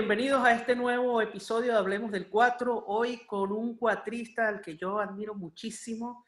Bienvenidos 0.00 0.42
a 0.42 0.54
este 0.54 0.74
nuevo 0.74 1.20
episodio 1.20 1.72
de 1.72 1.78
Hablemos 1.78 2.10
del 2.10 2.30
4. 2.30 2.84
Hoy 2.86 3.18
con 3.26 3.52
un 3.52 3.76
cuatrista 3.76 4.48
al 4.48 4.62
que 4.62 4.74
yo 4.74 4.98
admiro 4.98 5.34
muchísimo 5.34 6.24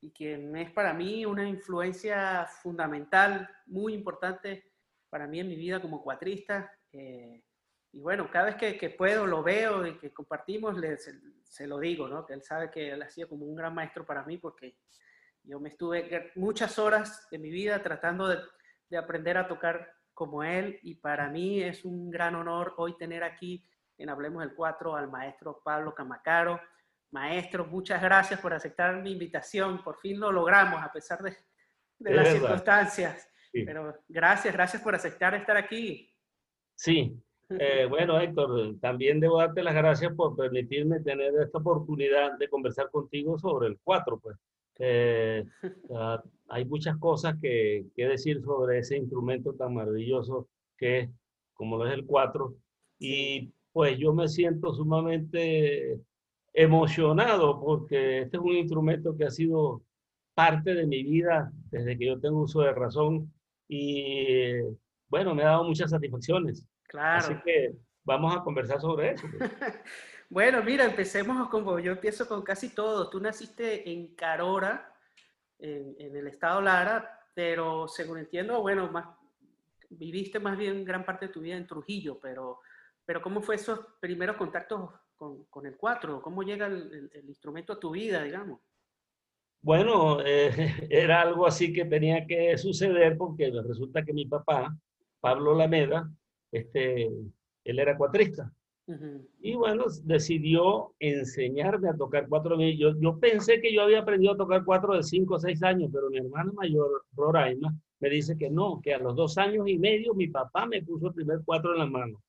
y 0.00 0.10
que 0.10 0.50
es 0.60 0.72
para 0.72 0.92
mí 0.92 1.24
una 1.24 1.48
influencia 1.48 2.44
fundamental, 2.46 3.48
muy 3.66 3.94
importante 3.94 4.72
para 5.08 5.28
mí 5.28 5.38
en 5.38 5.46
mi 5.46 5.54
vida 5.54 5.80
como 5.80 6.02
cuatrista. 6.02 6.76
Eh, 6.90 7.44
y 7.92 8.00
bueno, 8.00 8.28
cada 8.28 8.46
vez 8.46 8.56
que, 8.56 8.90
puedo 8.90 9.24
lo 9.24 9.44
veo 9.44 9.86
y 9.86 9.96
que 9.98 10.12
compartimos, 10.12 10.76
le, 10.76 10.98
se, 10.98 11.66
lo 11.68 11.78
digo, 11.78 12.08
¿no? 12.08 12.26
Que 12.26 12.34
él 12.34 12.42
sabe 12.42 12.72
que 12.72 12.90
él 12.90 13.02
ha 13.02 13.26
como 13.28 13.46
un 13.46 13.54
gran 13.54 13.72
maestro 13.72 14.04
para 14.04 14.24
mí 14.24 14.36
porque 14.36 14.78
yo 15.44 15.60
me 15.60 15.68
estuve 15.68 16.32
muchas 16.34 16.76
horas 16.76 17.28
de 17.30 17.38
mi 17.38 17.50
vida 17.50 17.80
tratando 17.84 18.26
de, 18.26 18.38
de 18.90 18.98
aprender 18.98 19.38
a 19.38 19.46
tocar 19.46 20.01
como 20.22 20.44
él 20.44 20.78
y 20.84 20.94
para 20.94 21.28
mí 21.28 21.60
es 21.60 21.84
un 21.84 22.08
gran 22.08 22.36
honor 22.36 22.74
hoy 22.76 22.96
tener 22.96 23.24
aquí 23.24 23.66
en 23.98 24.08
Hablemos 24.08 24.44
del 24.44 24.54
4 24.54 24.94
al 24.94 25.10
maestro 25.10 25.60
Pablo 25.64 25.92
Camacaro. 25.96 26.60
Maestro, 27.10 27.66
muchas 27.66 28.00
gracias 28.00 28.38
por 28.38 28.54
aceptar 28.54 29.02
mi 29.02 29.10
invitación. 29.10 29.82
Por 29.82 29.98
fin 29.98 30.20
lo 30.20 30.30
logramos 30.30 30.80
a 30.80 30.92
pesar 30.92 31.20
de, 31.24 31.34
las 31.98 32.28
circunstancias. 32.28 33.28
Pero 33.52 33.96
gracias, 34.08 34.54
gracias 34.54 34.80
por 34.80 34.94
aceptar 34.94 35.34
estar 35.34 35.56
aquí. 35.56 36.08
Sí, 36.76 37.20
eh, 37.58 37.86
bueno 37.86 38.20
Héctor, 38.20 38.78
también 38.80 39.18
debo 39.18 39.38
darte 39.38 39.60
las 39.64 39.74
gracias 39.74 40.14
por 40.14 40.36
permitirme 40.36 41.00
tener 41.00 41.34
esta 41.42 41.58
oportunidad 41.58 42.38
de 42.38 42.48
conversar 42.48 42.92
contigo 42.92 43.36
sobre 43.40 43.66
el 43.66 43.80
4. 43.82 44.20
Pues. 44.20 44.36
Eh, 44.78 45.44
ah, 45.94 46.22
hay 46.48 46.64
muchas 46.64 46.96
cosas 46.98 47.36
que, 47.40 47.86
que, 47.94 48.06
decir 48.06 48.42
sobre 48.42 48.78
ese 48.78 48.96
instrumento 48.96 49.54
tan 49.54 49.74
maravilloso 49.74 50.48
que 50.76 50.98
es, 51.00 51.10
como 51.54 51.76
lo 51.76 51.86
es 51.86 51.94
el 51.94 52.06
4. 52.06 52.54
Y 52.98 53.52
pues 53.72 53.98
yo 53.98 54.12
me 54.12 54.28
siento 54.28 54.72
sumamente 54.74 56.00
emocionado 56.52 57.60
porque 57.60 58.20
este 58.22 58.36
es 58.36 58.42
un 58.42 58.52
instrumento 58.52 59.16
que 59.16 59.24
ha 59.24 59.30
sido 59.30 59.82
parte 60.34 60.74
de 60.74 60.86
mi 60.86 61.02
vida 61.02 61.52
desde 61.70 61.96
que 61.96 62.06
yo 62.06 62.20
tengo 62.20 62.42
uso 62.42 62.60
de 62.60 62.72
razón 62.72 63.32
y 63.68 64.60
bueno, 65.08 65.34
me 65.34 65.42
ha 65.42 65.48
dado 65.48 65.64
muchas 65.64 65.90
satisfacciones. 65.90 66.66
Claro. 66.84 67.18
Así 67.18 67.34
que 67.44 67.74
vamos 68.04 68.34
a 68.34 68.42
conversar 68.42 68.80
sobre 68.80 69.12
eso. 69.12 69.26
Bueno, 70.32 70.62
mira, 70.62 70.86
empecemos 70.86 71.46
como 71.50 71.78
yo 71.78 71.92
empiezo 71.92 72.26
con 72.26 72.40
casi 72.40 72.74
todo. 72.74 73.10
Tú 73.10 73.20
naciste 73.20 73.90
en 73.92 74.14
Carora, 74.14 74.96
en, 75.58 75.94
el 75.98 76.26
estado 76.26 76.62
Lara, 76.62 77.28
pero 77.34 77.86
según 77.86 78.16
entiendo, 78.16 78.62
bueno, 78.62 78.90
más, 78.90 79.08
viviste 79.90 80.40
más 80.40 80.56
bien 80.56 80.86
gran 80.86 81.04
parte 81.04 81.26
de 81.26 81.34
tu 81.34 81.42
vida 81.42 81.58
en 81.58 81.66
Trujillo, 81.66 82.18
pero, 82.18 82.60
pero 83.04 83.20
¿cómo 83.20 83.42
fue 83.42 83.56
esos 83.56 83.80
primeros 84.00 84.36
contactos 84.36 84.88
con, 85.16 85.66
el 85.66 85.76
4? 85.76 86.22
¿Cómo 86.22 86.42
llega 86.42 86.64
el, 86.64 87.10
instrumento 87.28 87.74
a 87.74 87.78
tu 87.78 87.90
vida, 87.90 88.22
digamos? 88.22 88.58
Bueno, 89.60 90.24
eh, 90.24 90.48
era 90.88 91.20
algo 91.20 91.46
así 91.46 91.74
que 91.74 91.84
tenía 91.84 92.26
que 92.26 92.56
suceder 92.56 93.18
porque 93.18 93.50
resulta 93.50 94.02
que 94.02 94.14
mi 94.14 94.24
papá, 94.24 94.74
Pablo 95.20 95.54
Lameda, 95.54 96.10
este, 96.50 97.10
él 97.64 97.78
era 97.78 97.98
cuatrista. 97.98 98.50
Y 99.40 99.54
bueno, 99.54 99.84
decidió 100.04 100.92
enseñarme 100.98 101.88
a 101.88 101.96
tocar 101.96 102.28
cuatro. 102.28 102.60
Yo, 102.60 102.98
yo 102.98 103.18
pensé 103.18 103.60
que 103.60 103.72
yo 103.72 103.82
había 103.82 104.00
aprendido 104.00 104.34
a 104.34 104.36
tocar 104.36 104.64
cuatro 104.64 104.94
de 104.94 105.02
cinco 105.02 105.34
o 105.34 105.38
seis 105.38 105.62
años, 105.62 105.90
pero 105.92 106.10
mi 106.10 106.18
hermana 106.18 106.52
mayor, 106.52 107.04
Roraima, 107.14 107.72
me 108.00 108.10
dice 108.10 108.36
que 108.36 108.50
no, 108.50 108.80
que 108.82 108.94
a 108.94 108.98
los 108.98 109.14
dos 109.14 109.38
años 109.38 109.68
y 109.68 109.78
medio 109.78 110.14
mi 110.14 110.26
papá 110.26 110.66
me 110.66 110.82
puso 110.82 111.08
el 111.08 111.14
primer 111.14 111.40
cuatro 111.44 111.72
en 111.72 111.78
la 111.78 111.86
mano. 111.86 112.22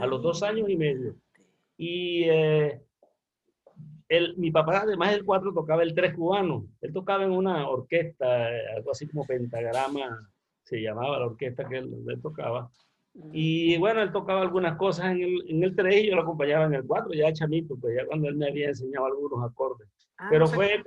A 0.00 0.06
los 0.06 0.22
dos 0.22 0.42
años 0.42 0.68
y 0.70 0.76
medio. 0.76 1.14
Y 1.76 2.24
eh, 2.24 2.80
mi 4.36 4.50
papá, 4.50 4.80
además 4.80 5.10
del 5.10 5.24
cuatro, 5.24 5.52
tocaba 5.52 5.82
el 5.82 5.94
tres 5.94 6.14
cubano. 6.14 6.66
Él 6.80 6.92
tocaba 6.92 7.24
en 7.24 7.32
una 7.32 7.68
orquesta, 7.68 8.48
algo 8.74 8.90
así 8.92 9.06
como 9.06 9.26
pentagrama, 9.26 10.30
se 10.64 10.80
llamaba 10.80 11.18
la 11.18 11.26
orquesta 11.26 11.68
que 11.68 11.78
él, 11.78 12.20
tocaba. 12.22 12.70
Y 13.32 13.76
bueno, 13.78 14.00
él 14.02 14.12
tocaba 14.12 14.42
algunas 14.42 14.76
cosas 14.76 15.06
en 15.06 15.22
el, 15.22 15.44
en 15.48 15.64
el 15.64 15.74
3 15.74 16.04
y 16.04 16.08
yo 16.08 16.16
lo 16.16 16.22
acompañaba 16.22 16.66
en 16.66 16.74
el 16.74 16.84
4, 16.84 17.12
ya 17.14 17.32
chamito, 17.32 17.76
pues 17.76 17.96
ya 17.96 18.06
cuando 18.06 18.28
él 18.28 18.36
me 18.36 18.48
había 18.48 18.68
enseñado 18.68 19.06
algunos 19.06 19.44
acordes. 19.44 19.88
Ah, 20.16 20.28
Pero 20.30 20.46
fue 20.46 20.82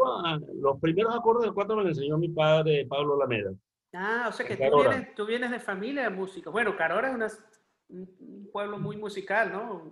los 0.55 0.79
primeros 0.79 1.15
acordes 1.15 1.43
del 1.43 1.53
4 1.53 1.75
me 1.75 1.83
los 1.83 1.97
enseñó 1.97 2.17
mi 2.17 2.29
padre, 2.29 2.85
Pablo 2.85 3.17
Lameda. 3.17 3.51
Ah, 3.93 4.27
o 4.29 4.31
sea 4.31 4.45
que 4.45 4.55
tú 4.55 4.79
vienes, 4.79 5.15
tú 5.15 5.25
vienes, 5.25 5.51
de 5.51 5.59
familia 5.59 6.03
de 6.03 6.09
música. 6.09 6.49
Bueno, 6.49 6.75
Carora 6.77 7.13
es 7.25 7.43
un 7.89 8.49
pueblo 8.51 8.79
muy 8.79 8.97
musical, 8.97 9.51
¿no? 9.51 9.91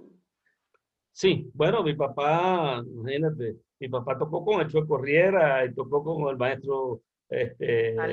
Sí, 1.12 1.52
bueno, 1.54 1.84
mi 1.84 1.94
papá, 1.96 2.82
imagínate, 2.86 3.58
mi 3.80 3.90
papá 3.90 4.18
tocó 4.18 4.46
con 4.46 4.62
el 4.62 4.68
Chueco 4.68 4.98
Riera 4.98 5.66
y 5.66 5.74
tocó 5.74 6.04
con 6.04 6.30
el 6.30 6.38
maestro 6.38 7.02
este. 7.30 7.96
Ah. 8.00 8.08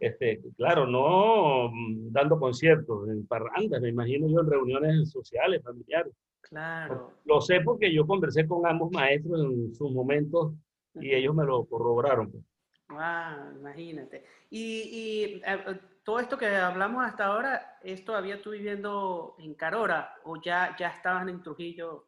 este, 0.00 0.40
claro, 0.56 0.86
no 0.86 1.70
mm, 1.70 2.12
dando 2.12 2.38
conciertos 2.38 3.08
en 3.08 3.26
parrandas, 3.26 3.80
me 3.80 3.88
imagino 3.88 4.28
yo 4.28 4.40
en 4.40 4.50
reuniones 4.50 5.10
sociales, 5.10 5.62
familiares. 5.62 6.12
Claro. 6.42 7.12
Lo 7.24 7.40
sé 7.40 7.60
porque 7.62 7.92
yo 7.92 8.06
conversé 8.06 8.46
con 8.46 8.66
ambos 8.66 8.90
maestros 8.92 9.44
en 9.44 9.74
sus 9.74 9.90
momentos 9.90 10.52
y 10.94 11.12
ellos 11.12 11.34
me 11.34 11.44
lo 11.44 11.64
corroboraron. 11.64 12.30
Pues. 12.30 12.44
Wow, 12.90 13.58
imagínate. 13.58 14.24
Y, 14.50 15.40
eh, 15.44 15.80
todo 16.04 16.20
esto 16.20 16.36
que 16.36 16.46
hablamos 16.46 17.02
hasta 17.02 17.26
ahora, 17.26 17.78
¿es 17.82 18.04
todavía 18.04 18.42
tú 18.42 18.50
viviendo 18.50 19.36
en 19.38 19.54
Carora 19.54 20.14
o 20.24 20.40
ya, 20.40 20.76
ya 20.78 20.88
estabas 20.88 21.26
en 21.26 21.42
Trujillo? 21.42 22.06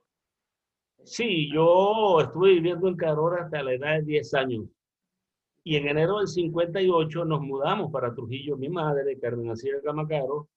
Sí, 1.02 1.50
yo 1.52 2.20
estuve 2.20 2.50
viviendo 2.54 2.88
en 2.88 2.96
Carora 2.96 3.44
hasta 3.44 3.62
la 3.62 3.72
edad 3.72 3.96
de 3.96 4.02
10 4.02 4.34
años. 4.34 4.66
Y 5.66 5.74
en 5.74 5.88
enero 5.88 6.18
del 6.18 6.28
58 6.28 7.24
nos 7.24 7.40
mudamos 7.40 7.90
para 7.90 8.14
Trujillo, 8.14 8.56
mi 8.56 8.68
madre, 8.68 9.18
Carmen 9.18 9.50
Acira 9.50 9.80
Camacaro, 9.82 10.48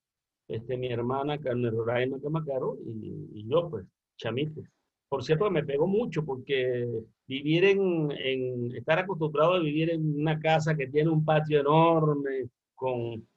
este, 0.48 0.78
mi 0.78 0.92
hermana 0.92 1.40
Carmen 1.40 1.76
Roraima 1.76 2.22
Camacaro 2.22 2.78
y, 2.86 3.28
y 3.34 3.50
yo, 3.50 3.72
pues, 3.72 3.88
chamito. 4.18 4.62
Por 5.10 5.24
cierto, 5.24 5.50
me 5.50 5.64
pegó 5.64 5.88
mucho 5.88 6.24
porque 6.24 6.88
vivir 7.26 7.66
en, 7.66 8.12
en, 8.12 8.76
estar 8.76 9.00
acostumbrado 9.00 9.54
a 9.56 9.60
vivir 9.60 9.90
en 9.90 10.22
una 10.22 10.40
casa 10.40 10.76
que 10.76 10.86
tiene 10.86 11.10
un 11.10 11.26
patio 11.26 11.62
enorme, 11.62 12.48
con 12.76 13.28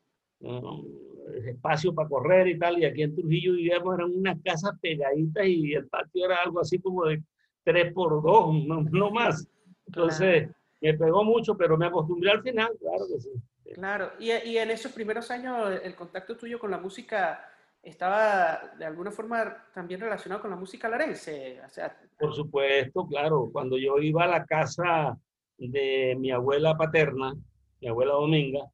espacio 1.46 1.94
para 1.94 2.10
correr 2.10 2.48
y 2.48 2.58
tal, 2.58 2.80
y 2.80 2.84
aquí 2.84 3.00
en 3.00 3.14
Trujillo 3.16 3.54
vivíamos 3.54 3.98
en 3.98 4.18
una 4.18 4.38
casa 4.42 4.78
pegadita 4.78 5.42
y 5.46 5.72
el 5.72 5.88
patio 5.88 6.26
era 6.26 6.36
algo 6.44 6.60
así 6.60 6.78
como 6.78 7.06
de 7.06 7.22
3 7.64 7.94
por 7.94 8.22
2, 8.22 8.66
no, 8.66 8.82
no 8.82 9.10
más. 9.10 9.48
Entonces, 9.86 10.50
me 10.82 10.94
pegó 10.94 11.24
mucho, 11.24 11.56
pero 11.56 11.78
me 11.78 11.86
acostumbré 11.86 12.30
al 12.32 12.42
final, 12.42 12.72
claro 12.78 13.04
que 13.08 13.20
sí. 13.20 13.30
Claro, 13.74 14.10
y, 14.18 14.32
y 14.32 14.58
en 14.58 14.70
esos 14.70 14.92
primeros 14.92 15.30
años 15.30 15.80
el 15.82 15.94
contacto 15.94 16.36
tuyo 16.36 16.58
con 16.58 16.70
la 16.70 16.78
música 16.78 17.48
estaba 17.82 18.74
de 18.78 18.84
alguna 18.84 19.10
forma 19.10 19.66
también 19.74 20.00
relacionado 20.00 20.40
con 20.40 20.50
la 20.50 20.56
música 20.56 20.88
larense. 20.88 21.60
O 21.64 21.68
sea, 21.68 21.96
Por 22.18 22.34
supuesto, 22.34 23.06
claro. 23.06 23.50
Cuando 23.52 23.76
yo 23.76 23.98
iba 23.98 24.24
a 24.24 24.28
la 24.28 24.44
casa 24.44 25.18
de 25.58 26.16
mi 26.18 26.30
abuela 26.30 26.76
paterna, 26.76 27.34
mi 27.80 27.88
abuela 27.88 28.12
Dominga, 28.12 28.70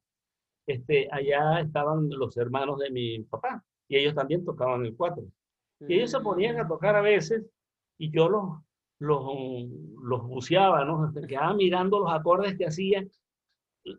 este, 0.67 1.07
allá 1.11 1.61
estaban 1.61 2.09
los 2.09 2.37
hermanos 2.37 2.79
de 2.79 2.91
mi 2.91 3.19
papá 3.23 3.63
y 3.87 3.97
ellos 3.97 4.13
también 4.13 4.45
tocaban 4.45 4.85
el 4.85 4.95
cuatro. 4.95 5.23
Y 5.79 5.95
ellos 5.95 6.11
se 6.11 6.19
ponían 6.19 6.59
a 6.59 6.67
tocar 6.67 6.95
a 6.95 7.01
veces 7.01 7.43
y 7.97 8.11
yo 8.11 8.29
los, 8.29 8.59
los, 8.99 9.23
los 10.03 10.23
buceaba, 10.23 10.85
¿no? 10.85 11.11
Quedaba 11.27 11.53
mirando 11.53 11.99
los 11.99 12.11
acordes 12.11 12.57
que 12.57 12.67
hacían 12.67 13.09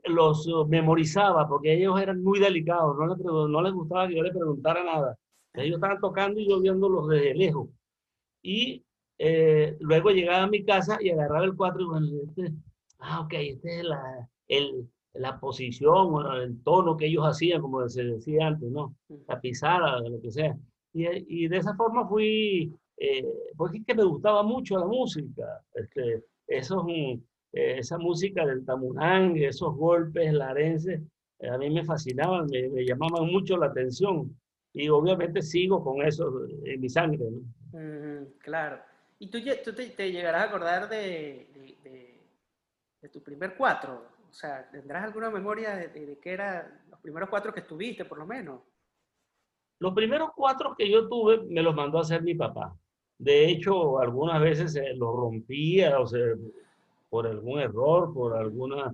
los 0.04 0.46
memorizaba 0.68 1.48
porque 1.48 1.74
ellos 1.74 2.00
eran 2.00 2.22
muy 2.22 2.38
delicados, 2.38 2.96
no 2.96 3.06
les, 3.06 3.18
no 3.18 3.62
les 3.62 3.72
gustaba 3.72 4.08
que 4.08 4.16
yo 4.16 4.22
les 4.22 4.32
preguntara 4.32 4.84
nada. 4.84 5.16
Ellos 5.54 5.76
estaban 5.76 6.00
tocando 6.00 6.40
y 6.40 6.48
yo 6.48 6.60
viéndolos 6.60 7.08
desde 7.08 7.34
lejos. 7.34 7.68
Y 8.42 8.84
eh, 9.18 9.76
luego 9.80 10.10
llegaba 10.10 10.44
a 10.44 10.48
mi 10.48 10.64
casa 10.64 10.98
y 11.00 11.10
agarraba 11.10 11.44
el 11.44 11.56
cuatro 11.56 11.82
y 11.82 11.84
bueno, 11.86 12.06
este, 12.26 12.52
ah, 12.98 13.20
ok, 13.20 13.32
esta 13.34 13.70
es 13.70 13.84
la, 13.84 14.28
el, 14.48 14.88
la 15.14 15.40
posición 15.40 16.14
o 16.14 16.32
el 16.34 16.62
tono 16.62 16.96
que 16.96 17.06
ellos 17.06 17.24
hacían, 17.24 17.60
como 17.60 17.88
se 17.88 18.04
decía 18.04 18.46
antes, 18.48 18.70
¿no? 18.70 18.94
La 19.28 19.40
pisada, 19.40 20.00
lo 20.00 20.20
que 20.20 20.30
sea. 20.30 20.56
Y, 20.92 21.44
y 21.44 21.48
de 21.48 21.56
esa 21.56 21.74
forma 21.74 22.08
fui, 22.08 22.72
eh, 23.02 23.24
porque 23.56 23.78
es 23.78 23.86
que 23.86 23.94
me 23.94 24.04
gustaba 24.04 24.42
mucho 24.42 24.78
la 24.78 24.84
música. 24.84 25.64
Este, 25.72 26.22
esos, 26.46 26.84
eh, 26.86 27.18
esa 27.52 27.96
música 27.96 28.44
del 28.44 28.64
tamurán, 28.66 29.38
esos 29.38 29.74
golpes 29.74 30.30
larenses, 30.34 31.00
eh, 31.38 31.48
a 31.48 31.56
mí 31.56 31.70
me 31.70 31.82
fascinaban, 31.82 32.46
me, 32.50 32.68
me, 32.68 32.84
llamaban 32.84 33.26
mucho 33.32 33.56
la 33.56 33.66
atención. 33.66 34.38
Y 34.74 34.90
obviamente 34.90 35.40
sigo 35.40 35.82
con 35.82 36.02
eso 36.02 36.46
en 36.64 36.80
mi 36.80 36.90
sangre. 36.90 37.24
¿no? 37.30 38.26
claro. 38.38 38.78
¿Y 39.18 39.28
tú, 39.28 39.38
tú 39.64 39.74
te, 39.74 39.88
te, 39.88 40.12
llegarás 40.12 40.42
a 40.42 40.48
acordar 40.48 40.88
de, 40.88 41.48
de, 41.82 42.20
de, 43.00 43.08
tu 43.08 43.22
primer 43.22 43.56
cuatro? 43.56 44.08
O 44.28 44.32
sea, 44.32 44.70
¿tendrás 44.70 45.04
alguna 45.04 45.30
memoria 45.30 45.74
de, 45.74 45.88
de 45.88 46.18
qué 46.18 46.32
eran 46.32 46.82
los 46.90 47.00
primeros 47.00 47.30
cuatro 47.30 47.52
que 47.52 47.60
estuviste, 47.60 48.04
por 48.04 48.18
lo 48.18 48.26
menos? 48.26 48.60
Los 49.78 49.94
primeros 49.94 50.30
cuatro 50.36 50.74
que 50.76 50.88
yo 50.88 51.08
tuve 51.08 51.42
me 51.48 51.62
los 51.62 51.74
mandó 51.74 51.98
a 51.98 52.02
hacer 52.02 52.22
mi 52.22 52.34
papá. 52.34 52.76
De 53.20 53.50
hecho, 53.50 53.98
algunas 53.98 54.40
veces 54.40 54.72
se 54.72 54.94
los 54.94 55.14
rompía, 55.14 56.00
o 56.00 56.06
sea, 56.06 56.24
por 57.10 57.26
algún 57.26 57.60
error, 57.60 58.14
por 58.14 58.34
alguna, 58.34 58.90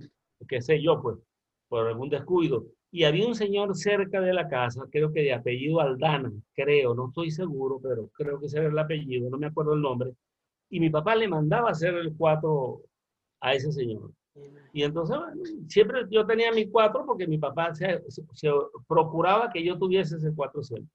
qué 0.49 0.61
sé 0.61 0.81
yo, 0.81 1.01
pues, 1.01 1.17
por 1.69 1.87
algún 1.87 2.09
descuido. 2.09 2.65
Y 2.91 3.05
había 3.05 3.25
un 3.25 3.35
señor 3.35 3.73
cerca 3.77 4.19
de 4.19 4.33
la 4.33 4.49
casa, 4.49 4.83
creo 4.91 5.13
que 5.13 5.21
de 5.21 5.33
apellido 5.33 5.79
Aldana, 5.79 6.29
creo, 6.53 6.93
no 6.93 7.07
estoy 7.07 7.31
seguro, 7.31 7.79
pero 7.81 8.09
creo 8.13 8.37
que 8.37 8.47
ese 8.47 8.57
era 8.57 8.67
el 8.67 8.77
apellido, 8.77 9.29
no 9.29 9.37
me 9.37 9.47
acuerdo 9.47 9.73
el 9.73 9.81
nombre. 9.81 10.13
Y 10.69 10.81
mi 10.81 10.89
papá 10.89 11.15
le 11.15 11.29
mandaba 11.29 11.69
hacer 11.69 11.93
el 11.93 12.13
cuatro 12.17 12.81
a 13.39 13.53
ese 13.53 13.71
señor. 13.71 14.11
Y 14.73 14.83
entonces, 14.83 15.17
siempre 15.69 16.01
yo 16.09 16.25
tenía 16.25 16.51
mi 16.51 16.67
cuatro 16.69 17.05
porque 17.05 17.25
mi 17.27 17.37
papá 17.37 17.73
se, 17.73 18.01
procuraba 18.89 19.49
que 19.53 19.63
yo 19.63 19.77
tuviese 19.77 20.17
ese 20.17 20.33
cuatro 20.35 20.61
siempre. 20.61 20.91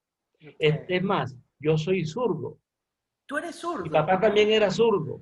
Es, 0.58 1.02
más, 1.02 1.34
yo 1.58 1.78
soy 1.78 2.04
zurdo. 2.04 2.58
¿Tú 3.26 3.36
eres 3.38 3.56
zurdo? 3.56 3.82
Mi 3.84 3.90
papá 3.90 4.20
también 4.20 4.50
era 4.50 4.70
zurdo. 4.70 5.20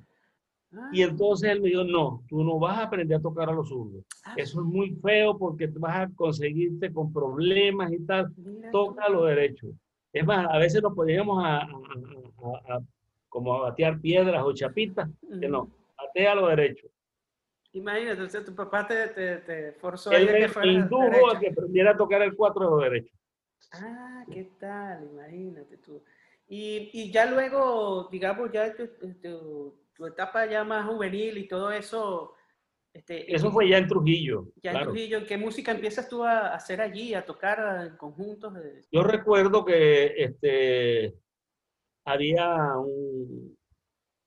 Ah. 0.73 0.89
Y 0.93 1.03
entonces 1.03 1.51
él 1.51 1.61
me 1.61 1.69
dijo, 1.69 1.85
no, 1.85 2.23
tú 2.29 2.45
no 2.45 2.59
vas 2.59 2.79
a 2.79 2.83
aprender 2.85 3.19
a 3.19 3.23
tocar 3.23 3.49
a 3.49 3.53
los 3.53 3.69
zurdos. 3.69 4.05
Ah. 4.25 4.35
Eso 4.37 4.61
es 4.61 4.67
muy 4.67 4.91
feo 5.03 5.37
porque 5.37 5.67
vas 5.69 5.97
a 5.97 6.11
conseguirte 6.15 6.93
con 6.93 7.13
problemas 7.13 7.93
y 7.93 7.99
tal. 8.07 8.33
Mira 8.37 8.71
Toca 8.71 9.07
tú. 9.07 9.13
lo 9.13 9.25
derecho. 9.25 9.69
Es 10.13 10.25
más, 10.25 10.47
a 10.51 10.59
veces 10.59 10.83
nos 10.83 10.95
podíamos 10.95 11.43
a, 11.45 11.59
a- 11.59 11.63
a- 11.63 12.75
a- 12.77 12.81
como 13.29 13.55
a 13.55 13.61
batear 13.71 14.01
piedras 14.01 14.43
o 14.45 14.53
chapitas, 14.53 15.09
que 15.41 15.49
no, 15.49 15.71
batea 15.97 16.35
lo 16.35 16.49
derecho. 16.49 16.89
Imagínate, 17.73 18.13
entonces 18.15 18.45
tu 18.45 18.53
papá 18.57 18.85
te, 18.89 19.07
te, 19.09 19.37
te 19.37 19.73
forzó 19.75 20.11
Él 20.11 20.29
a 20.29 20.33
que 20.33 20.69
indujo 20.69 21.31
a 21.31 21.39
que 21.39 21.51
aprendiera 21.51 21.93
a 21.93 21.97
tocar 21.97 22.23
el 22.23 22.35
cuatro 22.35 22.65
de 22.65 22.71
lo 22.71 22.77
derecho. 22.79 23.15
Ah, 23.73 24.25
¿qué 24.33 24.51
tal? 24.59 25.09
Imagínate 25.13 25.77
tú. 25.77 26.03
Y, 26.53 26.91
y 26.93 27.13
ya 27.13 27.27
luego, 27.31 28.09
digamos, 28.11 28.51
ya 28.53 28.75
tu, 28.75 28.89
tu- 29.23 29.79
tu 29.95 30.07
etapa 30.07 30.47
ya 30.51 30.65
más 30.65 30.85
juvenil 30.89 31.39
y 31.39 31.47
todo 31.47 31.71
eso, 31.71 32.33
este, 32.93 33.33
Eso 33.33 33.47
¿en- 33.47 33.53
fue 33.53 33.69
ya 33.69 33.79
en 33.79 33.87
Trujillo. 33.87 34.47
ya 34.61 34.73
en 34.73 34.77
claro. 34.79 34.91
Trujillo, 34.91 35.25
¿qué 35.29 35.39
música 35.39 35.71
empiezas 35.71 36.09
tú 36.09 36.25
a 36.25 36.53
hacer 36.53 36.81
allí, 36.81 37.15
a 37.15 37.25
tocar 37.25 37.87
en 37.87 37.97
conjuntos? 37.97 38.53
de- 38.55 38.83
Yo 38.91 39.05
recuerdo 39.05 39.65
que 39.65 40.07
este, 40.17 41.15
había 42.05 42.77
un... 42.79 43.57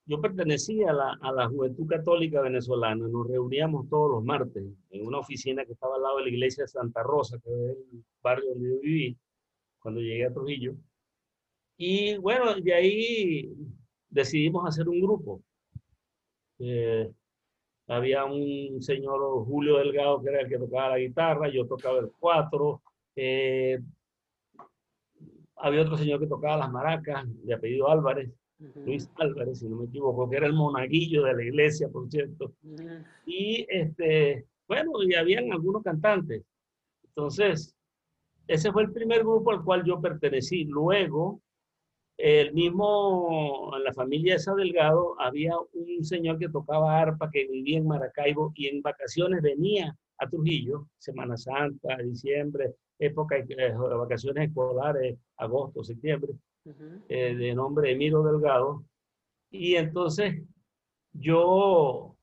Yo 0.06 0.20
pertenecía 0.20 0.90
a 0.90 0.92
la, 0.94 1.18
a 1.20 1.32
la 1.32 1.48
Juventud 1.48 1.86
Católica 1.86 2.40
Venezolana. 2.40 3.06
Nos 3.08 3.26
reuníamos 3.26 3.88
todos 3.88 4.10
los 4.12 4.24
martes 4.24 4.62
en 4.90 5.06
una 5.06 5.18
oficina 5.18 5.64
que 5.66 5.72
estaba 5.72 5.96
al 5.96 6.02
lado 6.02 6.18
de 6.18 6.24
la 6.24 6.28
iglesia 6.30 6.64
de 6.64 6.68
Santa 6.68 7.02
Rosa, 7.02 7.38
que 7.42 7.50
es 7.50 7.70
el 7.92 8.04
barrio 8.22 8.50
donde 8.50 8.68
yo 8.68 8.80
viví 8.80 9.18
cuando 9.78 10.00
llegué 10.00 10.26
a 10.26 10.32
Trujillo. 10.32 10.74
Y 11.76 12.16
bueno, 12.18 12.54
de 12.54 12.74
ahí 12.74 13.52
decidimos 14.08 14.66
hacer 14.68 14.88
un 14.88 15.00
grupo. 15.00 15.42
Eh, 16.58 17.10
había 17.88 18.24
un 18.24 18.80
señor 18.80 19.20
Julio 19.44 19.78
Delgado 19.78 20.22
que 20.22 20.30
era 20.30 20.40
el 20.42 20.48
que 20.48 20.58
tocaba 20.58 20.90
la 20.90 20.98
guitarra, 20.98 21.48
yo 21.48 21.66
tocaba 21.66 21.98
el 21.98 22.10
cuatro. 22.18 22.82
eh, 23.16 23.78
había 25.56 25.82
otro 25.82 25.96
señor 25.96 26.20
que 26.20 26.26
tocaba 26.26 26.58
las 26.58 26.70
maracas, 26.70 27.24
de 27.44 27.54
apellido 27.54 27.88
Álvarez, 27.88 28.30
Ujú, 28.60 28.80
Luis 28.86 29.08
Álvarez, 29.16 29.58
si 29.60 29.68
no 29.68 29.76
me 29.76 29.86
equivoco, 29.86 30.28
que 30.28 30.36
era 30.36 30.46
el 30.46 30.52
monaguillo 30.52 31.24
de 31.24 31.34
la 31.34 31.42
iglesia, 31.42 31.88
por 31.88 32.08
cierto. 32.10 32.52
Y 33.24 33.64
este, 33.68 34.46
bueno, 34.68 34.92
y 35.02 35.14
habían 35.14 35.52
algunos 35.52 35.82
cantantes. 35.82 36.42
Entonces, 37.08 37.74
ese 38.46 38.72
fue 38.72 38.82
el 38.82 38.92
primer 38.92 39.20
grupo 39.20 39.52
al 39.52 39.62
cual 39.64 39.84
yo 39.84 40.00
pertenecí. 40.00 40.64
Luego, 40.64 41.40
el 42.16 42.52
mismo, 42.52 43.72
en 43.76 43.84
la 43.84 43.92
familia 43.92 44.36
esa 44.36 44.54
Delgado, 44.54 45.20
había 45.20 45.54
un 45.72 46.04
señor 46.04 46.38
que 46.38 46.48
tocaba 46.48 47.00
arpa 47.00 47.30
que 47.30 47.46
vivía 47.46 47.78
en 47.78 47.86
Maracaibo 47.86 48.52
y 48.54 48.68
en 48.68 48.82
vacaciones 48.82 49.42
venía 49.42 49.96
a 50.18 50.28
Trujillo, 50.28 50.88
Semana 50.98 51.36
Santa, 51.36 51.96
diciembre, 51.98 52.74
época 52.98 53.36
de 53.36 53.54
eh, 53.54 53.72
vacaciones 53.72 54.48
escolares, 54.48 55.18
agosto, 55.36 55.82
septiembre 55.82 56.32
Ujú. 56.64 57.04
eh, 57.08 57.34
de 57.34 57.54
nombre 57.54 57.92
Emiro 57.92 58.22
Delgado. 58.22 58.84
Y 59.50 59.74
entonces 59.74 60.40
yo, 61.12 62.16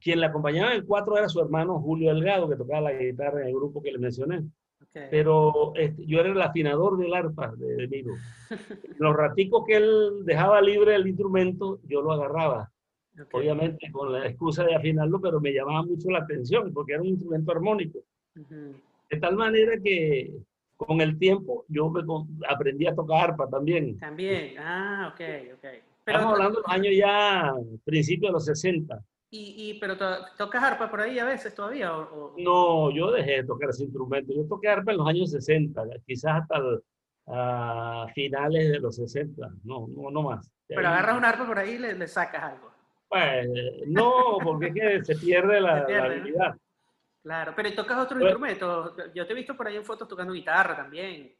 quien 0.00 0.20
le 0.20 0.26
acompañaba 0.26 0.74
en 0.74 0.84
cuatro 0.84 1.16
era 1.16 1.28
su 1.28 1.40
hermano 1.40 1.80
Julio 1.80 2.12
Delgado, 2.12 2.48
que 2.48 2.56
tocaba 2.56 2.92
la 2.92 2.92
guitarra 2.92 3.42
en 3.42 3.48
el 3.48 3.54
grupo 3.54 3.80
que 3.82 3.92
le 3.92 3.98
mencioné. 3.98 4.42
Ok. 4.82 5.00
Pero 5.10 5.72
este, 5.76 6.06
yo 6.06 6.20
era 6.20 6.30
el 6.30 6.40
afinador 6.40 6.98
del 6.98 7.14
arpa 7.14 7.52
de, 7.56 7.74
de 7.74 7.84
Emiro. 7.84 8.14
Los 8.98 9.16
raticos 9.16 9.64
que 9.66 9.76
él 9.76 10.24
dejaba 10.24 10.60
libre 10.60 10.94
el 10.94 11.06
instrumento, 11.06 11.80
yo 11.84 12.02
lo 12.02 12.12
agarraba. 12.12 12.70
Ok. 13.20 13.34
Obviamente 13.34 13.90
con 13.90 14.12
la 14.12 14.26
excusa 14.26 14.64
de 14.64 14.74
afinarlo, 14.74 15.20
pero 15.20 15.40
me 15.40 15.52
llamaba 15.52 15.82
mucho 15.82 16.10
la 16.10 16.20
atención 16.20 16.72
porque 16.72 16.92
era 16.92 17.02
un 17.02 17.08
instrumento 17.08 17.50
armónico. 17.52 17.98
De 18.34 19.18
tal 19.18 19.36
manera 19.36 19.72
que 19.82 20.32
con 20.76 21.00
el 21.00 21.18
tiempo 21.18 21.64
yo 21.68 21.90
me 21.90 22.02
aprendí 22.48 22.86
a 22.86 22.94
tocar 22.94 23.30
arpa 23.30 23.48
también. 23.48 23.98
También, 23.98 24.54
ah, 24.58 25.12
ok, 25.12 25.20
ok. 25.54 25.60
Pero, 26.04 26.18
Estamos 26.18 26.34
hablando 26.34 26.60
de 26.60 26.62
los 26.62 26.72
años 26.72 26.94
ya, 26.96 27.52
principios 27.84 28.30
de 28.30 28.32
los 28.32 28.44
60. 28.44 29.04
Y, 29.30 29.70
y, 29.70 29.78
pero 29.78 29.96
to- 29.96 30.24
¿tocas 30.36 30.62
arpa 30.62 30.90
por 30.90 31.00
ahí 31.00 31.18
a 31.18 31.24
veces 31.24 31.54
todavía? 31.54 31.96
O, 31.96 32.32
o- 32.32 32.34
No, 32.38 32.90
yo 32.90 33.10
dejé 33.10 33.32
de 33.42 33.44
tocar 33.44 33.70
ese 33.70 33.84
instrumento. 33.84 34.32
Yo 34.34 34.46
toqué 34.48 34.68
arpa 34.68 34.92
en 34.92 34.98
los 34.98 35.06
años 35.08 35.30
60, 35.30 35.82
quizás 36.06 36.42
hasta 36.42 36.56
el- 36.56 36.82
a 37.26 38.06
finales 38.14 38.70
de 38.72 38.78
los 38.80 38.96
60. 38.96 39.48
No, 39.64 39.86
no, 39.88 40.10
no 40.10 40.22
más. 40.22 40.50
Pero 40.66 40.88
agarras 40.88 41.16
un 41.18 41.24
arpa 41.24 41.46
por 41.46 41.58
ahí 41.58 41.72
y 41.72 41.78
le, 41.78 41.94
le 41.94 42.08
sacas 42.08 42.42
algo. 42.42 42.70
Pues, 43.08 43.48
no, 43.86 44.38
porque 44.42 44.66
es 44.68 44.74
que 44.74 45.04
se 45.04 45.16
pierde 45.16 45.60
la, 45.60 45.80
Se 45.80 45.86
pierde, 45.86 46.02
la 46.02 46.08
¿no? 46.08 46.20
habilidad. 46.20 46.56
Claro, 47.22 47.52
pero 47.54 47.68
¿y 47.68 47.74
tocas 47.74 47.98
otros 47.98 48.20
Pues- 48.20 48.30
instrumentos? 48.30 48.94
Yo 49.14 49.26
te 49.26 49.32
he 49.32 49.36
visto 49.36 49.56
por 49.56 49.66
ahí 49.66 49.76
en 49.76 49.84
fotos 49.84 50.08
tocando 50.08 50.32
guitarra 50.32 50.76
también. 50.76 51.34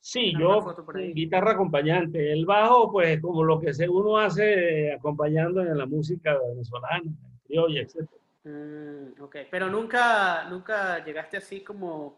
Sí, 0.00 0.32
yo, 0.38 0.74
guitarra 1.12 1.52
acompañante. 1.52 2.32
El 2.32 2.46
bajo, 2.46 2.90
pues, 2.90 3.20
como 3.20 3.42
lo 3.44 3.58
que 3.60 3.74
se- 3.74 3.88
uno 3.88 4.16
hace 4.16 4.92
acompañando 4.92 5.60
en 5.60 5.76
la 5.76 5.86
música 5.86 6.38
venezolana, 6.38 7.10
criolla, 7.44 7.82
etc. 7.82 8.08
Mm, 8.44 9.20
ok, 9.20 9.36
pero 9.50 9.68
nunca, 9.68 10.48
nunca 10.48 11.04
llegaste 11.04 11.36
así 11.36 11.62
como 11.62 12.16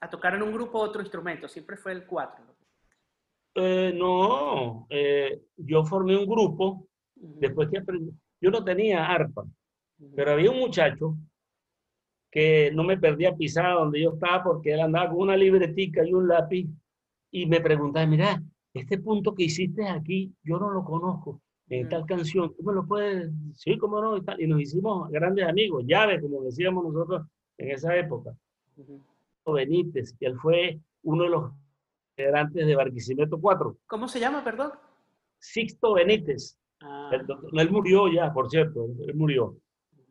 a 0.00 0.08
tocar 0.10 0.34
en 0.34 0.42
un 0.42 0.52
grupo 0.52 0.78
otro 0.78 1.00
instrumento, 1.00 1.48
siempre 1.48 1.76
fue 1.76 1.92
el 1.92 2.04
cuatro. 2.06 2.44
Eh, 3.54 3.92
no, 3.94 4.86
eh, 4.90 5.42
yo 5.56 5.84
formé 5.84 6.16
un 6.16 6.26
grupo 6.26 6.86
después 7.14 7.68
que 7.70 7.78
aprendí. 7.78 8.12
Yo 8.40 8.50
no 8.50 8.62
tenía 8.62 9.06
arpa, 9.06 9.44
pero 10.14 10.32
había 10.32 10.50
un 10.50 10.58
muchacho 10.58 11.16
que 12.34 12.72
no 12.74 12.82
me 12.82 12.98
perdía 12.98 13.36
pisada 13.36 13.74
donde 13.74 14.02
yo 14.02 14.14
estaba 14.14 14.42
porque 14.42 14.72
él 14.72 14.80
andaba 14.80 15.10
con 15.10 15.20
una 15.20 15.36
libretica 15.36 16.04
y 16.04 16.12
un 16.12 16.26
lápiz 16.26 16.66
y 17.30 17.46
me 17.46 17.60
preguntaba, 17.60 18.04
mira, 18.06 18.42
este 18.74 18.98
punto 18.98 19.36
que 19.36 19.44
hiciste 19.44 19.88
aquí, 19.88 20.34
yo 20.42 20.58
no 20.58 20.68
lo 20.70 20.82
conozco 20.84 21.40
en 21.68 21.88
tal 21.88 22.04
canción, 22.06 22.52
¿tú 22.56 22.64
me 22.64 22.72
lo 22.72 22.84
puedes? 22.84 23.30
Sí, 23.54 23.78
cómo 23.78 24.00
no, 24.00 24.16
y, 24.16 24.22
tal. 24.22 24.40
y 24.40 24.48
nos 24.48 24.60
hicimos 24.60 25.08
grandes 25.12 25.46
amigos, 25.46 25.84
llaves, 25.86 26.20
como 26.20 26.42
decíamos 26.42 26.84
nosotros 26.84 27.24
en 27.56 27.70
esa 27.70 27.96
época. 27.96 28.34
Ujú. 28.78 29.00
Benítez, 29.52 30.16
que 30.18 30.26
él 30.26 30.36
fue 30.36 30.80
uno 31.04 31.22
de 31.22 31.30
los 31.30 31.52
integrantes 32.16 32.66
de 32.66 32.74
Barquisimeto 32.74 33.40
4. 33.40 33.76
¿Cómo 33.86 34.08
se 34.08 34.18
llama, 34.18 34.42
perdón? 34.42 34.72
Sixto 35.38 35.94
Benítez. 35.94 36.58
Ah, 36.80 37.12
él 37.12 37.70
murió 37.70 38.12
ya, 38.12 38.32
por 38.32 38.50
cierto, 38.50 38.86
él 39.06 39.14
murió. 39.14 39.56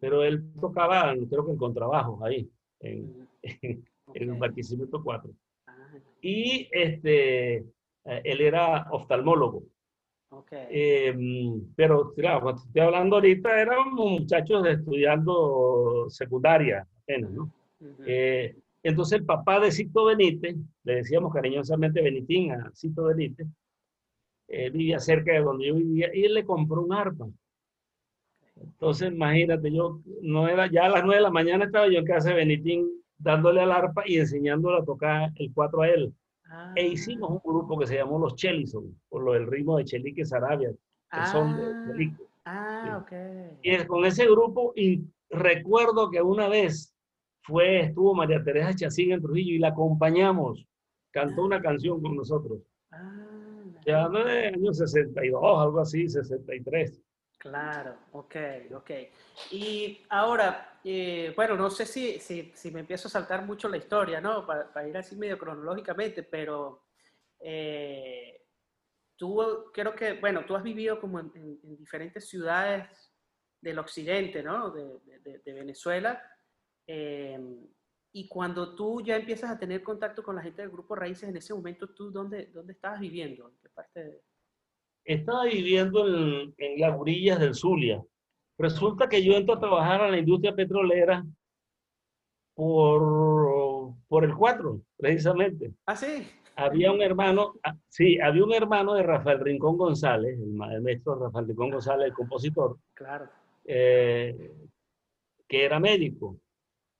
Pero 0.03 0.21
él 0.21 0.43
tocaba, 0.59 1.13
creo 1.29 1.45
que 1.45 1.51
en 1.53 1.57
contrabajo, 1.57 2.19
ahí, 2.25 2.45
en, 2.81 3.25
en, 3.41 3.85
en 4.13 4.31
ok. 4.31 4.37
Barquisimeto 4.37 5.01
4. 5.01 5.31
Ah, 5.65 5.93
Y 6.21 6.67
este, 6.73 7.55
eh, 7.55 8.21
él 8.25 8.41
era 8.41 8.85
oftalmólogo. 8.91 9.63
ok. 10.29 10.51
Eh, 10.51 11.15
pero 11.73 12.13
claro, 12.15 12.41
cuando 12.41 12.61
estoy 12.63 12.81
hablando 12.81 13.15
ahorita, 13.15 13.61
éramos 13.61 13.93
muchachos 14.19 14.67
estudiando 14.67 16.09
secundaria 16.09 16.85
apenas, 17.03 17.31
¿no? 17.31 17.43
Ujú. 17.79 18.03
Eh, 18.05 18.57
entonces 18.83 19.19
el 19.21 19.25
papá 19.25 19.61
de 19.61 19.71
Cito 19.71 20.03
Benítez, 20.03 20.57
le 20.83 20.95
decíamos 20.95 21.33
cariñosamente 21.33 22.01
Benitín 22.01 22.51
a 22.51 22.69
Cito 22.75 23.05
Benítez, 23.05 23.47
eh, 24.49 24.69
vivía 24.69 24.99
cerca 24.99 25.31
de 25.31 25.39
donde 25.39 25.67
yo 25.67 25.75
vivía 25.75 26.13
y 26.13 26.25
él 26.25 26.33
le 26.33 26.43
compró 26.43 26.81
un 26.81 26.91
arpa. 26.91 27.25
Entonces 28.55 29.11
imagínate, 29.11 29.71
yo 29.71 29.99
no 30.21 30.47
era, 30.47 30.69
ya 30.71 30.85
a 30.85 30.89
las 30.89 31.03
nueve 31.03 31.17
de 31.17 31.23
la 31.23 31.31
mañana 31.31 31.65
estaba 31.65 31.87
yo 31.87 31.99
en 31.99 32.05
casa 32.05 32.29
de 32.29 32.35
Benitín 32.35 32.87
dándole 33.17 33.61
al 33.61 33.71
arpa 33.71 34.03
y 34.05 34.17
enseñándole 34.17 34.77
a 34.79 34.85
tocar 34.85 35.31
el 35.35 35.51
cuatro 35.53 35.81
a 35.81 35.89
él. 35.89 36.13
Ah, 36.45 36.71
E 36.75 36.87
hicimos 36.87 37.29
un 37.31 37.41
grupo 37.43 37.77
que 37.79 37.87
se 37.87 37.95
llamó 37.95 38.19
Los 38.19 38.35
Chelison, 38.35 38.99
por 39.09 39.23
lo 39.23 39.33
del 39.33 39.47
ritmo 39.47 39.77
de 39.77 39.85
Chelique 39.85 40.25
Sarabia, 40.25 40.69
el 40.69 41.25
son 41.25 41.55
de 41.55 41.63
ah, 41.63 41.73
Chelique. 41.85 42.23
Ah, 42.45 42.97
ok. 43.01 43.11
Y 43.61 43.69
es- 43.71 43.85
con 43.85 44.05
ese 44.05 44.25
grupo, 44.25 44.73
y 44.75 45.03
recuerdo 45.29 46.09
que 46.11 46.21
una 46.21 46.47
vez 46.47 46.93
fue, 47.43 47.81
estuvo 47.81 48.13
María 48.13 48.43
Teresa 48.43 48.75
Chacín 48.75 49.11
en 49.13 49.21
Trujillo 49.21 49.53
y 49.53 49.59
la 49.59 49.69
acompañamos 49.69 50.65
cantó 51.11 51.43
una 51.43 51.61
canción 51.61 52.01
con 52.01 52.15
nosotros. 52.15 52.59
Ah, 52.91 53.63
ya 53.85 54.07
no 54.09 54.23
de 54.25 54.47
años 54.47 54.77
62, 54.79 55.41
algo 55.59 55.79
así, 55.79 56.07
63. 56.09 56.99
Claro, 57.43 57.97
ok, 58.13 58.35
ok. 58.73 58.91
Y 59.51 60.01
ahora, 60.07 60.79
eh, 60.81 61.33
bueno, 61.35 61.57
no 61.57 61.69
sé 61.69 61.85
si, 61.85 62.17
si, 62.17 62.53
si, 62.55 62.71
me 62.71 62.79
empiezo 62.79 63.09
a 63.09 63.11
saltar 63.11 63.45
mucho 63.45 63.67
la 63.67 63.75
historia, 63.75 64.21
¿no? 64.21 64.47
Para, 64.47 64.87
ir 64.87 64.95
así 64.95 65.17
medio 65.17 65.37
cronológicamente, 65.37 66.23
pero 66.23 66.85
eh, 67.41 68.45
tú 69.17 69.69
creo 69.73 69.93
que, 69.93 70.13
bueno, 70.13 70.45
tú 70.45 70.55
has 70.55 70.63
vivido 70.63 71.01
como 71.01 71.19
en, 71.19 71.59
diferentes 71.77 72.29
ciudades 72.29 73.11
del 73.59 73.77
occidente, 73.77 74.41
¿no? 74.41 74.71
De, 74.71 75.01
de, 75.43 75.53
Venezuela. 75.53 76.23
Eh, 76.87 77.37
y 78.13 78.29
cuando 78.29 78.73
tú 78.73 79.01
ya 79.01 79.17
empiezas 79.17 79.51
a 79.51 79.59
tener 79.59 79.83
contacto 79.83 80.23
con 80.23 80.37
la 80.37 80.43
gente 80.43 80.61
del 80.61 80.71
Grupo 80.71 80.95
Raíces, 80.95 81.27
en 81.27 81.35
ese 81.35 81.53
momento, 81.53 81.89
¿tú 81.89 82.09
dónde, 82.09 82.45
dónde 82.53 82.71
estabas 82.71 83.01
viviendo? 83.01 83.49
¿En 83.49 83.57
qué 83.57 83.67
parte 83.67 84.21
Estaba 85.05 85.45
viviendo 85.45 86.07
en, 86.07 86.53
en 86.57 86.79
las 86.79 86.97
orillas 86.97 87.39
del 87.39 87.55
Zulia. 87.55 88.03
Resulta 88.57 89.09
que 89.09 89.23
yo 89.23 89.33
entro 89.33 89.55
a 89.55 89.59
trabajar 89.59 90.01
a 90.01 90.11
la 90.11 90.17
industria 90.17 90.55
petrolera 90.55 91.25
por, 92.55 93.93
por 94.07 94.23
el 94.23 94.35
4, 94.35 94.81
precisamente. 94.97 95.73
Ah, 95.85 95.95
sí. 95.95 96.27
Había 96.55 96.91
un 96.91 97.01
hermano, 97.01 97.55
ah, 97.63 97.75
sí, 97.89 98.19
había 98.19 98.43
un 98.43 98.53
hermano 98.53 98.93
de 98.93 99.03
Rafael 99.03 99.39
Rincón 99.39 99.75
González, 99.75 100.39
el 100.39 100.53
maestro 100.53 101.15
Rafael 101.15 101.47
Rincón 101.47 101.71
González, 101.71 102.07
el 102.07 102.13
compositor. 102.13 102.77
Claro. 102.93 103.27
Eh, 103.65 104.51
que 105.47 105.65
era 105.65 105.79
médico. 105.79 106.37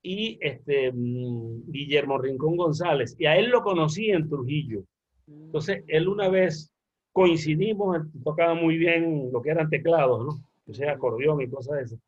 Y 0.01 0.37
este, 0.41 0.91
mm, 0.91 1.71
Guillermo 1.71 2.17
Rincón 2.17 2.57
González. 2.57 3.15
Y 3.19 3.27
a 3.27 3.37
él 3.37 3.49
lo 3.49 3.61
conocí 3.61 4.09
en 4.09 4.27
Trujillo. 4.27 4.81
Mm. 5.27 5.43
Entonces, 5.45 5.83
él 5.87 6.07
una 6.07 6.29
vez 6.29 6.72
coincidimos, 7.13 7.99
tocaba 8.23 8.55
muy 8.55 8.77
bien 8.77 9.31
lo 9.31 9.41
que 9.41 9.51
eran 9.51 9.69
teclados, 9.69 10.25
¿no? 10.25 10.43
O 10.67 10.73
sea, 10.73 10.93
acordeón 10.93 11.41
y 11.41 11.49
cosas 11.49 11.77
de 11.77 11.83
eso. 11.83 11.99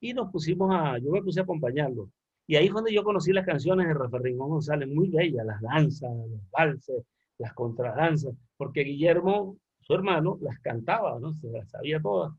Y 0.00 0.12
nos 0.12 0.30
pusimos 0.30 0.70
a, 0.72 0.98
yo 0.98 1.10
me 1.10 1.22
puse 1.22 1.40
a 1.40 1.44
acompañarlo. 1.44 2.10
Y 2.46 2.56
ahí 2.56 2.68
fue 2.68 2.82
donde 2.82 2.92
yo 2.92 3.02
conocí 3.02 3.32
las 3.32 3.46
canciones 3.46 3.88
de 3.88 3.94
Rafael 3.94 4.24
Rincón 4.24 4.50
González, 4.50 4.88
muy 4.88 5.08
bellas, 5.08 5.46
las 5.46 5.60
danzas, 5.62 6.10
los 6.14 6.50
valses, 6.50 7.04
las 7.38 7.54
contradanzas, 7.54 8.34
porque 8.56 8.82
Guillermo, 8.82 9.56
su 9.80 9.94
hermano, 9.94 10.38
las 10.42 10.58
cantaba, 10.60 11.18
¿no? 11.18 11.32
Se 11.34 11.50
las 11.50 11.70
sabía 11.70 12.00
todas. 12.00 12.32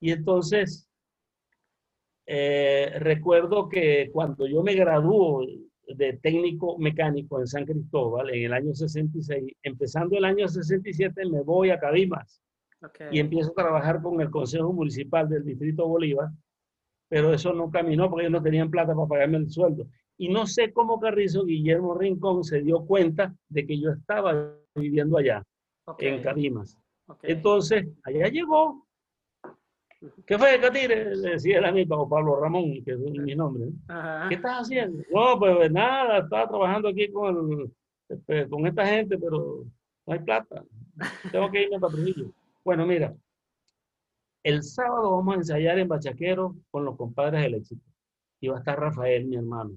Y 0.00 0.12
entonces, 0.12 0.88
eh, 2.24 2.92
recuerdo 2.98 3.68
que 3.68 4.10
cuando 4.12 4.46
yo 4.46 4.62
me 4.62 4.74
graduó 4.74 5.44
de 5.96 6.14
técnico 6.14 6.78
mecánico 6.78 7.40
en 7.40 7.46
San 7.46 7.64
Cristóbal 7.64 8.30
en 8.30 8.44
el 8.44 8.52
año 8.52 8.74
66. 8.74 9.52
Empezando 9.62 10.16
el 10.16 10.24
año 10.24 10.48
67 10.48 11.26
me 11.26 11.42
voy 11.42 11.70
a 11.70 11.78
Cabimas 11.78 12.40
y 13.10 13.20
empiezo 13.20 13.50
a 13.50 13.62
trabajar 13.62 14.00
con 14.00 14.20
el 14.20 14.30
Consejo 14.30 14.72
Municipal 14.72 15.28
del 15.28 15.44
Distrito 15.44 15.86
Bolívar, 15.86 16.30
pero 17.08 17.32
eso 17.34 17.52
no 17.52 17.70
caminó 17.70 18.08
porque 18.08 18.26
ellos 18.26 18.32
no 18.32 18.42
tenían 18.42 18.70
plata 18.70 18.94
para 18.94 19.08
pagarme 19.08 19.38
el 19.38 19.50
sueldo. 19.50 19.86
Y 20.16 20.28
no 20.28 20.46
sé 20.46 20.72
cómo 20.72 21.00
Carrizo 21.00 21.44
Guillermo 21.44 21.94
Rincón 21.94 22.44
se 22.44 22.60
dio 22.62 22.84
cuenta 22.84 23.34
de 23.48 23.66
que 23.66 23.78
yo 23.78 23.90
estaba 23.90 24.54
viviendo 24.74 25.18
allá, 25.18 25.42
en 25.98 26.22
Cabimas. 26.22 26.76
Entonces, 27.22 27.88
allá 28.04 28.28
llegó 28.28 28.86
¿Qué 30.26 30.38
fue, 30.38 30.58
Catire? 30.60 31.14
Le 31.14 31.30
decía 31.32 31.58
el 31.58 31.64
amigo 31.66 32.08
Pablo 32.08 32.40
Ramón, 32.40 32.82
que 32.84 32.92
es 32.92 32.98
mi 32.98 33.34
nombre. 33.34 33.66
¿Qué 34.28 34.36
estás 34.36 34.62
haciendo? 34.62 35.02
No, 35.12 35.38
pues 35.38 35.70
nada, 35.70 36.18
estaba 36.18 36.48
trabajando 36.48 36.88
aquí 36.88 37.10
con, 37.12 37.70
este, 38.08 38.48
con 38.48 38.66
esta 38.66 38.86
gente, 38.86 39.18
pero 39.18 39.64
no 40.06 40.12
hay 40.12 40.20
plata. 40.20 40.64
Tengo 41.30 41.50
que 41.50 41.64
irme 41.64 41.78
para 41.78 41.92
Trujillo. 41.92 42.32
Bueno, 42.64 42.86
mira, 42.86 43.14
el 44.42 44.62
sábado 44.62 45.16
vamos 45.16 45.34
a 45.34 45.38
ensayar 45.38 45.78
en 45.78 45.88
Bachaquero 45.88 46.56
con 46.70 46.84
los 46.84 46.96
compadres 46.96 47.42
del 47.42 47.54
éxito. 47.54 47.84
Y 48.40 48.48
va 48.48 48.56
a 48.56 48.58
estar 48.60 48.80
Rafael, 48.80 49.26
mi 49.26 49.36
hermano. 49.36 49.72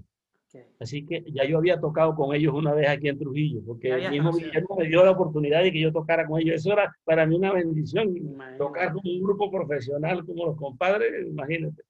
Así 0.79 1.05
que 1.05 1.23
ya 1.31 1.45
yo 1.45 1.57
había 1.57 1.79
tocado 1.79 2.15
con 2.15 2.35
ellos 2.35 2.53
una 2.53 2.73
vez 2.73 2.87
aquí 2.87 3.07
en 3.07 3.17
Trujillo, 3.17 3.61
porque 3.65 3.89
el 3.89 4.11
mismo 4.11 4.31
Guillermo 4.31 4.75
me 4.77 4.87
dio 4.87 5.03
la 5.03 5.11
oportunidad 5.11 5.63
de 5.63 5.71
que 5.71 5.81
yo 5.81 5.91
tocara 5.91 6.27
con 6.27 6.39
ellos. 6.39 6.55
Eso 6.55 6.73
era 6.73 6.95
para 7.03 7.25
mí 7.25 7.35
una 7.35 7.53
bendición, 7.53 8.13
tocar 8.57 8.93
con 8.93 9.01
un 9.03 9.23
grupo 9.23 9.49
profesional 9.49 10.23
como 10.25 10.45
los 10.45 10.57
compadres, 10.57 11.27
imagínate. 11.27 11.83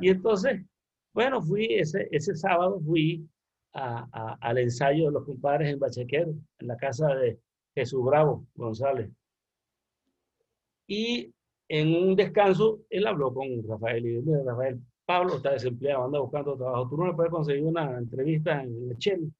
Y 0.00 0.10
entonces, 0.10 0.62
bueno, 1.14 1.40
fui 1.40 1.66
ese, 1.70 2.08
ese 2.10 2.34
sábado, 2.34 2.78
fui 2.80 3.26
a, 3.72 4.36
al 4.40 4.58
ensayo 4.58 5.06
de 5.06 5.12
los 5.12 5.24
compadres 5.24 5.72
en 5.72 5.78
Bachequero, 5.78 6.34
en 6.58 6.66
la 6.66 6.76
casa 6.76 7.14
de 7.14 7.38
Jesús 7.74 8.04
Bravo 8.04 8.46
González. 8.54 9.10
Y 10.86 11.32
en 11.68 11.88
un 11.96 12.14
descanso, 12.14 12.80
él 12.90 13.06
habló 13.06 13.32
con 13.32 13.46
Rafael 13.66 14.06
y 14.06 14.20
dijo, 14.20 14.44
Rafael, 14.44 14.80
Pablo 15.06 15.36
está 15.36 15.52
desempleado, 15.52 16.04
anda 16.04 16.18
buscando 16.18 16.56
trabajo. 16.56 16.88
¿Tú 16.88 16.96
no 16.96 17.06
le 17.06 17.14
puedes 17.14 17.30
conseguir 17.30 17.64
una 17.64 17.96
entrevista 17.96 18.60
en 18.60 18.90
el 18.90 19.32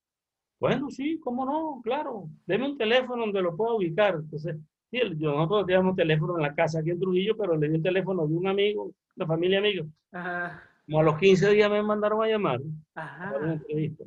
Bueno, 0.60 0.90
sí, 0.90 1.18
cómo 1.18 1.44
no, 1.44 1.80
claro. 1.82 2.28
Deme 2.46 2.70
un 2.70 2.78
teléfono 2.78 3.22
donde 3.22 3.42
lo 3.42 3.56
pueda 3.56 3.74
ubicar. 3.74 4.14
Entonces, 4.14 4.56
sí, 4.90 5.00
yo, 5.16 5.32
nosotros 5.32 5.66
teníamos 5.66 5.90
un 5.90 5.96
teléfono 5.96 6.36
en 6.36 6.42
la 6.42 6.54
casa 6.54 6.78
aquí 6.78 6.90
en 6.90 7.00
Trujillo, 7.00 7.36
pero 7.36 7.56
le 7.56 7.68
di 7.68 7.74
un 7.74 7.82
teléfono 7.82 8.26
de 8.28 8.34
un 8.34 8.46
amigo, 8.46 8.92
una 9.16 9.26
familia 9.26 9.58
amiga. 9.58 9.84
Ajá. 10.12 10.62
Como 10.86 11.00
a 11.00 11.02
los 11.02 11.18
15 11.18 11.50
días 11.50 11.68
me 11.68 11.82
mandaron 11.82 12.22
a 12.22 12.28
llamar. 12.28 12.60
Ajá. 12.94 13.36
una 13.36 13.54
entrevista. 13.54 14.04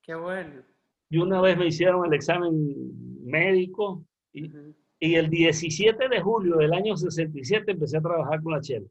Qué 0.00 0.14
bueno. 0.14 0.62
Y 1.10 1.18
una 1.18 1.42
vez 1.42 1.58
me 1.58 1.66
hicieron 1.66 2.06
el 2.06 2.14
examen 2.14 3.22
médico 3.22 4.02
y, 4.32 4.50
y 4.98 5.14
el 5.14 5.28
17 5.28 6.08
de 6.08 6.20
julio 6.22 6.56
del 6.56 6.72
año 6.72 6.96
67 6.96 7.70
empecé 7.70 7.98
a 7.98 8.00
trabajar 8.00 8.42
con 8.42 8.54
la 8.54 8.62
Chela 8.62 8.86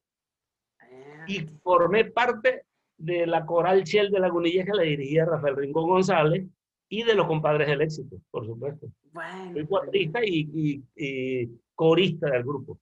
y 1.28 1.46
formé 1.64 2.06
parte 2.06 2.64
de 2.98 3.26
la 3.28 3.46
coral 3.46 3.84
Shell 3.84 4.12
de 4.12 4.20
Lagunilla 4.20 4.66
que 4.66 4.74
la 4.74 4.84
dirigía 4.84 5.26
Rafael 5.26 5.56
Rincón 5.56 5.88
González 5.88 6.46
y 6.88 7.04
de 7.04 7.16
los 7.16 7.28
compadres 7.28 7.68
del 7.68 7.82
éxito, 7.82 8.18
por 8.32 8.46
supuesto. 8.46 8.88
Bueno. 9.12 9.54
Soy 9.54 9.66
cuartista 9.66 10.20
y, 10.24 10.82
y, 10.96 11.50
corista 11.74 12.30
del 12.30 12.44
grupo. 12.44 12.80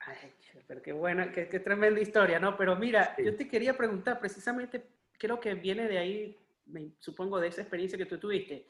Ay, 0.00 0.32
pero 0.66 0.80
qué 0.80 0.92
buena, 0.92 1.32
qué, 1.32 1.48
qué, 1.48 1.60
tremenda 1.60 2.00
historia, 2.00 2.38
¿no? 2.38 2.56
Pero 2.56 2.76
mira, 2.76 3.14
yo 3.18 3.34
te 3.34 3.48
quería 3.48 3.76
preguntar, 3.76 4.20
precisamente, 4.20 4.86
creo 5.18 5.40
que 5.40 5.54
viene 5.54 5.88
de 5.88 5.98
ahí, 5.98 6.36
me, 6.66 6.92
supongo, 7.00 7.40
de 7.40 7.48
esa 7.48 7.62
experiencia 7.62 7.98
que 7.98 8.06
tú 8.06 8.18
tuviste, 8.18 8.66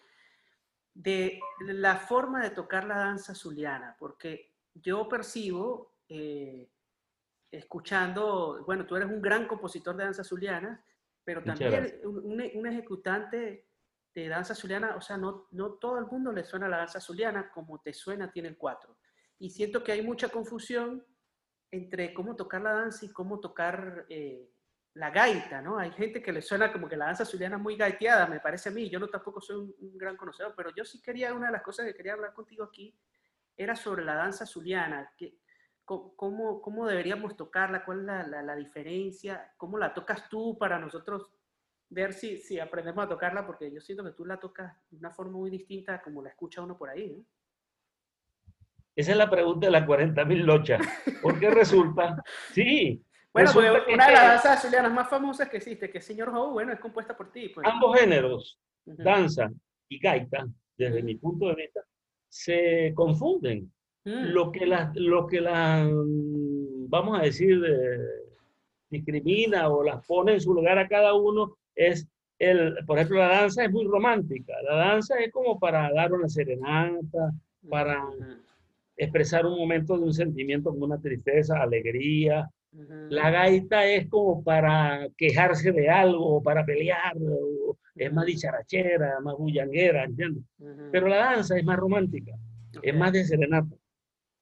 de 0.95 1.39
la 1.61 1.97
forma 1.97 2.43
de 2.43 2.51
tocar 2.51 2.85
la 2.85 2.99
danza 2.99 3.35
zuliana, 3.35 3.97
porque 3.99 4.51
yo 4.75 5.09
percibo... 5.09 5.95
Eh, 6.09 6.69
escuchando, 7.51 8.63
bueno, 8.65 8.87
tú 8.87 8.97
eres 8.97 9.09
un 9.09 9.21
gran 9.21 9.47
compositor 9.47 9.97
de 9.97 10.05
danza 10.05 10.25
zuliana, 10.25 10.85
pero 11.25 11.43
también 11.43 12.01
un, 12.05 12.43
un, 12.55 12.67
ejecutante 12.67 13.69
de 14.15 14.29
danza 14.29 14.55
zuliana, 14.55 14.97
o 14.97 15.01
sea, 15.01 15.17
no, 15.17 15.49
no 15.53 15.73
todo 15.75 15.99
el 15.99 16.07
mundo 16.07 16.33
le 16.33 16.45
suena 16.45 16.69
la 16.69 16.79
danza 16.79 17.01
zuliana 17.01 17.51
como 17.51 17.81
te 17.81 17.93
suena 17.93 18.31
tiene 18.31 18.49
el 18.49 18.57
cuatro. 18.57 18.99
Y 19.39 19.51
siento 19.51 19.83
que 19.83 19.93
hay 19.93 20.03
mucha 20.03 20.29
confusión 20.29 21.05
entre 21.71 22.13
cómo 22.13 22.37
tocar 22.37 22.63
la 22.63 22.73
danza 22.73 23.05
y 23.05 23.11
cómo 23.11 23.41
tocar 23.41 24.07
eh, 24.09 24.51
la 24.95 25.11
gaita, 25.11 25.63
¿no? 25.63 25.79
Hay 25.79 25.93
gente 25.93 26.21
que 26.21 26.33
le 26.33 26.43
suena 26.43 26.73
como 26.73 26.89
que 26.89 26.97
la 26.97 27.07
danza 27.07 27.25
zuliana 27.25 27.57
es 27.57 27.63
muy 27.63 27.77
gaiteada, 27.77 28.27
me 28.27 28.41
parece 28.41 28.69
a 28.69 28.73
mí. 28.73 28.91
Yo 28.91 28.99
no 28.99 29.09
tampoco 29.09 29.41
soy 29.41 29.57
un, 29.57 29.75
un 29.79 29.97
gran 29.97 30.17
conocedor, 30.17 30.55
pero 30.57 30.71
yo 30.75 30.85
sí 30.85 31.01
quería, 31.01 31.33
una 31.33 31.47
de 31.47 31.53
las 31.53 31.63
cosas 31.63 31.87
que 31.87 31.95
quería 31.95 32.15
hablar 32.15 32.33
contigo 32.33 32.65
aquí 32.65 32.97
era 33.57 33.77
sobre 33.77 34.05
la 34.05 34.15
danza 34.15 34.47
zuliana. 34.47 35.13
Que, 35.17 35.39
¿Cómo, 35.85 36.63
cómo 36.63 36.87
deberíamos 36.87 37.37
tocarla? 37.37 37.85
¿Cuál 37.85 38.01
es 38.01 38.07
la, 38.29 38.43
la, 38.43 38.55
diferencia? 38.55 39.53
¿Cómo 39.57 39.77
la 39.77 39.93
tocas 39.93 40.29
tú 40.29 40.57
para 40.57 40.79
nosotros 40.79 41.29
ver 41.89 42.13
si, 42.13 42.39
si 42.39 42.61
aprendemos 42.61 43.05
a 43.05 43.09
tocarla? 43.09 43.45
Porque 43.45 43.73
yo 43.73 43.81
siento 43.81 44.05
que 44.05 44.13
tú 44.13 44.25
la 44.25 44.39
tocas 44.39 44.73
de 44.91 44.99
una 44.99 45.11
forma 45.11 45.33
muy 45.33 45.51
distinta 45.51 46.01
como 46.01 46.23
la 46.23 46.31
escucha 46.31 46.63
uno 46.63 46.79
por 46.79 46.91
ahí. 46.91 47.27
Esa 48.95 49.13
es 49.13 49.17
la 49.17 49.31
pregunta 49.31 49.67
de 49.67 49.73
las 49.73 49.87
40.000 49.87 50.45
lochas. 50.45 50.81
¿Por 51.23 51.39
qué 51.39 51.51
resulta? 51.51 52.23
Sí. 52.53 53.05
Bueno, 53.33 53.53
una 53.55 54.07
de 54.07 54.13
las 54.13 54.43
danzas 54.43 54.63
chilenas 54.63 54.93
más 54.93 55.09
famosas 55.09 55.49
que 55.49 55.59
existe, 55.59 55.89
que 55.89 55.99
es 55.99 56.05
Señor 56.05 56.33
Joe, 56.33 56.51
bueno, 56.51 56.73
es 56.73 56.81
compuesta 56.81 57.17
por 57.17 57.31
ti. 57.31 57.49
Pues. 57.49 57.65
Ambos 57.67 57.99
géneros, 57.99 58.61
danza 58.85 59.49
y 59.89 60.01
gaita, 60.01 60.49
desde 60.77 61.01
mi 61.03 61.15
punto 61.15 61.47
de 61.47 61.55
vista, 61.55 61.81
se 62.29 62.93
confunden. 62.95 63.73
Mm. 64.05 64.33
Lo 64.33 64.51
que 64.51 64.67
las, 64.67 64.95
lo 64.97 65.27
que 65.27 65.41
la, 65.41 65.89
vamos 66.89 67.19
a 67.19 67.23
decir, 67.23 67.61
discrimina 68.91 69.69
o 69.69 69.83
las 69.83 70.05
pone 70.07 70.35
en 70.35 70.41
su 70.41 70.53
lugar 70.55 70.79
a 70.79 70.89
cada 70.89 71.15
uno 71.15 71.57
es, 71.75 72.09
el, 72.39 72.75
por 72.87 72.99
ejemplo, 72.99 73.19
la 73.19 73.29
danza 73.29 73.65
es 73.65 73.71
muy 73.71 73.87
romántica. 73.87 74.55
La 74.63 74.77
danza 74.77 75.19
es 75.19 75.31
como 75.31 75.59
para 75.59 75.93
dar 75.93 76.13
una 76.13 76.29
serenata, 76.29 77.33
para 77.69 78.03
expresar 78.97 79.47
un 79.47 79.59
momento 79.59 79.97
de 79.97 80.05
un 80.05 80.13
sentimiento 80.13 80.71
como 80.71 80.87
una 80.87 81.01
tristeza, 81.01 81.61
alegría. 81.61 82.49
La 83.09 83.31
gaita 83.31 83.85
es 83.87 84.09
como 84.09 84.45
para 84.45 85.09
quejarse 85.17 85.73
de 85.73 85.89
algo, 85.89 86.43
para 86.43 86.65
pelear, 86.65 87.17
es 87.97 88.13
más 88.13 88.27
dicharachera, 88.27 89.21
más 89.21 89.35
bullanguera, 89.37 90.05
¿entiendes? 90.05 90.45
Pero 90.93 91.09
la 91.09 91.17
danza 91.17 91.59
es 91.59 91.65
más 91.65 91.79
romántica, 91.79 92.33
es 92.83 92.95
más 92.95 93.13
de 93.13 93.25
serenata. 93.25 93.75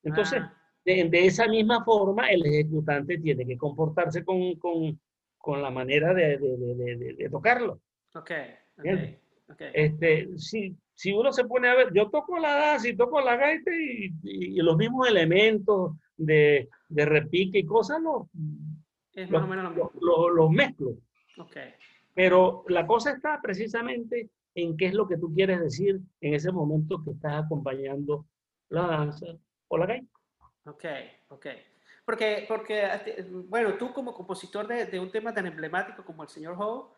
Entonces, 0.02 0.40
Ah, 0.42 0.54
de, 0.84 1.08
de 1.08 1.26
esa 1.26 1.46
misma 1.48 1.84
forma, 1.84 2.28
el 2.30 2.44
ejecutante 2.46 3.18
tiene 3.18 3.44
que 3.46 3.56
comportarse 3.58 4.24
con, 4.24 4.54
con, 4.56 4.98
con 5.36 5.62
la 5.62 5.70
manera 5.70 6.14
de, 6.14 6.38
de, 6.38 7.14
de, 7.16 7.28
tocarlo. 7.30 7.80
ok, 8.14 8.30
ok, 8.78 8.82
Bien. 8.84 9.20
ok. 9.50 9.62
Este, 9.74 10.28
si, 10.38 10.76
si 10.94 11.12
uno 11.12 11.32
se 11.32 11.44
pone 11.44 11.68
a 11.68 11.74
ver, 11.74 11.92
yo 11.92 12.08
toco 12.10 12.38
la 12.38 12.54
danza 12.54 12.88
y 12.88 12.96
toco 12.96 13.20
la 13.20 13.36
gaita 13.36 13.70
y, 13.74 14.06
y- 14.22 14.58
y 14.58 14.62
los 14.62 14.76
mismos 14.76 15.08
elementos 15.08 15.92
de, 16.16 16.68
de 16.88 17.04
repique 17.04 17.58
y 17.58 17.64
cosas 17.66 18.00
los, 18.00 18.22
es 19.14 19.28
los, 19.30 19.40
más 19.40 19.44
o 19.44 19.46
menos 19.50 19.64
lo 19.64 19.70
los- 19.84 19.94
mismo. 19.94 20.00
los- 20.06 20.36
los 20.36 20.50
mezclo. 20.50 20.90
Ok, 21.38 21.56
Pero 22.14 22.64
la 22.68 22.86
cosa 22.86 23.12
está 23.12 23.40
precisamente 23.42 24.30
en 24.54 24.76
qué 24.76 24.86
es 24.86 24.94
lo 24.94 25.06
que 25.06 25.16
tú 25.18 25.32
quieres 25.34 25.60
decir 25.60 26.00
en 26.20 26.34
ese 26.34 26.50
momento 26.50 27.02
que 27.04 27.10
estás 27.12 27.44
acompañando 27.44 28.26
la 28.70 28.86
danza 28.86 29.26
o 29.68 29.78
la 29.78 29.86
gaita. 29.86 30.18
ok, 30.64 30.84
ok. 31.28 31.46
Porque, 32.04 32.46
porque, 32.48 32.86
este, 32.86 33.22
bueno, 33.30 33.76
tú 33.76 33.92
como 33.92 34.14
compositor 34.14 34.66
de, 34.66 34.98
un 34.98 35.10
tema 35.10 35.34
tan 35.34 35.46
emblemático 35.46 36.02
como 36.04 36.22
el 36.22 36.28
señor 36.30 36.56
Ho, 36.58 36.94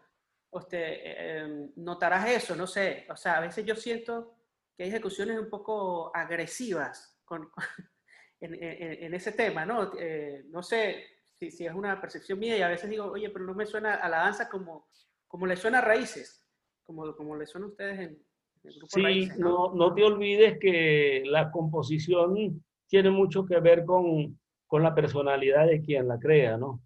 usted, 0.51 0.79
eh, 0.81 1.71
notarás 1.77 2.29
eso, 2.29 2.55
no 2.55 2.67
sé. 2.67 3.07
O 3.11 3.17
sea, 3.17 3.39
a 3.39 3.41
veces 3.41 3.65
yo 3.65 3.75
siento 3.75 4.37
que 4.77 4.85
hay 4.85 4.89
ejecuciones 4.91 5.37
un 5.39 5.51
poco 5.51 6.15
agresivas 6.15 7.21
con, 7.25 7.51
en, 8.41 8.55
en- 8.63 9.15
ese 9.15 9.33
tema, 9.33 9.67
¿no? 9.67 9.93
Eh, 9.99 10.45
no 10.49 10.63
sé 10.63 11.05
si, 11.39 11.51
si 11.51 11.67
es 11.67 11.75
una 11.75 12.01
percepción 12.01 12.39
mía 12.39 12.57
y 12.57 12.63
a 12.63 12.69
veces 12.69 12.89
digo, 12.89 13.07
oye, 13.07 13.31
pero 13.31 13.45
no 13.45 13.55
me 13.55 13.67
suena 13.67 13.95
a 13.95 14.09
la 14.09 14.19
danza 14.19 14.49
como, 14.49 14.89
como 15.27 15.45
le 15.47 15.57
suena 15.57 15.79
a 15.79 15.83
Raíces, 15.83 16.47
como, 16.85 17.15
como 17.17 17.37
le 17.37 17.47
suena 17.47 17.67
a 17.67 17.71
ustedes 17.71 17.99
en 17.99 18.25
el 18.65 18.73
grupo 18.73 18.87
Sí, 18.89 19.03
Raíces, 19.03 19.39
¿no? 19.39 19.49
no, 19.49 19.75
no 19.75 19.95
te 19.95 20.05
olvides 20.05 20.59
que 20.59 21.23
la 21.27 21.51
composición 21.51 22.63
tiene 22.89 23.11
mucho 23.11 23.45
que 23.47 23.59
ver 23.61 23.85
con, 23.85 24.39
con 24.67 24.83
la 24.83 24.95
personalidad 24.95 25.67
de 25.67 25.81
quien 25.81 26.09
la 26.09 26.19
crea, 26.19 26.57
¿no? 26.57 26.81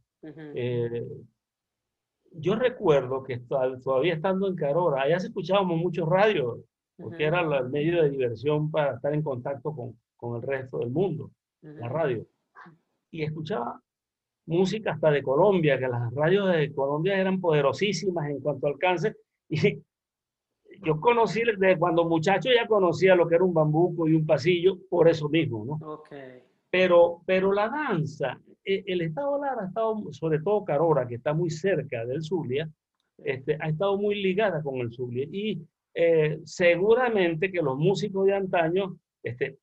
Eh, 0.55 1.07
yo 2.37 2.57
recuerdo 2.57 3.23
que 3.23 3.39
to- 3.39 3.79
todavía 3.83 4.15
estando 4.15 4.49
en 4.49 4.57
Carora, 4.57 5.03
allá 5.03 5.21
se 5.21 5.29
escuchábamos 5.29 5.79
mucho 5.79 6.05
radio, 6.07 6.59
porque 6.97 7.25
ujú, 7.27 7.35
era 7.35 7.43
la- 7.43 7.59
el 7.59 7.71
medio 7.71 8.03
de 8.03 8.11
diversión 8.11 8.71
para 8.71 8.95
estar 8.95 9.13
en 9.15 9.23
contacto 9.23 9.75
con, 9.75 9.99
con 10.17 10.37
el 10.37 10.43
resto 10.43 10.79
del 10.79 10.91
mundo, 10.91 11.31
la 11.63 11.89
radio. 11.89 12.27
Y 13.11 13.23
escuchaba 13.23 13.81
música 14.47 14.93
hasta 14.93 15.11
de 15.11 15.23
Colombia, 15.23 15.79
que 15.79 15.89
las 15.89 16.13
radios 16.13 16.53
de 16.53 16.75
Colombia 16.75 17.17
eran 17.19 17.41
poderosísimas 17.41 18.29
en 18.29 18.41
cuanto 18.41 18.67
a 18.67 18.71
alcance. 18.71 19.15
Y 19.49 19.83
yo 20.83 21.01
conocí, 21.01 21.43
desde 21.45 21.79
cuando 21.79 22.05
muchacho 22.05 22.51
ya 22.55 22.67
conocía 22.67 23.15
lo 23.15 23.29
que 23.29 23.35
era 23.37 23.45
un 23.45 23.55
bambuco 23.55 24.09
y 24.09 24.15
un 24.15 24.27
pasillo, 24.27 24.79
por 24.89 25.09
eso 25.09 25.29
mismo, 25.29 25.65
¿no? 25.65 25.75
Ok, 25.87 26.09
Pero, 26.71 27.23
pero 27.27 27.53
la 27.53 27.69
danza, 27.69 28.41
e- 28.65 28.85
el 28.87 29.03
Estado 29.03 29.39
Lara 29.39 29.63
ha 29.63 29.67
estado, 29.67 30.13
sobre 30.13 30.41
todo 30.41 30.65
Carora, 30.65 31.07
que 31.07 31.17
está 31.17 31.33
muy 31.33 31.51
cerca 31.51 32.05
del 32.05 32.23
Zulia, 32.23 32.69
este, 33.19 33.57
ha 33.61 33.69
estado 33.69 33.97
muy 33.97 34.21
ligada 34.21 34.63
con 34.63 34.77
el 34.77 34.93
Zulia. 34.93 35.27
Y 35.31 35.63
eh, 35.95 36.41
seguramente 36.45 37.53
que 37.53 37.63
los 37.63 37.79
músicos 37.79 38.27
de 38.27 38.35
antaño 38.35 38.97
este, 39.23 39.59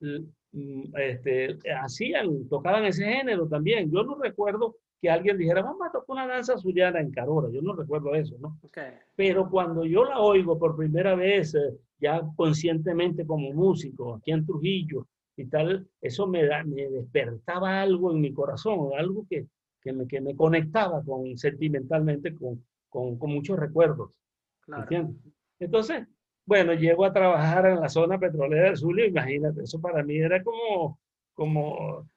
mm, 0.00 0.96
este, 0.96 1.58
hacían, 1.80 2.48
tocaban 2.48 2.84
ese 2.84 3.04
género 3.04 3.48
también. 3.48 3.90
Yo 3.90 4.02
no 4.02 4.16
recuerdo 4.16 4.76
que 5.02 5.10
alguien 5.10 5.36
dijera, 5.36 5.62
vamos 5.62 5.84
a 5.84 5.90
tocar 5.90 6.14
una 6.14 6.28
danza 6.28 6.56
zuliana 6.56 7.00
en 7.00 7.10
Carora. 7.10 7.48
Yo 7.50 7.60
no 7.60 7.74
recuerdo 7.74 8.14
eso, 8.14 8.36
¿no? 8.38 8.56
ok. 8.62 8.78
Pero 9.16 9.50
cuando 9.50 9.84
yo 9.84 10.04
la 10.04 10.20
oigo 10.20 10.56
por 10.56 10.76
primera 10.76 11.16
vez, 11.16 11.56
eh, 11.56 11.76
ya 11.98 12.22
conscientemente 12.36 13.26
como 13.26 13.52
músico, 13.52 14.14
aquí 14.14 14.30
en 14.30 14.46
Trujillo 14.46 15.08
y 15.36 15.46
tal, 15.46 15.88
eso 16.00 16.28
me, 16.28 16.46
da, 16.46 16.62
me 16.62 16.88
despertaba 16.88 17.82
algo 17.82 18.12
en 18.12 18.20
mi 18.20 18.32
corazón, 18.32 18.90
algo 18.96 19.26
que, 19.28 19.48
que, 19.80 19.92
me, 19.92 20.06
que 20.06 20.20
me 20.20 20.36
conectaba 20.36 21.02
con, 21.02 21.36
sentimentalmente 21.36 22.36
con, 22.36 22.64
con, 22.88 23.18
con 23.18 23.32
muchos 23.32 23.58
recuerdos. 23.58 24.12
Claro. 24.60 24.82
¿entiendes? 24.82 25.16
Entonces, 25.58 26.06
bueno, 26.46 26.74
llego 26.74 27.04
a 27.04 27.12
trabajar 27.12 27.66
en 27.66 27.80
la 27.80 27.88
zona 27.88 28.20
petrolera 28.20 28.66
del 28.66 28.76
Zulia, 28.76 29.06
imagínate, 29.06 29.64
eso 29.64 29.80
para 29.80 30.04
mí 30.04 30.16
era 30.16 30.44
como, 30.44 31.00
como 31.34 32.08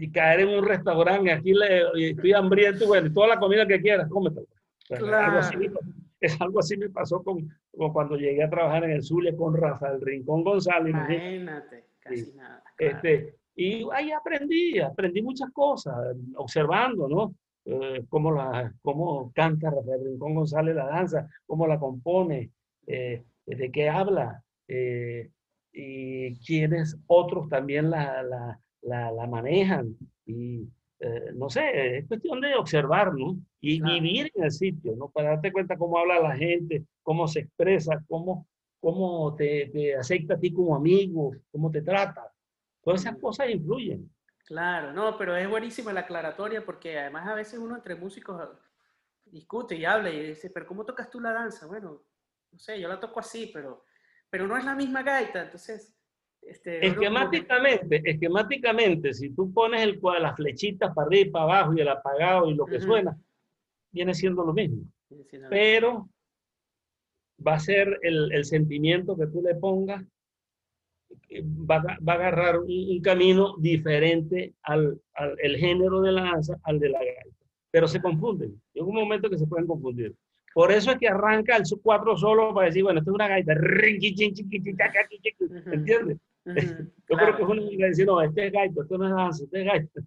y 0.00 0.10
caer 0.10 0.40
en 0.40 0.48
un 0.58 0.64
restaurante, 0.64 1.32
aquí 1.32 1.52
le, 1.52 2.10
estoy 2.10 2.32
hambriento, 2.32 2.86
bueno, 2.86 3.08
y 3.08 3.12
toda 3.12 3.28
la 3.28 3.38
comida 3.38 3.66
que 3.66 3.80
quieras, 3.80 4.08
cómetela. 4.08 4.46
Me 4.90 4.96
Claro. 4.98 5.40
es 6.20 6.40
algo 6.40 6.60
así 6.60 6.76
me 6.76 6.88
pasó 6.88 7.22
con, 7.22 7.48
con 7.76 7.92
cuando 7.92 8.16
llegué 8.16 8.42
a 8.42 8.50
trabajar 8.50 8.84
en 8.84 8.92
el 8.92 9.02
Zulia 9.02 9.36
con 9.36 9.54
Rafael 9.56 10.00
Rincón 10.00 10.42
González. 10.44 10.90
imagínate. 10.90 11.84
Casi 12.00 12.24
Sí. 12.24 12.32
nada. 12.36 12.62
claro. 12.76 12.96
Este, 12.96 13.34
y 13.56 13.84
ahí 13.92 14.10
aprendí, 14.12 14.78
aprendí 14.78 15.20
muchas 15.20 15.50
cosas, 15.50 15.94
observando, 16.36 17.08
¿no? 17.08 17.34
Eh, 17.64 18.04
cómo, 18.08 18.32
la, 18.32 18.72
cómo 18.82 19.30
canta 19.34 19.70
Rafael 19.70 20.04
Rincón 20.04 20.34
González 20.36 20.74
la 20.74 20.86
danza, 20.86 21.28
cómo 21.44 21.66
la 21.66 21.78
compone, 21.78 22.50
eh, 22.86 23.24
de 23.44 23.70
qué 23.70 23.88
habla, 23.90 24.42
eh, 24.68 25.28
y 25.72 26.34
quiénes 26.40 26.96
otros 27.06 27.48
también 27.48 27.90
la, 27.90 28.22
la, 28.22 28.60
la, 28.82 29.10
la 29.12 29.26
manejan. 29.26 29.96
Y 30.26 30.68
eh, 31.00 31.30
no 31.34 31.48
sé, 31.48 31.98
es 31.98 32.08
cuestión 32.08 32.40
de 32.40 32.54
observar, 32.54 33.14
¿no? 33.14 33.38
Y 33.60 33.80
Claro. 33.80 33.94
vivir 33.94 34.32
en 34.34 34.44
el 34.44 34.50
sitio, 34.50 34.94
¿no? 34.96 35.10
Para 35.10 35.30
darte 35.30 35.52
cuenta 35.52 35.76
cómo 35.76 35.98
habla 35.98 36.20
la 36.20 36.36
gente, 36.36 36.84
cómo 37.02 37.26
se 37.28 37.40
expresa, 37.40 38.02
cómo, 38.08 38.46
cómo 38.80 39.34
te, 39.36 39.70
te 39.72 39.96
acepta 39.96 40.34
a 40.34 40.38
ti 40.38 40.52
como 40.52 40.74
amigo, 40.76 41.32
cómo 41.50 41.70
te 41.70 41.82
trata. 41.82 42.32
Todas 42.82 43.00
esas 43.02 43.16
cosas 43.18 43.50
influyen. 43.50 44.10
Claro, 44.44 44.92
no, 44.92 45.18
pero 45.18 45.36
es 45.36 45.48
buenísima 45.48 45.92
la 45.92 46.00
aclaratoria 46.00 46.64
porque 46.64 46.98
además 46.98 47.28
a 47.28 47.34
veces 47.34 47.58
uno 47.58 47.76
entre 47.76 47.94
músicos 47.94 48.48
discute 49.26 49.76
y 49.76 49.84
habla 49.84 50.10
y 50.10 50.28
dice, 50.28 50.48
pero 50.50 50.66
¿cómo 50.66 50.84
tocas 50.86 51.10
tú 51.10 51.20
la 51.20 51.32
danza? 51.32 51.66
Bueno, 51.66 52.02
no 52.50 52.58
sé, 52.58 52.80
yo 52.80 52.88
la 52.88 52.98
toco 52.98 53.20
así, 53.20 53.50
pero, 53.52 53.84
pero 54.30 54.46
no 54.46 54.56
es 54.56 54.64
la 54.64 54.74
misma 54.74 55.02
gaita, 55.02 55.42
entonces... 55.42 55.94
Este, 56.42 56.80
que- 56.80 56.86
Esquemáticamente, 56.88 58.02
esquemáticamente, 58.04 59.12
si 59.14 59.30
tú 59.30 59.52
pones 59.52 59.82
el, 59.82 60.00
las 60.20 60.36
flechitas 60.36 60.94
para 60.94 61.06
arriba 61.06 61.26
y 61.26 61.30
para 61.30 61.44
abajo 61.44 61.74
y 61.76 61.80
el 61.80 61.88
apagado 61.88 62.50
y 62.50 62.54
lo 62.54 62.66
que 62.66 62.76
Ujú. 62.76 62.86
suena, 62.86 63.18
viene 63.92 64.14
siendo 64.14 64.44
lo 64.44 64.52
mismo. 64.52 64.82
Sí, 65.08 65.16
Pero 65.50 66.08
va 67.46 67.54
a 67.54 67.58
ser 67.58 67.98
el, 68.02 68.32
el 68.32 68.44
sentimiento 68.44 69.16
que 69.16 69.26
tú 69.26 69.42
le 69.42 69.54
pongas, 69.54 70.04
eh, 71.28 71.42
va, 71.44 71.76
a- 71.76 71.98
va 72.06 72.12
a 72.12 72.16
agarrar 72.16 72.58
un, 72.58 72.70
un 72.70 73.00
camino 73.00 73.56
diferente 73.58 74.54
al, 74.62 75.00
al 75.14 75.36
el 75.40 75.56
género 75.56 76.00
de 76.00 76.12
la 76.12 76.22
danza 76.22 76.58
al 76.62 76.78
de 76.78 76.88
la 76.90 76.98
gaita. 76.98 77.36
Pero 77.70 77.86
se 77.88 78.00
confunden. 78.00 78.60
Llega 78.72 78.86
un 78.86 78.94
momento 78.94 79.28
que 79.28 79.38
se 79.38 79.46
pueden 79.46 79.66
confundir. 79.66 80.14
Por 80.54 80.72
eso 80.72 80.90
es 80.90 80.98
que 80.98 81.08
arranca 81.08 81.56
el 81.56 81.64
cuatro 81.82 82.16
solo 82.16 82.54
para 82.54 82.66
decir, 82.66 82.82
bueno, 82.82 83.00
esto 83.00 83.10
es 83.10 83.14
una 83.14 83.28
gaita. 83.28 83.54
Rinqui, 83.54 84.14
Yo 86.54 87.16
claro, 87.16 87.34
creo 87.34 87.36
que 87.36 87.42
es 87.42 87.48
una 87.48 87.62
de 87.62 87.88
decir, 87.88 88.06
no, 88.06 88.20
este 88.20 88.46
es 88.46 88.52
gaita, 88.52 88.82
esto 88.82 88.98
no 88.98 89.06
es 89.08 89.14
danza, 89.14 89.44
este 89.44 89.60
es 89.60 89.66
gaita. 89.66 90.00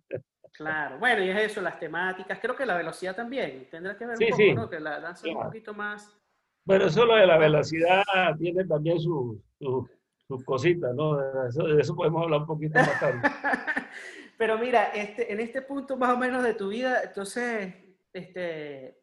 claro. 0.52 1.00
Bueno, 1.00 1.24
y 1.24 1.30
es 1.30 1.52
eso, 1.52 1.62
las 1.62 1.80
temáticas, 1.80 2.40
creo 2.40 2.56
que 2.56 2.66
la 2.66 2.78
velocidad 2.78 3.16
también, 3.16 3.68
tendrá 3.70 3.98
que 3.98 4.06
ver 4.06 4.18
Sí, 4.18 4.26
un 4.26 4.30
poco, 4.30 4.42
sí. 4.42 4.54
¿no? 4.54 4.70
Que 4.70 4.80
la 4.80 5.00
danza 5.00 5.28
es 5.28 5.36
un 5.36 5.44
poquito 5.44 5.74
más... 5.74 6.18
Pero 6.66 6.86
eso 6.86 7.06
lo 7.06 7.16
de 7.16 7.26
la 7.26 7.38
velocidad 7.38 8.04
tiene 8.38 8.64
también 8.66 9.00
sus 9.00 9.40
su, 9.58 9.90
sus 10.28 10.44
cositas, 10.46 10.94
¿no? 10.96 11.18
De 11.18 11.50
eso, 11.50 11.64
de 11.64 11.82
eso 11.82 11.96
podemos 11.96 12.24
hablar 12.24 12.42
un 12.42 12.48
poquito 12.48 12.80
más 12.80 13.00
tarde. 13.00 13.20
Pero 14.38 14.58
mira, 14.58 14.86
este, 14.86 15.32
en 15.32 15.40
este 15.40 15.62
punto 15.62 15.98
más 15.98 16.12
o 16.12 16.18
menos 16.18 16.44
de 16.44 16.54
tu 16.54 16.70
vida, 16.70 17.02
entonces, 17.04 17.76
este, 18.14 19.00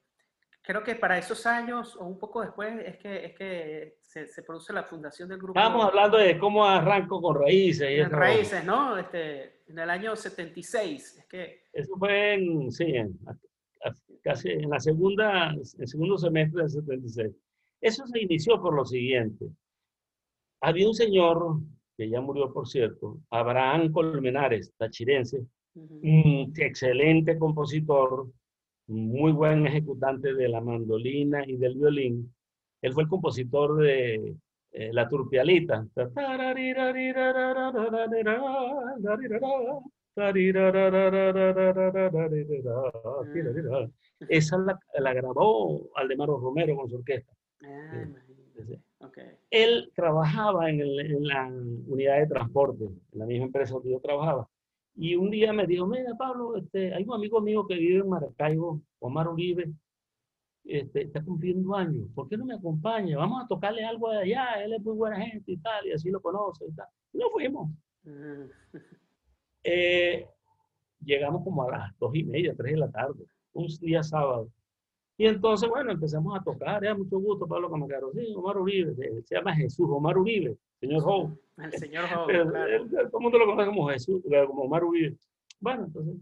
creo 0.62 0.82
que 0.82 0.96
para 0.96 1.18
esos 1.18 1.46
años 1.46 1.96
o 1.96 2.04
un 2.04 2.18
poco 2.18 2.42
después 2.42 2.74
es 2.84 2.96
que, 2.96 3.26
es 3.26 3.34
que 3.34 3.97
se, 4.08 4.26
se 4.26 4.42
produce 4.42 4.72
la 4.72 4.84
fundación 4.84 5.28
del 5.28 5.38
grupo 5.38 5.58
Estábamos 5.58 5.84
hablando 5.84 6.16
de 6.16 6.38
cómo 6.38 6.64
arranco 6.64 7.20
con 7.20 7.38
raíces. 7.38 7.90
Y 7.90 8.02
Raíces, 8.04 8.64
¿no? 8.64 8.96
Este, 8.96 9.60
en 9.66 9.78
el 9.78 9.90
año 9.90 10.16
76. 10.16 11.18
Es 11.18 11.26
que, 11.26 11.64
eso 11.74 11.94
fue 11.98 12.34
en, 12.34 12.72
sí, 12.72 12.84
en, 12.84 13.18
casi 14.22 14.48
en 14.48 14.70
la 14.70 14.80
segunda, 14.80 15.50
el 15.50 15.86
segundo 15.86 16.16
semestre 16.16 16.62
del 16.62 16.70
76. 16.70 17.36
Eso 17.82 18.06
se 18.06 18.22
inició 18.22 18.60
por 18.60 18.74
lo 18.74 18.86
siguiente. 18.86 19.46
Había 20.62 20.88
un 20.88 20.94
señor, 20.94 21.58
que 21.96 22.08
ya 22.08 22.22
murió 22.22 22.50
por 22.50 22.66
cierto, 22.66 23.20
Abraham 23.30 23.92
Colmenares, 23.92 24.72
tachirense, 24.78 25.44
un 25.74 26.52
excelente 26.56 27.38
compositor, 27.38 28.26
muy 28.86 29.32
buen 29.32 29.66
ejecutante 29.66 30.32
de 30.32 30.48
la 30.48 30.62
mandolina 30.62 31.44
y 31.46 31.56
del 31.58 31.74
violín. 31.76 32.34
Él 32.82 32.92
fue 32.92 33.02
el 33.02 33.08
compositor 33.08 33.76
de 33.78 34.36
eh, 34.72 34.92
La 34.92 35.08
Turpialita. 35.08 35.86
Esa 44.28 44.58
la, 44.58 44.78
la 44.98 45.14
grabó 45.14 45.90
Aldemaro 45.94 46.38
Romero 46.38 46.76
con 46.76 46.88
su 46.88 46.96
orquesta. 46.96 47.32
Ah, 47.62 48.04
Él 49.50 49.92
trabajaba 49.94 50.70
en, 50.70 50.80
el, 50.80 51.00
en, 51.00 51.26
la 51.26 51.46
unidad 51.46 52.18
de 52.18 52.26
transporte, 52.26 52.84
en 52.84 53.18
la 53.18 53.26
misma 53.26 53.46
empresa 53.46 53.74
donde 53.74 53.90
yo 53.90 54.00
trabajaba. 54.00 54.48
Y 54.96 55.14
un 55.14 55.30
día 55.30 55.52
me 55.52 55.66
dijo, 55.66 55.86
mira 55.86 56.12
Pablo, 56.18 56.56
este, 56.56 56.92
hay 56.92 57.04
un 57.04 57.14
amigo 57.14 57.40
mío 57.40 57.64
que 57.66 57.76
vive 57.76 58.00
en 58.00 58.08
Maracaibo, 58.08 58.82
Omar 58.98 59.28
Uribe, 59.28 59.72
este, 60.68 61.04
está 61.04 61.24
cumpliendo 61.24 61.74
años, 61.74 62.06
¿por 62.14 62.28
qué 62.28 62.36
no 62.36 62.44
me 62.44 62.54
acompaña? 62.54 63.16
Vamos 63.16 63.42
a 63.42 63.48
tocarle 63.48 63.84
algo 63.84 64.10
de 64.10 64.18
allá, 64.18 64.62
él 64.62 64.74
es 64.74 64.82
muy 64.82 64.94
buena 64.94 65.18
gente 65.18 65.52
y 65.52 65.56
tal, 65.56 65.86
y 65.86 65.92
así 65.92 66.10
lo 66.10 66.20
conoce 66.20 66.66
y 66.66 66.72
tal. 66.72 66.86
Y 67.14 67.18
nos 67.18 67.32
fuimos. 67.32 67.70
Mm. 68.04 68.44
Eh, 69.64 70.26
llegamos 71.00 71.42
como 71.42 71.62
a 71.62 71.70
las 71.70 71.98
dos 71.98 72.14
y 72.14 72.22
media, 72.22 72.54
tres 72.54 72.72
de 72.72 72.78
la 72.78 72.90
tarde, 72.90 73.24
un 73.54 73.66
día 73.80 74.02
sábado. 74.02 74.50
Y 75.16 75.26
entonces, 75.26 75.68
bueno, 75.70 75.90
empezamos 75.90 76.38
a 76.38 76.44
tocar, 76.44 76.84
ya, 76.84 76.94
mucho 76.94 77.18
gusto, 77.18 77.48
Pablo 77.48 77.70
Camacaro. 77.70 78.12
Sí, 78.12 78.32
Omar 78.36 78.58
Uribe, 78.58 78.94
se 79.24 79.34
llama 79.34 79.54
Jesús, 79.56 79.88
Omar 79.90 80.18
Uribe, 80.18 80.56
señor 80.80 81.02
Howe. 81.02 81.36
El 81.56 81.72
señor 81.72 82.04
Howe, 82.04 82.26
claro. 82.50 82.86
Todo 82.88 83.18
el 83.18 83.22
mundo 83.22 83.38
lo 83.38 83.46
conoce 83.46 83.66
como 83.68 83.88
Jesús, 83.88 84.22
como 84.46 84.62
Omar 84.64 84.84
Uribe. 84.84 85.16
Bueno, 85.60 85.86
entonces, 85.86 86.14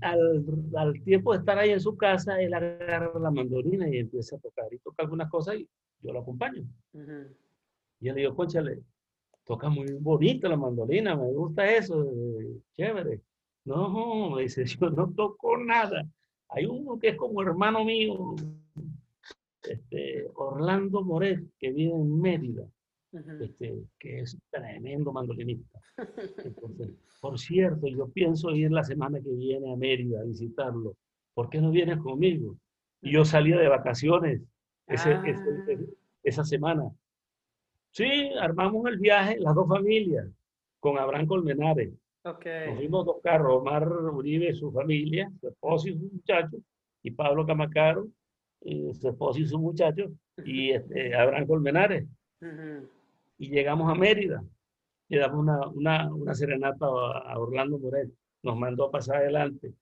al, 0.00 0.44
al, 0.76 1.02
tiempo 1.02 1.32
de 1.32 1.38
estar 1.38 1.58
ahí 1.58 1.70
en 1.70 1.80
su 1.80 1.96
casa, 1.96 2.40
él 2.40 2.54
agarra 2.54 3.18
la 3.18 3.30
mandolina 3.30 3.88
y 3.88 3.98
empieza 3.98 4.36
a 4.36 4.40
tocar. 4.40 4.72
Y 4.72 4.78
toca 4.78 5.02
algunas 5.02 5.30
cosas 5.30 5.56
y 5.56 5.68
yo 6.00 6.12
lo 6.12 6.20
acompaño. 6.20 6.64
Y 8.00 8.06
yo 8.06 8.14
le 8.14 8.20
digo, 8.20 8.36
conchale, 8.36 8.80
toca 9.44 9.68
muy 9.68 9.92
bonita 9.94 10.48
la 10.48 10.56
mandolina, 10.56 11.16
me 11.16 11.32
gusta 11.32 11.70
eso, 11.70 12.06
chévere. 12.72 13.22
No, 13.64 14.30
me 14.30 14.42
dice, 14.42 14.64
yo 14.80 14.90
no 14.90 15.12
toco 15.12 15.56
nada. 15.58 16.06
Hay 16.50 16.66
uno 16.66 16.98
que 16.98 17.08
es 17.08 17.16
como 17.16 17.42
hermano 17.42 17.84
mío, 17.84 18.34
este, 19.62 20.26
Orlando 20.34 21.02
Moret, 21.02 21.44
que 21.58 21.70
vive 21.72 21.92
en 21.92 22.20
Mérida, 22.20 22.66
este, 23.12 23.84
que 23.98 24.20
es 24.20 24.36
tremendo 24.50 25.12
mandolinista. 25.12 25.80
Entonces, 26.44 26.90
por 27.20 27.38
cierto, 27.38 27.86
yo 27.86 28.08
pienso 28.08 28.50
ir 28.50 28.70
la 28.70 28.84
semana 28.84 29.20
que 29.20 29.30
viene 29.30 29.72
a 29.72 29.76
Mérida 29.76 30.20
a 30.20 30.24
visitarlo. 30.24 30.94
¿Por 31.34 31.48
qué 31.48 31.60
no 31.60 31.70
vienes 31.70 31.98
conmigo? 31.98 32.56
Y 33.00 33.12
yo 33.12 33.24
salía 33.24 33.58
de 33.58 33.68
vacaciones 33.68 34.42
ese, 34.86 35.12
ah. 35.12 35.24
esa 36.22 36.44
semana. 36.44 36.90
Sí, 37.92 38.30
armamos 38.40 38.86
el 38.86 38.98
viaje, 38.98 39.38
las 39.38 39.54
dos 39.54 39.68
familias, 39.68 40.26
con 40.80 40.98
Abraham 40.98 41.26
Colmenares. 41.26 41.92
Okay. 42.24 42.68
Nos 42.68 42.76
fuimos 42.76 43.06
dos 43.06 43.16
carros, 43.22 43.58
Omar 43.60 43.88
Uribe, 43.88 44.52
su 44.54 44.70
familia, 44.70 45.30
su 45.40 45.48
esposo 45.48 45.88
y 45.88 45.92
su 45.92 46.10
muchacho, 46.12 46.58
y 47.02 47.10
Pablo 47.12 47.46
Camacaro, 47.46 48.08
y 48.60 48.92
su 48.94 49.08
esposo 49.08 49.38
y 49.40 49.46
su 49.46 49.58
muchacho, 49.58 50.10
y 50.44 50.70
este, 50.70 51.14
Abraham 51.14 51.46
Colmenares. 51.46 52.06
Y 53.38 53.48
llegamos 53.50 53.90
a 53.90 53.94
Mérida, 53.94 54.42
le 55.08 55.18
damos 55.18 55.40
una, 55.40 55.66
una, 55.68 56.14
una 56.14 56.34
serenata 56.34 56.86
a, 56.86 57.38
Orlando 57.38 57.78
Morel, 57.78 58.12
nos 58.42 58.58
mandó 58.58 58.86
a 58.86 58.90
pasar 58.90 59.16
adelante. 59.16 59.72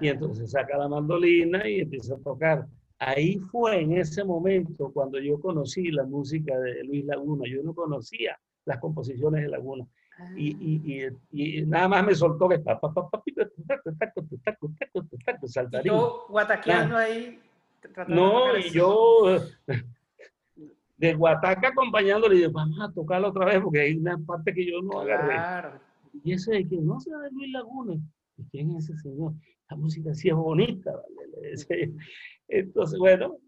Y 0.00 0.08
entonces 0.08 0.50
saca 0.50 0.76
la 0.76 0.88
mandolina 0.88 1.68
y 1.68 1.80
empieza 1.80 2.14
a 2.14 2.18
tocar. 2.18 2.66
Ahí 2.98 3.38
fue 3.38 3.80
en 3.80 3.92
ese 3.98 4.24
momento 4.24 4.92
cuando 4.92 5.18
yo 5.18 5.40
conocí 5.40 5.90
la 5.90 6.04
música 6.04 6.58
de 6.58 6.84
Luis 6.84 7.04
Laguna. 7.04 7.44
Yo 7.48 7.62
no 7.62 7.74
conocía 7.74 8.38
las 8.64 8.78
composiciones 8.78 9.42
de 9.42 9.48
Laguna. 9.48 9.86
Y, 10.36 10.50
y, 10.50 11.08
y, 11.32 11.62
nada 11.66 11.88
más 11.88 12.06
me 12.06 12.14
soltó 12.14 12.48
que 12.48 12.62
yo 15.82 16.26
guataqueando 16.28 16.96
ahí. 16.96 17.40
No, 18.06 18.56
y 18.56 18.70
yo 18.70 19.40
de 20.96 21.14
Guataca 21.14 21.68
acompañándole 21.68 22.36
y 22.36 22.38
digo, 22.38 22.52
vamos 22.52 22.78
a 22.80 22.92
tocarlo 22.92 23.28
otra 23.28 23.46
vez 23.46 23.60
porque 23.62 23.80
hay 23.80 23.96
una 23.96 24.18
parte 24.18 24.54
que 24.54 24.64
yo 24.64 24.80
no 24.82 25.00
agarré. 25.00 25.34
Claro. 25.34 25.80
Y 26.22 26.32
ese 26.32 26.52
de 26.52 26.68
que 26.68 26.76
no 26.76 27.00
se 27.00 27.10
de 27.10 27.30
Luis 27.30 27.52
Laguna. 27.52 27.94
¿Y 28.36 28.44
quién 28.44 28.70
es 28.76 28.88
ese 28.88 28.98
señor? 28.98 29.32
La 29.70 29.76
música 29.76 30.14
sí 30.14 30.28
es 30.28 30.34
bonita. 30.34 30.92
¿vale? 30.92 31.92
Entonces, 32.48 32.98
bueno, 32.98 33.38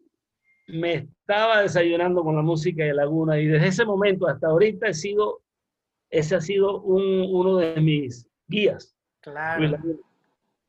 me 0.69 0.95
estaba 0.95 1.63
desayunando 1.63 2.25
con 2.25 2.35
la 2.35 2.43
música 2.43 2.85
de 2.85 2.95
Laguna 2.95 3.39
y 3.39 3.47
desde 3.47 3.69
ese 3.69 3.85
momento 3.85 4.27
hasta 4.27 4.49
ahorita 4.49 4.89
he 4.89 4.95
sido 4.95 5.43
ese 6.11 6.37
ha 6.37 6.41
sido 6.41 6.81
un, 6.83 7.27
uno 7.31 7.57
de 7.57 7.81
mis 7.81 8.29
guías. 8.47 8.97
Claro. 9.21 9.79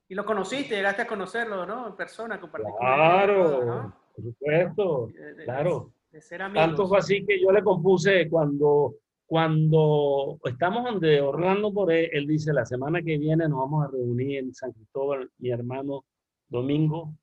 Y 0.10 0.16
lo 0.16 0.26
conociste, 0.26 0.76
llegaste 0.76 1.04
a 1.04 1.08
conocerlo, 1.08 1.66
¿no? 1.66 1.88
En 1.88 1.96
persona, 1.96 2.40
compartir 2.40 2.72
Claro, 2.80 3.66
¿no? 3.66 3.96
por 4.16 4.24
supuesto, 4.24 5.10
claro. 5.44 5.92
De 6.18 6.22
ser 6.24 6.42
Tanto 6.52 6.88
fue 6.88 6.98
así 6.98 7.24
que 7.24 7.40
yo 7.40 7.52
le 7.52 7.62
compuse 7.62 8.28
cuando, 8.28 8.96
cuando 9.28 10.40
estamos 10.46 10.84
donde 10.84 11.22
Orlando 11.22 11.72
por 11.72 11.92
él 11.92 12.26
dice, 12.26 12.52
la 12.54 12.66
semana 12.66 13.04
que 13.04 13.20
viene 13.20 13.48
nos 13.48 13.60
vamos 13.60 13.86
a 13.86 13.92
reunir 13.92 14.40
en 14.40 14.52
San 14.52 14.72
Cristóbal, 14.72 15.30
mi 15.38 15.52
hermano 15.52 16.06
Domingo 16.50 17.14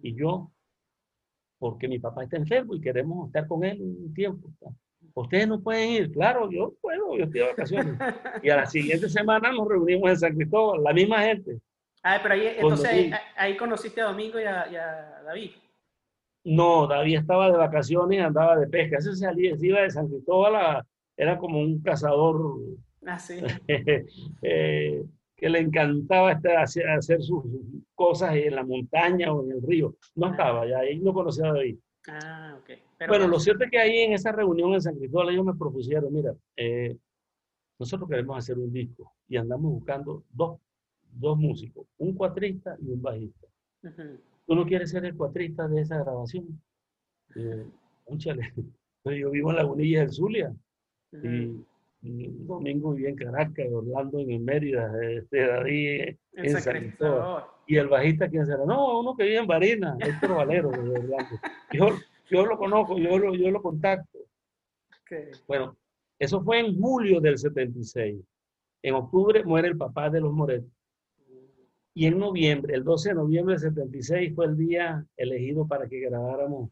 y 0.00 0.14
yo, 0.14 0.52
porque 1.58 1.88
mi 1.88 1.98
papá 1.98 2.22
está 2.22 2.36
enfermo 2.36 2.76
y 2.76 2.80
queremos 2.80 3.26
estar 3.26 3.48
con 3.48 3.64
él 3.64 3.82
un 3.82 4.14
tiempo. 4.14 4.48
Ustedes 5.14 5.48
no 5.48 5.60
pueden 5.60 5.90
ir. 5.90 6.12
Claro, 6.12 6.48
yo 6.48 6.74
puedo, 6.80 7.18
yo 7.18 7.24
estoy 7.24 7.40
de 7.40 7.46
vacaciones. 7.48 7.98
y 8.44 8.50
a 8.50 8.56
la 8.56 8.66
siguiente 8.66 9.08
semana 9.08 9.50
nos 9.50 9.66
reunimos 9.66 10.10
en 10.10 10.16
San 10.16 10.36
Cristóbal, 10.36 10.84
la 10.84 10.92
misma 10.92 11.24
gente. 11.24 11.58
Ah, 12.04 12.20
pero 12.22 12.34
ahí, 12.34 12.54
entonces 12.56 13.10
ahí, 13.34 13.56
conociste 13.56 14.00
a 14.00 14.04
Domingo 14.04 14.38
y 14.38 14.44
a, 14.44 15.22
David. 15.24 15.50
No, 16.48 16.86
David 16.86 17.18
estaba 17.18 17.50
de 17.50 17.58
vacaciones 17.58 18.18
y 18.18 18.22
andaba 18.22 18.56
de 18.56 18.66
pesca. 18.68 18.96
Ese 18.96 19.14
salía, 19.14 19.54
se 19.54 19.66
iba 19.66 19.82
de 19.82 19.90
San 19.90 20.08
Cristóbal, 20.08 20.82
era 21.14 21.36
como 21.36 21.60
un 21.60 21.82
cazador. 21.82 22.58
Ah, 23.04 23.18
sí. 23.18 23.34
Eh, 24.42 25.04
que 25.36 25.48
le 25.48 25.60
encantaba 25.60 26.32
estar, 26.32 26.56
hacer, 26.56 26.88
hacer, 26.88 27.22
sus 27.22 27.44
cosas 27.94 28.34
en 28.34 28.54
la 28.54 28.64
montaña 28.64 29.32
o 29.32 29.44
en 29.44 29.52
el 29.52 29.62
río. 29.62 29.94
No 30.16 30.26
ah. 30.26 30.30
estaba, 30.30 30.66
ya 30.66 30.78
ahí 30.78 30.98
no 30.98 31.12
conocía 31.12 31.50
a 31.50 31.52
David. 31.52 31.76
Ah, 32.08 32.58
ok. 32.58 32.70
bueno, 33.06 33.28
lo 33.28 33.38
cierto 33.38 33.64
es 33.64 33.70
que 33.70 33.78
ahí 33.78 33.98
en 33.98 34.14
esa 34.14 34.32
reunión 34.32 34.72
en 34.72 34.80
San 34.80 34.96
Cristóbal 34.96 35.28
ellos 35.28 35.44
me 35.44 35.54
propusieron, 35.54 36.12
mira, 36.12 36.34
eh, 36.56 36.96
nosotros 37.78 38.08
queremos 38.08 38.38
hacer 38.38 38.58
un 38.58 38.72
disco 38.72 39.12
y 39.28 39.36
andamos 39.36 39.70
buscando 39.70 40.24
dos, 40.30 40.58
dos 41.12 41.36
músicos, 41.36 41.86
un 41.98 42.14
cuatrista 42.14 42.76
y 42.80 42.90
un 42.90 43.02
bajista. 43.02 43.46
¿Tú 44.48 44.54
no 44.54 44.64
quieres 44.64 44.90
ser 44.90 45.04
el 45.04 45.14
cuatrista 45.14 45.68
de 45.68 45.82
esa 45.82 45.98
grabación? 45.98 46.58
Eh, 47.36 47.66
yo 49.04 49.30
vivo 49.30 49.50
en 49.50 49.56
Lagunilla 49.56 50.00
del 50.00 50.10
Zulia 50.10 50.54
y, 51.12 51.64
Domingo 52.00 52.92
vivía 52.92 53.10
en 53.10 53.16
Caracas, 53.16 53.66
Orlando 53.70 54.20
en 54.20 54.44
Mérida, 54.44 54.90
este, 55.02 55.46
David 55.46 56.16
en, 56.32 56.60
San 56.60 56.78
Cristóbal. 56.78 57.44
Y 57.66 57.76
el 57.76 57.88
bajista, 57.88 58.28
¿quién 58.28 58.46
será? 58.46 58.64
No, 58.64 59.00
uno 59.00 59.14
que 59.16 59.24
vive 59.24 59.38
en 59.38 59.46
Barina, 59.46 59.98
Héctor 60.00 60.36
Valero 60.36 60.70
de 60.70 60.78
Orlando. 60.78 61.36
Yo, 61.72 61.88
yo 62.30 62.46
lo 62.46 62.56
conozco, 62.56 62.98
yo 62.98 63.18
lo, 63.18 63.34
yo 63.34 63.50
lo 63.50 63.60
contacto. 63.60 64.18
Bueno, 65.46 65.76
eso 66.18 66.40
fue 66.42 66.60
en 66.60 66.78
julio 66.80 67.20
del 67.20 67.36
76. 67.36 68.22
En 68.82 68.94
octubre 68.94 69.44
muere 69.44 69.68
el 69.68 69.76
papá 69.76 70.08
de 70.08 70.20
los 70.20 70.32
Moretos. 70.32 70.70
Y 71.98 72.06
en 72.06 72.16
noviembre, 72.16 72.76
el 72.76 72.84
12 72.84 73.08
de 73.08 73.14
noviembre 73.16 73.56
del 73.56 73.72
76, 73.74 74.32
fue 74.32 74.46
el 74.46 74.56
día 74.56 75.04
elegido 75.16 75.66
para 75.66 75.88
que 75.88 75.98
grabáramos 75.98 76.70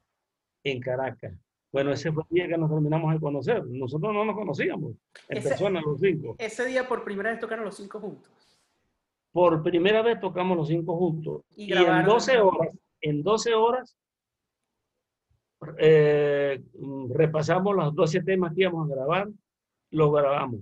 en 0.63 0.79
Caracas. 0.79 1.35
Bueno, 1.73 1.91
ese 1.91 2.13
fue 2.13 2.23
el 2.31 2.35
día 2.37 2.47
que 2.47 2.57
nos 2.57 2.71
terminamos 2.71 3.13
de 3.13 3.19
conocer. 3.19 3.67
Nosotros 3.67 4.15
no 4.15 4.25
nos 4.25 4.37
conocíamos 4.37 4.95
en 5.29 5.43
persona 5.43 5.81
los 5.81 5.99
cinco. 5.99 6.37
Ese 6.39 6.65
día 6.67 6.87
por 6.87 7.03
primera 7.03 7.33
vez 7.33 7.41
tocaron 7.41 7.65
los 7.65 7.77
cinco 7.77 7.99
juntos. 7.99 8.31
Por 9.33 9.65
primera 9.65 10.01
vez 10.01 10.21
tocamos 10.21 10.57
los 10.59 10.69
cinco 10.69 10.97
juntos. 10.97 11.43
Y, 11.57 11.73
en 11.73 12.05
12 12.05 12.39
horas, 12.39 12.71
en 13.01 13.23
12 13.25 13.55
horas 13.55 13.97
eh, 15.77 16.63
repasamos 17.11 17.75
los 17.75 17.93
12 17.97 18.23
temas 18.23 18.55
que 18.55 18.61
íbamos 18.61 18.89
a 18.89 18.95
grabar, 18.95 19.29
los 19.91 20.13
grabamos. 20.13 20.61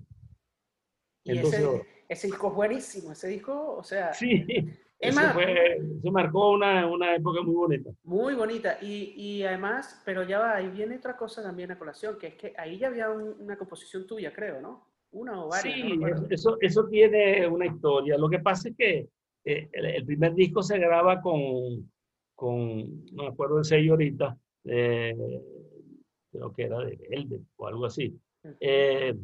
En 1.27 1.37
ese, 1.37 1.93
ese 2.08 2.26
disco 2.26 2.48
es 2.48 2.54
buenísimo, 2.54 3.12
ese 3.12 3.28
disco, 3.28 3.76
o 3.76 3.82
sea... 3.82 4.12
Sí, 4.12 4.44
fue, 5.32 5.78
marcó 6.10 6.52
una, 6.52 6.86
una, 6.86 7.14
época 7.14 7.42
muy 7.42 7.54
bonita. 7.54 7.90
Muy 8.04 8.34
bonita, 8.34 8.78
y, 8.80 9.14
y, 9.16 9.42
además, 9.42 10.00
pero 10.04 10.22
ya 10.22 10.38
va, 10.38 10.56
ahí 10.56 10.68
viene 10.68 10.96
otra 10.96 11.16
cosa 11.16 11.42
también 11.42 11.70
a 11.70 11.78
colación, 11.78 12.18
que 12.18 12.28
es 12.28 12.34
que 12.34 12.54
ahí 12.56 12.78
ya 12.78 12.88
había 12.88 13.10
una 13.10 13.56
composición 13.56 14.06
tuya, 14.06 14.32
creo, 14.32 14.60
¿no? 14.60 14.88
Una 15.12 15.44
o 15.44 15.48
varias. 15.48 15.74
Sí, 15.74 16.00
eso, 16.30 16.56
eso 16.60 16.86
tiene 16.86 17.46
una 17.46 17.66
historia. 17.66 18.18
Lo 18.18 18.28
que 18.28 18.40
pasa 18.40 18.68
es 18.68 18.76
que 18.76 19.08
eh, 19.44 19.68
el, 19.72 20.04
primer 20.04 20.34
disco 20.34 20.62
se 20.62 20.78
graba 20.78 21.20
con, 21.20 21.90
con, 22.34 23.04
no 23.12 23.24
me 23.24 23.28
acuerdo 23.28 23.58
el 23.58 23.64
sello 23.64 23.92
ahorita, 23.92 24.36
eh, 24.64 25.14
creo 26.32 26.52
que 26.52 26.62
era 26.64 26.78
de 26.80 26.98
Elde 27.10 27.40
o 27.56 27.66
algo 27.66 27.86
así. 27.86 28.18
Eh, 28.60 29.14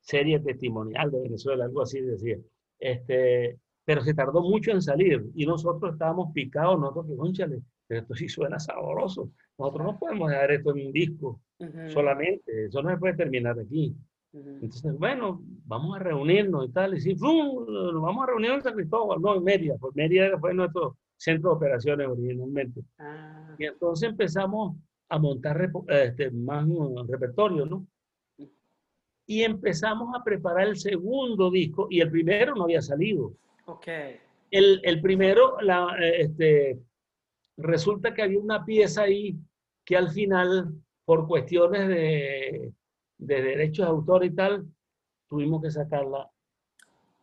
serie 0.00 0.40
testimonial 0.40 1.10
de 1.10 1.22
Venezuela, 1.22 1.64
algo 1.64 1.82
así 1.82 2.00
decía. 2.00 2.38
Este, 2.78 3.58
pero 3.84 4.02
se 4.02 4.14
tardó 4.14 4.42
mucho 4.42 4.70
en 4.70 4.82
salir 4.82 5.30
y 5.34 5.46
nosotros 5.46 5.92
estábamos 5.92 6.32
picados, 6.32 6.78
nosotros 6.78 7.06
que, 7.08 7.16
conchale, 7.16 7.60
pero 7.86 8.02
esto 8.02 8.14
sí 8.14 8.28
suena 8.28 8.58
sabroso. 8.58 9.30
Nosotros 9.58 9.84
no 9.84 9.98
podemos 9.98 10.30
dejar 10.30 10.52
esto 10.52 10.76
en 10.76 10.86
un 10.86 10.92
disco 10.92 11.40
solamente, 11.88 12.66
eso 12.66 12.82
no 12.82 12.90
se 12.90 12.96
puede 12.96 13.14
terminar 13.14 13.58
aquí. 13.58 13.94
Entonces, 14.32 14.96
bueno, 14.96 15.42
vamos 15.66 15.96
a 15.96 15.98
reunirnos 15.98 16.68
y 16.68 16.72
tal, 16.72 16.94
y 16.94 17.00
sí, 17.00 17.14
nos 17.14 18.00
vamos 18.00 18.22
a 18.22 18.26
reunir 18.26 18.52
en 18.52 18.62
San 18.62 18.74
Cristóbal, 18.74 19.20
no, 19.20 19.34
en 19.36 19.42
Mérida, 19.42 19.76
porque 19.80 20.02
Mérida 20.02 20.38
fue 20.38 20.54
nuestro 20.54 20.96
centro 21.16 21.50
de 21.50 21.56
operaciones 21.56 22.06
originalmente. 22.06 22.80
Ah. 22.98 23.56
Y 23.58 23.64
entonces 23.64 24.08
empezamos 24.08 24.76
a 25.08 25.18
montar 25.18 25.70
este, 25.88 26.30
más 26.30 26.64
repertorio, 27.08 27.66
¿no? 27.66 27.86
Y 29.30 29.44
empezamos 29.44 30.12
a 30.12 30.24
preparar 30.24 30.66
el 30.66 30.76
segundo 30.76 31.52
disco, 31.52 31.86
y 31.88 32.00
el 32.00 32.10
primero 32.10 32.52
no 32.56 32.64
había 32.64 32.82
salido. 32.82 33.32
Ok. 33.66 33.86
El, 34.50 34.80
el 34.82 35.00
primero, 35.00 35.60
la, 35.60 35.94
este, 36.00 36.80
resulta 37.56 38.12
que 38.12 38.22
había 38.22 38.40
una 38.40 38.64
pieza 38.64 39.02
ahí 39.02 39.36
que 39.84 39.96
al 39.96 40.10
final, 40.10 40.74
por 41.04 41.28
cuestiones 41.28 41.86
de, 41.86 42.72
de 43.18 43.42
derechos 43.42 43.86
de 43.86 43.90
autor 43.92 44.24
y 44.24 44.34
tal, 44.34 44.66
tuvimos 45.28 45.62
que 45.62 45.70
sacarla. 45.70 46.28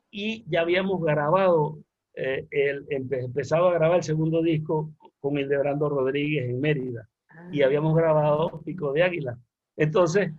Y 0.09 0.45
ya 0.49 0.61
habíamos 0.61 1.03
grabado, 1.03 1.77
eh, 2.13 2.47
el, 2.51 2.85
empezado 2.89 3.67
a 3.67 3.73
grabar 3.73 3.97
el 3.97 4.03
segundo 4.03 4.41
disco 4.41 4.93
con 5.19 5.37
el 5.37 5.49
de 5.49 5.57
Brando 5.57 5.89
Rodríguez 5.89 6.49
en 6.49 6.61
Mérida. 6.61 7.09
Y 7.51 7.63
habíamos 7.63 7.97
grabado 7.97 8.61
Pico 8.63 8.93
de 8.93 9.03
Águila. 9.03 9.37
Entonces, 9.75 10.31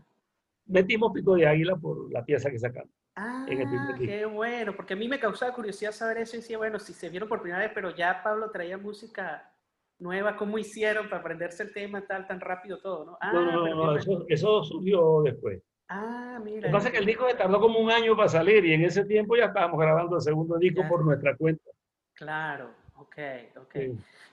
metimos 0.68 1.12
Pico 1.12 1.34
de 1.34 1.46
Águila 1.46 1.76
por 1.76 2.10
la 2.12 2.24
pieza 2.24 2.50
que 2.50 2.58
sacamos. 2.58 2.90
Ah, 3.16 3.44
qué 3.48 4.24
bueno, 4.26 4.76
porque 4.76 4.94
a 4.94 4.96
mí 4.96 5.08
me 5.08 5.18
causaba 5.18 5.52
curiosidad 5.52 5.90
saber 5.90 6.18
eso 6.18 6.36
y 6.36 6.40
decía, 6.40 6.56
bueno, 6.56 6.78
si 6.78 6.92
se 6.92 7.08
vieron 7.08 7.28
por 7.28 7.42
primera 7.42 7.62
vez, 7.62 7.72
pero 7.74 7.94
ya 7.94 8.22
Pablo 8.22 8.50
traía 8.50 8.78
música 8.78 9.52
nueva, 9.98 10.36
¿cómo 10.36 10.56
hicieron 10.56 11.08
para 11.08 11.20
aprenderse 11.20 11.64
el 11.64 11.72
tema 11.72 12.06
tal, 12.06 12.28
tan 12.28 12.40
rápido 12.40 12.78
todo? 12.78 13.04
¿no? 13.04 13.18
Ah, 13.20 13.32
no, 13.32 13.42
no, 13.42 13.74
no 13.74 13.96
eso, 13.96 14.24
eso, 14.28 14.62
surgió 14.62 15.22
después. 15.22 15.60
Ah, 15.88 16.38
mira. 16.44 16.60
Lo 16.60 16.66
que 16.66 16.72
pasa 16.72 16.88
es 16.88 16.92
que 16.92 17.00
el 17.00 17.06
disco 17.06 17.26
tardó 17.36 17.60
como 17.60 17.80
un 17.80 17.90
año 17.90 18.16
para 18.16 18.28
salir 18.28 18.64
y 18.64 18.74
en 18.74 18.84
ese 18.84 19.04
tiempo 19.04 19.36
ya 19.36 19.46
estábamos 19.46 19.80
grabando 19.80 20.16
el 20.16 20.22
segundo 20.22 20.56
disco 20.58 20.86
por 20.88 21.04
nuestra 21.04 21.36
cuenta. 21.36 21.70
Claro, 22.12 22.70
ok, 22.96 23.16
ok. 23.56 23.76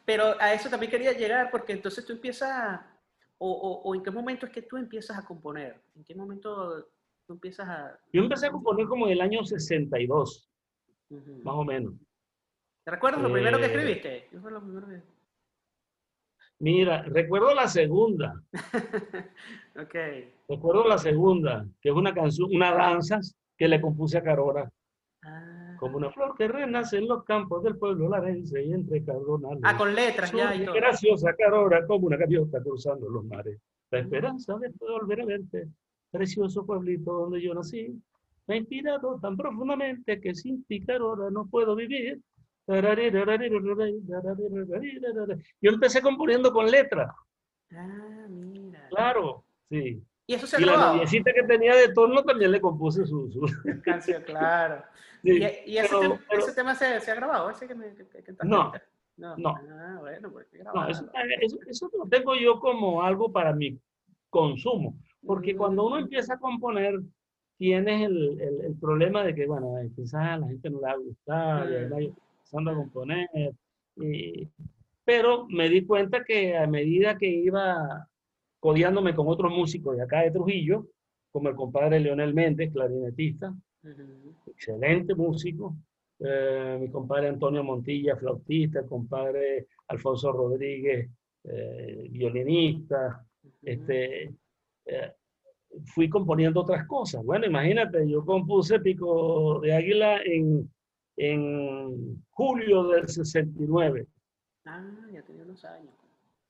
Pero 0.04 0.36
a 0.40 0.54
eso 0.54 0.70
también 0.70 0.92
quería 0.92 1.14
llegar 1.14 1.50
porque 1.50 1.74
entonces 1.74 2.06
tú 2.06 2.14
empiezas, 2.14 2.82
o, 3.38 3.52
o, 3.52 3.82
o, 3.82 3.96
en 3.96 4.04
qué 4.04 4.12
momento 4.12 4.46
es 4.46 4.52
que 4.52 4.62
tú 4.62 4.78
empiezas 4.78 5.18
a 5.18 5.26
componer? 5.26 5.82
¿En 5.96 6.04
qué 6.04 6.16
momento 6.16 6.88
tú 7.26 7.34
empiezas 7.34 7.68
a...? 7.68 8.00
Yo 8.14 8.24
empecé 8.24 8.48
a 8.48 8.52
componer 8.52 8.88
como 8.88 9.08
en 9.08 9.14
el 9.14 9.22
año 9.22 9.44
62, 9.44 10.50
más 11.44 11.56
o 11.56 11.64
menos. 11.64 11.94
¿Te 12.84 12.92
recuerdas 12.92 13.22
lo 13.22 13.32
primero 13.32 13.58
que 13.58 13.66
eh, 13.66 13.68
escribiste? 13.68 14.28
¿Qué 14.30 14.40
fue 14.40 14.52
lo 14.52 14.62
primero 14.62 14.88
que... 14.88 15.02
Mira, 16.60 17.02
recuerdo 17.04 17.54
la 17.54 17.68
segunda. 17.68 18.42
ok. 19.76 19.96
Recuerdo 20.48 20.88
la 20.88 20.98
segunda, 20.98 21.66
que 21.82 21.90
es 21.90 21.96
una 21.96 22.14
canción, 22.14 22.50
una 22.54 22.72
danza 22.72 23.20
que 23.58 23.68
le 23.68 23.82
compuse 23.82 24.18
a 24.18 24.24
Carora. 24.24 24.72
Ah. 25.24 25.65
Como 25.78 25.98
una 25.98 26.12
flor 26.12 26.36
que 26.38 26.48
renace 26.48 26.98
en 26.98 27.08
los 27.08 27.24
campos 27.24 27.64
del 27.64 27.78
pueblo 27.78 28.10
larense 28.10 28.64
y 28.64 28.74
entre 28.74 29.04
cardonales. 29.04 29.62
Ah, 29.64 29.78
con 29.78 29.94
letras 29.94 30.32
ya. 30.32 30.56
Y 30.56 30.66
graciosa 30.66 31.34
Carora 31.36 31.86
como 31.86 32.08
una 32.08 32.18
gaviota 32.18 32.62
cruzando 32.62 33.10
los 33.10 33.26
mares. 33.26 33.60
La 33.92 34.00
esperanza 34.00 34.58
de 34.58 34.72
volver 34.80 35.22
a 35.22 35.26
verte, 35.26 35.68
precioso 36.12 36.66
pueblito 36.66 37.14
donde 37.14 37.42
yo 37.42 37.54
nací, 37.54 38.02
me 38.48 38.56
ha 38.56 38.58
inspirado 38.58 39.20
tan 39.20 39.38
profundamente 39.38 40.20
que 40.20 40.36
sin 40.36 40.64
ti, 40.66 40.84
Carora, 40.84 41.30
no 41.30 41.48
puedo 41.48 41.76
vivir. 41.76 42.20
Yo 45.62 45.72
empecé 45.72 46.02
componiendo 46.02 46.52
con 46.52 46.70
letras. 46.70 47.14
Ah, 47.72 48.26
mira. 48.30 48.88
Claro, 48.90 49.44
sí. 49.70 50.02
Y 50.28 50.34
eso 50.34 50.48
se 50.48 50.62
y 50.62 50.66
la 50.66 50.94
noviecita 50.94 51.32
que 51.34 51.44
tenía 51.44 51.76
de 51.76 51.94
torno 51.94 52.24
también 52.24 52.52
le 52.52 52.62
compuse 52.62 53.06
su, 53.06 53.32
su... 53.32 53.42
canción, 53.84 54.24
claro. 54.24 54.84
¿Y, 55.24 55.38
y 55.38 55.78
ese, 55.78 55.98
tema, 56.00 56.20
ese, 56.30 56.54
tema, 56.54 56.76
se, 56.76 57.00
se, 57.02 57.12
ha 57.12 57.16
grabado? 57.16 57.50
¿Ese 57.50 57.68
que 57.68 57.76
me, 57.76 57.94
que, 57.96 58.06
que 58.06 58.36
no, 58.44 58.72
no, 59.18 59.36
no. 59.38 59.50
Ah, 59.50 59.98
bueno, 60.00 60.32
pues 60.32 60.48
no 60.64 60.88
eso, 60.88 61.10
eso, 61.42 61.58
eso, 61.68 61.92
lo 61.98 62.08
tengo 62.08 62.36
yo 62.36 62.60
como 62.60 63.02
algo 63.02 63.32
para 63.32 63.54
mi 63.54 63.80
consumo. 64.30 64.96
Porque 65.26 65.56
cuando 65.56 65.88
uno 65.88 65.96
mm. 65.96 66.00
empieza 66.00 66.36
a 66.36 66.40
componer, 66.40 67.00
tienes 67.58 68.02
el, 68.04 68.40
el, 68.40 68.62
el, 68.66 68.76
problema 68.76 69.24
de 69.24 69.34
que, 69.34 69.48
bueno, 69.48 69.76
quizás 69.96 70.22
a 70.22 70.38
la 70.38 70.48
gente 70.48 70.70
no 70.70 70.80
le 70.80 70.84
va 70.84 70.92
a 70.92 70.98
gustar, 70.98 71.68
mm. 71.68 72.02
y 72.02 72.06
empezando 72.06 72.72
a 72.72 72.76
componer. 72.76 73.30
pero 75.04 75.48
me 75.48 75.70
di 75.70 75.86
cuenta 75.86 76.24
que 76.24 76.58
a 76.58 76.68
medida 76.68 77.18
que 77.18 77.28
iba 77.28 78.08
codiándome 78.66 79.14
con 79.14 79.28
otros 79.28 79.52
músicos 79.52 79.96
de 79.96 80.02
acá 80.02 80.22
de 80.22 80.32
Trujillo, 80.32 80.88
como 81.32 81.50
el 81.50 81.56
compadre 81.56 82.00
Leonel 82.00 82.34
Méndez, 82.34 82.74
clarinetista, 82.74 83.54
excelente 84.48 85.14
músico, 85.14 85.76
eh, 86.18 86.76
mi 86.82 86.90
compadre 86.90 87.28
Antonio 87.28 87.64
Montilla, 87.64 88.16
flautista, 88.16 88.80
el 88.80 88.88
compadre 88.88 89.68
Alfonso 89.90 90.32
Rodríguez, 90.32 91.08
eh, 91.44 92.08
violinista, 92.10 93.24
este, 93.62 94.34
eh, 94.88 95.14
fui 95.94 96.10
componiendo 96.10 96.62
otras 96.62 96.88
cosas. 96.88 97.24
Bueno, 97.24 97.46
imagínate, 97.46 98.10
yo 98.10 98.26
compuse 98.26 98.80
Pico 98.80 99.60
de 99.60 99.76
Águila 99.76 100.24
en 100.24 100.68
en 101.18 102.26
julio 102.32 102.88
del 102.88 103.08
69. 103.08 104.08
Ah, 104.66 104.84
ya 105.14 105.22
tenía 105.22 105.44
unos 105.44 105.64
años. 105.64 106.05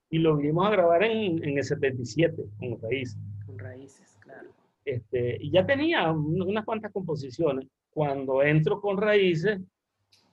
Y 0.10 0.20
lo 0.20 0.38
vinimos 0.38 0.68
a 0.68 0.72
grabar 0.72 1.04
en, 1.04 1.44
en 1.44 1.58
el 1.58 1.64
77, 1.64 2.44
con 2.60 2.82
raíces. 2.82 3.18
Con 3.46 3.60
raíces, 3.60 4.18
claro. 4.22 4.50
Este, 4.84 5.38
y 5.40 5.52
ya 5.52 5.66
tenía 5.66 6.12
unas 6.12 6.66
cuantas 6.66 6.92
composiciones. 6.92 7.68
Cuando 7.90 8.44
entro 8.44 8.82
con 8.82 8.98
raíces, 8.98 9.60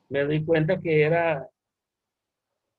me 0.09 0.25
doy 0.25 0.45
cuenta 0.45 0.81
que 0.81 1.03
era 1.03 1.49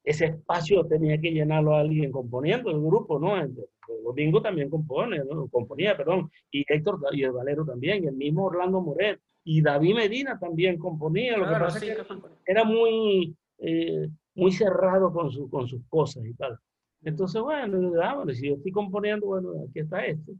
ese 0.03 0.25
espacio 0.25 0.85
tenía 0.85 1.19
que 1.19 1.31
llenarlo 1.31 1.75
alguien 1.75 2.11
componiendo 2.11 2.69
el 2.69 2.81
grupo, 2.81 3.19
¿no? 3.19 3.37
El, 3.37 3.55
Domingo 4.03 4.41
también 4.41 4.69
compone, 4.69 5.21
¿no? 5.25 5.47
componía, 5.49 5.95
perdón, 5.95 6.31
y 6.49 6.63
Héctor 6.67 6.99
y 7.11 7.23
el 7.23 7.33
Valero 7.33 7.65
también, 7.65 8.03
y 8.03 8.07
el 8.07 8.15
mismo 8.15 8.45
Orlando 8.45 8.81
Moret, 8.81 9.19
y 9.43 9.61
David 9.61 9.95
Medina 9.95 10.39
también 10.39 10.77
componía, 10.77 11.37
lo 11.37 11.45
que 11.45 11.51
pasa 11.51 11.85
es 11.85 11.97
que 11.97 12.03
era 12.45 12.63
muy, 12.63 13.35
eh, 13.57 14.07
muy 14.35 14.51
cerrado 14.53 15.11
con, 15.11 15.29
su, 15.31 15.49
con 15.49 15.67
sus 15.67 15.81
cosas 15.89 16.25
y 16.25 16.33
tal. 16.33 16.57
Entonces, 17.03 17.41
bueno, 17.41 17.91
ah, 18.01 18.23
si 18.33 18.47
yo 18.47 18.55
estoy 18.55 18.71
componiendo, 18.71 19.27
bueno, 19.27 19.49
aquí 19.69 19.79
está 19.79 20.05
esto. 20.05 20.31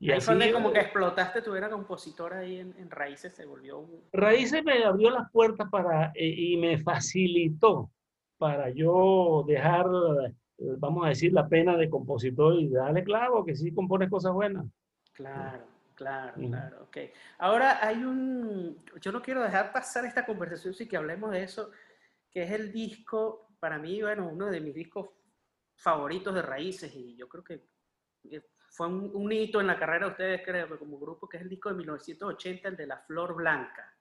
Y 0.00 0.12
ahí 0.12 0.20
fue 0.20 0.52
como 0.52 0.72
que 0.72 0.80
explotaste, 0.80 1.42
tú 1.42 1.54
eras 1.54 1.70
compositor 1.70 2.32
ahí 2.32 2.58
en, 2.58 2.90
Raíces, 2.90 3.32
se 3.32 3.44
volvió 3.44 3.80
un... 3.80 4.04
Raíces 4.12 4.64
me 4.64 4.84
abrió 4.84 5.10
las 5.10 5.30
puertas 5.32 5.68
para, 5.70 6.12
eh, 6.14 6.34
y 6.36 6.56
me 6.56 6.78
facilitó 6.78 7.90
para 8.36 8.70
yo 8.70 9.44
dejar, 9.48 9.86
eh, 10.58 10.74
vamos 10.78 11.04
a 11.04 11.08
decir, 11.08 11.32
la 11.32 11.48
pena 11.48 11.76
de 11.76 11.90
compositor 11.90 12.54
y 12.54 12.68
darle 12.68 13.02
clavo, 13.02 13.44
que 13.44 13.56
sí 13.56 13.72
compone 13.74 14.08
cosas 14.08 14.32
buenas. 14.32 14.66
Claro. 15.14 15.78
Claro, 15.98 16.32
claro, 16.34 16.82
ok. 16.84 16.96
Ahora 17.38 17.84
hay 17.84 18.04
un, 18.04 18.76
yo 19.00 19.10
no 19.10 19.20
quiero 19.20 19.42
dejar 19.42 19.72
pasar 19.72 20.04
esta 20.04 20.24
conversación 20.24 20.72
sin 20.72 20.88
que 20.88 20.96
hablemos 20.96 21.32
de 21.32 21.42
eso, 21.42 21.72
que 22.30 22.44
es 22.44 22.52
el 22.52 22.70
disco, 22.70 23.48
para 23.58 23.80
mí, 23.80 24.00
bueno, 24.00 24.28
uno 24.28 24.46
de 24.46 24.60
mis 24.60 24.76
discos 24.76 25.08
favoritos 25.78 26.34
de 26.34 26.42
Raíces 26.42 26.94
y 26.94 27.16
yo 27.16 27.28
creo 27.28 27.44
que 27.44 27.62
fue 28.70 28.86
un, 28.86 29.32
hito 29.32 29.60
en 29.60 29.66
la 29.66 29.78
carrera 29.78 30.06
de 30.06 30.12
ustedes, 30.12 30.42
creo, 30.44 30.78
como 30.78 30.98
grupo, 30.98 31.28
que 31.28 31.38
es 31.38 31.42
el 31.42 31.48
disco 31.48 31.70
de 31.70 31.76
1980, 31.76 32.68
el 32.68 32.76
de 32.76 32.86
La 32.86 32.98
Flor 32.98 33.34
Blanca. 33.34 33.94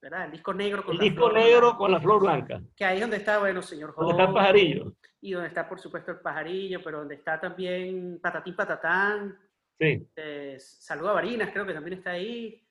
¿Verdad? 0.00 0.24
El 0.24 0.32
disco 0.32 0.52
negro 0.52 0.84
con 0.84 0.94
el 0.94 1.00
disco 1.00 1.30
negro 1.30 1.76
con 1.76 1.92
la 1.92 2.00
flor 2.00 2.20
blanca. 2.22 2.60
Que 2.74 2.84
ahí 2.84 2.96
es 2.96 3.02
donde 3.02 3.18
está, 3.18 3.38
bueno, 3.38 3.62
señor 3.62 3.94
Donde 3.94 4.10
está 4.10 4.24
el 4.24 4.34
pajarillo. 4.34 4.96
Y 5.20 5.30
donde 5.30 5.46
está, 5.46 5.68
por 5.68 5.78
supuesto, 5.78 6.10
el 6.10 6.18
pajarillo, 6.18 6.82
pero 6.82 6.98
donde 6.98 7.14
está 7.14 7.40
también 7.40 8.18
Patatín 8.20 8.56
Patatán, 8.56 9.38
Sí. 9.78 10.06
Eh, 10.16 10.56
Saluda 10.58 11.12
Barinas, 11.12 11.50
creo 11.52 11.66
que 11.66 11.74
también 11.74 11.98
está 11.98 12.12
ahí. 12.12 12.64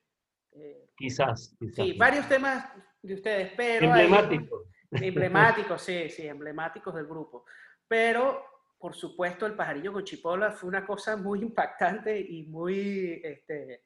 Eh, 0.52 0.90
quizás, 0.96 1.56
Sí, 1.74 1.92
varios 1.94 2.28
temas 2.28 2.70
de 3.02 3.14
ustedes, 3.14 3.52
pero... 3.56 3.86
Emblemáticos. 3.86 4.62
emblemáticos, 4.90 5.82
sí, 5.82 6.08
sí, 6.10 6.26
emblemáticos 6.26 6.94
del 6.94 7.06
grupo. 7.06 7.44
Pero, 7.92 8.42
por 8.78 8.94
supuesto, 8.94 9.44
el 9.44 9.54
pajarillo 9.54 9.92
con 9.92 10.02
chipola 10.02 10.50
fue 10.50 10.66
una 10.66 10.86
cosa 10.86 11.14
muy 11.14 11.42
impactante 11.42 12.18
y 12.18 12.44
muy, 12.44 13.20
este, 13.22 13.82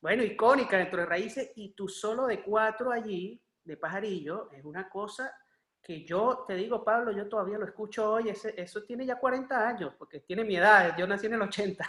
bueno, 0.00 0.22
icónica 0.22 0.78
dentro 0.78 1.00
de 1.00 1.06
Raíces. 1.06 1.50
Y 1.56 1.72
tu 1.72 1.88
solo 1.88 2.28
de 2.28 2.40
cuatro 2.40 2.92
allí, 2.92 3.42
de 3.64 3.76
pajarillo, 3.76 4.48
es 4.52 4.64
una 4.64 4.88
cosa 4.88 5.34
que 5.82 6.04
yo 6.04 6.44
te 6.46 6.54
digo, 6.54 6.84
Pablo, 6.84 7.10
yo 7.10 7.28
todavía 7.28 7.58
lo 7.58 7.64
escucho 7.64 8.12
hoy, 8.12 8.28
ese, 8.28 8.54
eso 8.56 8.84
tiene 8.84 9.04
ya 9.04 9.18
40 9.18 9.68
años, 9.68 9.92
porque 9.98 10.20
tiene 10.20 10.44
mi 10.44 10.56
edad, 10.56 10.96
yo 10.96 11.08
nací 11.08 11.26
en 11.26 11.34
el 11.34 11.42
80. 11.42 11.84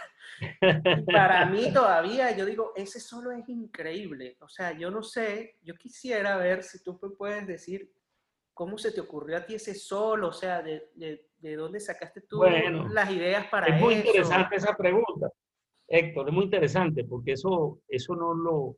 para 1.06 1.46
mí 1.46 1.70
todavía, 1.72 2.36
yo 2.36 2.46
digo, 2.46 2.72
ese 2.74 2.98
solo 2.98 3.30
es 3.30 3.48
increíble. 3.48 4.36
O 4.40 4.48
sea, 4.48 4.72
yo 4.72 4.90
no 4.90 5.04
sé, 5.04 5.56
yo 5.62 5.76
quisiera 5.76 6.36
ver 6.36 6.64
si 6.64 6.82
tú 6.82 6.98
puedes 7.16 7.46
decir 7.46 7.92
cómo 8.60 8.76
se 8.76 8.92
te 8.92 9.00
ocurrió 9.00 9.38
a 9.38 9.46
ti 9.46 9.54
ese 9.54 9.74
solo, 9.74 10.28
o 10.28 10.32
sea, 10.32 10.60
de, 10.60 10.90
de, 10.94 11.24
de 11.38 11.56
dónde 11.56 11.80
sacaste 11.80 12.20
tú 12.20 12.42
las 12.42 13.10
ideas 13.10 13.46
para 13.46 13.68
eso. 13.68 13.76
Es 13.76 13.80
muy 13.80 13.94
interesante 13.94 14.56
esa 14.56 14.76
pregunta, 14.76 15.30
Héctor, 15.88 16.28
es 16.28 16.34
muy 16.34 16.44
interesante, 16.44 17.04
porque 17.04 17.32
eso, 17.32 17.80
eso, 17.88 18.14
no, 18.14 18.34
lo, 18.34 18.76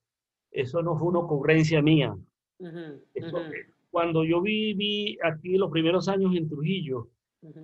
eso 0.52 0.82
no 0.82 0.96
fue 0.96 1.08
una 1.08 1.18
ocurrencia 1.18 1.82
mía. 1.82 2.16
eso, 3.12 3.38
cuando 3.90 4.22
yo 4.22 4.40
viví 4.40 5.18
aquí 5.20 5.56
los 5.56 5.72
primeros 5.72 6.06
años 6.06 6.32
en 6.36 6.48
Trujillo, 6.48 7.08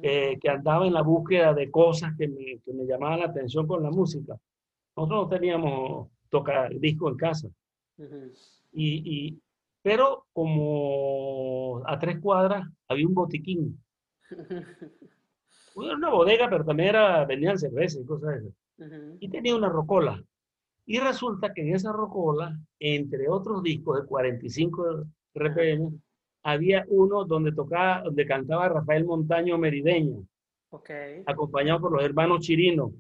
eh, 0.03 0.41
que 0.41 0.49
andaba 0.49 0.89
en 0.89 0.95
la 0.95 1.03
búsqueda 1.03 1.55
de 1.55 1.71
cosas 1.71 2.17
que 2.19 2.27
me, 2.27 2.59
que 2.65 2.73
me, 2.73 2.85
llamaban 2.85 3.21
la 3.21 3.27
atención 3.27 3.65
con 3.69 3.81
la 3.81 3.93
música, 3.93 4.37
nosotros 4.97 5.23
no 5.23 5.29
teníamos 5.29 6.09
tocar 6.29 6.77
disco 6.81 7.11
en 7.11 7.17
casa. 7.17 7.49
y, 8.73 9.29
y, 9.29 9.41
pero 9.89 10.27
como 10.35 11.83
a 11.87 11.99
tres 11.99 12.21
cuadras 12.21 12.69
había 12.89 13.07
un 13.07 13.15
botiquín. 13.15 13.83
una 15.75 16.11
bodega, 16.11 16.51
pero 16.51 16.63
también 16.63 16.91
era, 16.91 17.25
vendían 17.25 17.59
cerveza 17.59 17.99
y 17.99 18.05
cosas 18.05 18.35
de 18.35 18.49
eso. 18.49 19.17
Y 19.19 19.31
tenía 19.31 19.57
una 19.57 19.71
rocola. 19.71 20.23
Y 20.85 20.99
resulta 20.99 21.55
que 21.55 21.63
en 21.63 21.75
esa 21.75 21.91
rocola, 21.91 22.55
entre 22.79 23.31
otros 23.31 23.63
discos 23.63 24.03
de 24.03 24.07
45 24.07 25.07
RPM, 25.35 25.99
había 26.43 26.85
uno 26.89 27.25
donde 27.25 27.53
tocaba, 27.53 28.03
donde 28.03 28.27
cantaba 28.27 28.69
Rafael 28.69 29.07
Montaño 29.07 29.57
Merideño, 29.57 30.23
acompañado 31.25 31.81
por 31.81 31.93
los 31.93 32.05
hermanos 32.05 32.41
Chirino. 32.41 32.93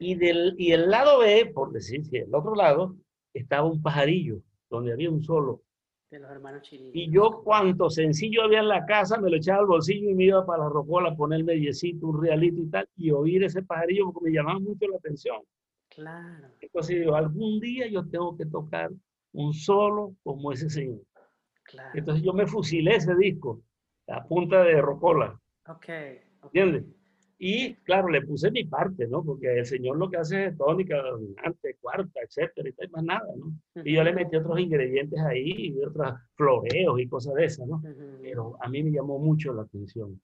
y, 0.00 0.16
del, 0.16 0.56
y 0.58 0.72
el 0.72 0.90
lado 0.90 1.20
B, 1.20 1.52
por 1.54 1.70
decir, 1.70 2.02
el 2.10 2.34
otro 2.34 2.56
lado, 2.56 2.96
estaba 3.32 3.68
un 3.68 3.80
pajarillo, 3.80 4.42
donde 4.70 4.92
había 4.92 5.10
un 5.10 5.22
solo. 5.22 5.62
De 6.10 6.18
los 6.18 6.30
hermanos 6.30 6.62
Chirino. 6.62 6.90
Y 6.94 7.10
yo, 7.10 7.42
cuanto 7.44 7.90
sencillo 7.90 8.42
había 8.42 8.60
en 8.60 8.68
la 8.68 8.84
casa, 8.84 9.20
me 9.20 9.30
lo 9.30 9.36
echaba 9.36 9.60
al 9.60 9.66
bolsillo 9.66 10.10
y 10.10 10.14
me 10.14 10.24
iba 10.24 10.44
para 10.44 10.64
la 10.64 10.68
rocola 10.68 11.10
a 11.10 11.16
ponerme 11.16 11.60
yesito, 11.60 12.08
un 12.08 12.22
realito 12.22 12.60
y 12.62 12.66
tal, 12.66 12.88
y 12.96 13.10
oír 13.10 13.44
ese 13.44 13.62
pajarillo 13.62 14.12
porque 14.12 14.30
me 14.30 14.36
llamaba 14.36 14.58
mucho 14.58 14.88
la 14.88 14.96
atención. 14.96 15.42
Claro. 15.88 16.48
Entonces 16.60 17.00
digo, 17.00 17.14
algún 17.14 17.60
día 17.60 17.86
yo 17.88 18.08
tengo 18.08 18.36
que 18.36 18.46
tocar 18.46 18.90
un 19.32 19.52
solo 19.52 20.16
como 20.22 20.52
ese 20.52 20.68
señor. 20.68 21.02
Entonces 21.94 22.24
yo 22.24 22.32
me 22.32 22.46
fusilé 22.46 22.96
ese 22.96 23.14
disco 23.14 23.62
a 24.08 24.24
punta 24.24 24.62
de 24.62 24.80
rocola. 24.80 25.40
Ok. 25.68 25.88
¿Entiendes? 26.44 26.84
Y 27.42 27.72
claro, 27.76 28.10
le 28.10 28.20
puse 28.20 28.50
mi 28.50 28.64
parte, 28.64 29.06
¿no? 29.06 29.24
Porque 29.24 29.60
el 29.60 29.64
señor 29.64 29.96
lo 29.96 30.10
que 30.10 30.18
hace 30.18 30.44
es 30.44 30.58
tónica, 30.58 31.00
dominante, 31.00 31.74
cuarta, 31.80 32.20
etcétera, 32.20 32.68
y 32.68 32.88
más 32.90 33.02
nada, 33.02 33.32
¿no? 33.34 33.82
Y 33.82 33.94
yo 33.94 34.04
le 34.04 34.12
metí 34.12 34.36
otros 34.36 34.60
ingredientes 34.60 35.18
ahí, 35.20 35.68
y 35.68 35.82
otros 35.82 36.12
floreos 36.34 37.00
y 37.00 37.08
cosas 37.08 37.32
de 37.32 37.46
esas, 37.46 37.66
¿no? 37.66 37.82
Pero 38.20 38.58
a 38.60 38.68
mí 38.68 38.82
me 38.82 38.90
llamó 38.90 39.18
mucho 39.18 39.54
la 39.54 39.62
atención 39.62 40.20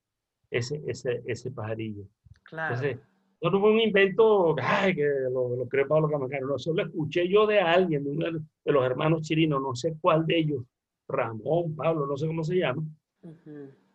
ese, 0.50 0.82
ese, 0.86 1.22
ese 1.24 1.50
pajarillo. 1.52 2.04
Claro. 2.42 2.74
Entonces, 2.74 2.98
no 3.40 3.60
fue 3.60 3.72
un 3.72 3.80
invento 3.80 4.54
ay, 4.60 4.94
que 4.94 5.08
lo, 5.32 5.56
lo 5.56 5.66
creó 5.68 5.88
Pablo 5.88 6.10
Camacaro, 6.10 6.48
no, 6.48 6.56
eso 6.56 6.74
lo 6.74 6.82
escuché 6.82 7.26
yo 7.26 7.46
de 7.46 7.60
alguien, 7.60 8.04
de 8.04 8.10
uno 8.10 8.26
de 8.62 8.72
los 8.72 8.84
hermanos 8.84 9.22
chirinos, 9.22 9.62
no 9.62 9.74
sé 9.74 9.96
cuál 10.02 10.26
de 10.26 10.38
ellos, 10.38 10.64
Ramón, 11.08 11.74
Pablo, 11.76 12.06
no 12.06 12.14
sé 12.18 12.26
cómo 12.26 12.44
se 12.44 12.56
llama. 12.56 12.84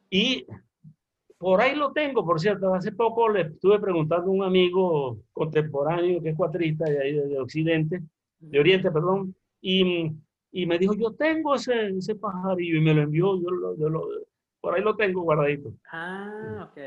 Y 0.10 0.48
por 1.42 1.60
ahí 1.60 1.76
lo 1.76 1.92
tengo, 1.92 2.24
por 2.24 2.40
cierto. 2.40 2.72
Hace 2.72 2.92
poco 2.92 3.28
le 3.28 3.42
estuve 3.42 3.80
preguntando 3.80 4.28
a 4.28 4.34
un 4.34 4.44
amigo 4.44 5.18
contemporáneo 5.34 6.22
que 6.22 6.30
es 6.30 6.38
cuatrista 6.38 6.86
de, 6.86 7.02
ahí, 7.02 7.14
de 7.14 7.40
Occidente, 7.40 8.04
de 8.38 8.60
Oriente, 8.60 8.92
perdón, 8.92 9.36
y, 9.60 10.12
y, 10.52 10.66
me 10.68 10.78
dijo, 10.78 10.94
yo 10.94 11.14
tengo 11.14 11.56
ese, 11.56 11.88
ese 11.98 12.14
pajarillo 12.14 12.78
y 12.78 12.82
me 12.82 12.94
lo 12.94 13.02
envió, 13.02 13.42
yo 13.42 13.50
lo, 13.50 13.76
yo 13.76 13.90
lo, 13.90 14.08
por 14.60 14.76
ahí 14.76 14.84
lo 14.84 14.96
tengo 14.96 15.24
guardadito. 15.24 15.74
Ah, 15.92 16.70
ok. 16.70 16.80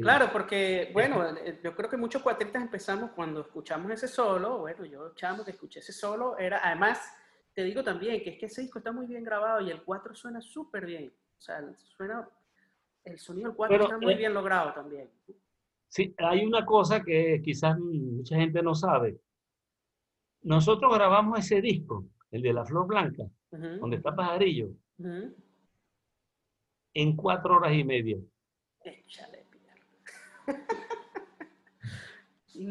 Claro, 0.00 0.30
porque, 0.32 0.90
bueno, 0.92 1.24
eh, 1.36 1.60
yo 1.62 1.76
creo 1.76 1.88
que 1.88 1.96
muchos 1.96 2.20
cuatristas 2.20 2.62
empezamos 2.62 3.12
cuando 3.12 3.42
escuchamos 3.42 3.92
ese 3.92 4.08
solo, 4.08 4.58
bueno, 4.58 4.84
yo 4.86 5.14
chamo 5.14 5.44
que 5.44 5.52
escuché 5.52 5.78
ese 5.78 5.92
solo, 5.92 6.36
era 6.36 6.60
además 6.64 7.00
te 7.54 7.62
digo 7.62 7.84
también 7.84 8.22
que 8.22 8.30
es 8.30 8.38
que 8.38 8.46
ese 8.46 8.62
disco 8.62 8.78
está 8.78 8.90
muy 8.90 9.06
bien 9.06 9.22
grabado 9.22 9.60
y 9.60 9.70
el 9.70 9.82
4 9.82 10.14
suena 10.14 10.40
súper 10.40 10.86
bien. 10.86 11.12
O 11.38 11.40
sea, 11.40 11.62
suena, 11.96 12.28
el 13.04 13.18
sonido 13.18 13.48
del 13.48 13.56
4 13.56 13.82
está 13.82 13.98
muy 13.98 14.14
eh, 14.14 14.16
bien 14.16 14.34
logrado 14.34 14.72
también. 14.72 15.10
Sí, 15.88 16.14
hay 16.18 16.44
una 16.44 16.64
cosa 16.64 17.02
que 17.02 17.40
quizás 17.42 17.78
mucha 17.78 18.36
gente 18.36 18.62
no 18.62 18.74
sabe. 18.74 19.18
Nosotros 20.42 20.94
grabamos 20.94 21.38
ese 21.38 21.60
disco, 21.60 22.06
el 22.30 22.42
de 22.42 22.52
La 22.52 22.64
Flor 22.64 22.86
Blanca, 22.86 23.24
donde 23.50 23.96
está 23.96 24.14
Pajarillo, 24.14 24.70
en 26.94 27.16
cuatro 27.16 27.56
horas 27.56 27.74
y 27.74 27.84
media. 27.84 28.18
Échale, 28.84 29.46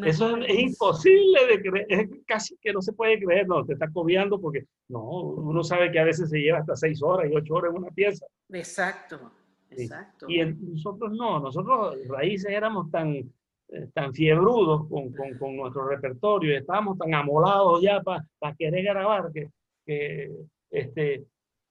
Eso 0.05 0.37
es, 0.37 0.59
imposible 0.59 1.47
de 1.47 1.61
creer, 1.61 1.85
es 1.89 2.09
casi 2.27 2.55
que 2.57 2.71
no 2.71 2.81
se 2.81 2.93
puede 2.93 3.19
creer, 3.19 3.47
no, 3.47 3.65
te 3.65 3.73
está 3.73 3.91
cobiando 3.91 4.39
porque 4.39 4.65
no, 4.87 5.03
uno 5.03 5.63
sabe 5.63 5.91
que 5.91 5.99
a 5.99 6.03
veces 6.03 6.29
se 6.29 6.37
lleva 6.37 6.59
hasta 6.59 6.75
seis 6.75 7.01
horas 7.01 7.31
y 7.31 7.35
ocho 7.35 7.55
horas 7.55 7.71
en 7.71 7.81
una 7.81 7.91
pieza. 7.91 8.27
Exacto, 8.49 9.31
exacto. 9.71 10.25
Y 10.29 10.43
nosotros 10.45 11.11
no, 11.11 11.39
nosotros 11.39 11.97
raíces 12.07 12.51
éramos 12.51 12.89
tan, 12.91 13.15
eh, 13.15 13.87
tan 13.93 14.13
fiebrudos 14.13 14.87
con, 14.87 15.11
con, 15.13 15.37
con, 15.37 15.55
nuestro 15.55 15.87
repertorio, 15.87 16.57
estábamos 16.57 16.97
tan 16.97 17.13
amolados 17.13 17.81
ya 17.81 18.01
para 18.01 18.55
querer 18.57 18.83
grabar 18.83 19.31
que, 19.31 19.49
que, 19.85 20.31
este, 20.69 21.25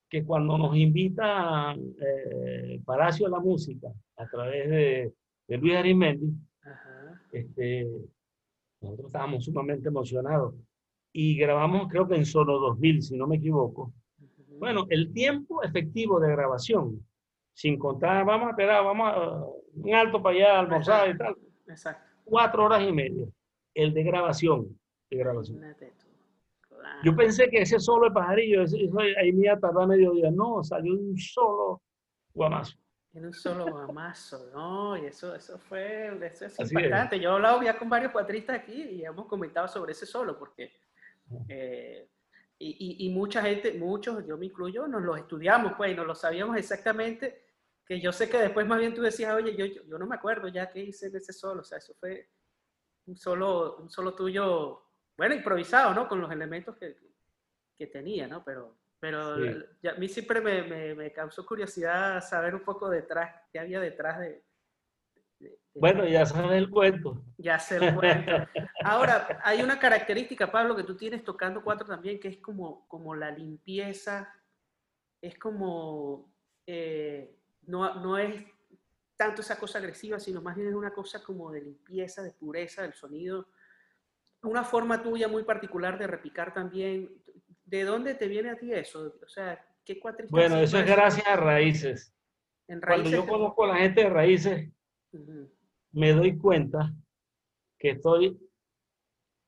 que 0.09 0.25
cuando 0.25 0.57
nos 0.57 0.77
invita 0.77 1.75
eh, 1.75 2.81
Palacio 2.85 3.27
de 3.27 3.33
la 3.33 3.41
Música 3.41 3.89
a 4.17 4.27
través 4.27 4.71
de, 4.71 5.13
de 5.47 5.57
Luis 5.57 5.77
Arimendi, 5.77 6.33
este, 7.33 7.87
nosotros 8.81 9.09
estábamos 9.09 9.45
sumamente 9.45 9.89
emocionados 9.89 10.55
y 11.13 11.37
grabamos 11.37 11.89
creo 11.89 12.07
que 12.07 12.17
en 12.17 12.27
solo 12.27 12.59
2000, 12.59 13.03
si 13.03 13.17
no 13.17 13.27
me 13.27 13.37
equivoco. 13.37 13.93
Bueno, 14.59 14.87
el 14.91 15.13
tiempo 15.13 15.63
efectivo 15.63 16.21
de 16.21 16.31
grabación, 16.31 17.05
sin 17.59 17.77
contar, 17.77 18.25
vamos 18.25 18.53
a 18.53 18.57
quedar, 18.57 18.85
vamos 18.85 19.13
a 19.13 19.45
un 19.75 19.93
alto 19.93 20.23
para 20.23 20.37
allá, 20.37 20.61
almorzar 20.61 21.11
y 21.11 21.19
tal. 21.19 21.37
Exacto. 21.67 22.05
Cuatro 22.23 22.65
horas 22.65 22.85
y 22.85 22.93
media. 22.93 23.27
El 23.75 23.93
de 23.93 24.05
grabación. 24.05 24.79
De 25.11 25.17
grabación. 25.17 25.61
Yo 27.03 27.17
pensé 27.17 27.51
que 27.51 27.63
ese 27.63 27.81
solo 27.81 28.11
de 28.11 28.15
pajarillo, 28.15 28.63
eso, 28.63 28.77
ahí 29.21 29.33
me 29.33 29.47
iba 29.47 29.55
a 29.55 29.59
tardar 29.59 29.89
medio 29.89 30.13
día. 30.13 30.31
No, 30.31 30.63
salió 30.63 30.95
un 30.95 31.19
solo 31.19 31.83
guamazo. 32.33 32.79
En 33.13 33.27
un 33.27 33.33
solo 33.33 33.67
guamazo, 33.67 34.51
¿no? 34.55 34.97
Y 34.97 35.07
eso, 35.07 35.35
eso 35.35 35.59
fue, 35.59 36.17
eso 36.25 36.47
es 36.47 36.61
impactante. 36.61 37.19
Yo 37.19 37.31
he 37.31 37.33
hablado 37.33 37.61
ya 37.61 37.77
con 37.77 37.89
varios 37.89 38.13
cuatristas 38.13 38.61
aquí 38.61 38.81
y 38.81 39.05
hemos 39.05 39.27
comentado 39.27 39.67
sobre 39.67 39.91
ese 39.91 40.07
solo, 40.07 40.39
porque, 40.39 40.71
eh, 41.49 42.09
y, 42.61 43.05
y, 43.05 43.11
mucha 43.11 43.43
gente, 43.43 43.73
muchos, 43.73 44.25
yo 44.25 44.39
me 44.39 44.47
incluyo, 44.47 44.87
nos 44.87 45.03
lo 45.03 45.17
estudiamos, 45.17 45.73
pues, 45.77 45.91
y 45.91 45.97
nos 45.97 46.07
lo 46.07 46.15
sabíamos 46.15 46.57
exactamente, 46.57 47.48
que 47.89 48.01
yo 48.01 48.13
sé 48.13 48.29
que 48.29 48.39
después 48.39 48.67
más 48.67 48.79
bien 48.79 48.95
tú 48.95 49.01
decías, 49.01 49.35
oye, 49.35 49.57
yo, 49.57 49.65
yo, 49.65 49.99
no 49.99 50.07
me 50.07 50.17
acuerdo 50.17 50.49
ya 50.49 50.71
qué 50.71 50.81
hice 50.81 51.11
de 51.11 51.19
ese 51.19 51.33
solo, 51.33 51.63
o 51.63 51.65
sea, 51.65 51.79
eso 51.79 51.95
fue 51.99 52.29
un 53.07 53.17
solo, 53.17 53.79
un 53.79 53.91
solo 53.91 54.15
tuyo, 54.15 54.85
bueno, 55.17 55.35
improvisado, 55.35 55.95
¿no? 55.95 56.07
Con 56.07 56.21
los 56.21 56.31
elementos 56.31 56.77
que, 56.77 56.97
que 57.79 57.87
tenía, 57.87 58.29
¿no? 58.29 58.45
Pero 58.45 58.79
pero 59.01 59.35
a 59.35 59.95
mí 59.97 60.09
siempre 60.09 60.41
me, 60.41 60.95
me, 60.95 61.13
causó 61.13 61.47
curiosidad 61.47 62.21
saber 62.21 62.55
un 62.55 62.63
poco 62.63 62.89
detrás, 62.91 63.33
qué 63.53 63.61
había 63.61 63.81
detrás 63.81 64.19
de... 64.19 64.45
bueno, 65.75 66.05
ya 66.05 66.27
sabes 66.27 66.59
el 66.59 66.69
cuento. 66.69 67.23
Ya 67.37 67.61
sé 67.61 67.77
el 67.77 67.95
cuento. 67.95 68.33
Ahora, 68.83 69.41
hay 69.45 69.63
una 69.63 69.79
característica, 69.79 70.51
Pablo, 70.51 70.75
que 70.75 70.83
tú 70.83 70.97
tienes 70.97 71.23
tocando 71.23 71.63
cuatro 71.63 71.87
también, 71.87 72.19
que 72.19 72.29
es 72.29 72.39
como, 72.39 72.89
como 72.89 73.15
la 73.15 73.31
limpieza, 73.31 74.35
es 75.23 75.39
como, 75.39 76.35
eh, 76.67 77.38
no, 77.69 77.95
no 78.01 78.19
es 78.19 78.45
tanto 79.17 79.43
esa 79.43 79.59
cosa 79.59 79.79
agresiva, 79.79 80.19
sino 80.19 80.41
más 80.41 80.57
bien 80.57 80.69
es 80.69 80.75
una 80.75 80.93
cosa 80.93 81.23
como 81.23 81.51
de 81.51 81.61
limpieza, 81.63 82.23
de 82.23 82.33
pureza 82.33 82.83
del 82.83 82.95
sonido. 82.95 83.49
Una 84.43 84.65
forma 84.65 85.03
tuya 85.03 85.29
muy 85.29 85.45
particular 85.45 85.99
de 85.99 86.07
repicar 86.07 86.55
también. 86.55 87.11
¿De 87.65 87.85
dónde 87.85 88.15
te 88.15 88.27
viene 88.27 88.51
a 88.51 88.59
ti 88.59 88.73
eso? 88.73 89.15
O 89.23 89.29
sea, 89.29 89.63
¿qué? 89.85 90.01
Bueno, 90.31 90.57
eso 90.57 90.79
es 90.79 90.87
gracias 90.87 91.27
a 91.27 91.37
raíces. 91.37 92.15
Cuando 92.87 93.11
yo 93.11 93.27
conozco 93.27 93.65
a 93.65 93.69
la 93.69 93.77
gente 93.77 94.03
de 94.03 94.11
raíces, 94.11 94.71
me 95.93 96.13
doy 96.13 96.39
cuenta 96.39 96.95
que 97.79 97.91
estoy 97.91 98.39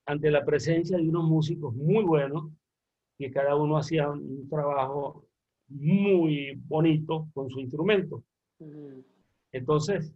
ante 0.06 0.30
la 0.30 0.44
presencia 0.44 0.96
de 0.96 1.08
unos 1.08 1.24
músicos 1.24 1.74
muy 1.74 2.04
buenos, 2.04 2.50
que 3.16 3.30
cada 3.30 3.54
uno 3.54 3.78
hacía 3.78 4.08
un 4.08 4.48
trabajo 4.48 5.29
muy 5.70 6.60
bonito 6.66 7.28
con 7.32 7.48
su 7.48 7.60
instrumento. 7.60 8.22
Entonces, 9.52 10.14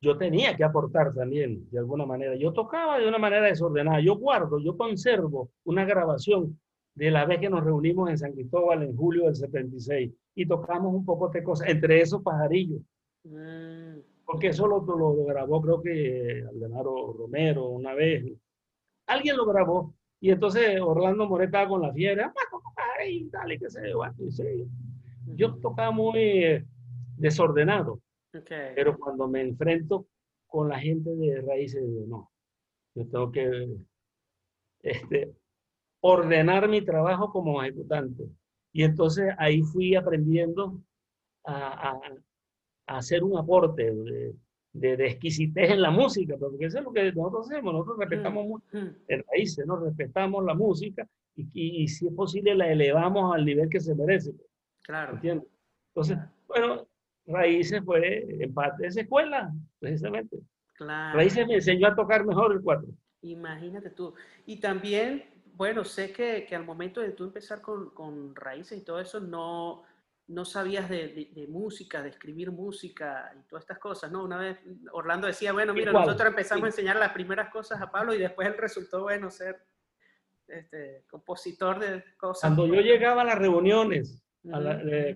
yo 0.00 0.18
tenía 0.18 0.56
que 0.56 0.64
aportar 0.64 1.14
también 1.14 1.68
de 1.70 1.78
alguna 1.78 2.04
manera. 2.04 2.34
Yo 2.34 2.52
tocaba 2.52 2.98
de 2.98 3.06
una 3.06 3.18
manera 3.18 3.46
desordenada. 3.46 4.00
Yo 4.00 4.16
guardo, 4.16 4.58
yo 4.58 4.76
conservo 4.76 5.50
una 5.64 5.84
grabación 5.84 6.58
de 6.94 7.10
la 7.10 7.24
vez 7.24 7.38
que 7.38 7.48
nos 7.48 7.64
reunimos 7.64 8.10
en 8.10 8.18
San 8.18 8.32
Cristóbal 8.32 8.82
en 8.82 8.96
julio 8.96 9.26
del 9.26 9.36
76 9.36 10.12
y 10.34 10.46
tocamos 10.46 10.92
un 10.92 11.04
poco 11.04 11.28
de 11.28 11.42
cosas, 11.42 11.68
entre 11.68 12.00
esos 12.00 12.22
pajarillos. 12.22 12.80
Mm. 13.24 14.00
Porque 14.24 14.48
eso 14.48 14.66
lo, 14.66 14.80
lo, 14.84 15.24
grabó 15.24 15.60
creo 15.62 15.80
que 15.80 16.44
Aldenaro 16.48 17.12
Romero 17.12 17.68
una 17.68 17.94
vez. 17.94 18.24
Alguien 19.06 19.36
lo 19.36 19.46
grabó 19.46 19.94
y 20.20 20.30
entonces 20.30 20.80
Orlando 20.80 21.28
Moreta 21.28 21.66
con 21.68 21.82
la 21.82 21.92
fiebre, 21.92 22.24
ah, 23.02 23.28
dale, 23.30 23.58
qué 23.58 23.70
sé 23.70 23.90
yo. 23.90 24.00
Yo 25.34 25.54
tocaba 25.56 25.90
muy 25.90 26.18
eh, 26.18 26.66
desordenado, 27.16 28.00
pero 28.74 28.98
cuando 28.98 29.28
me 29.28 29.42
enfrento 29.42 30.06
con 30.46 30.68
la 30.68 30.78
gente 30.78 31.14
de 31.14 31.40
raíces, 31.40 31.82
no, 32.06 32.30
yo 32.94 33.06
tengo 33.06 33.32
que 33.32 33.68
este, 34.82 35.34
ordenar 36.00 36.68
mi 36.68 36.82
trabajo 36.82 37.30
como 37.30 37.62
ejecutante. 37.62 38.24
Y 38.72 38.82
entonces 38.84 39.32
ahí 39.38 39.62
fui 39.62 39.94
aprendiendo 39.94 40.80
a, 41.44 41.98
hacer 42.86 43.22
un 43.22 43.38
aporte 43.38 43.94
de, 43.94 44.34
de, 44.72 45.06
exquisitez 45.06 45.70
en 45.70 45.82
la 45.82 45.90
música, 45.90 46.36
porque 46.36 46.66
eso 46.66 46.78
es 46.78 46.84
lo 46.84 46.92
que 46.92 47.12
nosotros 47.12 47.50
hacemos, 47.50 47.72
nosotros 47.72 47.98
respetamos 47.98 48.46
mucho 48.46 48.66
el 49.08 49.24
raíces, 49.30 49.66
¿no? 49.66 49.76
respetamos 49.76 50.44
la 50.44 50.54
música 50.54 51.08
y, 51.34 51.82
y, 51.82 51.88
si 51.88 52.06
es 52.06 52.14
posible 52.14 52.54
la 52.54 52.70
elevamos 52.70 53.34
al 53.34 53.44
nivel 53.44 53.68
que 53.68 53.80
se 53.80 53.94
merece. 53.94 54.32
Claro. 54.82 55.14
¿Entiendes? 55.14 55.48
Entonces, 55.88 56.18
bueno, 56.46 56.86
Raíces 57.26 57.82
fue 57.84 58.26
en 58.42 58.52
parte 58.52 58.82
de 58.82 58.88
esa 58.88 59.00
escuela, 59.02 59.52
precisamente. 59.78 60.38
Claro. 60.74 61.16
Raíces 61.16 61.46
me 61.46 61.54
enseñó 61.54 61.88
a 61.88 61.94
tocar 61.94 62.24
mejor 62.24 62.52
el 62.52 62.60
cuatro. 62.60 62.88
Imagínate 63.22 63.90
tú. 63.90 64.14
Y 64.46 64.58
también 64.58 65.22
bueno, 65.54 65.84
sé 65.84 66.12
que, 66.12 66.46
que, 66.46 66.56
al 66.56 66.64
momento 66.64 67.00
de 67.00 67.12
tú 67.12 67.24
empezar 67.24 67.60
con, 67.60 67.90
con, 67.90 68.34
raíces 68.34 68.78
y 68.78 68.84
todo 68.84 69.00
eso, 69.00 69.20
no, 69.20 69.84
no 70.28 70.44
sabías 70.44 70.88
de, 70.88 71.30
de, 71.32 71.46
música, 71.46 72.02
de 72.02 72.08
escribir 72.08 72.50
música 72.50 73.32
y 73.38 73.42
todas 73.48 73.64
estas 73.64 73.78
cosas, 73.78 74.10
¿no? 74.10 74.24
Una 74.24 74.38
vez 74.38 74.58
Orlando 74.92 75.26
decía, 75.26 75.52
bueno, 75.52 75.74
mira, 75.74 75.92
nosotros 75.92 76.28
empezamos 76.28 76.64
a 76.64 76.68
enseñar 76.68 76.96
las 76.96 77.12
primeras 77.12 77.50
cosas 77.50 77.80
a 77.80 77.90
Pablo 77.90 78.14
y 78.14 78.18
después 78.18 78.48
él 78.48 78.56
resultó, 78.56 79.02
bueno, 79.02 79.30
ser 79.30 79.62
este, 80.48 81.04
compositor 81.08 81.78
de 81.78 82.04
cosas. 82.16 82.54
Cuando 82.54 82.66
yo 82.66 82.80
llegaba 82.80 83.22
a 83.22 83.24
las 83.24 83.38
reuniones 83.38 84.22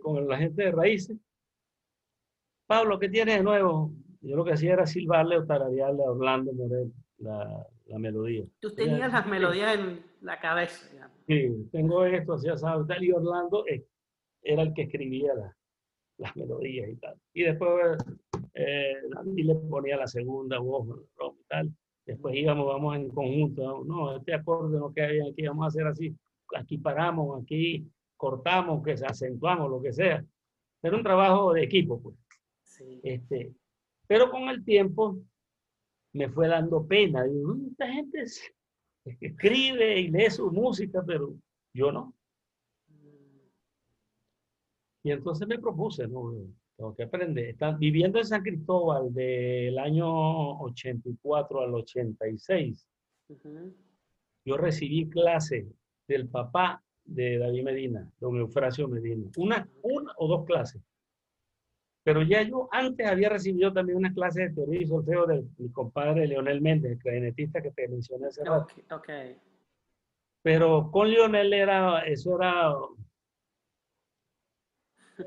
con 0.01 0.29
la 0.29 0.39
gente 0.39 0.65
de 0.65 0.73
raíces, 0.73 1.19
Pablo, 2.67 2.99
¿qué 2.99 3.09
tienes 3.09 3.37
de 3.37 3.43
nuevo? 3.43 3.93
Yo 4.21 4.37
lo 4.37 4.45
que 4.45 4.53
hacía 4.53 4.73
era 4.73 4.87
silbarle 4.87 5.39
o 5.39 5.47
tararearle 5.47 6.03
a 6.03 6.11
Orlando 6.11 6.53
Morel 6.53 6.93
la, 7.19 7.67
la 7.87 7.99
melodía. 7.99 8.45
Tú 8.61 8.75
tenías 8.75 9.13
las 9.13 9.27
melodías 9.27 9.79
en 9.79 10.05
la 10.21 10.41
cabeza. 10.41 10.89
Sí, 11.27 11.69
tengo 11.73 12.05
esto, 12.05 12.35
hacía 12.35 12.57
sabes, 12.57 12.87
y 13.01 13.13
Orlando 13.13 13.65
eh, 13.67 13.87
era 14.43 14.63
el 14.63 14.75
que 14.75 14.83
escribía 14.83 15.33
las 16.19 16.37
melodías 16.37 16.89
y 16.89 16.97
tal. 16.97 17.17
Y 17.33 17.43
después 17.45 17.97
eh, 18.55 18.95
le 19.35 19.55
ponía 19.55 19.97
la 19.97 20.07
segunda 20.07 20.59
voz 20.59 21.01
y 21.39 21.45
tal. 21.49 21.71
Después 22.07 22.37
íbamos, 22.37 22.67
vamos 22.67 22.97
en 22.97 23.11
conjunto, 23.11 23.85
no, 23.85 24.17
este 24.17 24.33
acorde 24.33 24.79
no 24.79 24.93
queda 24.93 25.09
bien 25.09 25.27
aquí, 25.33 25.47
vamos 25.47 25.65
a 25.65 25.69
hacer 25.69 25.87
así. 25.89 26.17
Aquí 26.57 26.79
paramos, 26.79 27.43
aquí 27.43 27.85
cortamos, 28.17 28.85
que 28.85 28.93
acentuamos, 28.93 29.69
lo 29.69 29.83
que 29.83 29.93
sea. 29.93 30.25
Era 30.83 30.97
un 30.97 31.03
trabajo 31.03 31.53
de 31.53 31.65
equipo, 31.65 32.01
pues. 32.01 32.15
Sí. 32.63 33.01
Este, 33.03 33.53
pero 34.07 34.31
con 34.31 34.49
el 34.49 34.65
tiempo 34.65 35.19
me 36.13 36.29
fue 36.29 36.47
dando 36.47 36.87
pena. 36.87 37.25
Digo, 37.25 37.55
mm, 37.55 37.67
esta 37.73 37.89
gente 37.89 38.25
escribe 39.21 40.01
y 40.01 40.09
lee 40.09 40.31
su 40.31 40.51
música, 40.53 41.03
pero 41.05 41.35
yo 41.75 41.91
no. 41.91 42.15
Y 45.03 45.11
entonces 45.11 45.47
me 45.47 45.59
propuse, 45.59 46.07
¿no? 46.09 46.33
Tengo 46.77 46.95
que 46.95 47.05
aprender. 47.05 47.47
Están 47.47 47.79
viviendo 47.79 48.19
en 48.19 48.27
San 48.27 48.43
Cristóbal 48.43 49.13
del 49.13 49.79
año 49.79 50.61
84 50.61 51.61
al 51.63 51.75
86. 51.75 52.87
Yo 54.45 54.57
recibí 54.57 55.09
clase 55.09 55.67
del 56.07 56.29
papá 56.29 56.83
de 57.05 57.39
David 57.39 57.63
Medina, 57.65 58.11
don 58.21 58.37
Eufrasio 58.37 58.89
Medina. 58.89 59.31
Una, 59.37 59.69
una 59.83 60.13
o 60.19 60.29
dos 60.29 60.45
clases. 60.45 60.83
Pero 62.05 62.23
ya 62.23 62.43
yo 62.43 62.69
antes 62.71 63.05
había 63.05 63.31
recibido 63.31 63.73
también 63.73 63.99
una 63.99 64.13
clase 64.13 64.43
de 64.43 64.51
teoría 64.51 64.83
y 64.83 64.87
solfeo 64.87 65.27
de 65.27 65.45
mi 65.59 65.71
compadre 65.71 66.29
Leonel 66.29 66.61
Méndez, 66.61 66.93
el 66.93 66.99
clarinetista 66.99 67.61
que 67.61 67.73
te 67.73 67.89
mencioné 67.89 68.27
hace 68.27 68.45
rato. 68.45 68.69
Okay, 68.93 69.37
Pero 70.43 70.89
con 70.93 71.11
Leonel 71.11 71.53
era, 71.53 72.01
eso 72.07 72.37
era, 72.37 72.75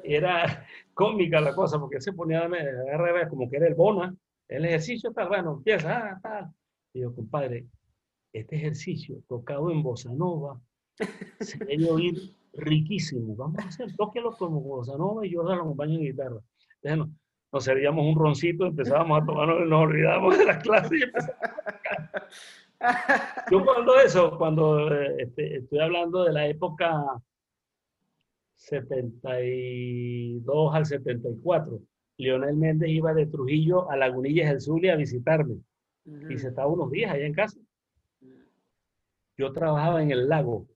era 0.04 0.66
cómica 1.00 1.40
la 1.40 1.56
cosa, 1.56 1.80
porque 1.80 1.96
él 1.96 2.02
se 2.02 2.12
ponía 2.12 2.42
a 2.42 2.46
agarrar 2.46 3.30
como 3.30 3.50
que 3.50 3.56
era 3.56 3.68
el 3.68 3.74
bona, 3.74 4.14
el 4.50 4.66
ejercicio 4.66 5.12
está 5.12 5.30
bueno, 5.30 5.54
empieza, 5.54 5.98
ah, 5.98 6.20
tal. 6.22 6.52
Y 6.94 7.00
yo, 7.00 7.16
compadre, 7.16 7.68
este 8.34 8.58
ejercicio 8.58 9.24
tocado 9.30 9.72
en 9.72 9.82
bossa 9.82 10.12
nova 10.14 10.60
se 11.40 11.58
debe 11.64 11.90
oír 11.90 12.36
riquísimo. 12.52 13.34
Vamos 13.38 13.64
a 13.64 13.70
hacer, 13.70 13.96
tóquelo 13.96 14.36
como 14.36 14.60
bossa 14.60 14.98
nova 14.98 15.26
y 15.26 15.32
yo 15.32 15.42
lo 15.42 15.54
acompaño 15.54 15.96
en 15.96 16.02
guitarra. 16.02 16.42
Bueno, 16.84 17.10
nos 17.54 17.64
servíamos 17.64 18.06
un 18.06 18.20
roncito, 18.20 18.66
empezábamos 18.66 19.22
a 19.22 19.26
tomarnos, 19.26 19.68
nos 19.70 19.82
olvidábamos 19.82 20.38
de 20.38 20.46
las 20.46 20.62
clases 20.62 20.92
y 20.92 21.00
Yo 23.52 23.64
cuando 23.64 23.98
eso, 24.00 24.38
cuando 24.38 24.94
eh, 24.94 25.16
este, 25.20 25.60
estoy 25.60 25.80
hablando 25.80 26.26
de 26.26 26.34
la 26.34 26.46
época 26.48 27.22
72 28.70 30.74
al 30.74 30.86
74, 30.86 31.82
Leonel 32.18 32.56
Méndez 32.56 32.90
iba 32.90 33.14
de 33.14 33.26
Trujillo 33.26 33.90
a 33.90 33.98
Lagunillas 33.98 34.50
del 34.50 34.62
Zulia 34.62 34.94
a 34.94 34.98
visitarme. 34.98 35.56
Y 36.30 36.38
se 36.38 36.50
estaba 36.50 36.68
unos 36.68 36.92
días 36.92 37.12
allá 37.12 37.26
en 37.26 37.34
casa. 37.34 37.60
Yo 39.38 39.52
trabajaba 39.54 40.04
en 40.04 40.12
el 40.12 40.28
lago, 40.28 40.68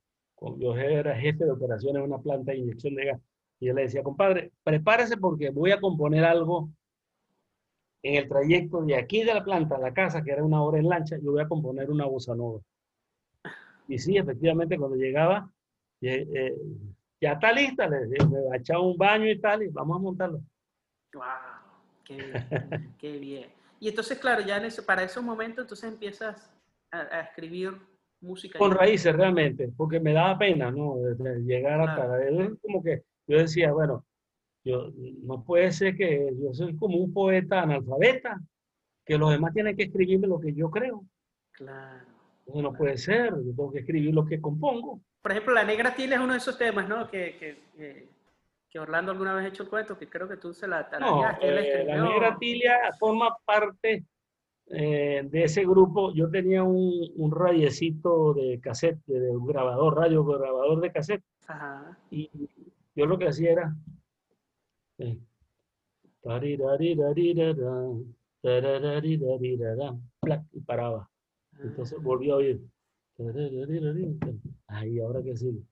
yo 0.57 0.75
era 0.75 1.15
jefe 1.15 1.45
de 1.45 1.51
operaciones 1.51 2.01
en 2.01 2.11
una 2.11 2.21
planta 2.21 2.51
de 2.51 2.59
inyección 2.59 2.95
de 2.95 3.05
gas. 3.05 3.21
Y 3.59 3.67
yo 3.67 3.73
le 3.73 3.83
decía, 3.83 4.03
compadre, 4.03 4.51
prepárese 4.63 5.17
porque 5.17 5.49
voy 5.49 5.71
a 5.71 5.79
componer 5.79 6.23
algo 6.23 6.69
en 8.03 8.15
el 8.15 8.27
trayecto 8.27 8.81
de 8.81 8.95
aquí 8.95 9.23
de 9.23 9.33
la 9.33 9.43
planta 9.43 9.75
a 9.75 9.79
la 9.79 9.93
casa, 9.93 10.23
que 10.23 10.31
era 10.31 10.43
una 10.43 10.61
hora 10.61 10.79
en 10.79 10.89
lancha, 10.89 11.17
yo 11.21 11.31
voy 11.31 11.41
a 11.41 11.47
componer 11.47 11.89
una 11.89 12.05
bossa 12.05 12.35
nova. 12.35 12.59
Y 13.87 13.97
sí, 13.97 14.17
efectivamente, 14.17 14.77
cuando 14.77 14.97
llegaba, 14.97 15.49
eh, 16.01 16.27
eh, 16.33 16.55
ya 17.23 17.33
está 17.33 17.53
lista, 17.53 17.87
le 17.87 18.05
decía, 18.05 18.27
me 18.27 18.57
echaba 18.57 18.81
un 18.81 18.97
baño 18.97 19.29
y 19.29 19.39
tal, 19.39 19.63
y 19.63 19.69
vamos 19.69 19.95
a 19.95 19.99
montarlo. 20.01 20.41
¡Wow! 21.13 21.23
¡Qué 22.03 22.17
bien! 22.17 22.33
¡Qué 22.99 23.17
bien! 23.17 23.49
Y 23.79 23.87
entonces, 23.87 24.19
claro, 24.19 24.41
ya 24.41 24.57
en 24.57 24.65
ese, 24.65 24.83
para 24.83 25.03
esos 25.03 25.23
momentos, 25.23 25.63
entonces 25.63 25.89
empiezas 25.89 26.53
a, 26.91 27.21
escribir 27.21 27.71
música. 28.19 28.59
Con 28.59 28.71
raíces, 28.71 29.15
realmente, 29.15 29.71
porque 29.77 30.01
me 30.01 30.11
daba 30.11 30.37
pena, 30.37 30.69
¿no? 30.69 30.97
llegar 31.45 31.79
hasta... 31.81 32.09
como 32.61 32.83
que 32.83 33.03
yo 33.27 33.37
decía, 33.37 33.71
bueno, 33.71 34.05
yo, 34.65 34.91
no 35.23 35.45
puede 35.45 35.71
ser 35.71 35.95
que 35.95 36.29
yo 36.37 36.53
soy 36.53 36.75
como 36.75 36.97
un 36.97 37.13
poeta 37.13 37.61
analfabeta, 37.61 38.37
que 39.05 39.17
los 39.17 39.31
demás 39.31 39.53
tienen 39.53 39.77
que 39.77 39.83
escribirme 39.83 40.27
lo 40.27 40.41
que 40.41 40.53
yo 40.53 40.69
creo. 40.69 41.05
Claro. 41.51 42.05
no 42.53 42.73
puede 42.73 42.97
ser, 42.97 43.29
yo 43.29 43.55
tengo 43.55 43.71
que 43.71 43.79
escribir 43.79 44.13
lo 44.13 44.25
que 44.25 44.41
compongo. 44.41 45.01
Por 45.23 45.31
ejemplo, 45.31 45.53
la 45.53 45.63
negra 45.63 45.95
tila 45.95 46.17
es 46.17 46.21
uno 46.21 46.33
de 46.33 46.39
esos 46.39 46.57
temas, 46.57 46.87
¿no? 46.89 47.09
Que, 47.09 47.37
que, 47.37 48.09
que, 48.69 48.79
Orlando 48.79 49.11
alguna 49.11 49.33
vez 49.33 49.45
ha 49.45 49.47
hecho 49.47 49.63
el 49.63 49.69
cuento, 49.69 49.97
que 49.97 50.09
creo 50.09 50.27
que 50.27 50.35
tú 50.35 50.53
se 50.53 50.67
la 50.67 50.89
no, 50.99 51.23
eh, 51.41 51.85
La 51.85 52.03
negra 52.03 52.37
tilia 52.37 52.91
forma 52.99 53.37
parte 53.45 54.03
eh, 54.67 55.21
de 55.23 55.43
ese 55.43 55.63
grupo. 55.63 56.11
Yo 56.13 56.29
tenía 56.29 56.63
un, 56.63 57.09
un 57.15 57.31
radiecito 57.31 58.33
de 58.33 58.59
cassette, 58.59 58.99
de, 59.05 59.29
un 59.29 59.45
grabador, 59.45 59.95
radio 59.95 60.25
grabador 60.25 60.81
de 60.81 60.91
cassette. 60.91 61.23
Ajá. 61.47 61.97
Y 62.11 62.29
yo 62.95 63.05
lo 63.05 63.17
que 63.17 63.27
hacía 63.29 63.51
era... 63.51 63.75
Y 70.51 70.59
paraba. 70.61 71.09
Entonces 71.61 72.01
volví 72.01 72.29
a 72.29 72.35
oír. 72.35 72.59
Ay, 74.73 74.99
ahora 74.99 75.21
que 75.21 75.37
sí. 75.37 75.63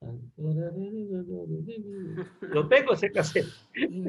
Yo 2.54 2.68
tengo 2.68 2.92
ese 2.92 3.10
cassette. 3.10 3.46
Y 3.76 4.04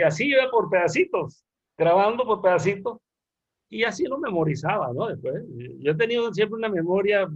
así 0.00 0.28
iba 0.28 0.50
por 0.50 0.70
pedacitos, 0.70 1.44
grabando 1.76 2.24
por 2.24 2.40
pedacitos. 2.40 2.98
Y 3.68 3.82
así 3.82 4.04
lo 4.04 4.18
memorizaba, 4.18 4.92
¿no? 4.92 5.08
Después, 5.08 5.42
yo 5.80 5.90
he 5.90 5.94
tenido 5.96 6.32
siempre 6.32 6.56
una 6.56 6.68
memoria 6.68 7.28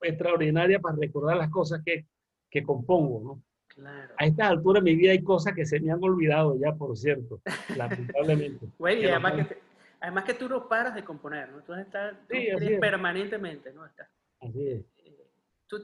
extraordinaria 0.00 0.78
para 0.78 0.96
recordar 0.96 1.36
las 1.36 1.50
cosas 1.50 1.82
que, 1.84 2.06
que 2.48 2.62
compongo, 2.62 3.20
¿no? 3.20 3.42
Claro. 3.66 4.14
A 4.18 4.26
esta 4.26 4.48
altura 4.48 4.80
de 4.80 4.84
mi 4.84 4.96
vida 4.96 5.12
hay 5.12 5.22
cosas 5.22 5.54
que 5.54 5.66
se 5.66 5.80
me 5.80 5.90
han 5.90 6.02
olvidado 6.02 6.56
ya, 6.58 6.74
por 6.74 6.96
cierto, 6.96 7.40
lamentablemente. 7.76 8.66
Güey, 8.78 9.02
y 9.02 9.06
además 9.08 9.32
que, 9.34 9.44
te- 9.44 9.58
además 10.00 10.24
que 10.24 10.34
tú 10.34 10.48
no 10.48 10.68
paras 10.68 10.94
de 10.94 11.04
componer, 11.04 11.50
¿no? 11.52 11.62
Tú 11.62 11.74
estás 11.74 12.16
Sí, 12.28 12.48
es. 12.48 12.80
permanentemente, 12.80 13.72
¿no? 13.72 13.86
Estás, 13.86 14.08
Así 14.40 14.68
es. 14.68 14.80
eh, 15.04 15.26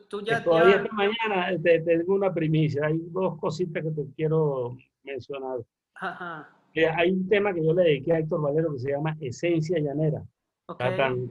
tú, 0.08 0.22
ya, 0.22 0.42
todavía 0.42 0.76
esta 0.76 0.92
mañana 0.94 1.52
eh, 1.52 1.58
te, 1.58 1.80
te 1.80 1.98
tengo 1.98 2.14
una 2.14 2.32
primicia. 2.32 2.86
Hay 2.86 2.98
dos 3.10 3.38
cositas 3.38 3.82
que 3.82 3.90
te 3.90 4.06
quiero 4.14 4.76
mencionar. 5.04 5.58
Ajá, 5.94 6.50
Hay 6.96 7.10
un 7.10 7.28
tema 7.28 7.54
que 7.54 7.64
yo 7.64 7.72
le 7.72 7.84
dediqué 7.84 8.12
a 8.12 8.18
Héctor 8.18 8.42
Valero 8.42 8.72
que 8.72 8.78
se 8.80 8.90
llama 8.90 9.16
Esencia 9.20 9.78
Llanera. 9.78 10.22
Ah, 10.68 11.24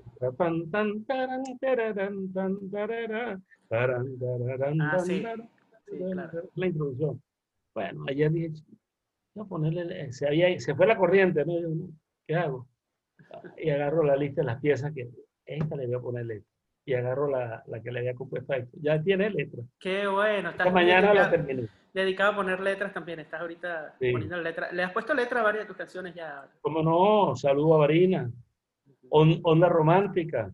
sí. 5.03 5.23
Sí, 5.88 5.99
claro. 6.11 6.49
La 6.55 6.67
introducción. 6.67 7.21
Bueno, 7.73 8.05
ayer 8.07 8.31
dije, 8.31 8.51
voy 9.33 9.45
a 9.45 9.47
ponerle, 9.47 10.13
se, 10.13 10.27
había, 10.27 10.57
se 10.59 10.73
fue 10.73 10.88
la 10.88 10.97
corriente, 10.97 11.43
¿no? 11.45 11.53
¿Qué 12.25 12.36
hago? 12.36 12.67
Y 13.57 13.69
agarro 13.69 14.03
la 14.03 14.15
lista 14.15 14.41
de 14.41 14.47
las 14.47 14.59
piezas 14.61 14.91
que 14.93 15.09
esta 15.45 15.75
le 15.75 15.88
voy 15.88 15.95
a 15.95 15.99
poner 15.99 16.25
letra. 16.25 16.49
Y 16.88 16.93
agarro 16.93 17.27
la, 17.29 17.63
la 17.67 17.81
que 17.81 17.91
le 17.91 17.99
había 17.99 18.13
compuesto 18.13 18.53
a 18.53 18.57
Héctor. 18.57 18.79
Ya 18.81 19.01
tiene 19.01 19.29
letra. 19.29 19.63
Qué 19.79 20.05
bueno. 20.07 20.49
Estás 20.51 20.67
Esta 20.67 20.71
mañana 20.71 21.13
la 21.13 21.21
dedicado, 21.27 21.31
terminé. 21.45 21.67
dedicado 21.93 22.31
a 22.31 22.36
poner 22.36 22.59
letras 22.59 22.93
también. 22.93 23.19
Estás 23.21 23.41
ahorita 23.41 23.95
Sí. 23.99 24.11
poniendo 24.11 24.38
letras. 24.41 24.71
Le 24.71 24.83
has 24.83 24.91
puesto 24.93 25.13
letra 25.15 25.39
a 25.39 25.43
varias 25.43 25.63
de 25.63 25.67
tus 25.67 25.77
canciones 25.77 26.13
ya. 26.13 26.47
¿Cómo 26.61 26.83
no? 26.83 27.36
Saludo 27.36 27.75
a 27.75 27.77
Varina. 27.79 28.29
On- 29.09 29.39
onda 29.43 29.67
romántica. 29.69 30.53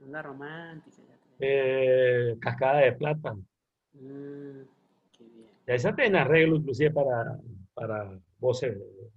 Una 0.00 0.20
romántica. 0.22 1.02
Ya 1.38 1.46
eh, 1.46 2.36
Cascada 2.40 2.78
de 2.80 2.92
Plata. 2.92 3.34
Mm, 3.92 4.62
qué 5.12 5.24
bien. 5.24 5.46
Ya 5.66 5.74
esa 5.74 5.94
tiene 5.94 6.18
arreglo 6.18 6.56
inclusive 6.56 6.90
para, 6.90 7.38
para 7.74 8.18
voces, 8.38 8.76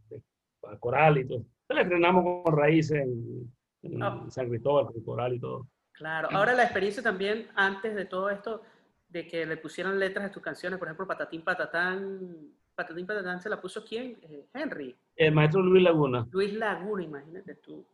de- 0.10 0.22
para 0.60 0.78
coral 0.78 1.18
y 1.18 1.26
todo. 1.26 1.44
Se 1.72 1.76
la 1.76 1.82
estrenamos 1.84 2.44
con 2.44 2.58
raíces 2.58 3.02
en, 3.02 3.50
en 3.84 4.04
Ah. 4.04 4.26
San 4.30 4.50
Cristóbal, 4.50 4.88
coral 5.06 5.36
y 5.36 5.40
todo. 5.40 5.68
Claro. 5.94 6.28
Ahora 6.32 6.54
la 6.54 6.64
experiencia 6.64 7.02
también, 7.02 7.48
antes 7.56 7.96
de 7.96 8.04
todo 8.04 8.30
esto, 8.30 8.62
de 9.08 9.26
que 9.26 9.46
le 9.46 9.56
pusieran 9.56 9.98
letras 9.98 10.26
a 10.26 10.32
tus 10.32 10.44
canciones, 10.44 10.78
por 10.80 10.90
ejemplo, 10.90 11.08
Patatín 11.08 11.44
Patatán. 11.44 12.36
Patatín 12.76 13.08
Patatán 13.08 13.40
se 13.40 13.50
la 13.50 13.62
puso 13.62 13.86
quién? 13.86 14.18
Eh, 14.22 14.48
Henry. 14.54 14.94
El 15.16 15.34
maestro 15.34 15.62
Luis 15.62 15.82
Laguna. 15.84 16.28
Luis 16.32 16.54
Laguna, 16.54 17.04
imagínate 17.04 17.56
tú. 17.56 17.86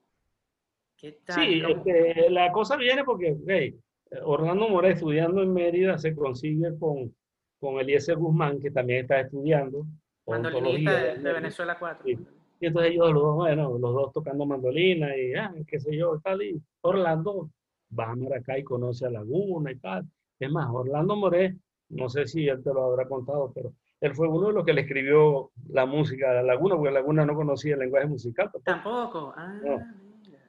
¿Qué 0.96 1.20
tal? 1.24 1.36
Sí, 1.36 1.62
¿Cómo- 1.62 1.76
este, 1.76 2.30
la 2.32 2.52
cosa 2.52 2.78
viene 2.78 3.04
porque 3.04 3.38
hey, 3.48 3.80
Orlando 4.24 4.70
Mora 4.70 4.90
estudiando 4.90 5.44
en 5.44 5.54
Mérida 5.54 6.00
se 6.00 6.16
consigue 6.16 6.76
con, 6.80 7.14
con 7.60 7.80
Eliezer 7.80 8.18
Guzmán, 8.18 8.60
que 8.60 8.72
también 8.72 9.02
está 9.02 9.20
estudiando 9.20 9.86
Mandolinista 10.26 10.94
de, 10.94 11.12
en 11.12 11.24
de. 11.24 11.34
Venezuela 11.34 11.78
4. 11.78 12.04
Sí. 12.06 12.18
Y 12.60 12.68
entonces 12.68 12.92
ellos 12.92 13.12
los 13.14 13.22
dos, 13.24 13.36
bueno, 13.36 13.78
los 13.78 13.94
dos 13.94 14.14
tocando 14.14 14.46
mandolina 14.46 15.16
y 15.16 15.34
ah, 15.36 15.54
qué 15.68 15.80
sé 15.80 15.96
yo, 15.96 16.20
tal. 16.24 16.42
Y 16.42 16.62
Orlando 16.82 17.50
va 17.98 18.12
a 18.12 18.16
Maracay 18.16 18.62
y 18.62 18.64
conoce 18.64 19.06
a 19.06 19.10
Laguna 19.12 19.72
y 19.72 19.76
tal. 19.78 20.06
Es 20.40 20.52
más, 20.52 20.68
Orlando 20.72 21.16
Moré, 21.16 21.56
no 21.90 22.10
sé 22.10 22.26
si 22.28 22.48
él 22.48 22.64
te 22.64 22.74
lo 22.74 22.86
habrá 22.86 23.08
contado, 23.08 23.52
pero 23.54 23.74
él 24.02 24.14
fue 24.14 24.28
uno 24.28 24.48
de 24.48 24.54
los 24.54 24.66
que 24.66 24.74
le 24.74 24.82
escribió 24.82 25.52
la 25.70 25.86
música 25.86 26.40
a 26.40 26.44
Laguna, 26.44 26.76
porque 26.76 26.92
Laguna 26.92 27.26
no 27.26 27.36
conocía 27.36 27.74
el 27.76 27.80
lenguaje 27.80 28.08
musical. 28.08 28.50
tampoco. 28.64 29.34
Tampoco. 29.34 29.34
Ah, 29.38 29.60
No. 29.64 29.78
mira. 30.26 30.40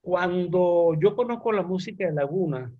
Cuando 0.00 0.94
yo 0.98 1.14
conozco 1.14 1.52
la 1.52 1.62
música 1.62 2.06
de 2.06 2.12
Laguna, 2.12 2.72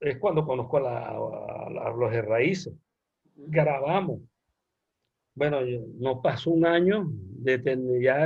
es 0.00 0.18
cuando 0.18 0.44
conozco 0.44 0.78
a, 0.78 0.80
la- 0.80 1.08
a 1.08 1.70
la- 1.70 1.82
a 1.84 1.90
los 1.96 2.10
de 2.10 2.22
raíces. 2.22 2.74
Grabamos. 3.36 4.20
Bueno, 5.34 5.60
no 5.98 6.20
pasó 6.20 6.50
un 6.50 6.66
año, 6.66 7.06
desde 7.10 8.02
ya 8.02 8.24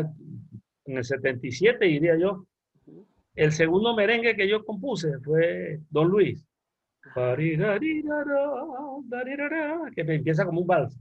en 0.85 0.97
el 0.97 1.05
77 1.05 1.85
diría 1.85 2.17
yo, 2.17 2.47
el 3.35 3.53
segundo 3.53 3.95
merengue 3.95 4.35
que 4.35 4.49
yo 4.49 4.65
compuse 4.65 5.19
fue 5.21 5.81
Don 5.91 6.09
Luis. 6.09 6.45
Que 9.95 10.05
me 10.05 10.17
empieza 10.17 10.45
como 10.45 10.63
un 10.63 10.67
vals. 10.67 10.99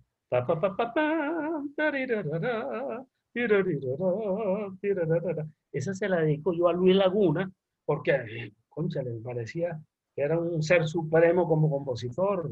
Esa 5.72 5.94
se 5.94 6.10
la 6.10 6.22
dedico 6.22 6.54
yo 6.54 6.68
a 6.68 6.74
Luis 6.74 6.96
Laguna, 6.96 7.52
porque, 7.86 8.52
concha, 8.70 9.02
le 9.02 9.12
parecía 9.22 9.80
que 10.16 10.22
era 10.22 10.40
un 10.40 10.64
ser 10.64 10.88
supremo 10.88 11.48
como 11.48 11.70
compositor, 11.70 12.50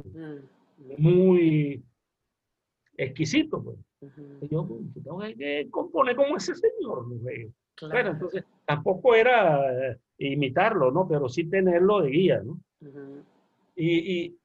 Mm, 0.77 1.01
muy 1.01 1.83
exquisito. 2.97 3.63
Pues. 3.63 3.77
Y 4.41 4.47
yo, 4.49 4.67
pues, 4.67 4.81
tengo 5.03 5.19
que 5.19 5.67
componer 5.71 6.15
como 6.15 6.37
ese 6.37 6.53
señor. 6.55 7.07
¿no? 7.07 7.15
Bueno, 7.15 7.53
Claro. 7.75 8.11
entonces 8.11 8.43
tampoco 8.65 9.15
era 9.15 9.91
eh, 9.91 9.97
imitarlo, 10.19 10.91
¿no? 10.91 11.07
Pero 11.07 11.27
sí 11.27 11.45
tenerlo 11.49 12.01
de 12.01 12.09
guía, 12.09 12.41
¿no? 12.43 12.59
Ujú. 12.81 13.23
Y, 13.75 14.23
y, 14.25 14.37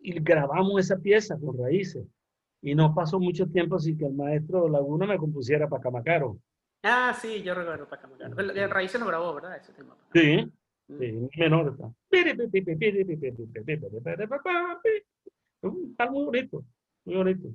y 0.00 0.20
grabamos 0.20 0.78
esa 0.80 0.98
pieza 0.98 1.38
con 1.38 1.56
raíces. 1.58 2.06
Y 2.60 2.74
no 2.74 2.94
pasó 2.94 3.18
mucho 3.20 3.46
tiempo 3.46 3.78
sin 3.78 3.96
que 3.98 4.06
el 4.06 4.14
maestro 4.14 4.68
Laguna 4.68 5.06
me 5.06 5.16
compusiera 5.18 5.68
para 5.68 5.82
Camacaro. 5.82 6.38
Ah, 6.82 7.16
sí, 7.18 7.42
yo 7.42 7.54
recuerdo 7.54 7.88
Pacamacano. 7.88 8.38
El, 8.38 8.50
el 8.58 8.70
Raíces 8.70 9.00
lo 9.00 9.06
grabó, 9.06 9.34
¿verdad? 9.34 9.56
Ese 9.56 9.72
tema. 9.72 9.96
Sí, 10.12 10.50
Mm. 10.86 10.98
sí, 10.98 11.28
menor 11.38 11.68
está. 11.72 11.90
Está 15.62 16.10
muy 16.10 16.24
bonito, 16.26 16.62
muy 17.04 17.16
bonito. 17.16 17.48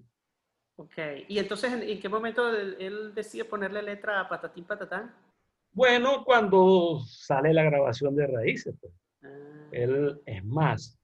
Ok. 0.76 0.97
¿Y 1.28 1.39
entonces 1.39 1.74
en, 1.74 1.84
en 1.84 2.00
qué 2.00 2.10
momento 2.10 2.50
él, 2.56 2.78
él 2.80 3.14
decide 3.14 3.45
ponerle 3.45 3.82
letra 3.82 4.20
a 4.20 4.30
Patatín 4.30 4.64
Patatán? 4.64 5.14
Bueno, 5.72 6.24
cuando 6.26 7.00
sale 7.06 7.54
la 7.54 7.64
grabación 7.64 8.16
de 8.16 8.28
raíces, 8.28 8.76
pues. 8.80 8.93
Ah, 9.24 9.68
Él, 9.72 10.20
es 10.26 10.43
más, 10.45 10.97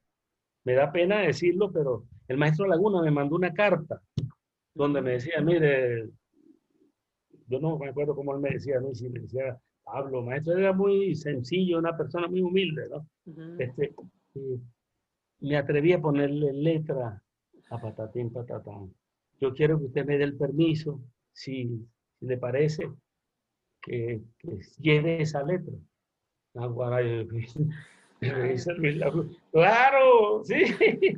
me 0.64 0.74
da 0.74 0.92
pena 0.92 1.20
decirlo, 1.20 1.72
pero 1.72 2.06
el 2.28 2.38
maestro 2.38 2.66
Laguna 2.66 3.02
me 3.02 3.12
mandó 3.12 3.36
una 3.36 3.54
carta 3.54 4.02
donde 4.74 5.02
me 5.02 5.12
decía, 5.12 5.40
mire, 5.42 6.10
yo 7.48 7.60
no 7.60 7.78
me 7.78 7.90
acuerdo 7.90 8.16
cómo 8.16 8.34
él 8.34 8.42
me 8.42 8.52
decía, 8.52 8.80
¿no? 8.80 8.94
Si 8.94 9.08
me 9.10 9.20
decía, 9.20 9.58
Pablo, 9.84 10.24
maestro, 10.24 10.58
era 10.58 10.74
muy 10.74 11.16
sencillo, 11.16 11.78
una 11.78 11.96
persona 11.96 12.28
muy 12.28 12.42
humilde, 12.42 12.90
¿no? 12.90 13.08
Este, 13.60 13.94
me 15.40 15.58
atreví 15.58 15.94
a 15.94 16.02
ponerle 16.02 16.52
letra 16.52 17.22
a 17.70 17.78
Patatín 17.80 18.32
Patatán. 18.32 18.94
Yo 19.40 19.54
quiero 19.54 19.78
que 19.80 19.86
usted 19.86 20.06
me 20.06 20.18
dé 20.18 20.24
el 20.24 20.38
permiso, 20.38 21.02
si, 21.34 21.86
si 22.20 22.26
le 22.26 22.38
parece, 22.38 22.90
que, 23.82 24.22
que 24.40 24.60
lleve 24.80 25.22
esa 25.22 25.44
letra. 25.44 25.74
Ah, 26.56 26.68
Claro, 29.52 30.44
sí. 30.44 30.64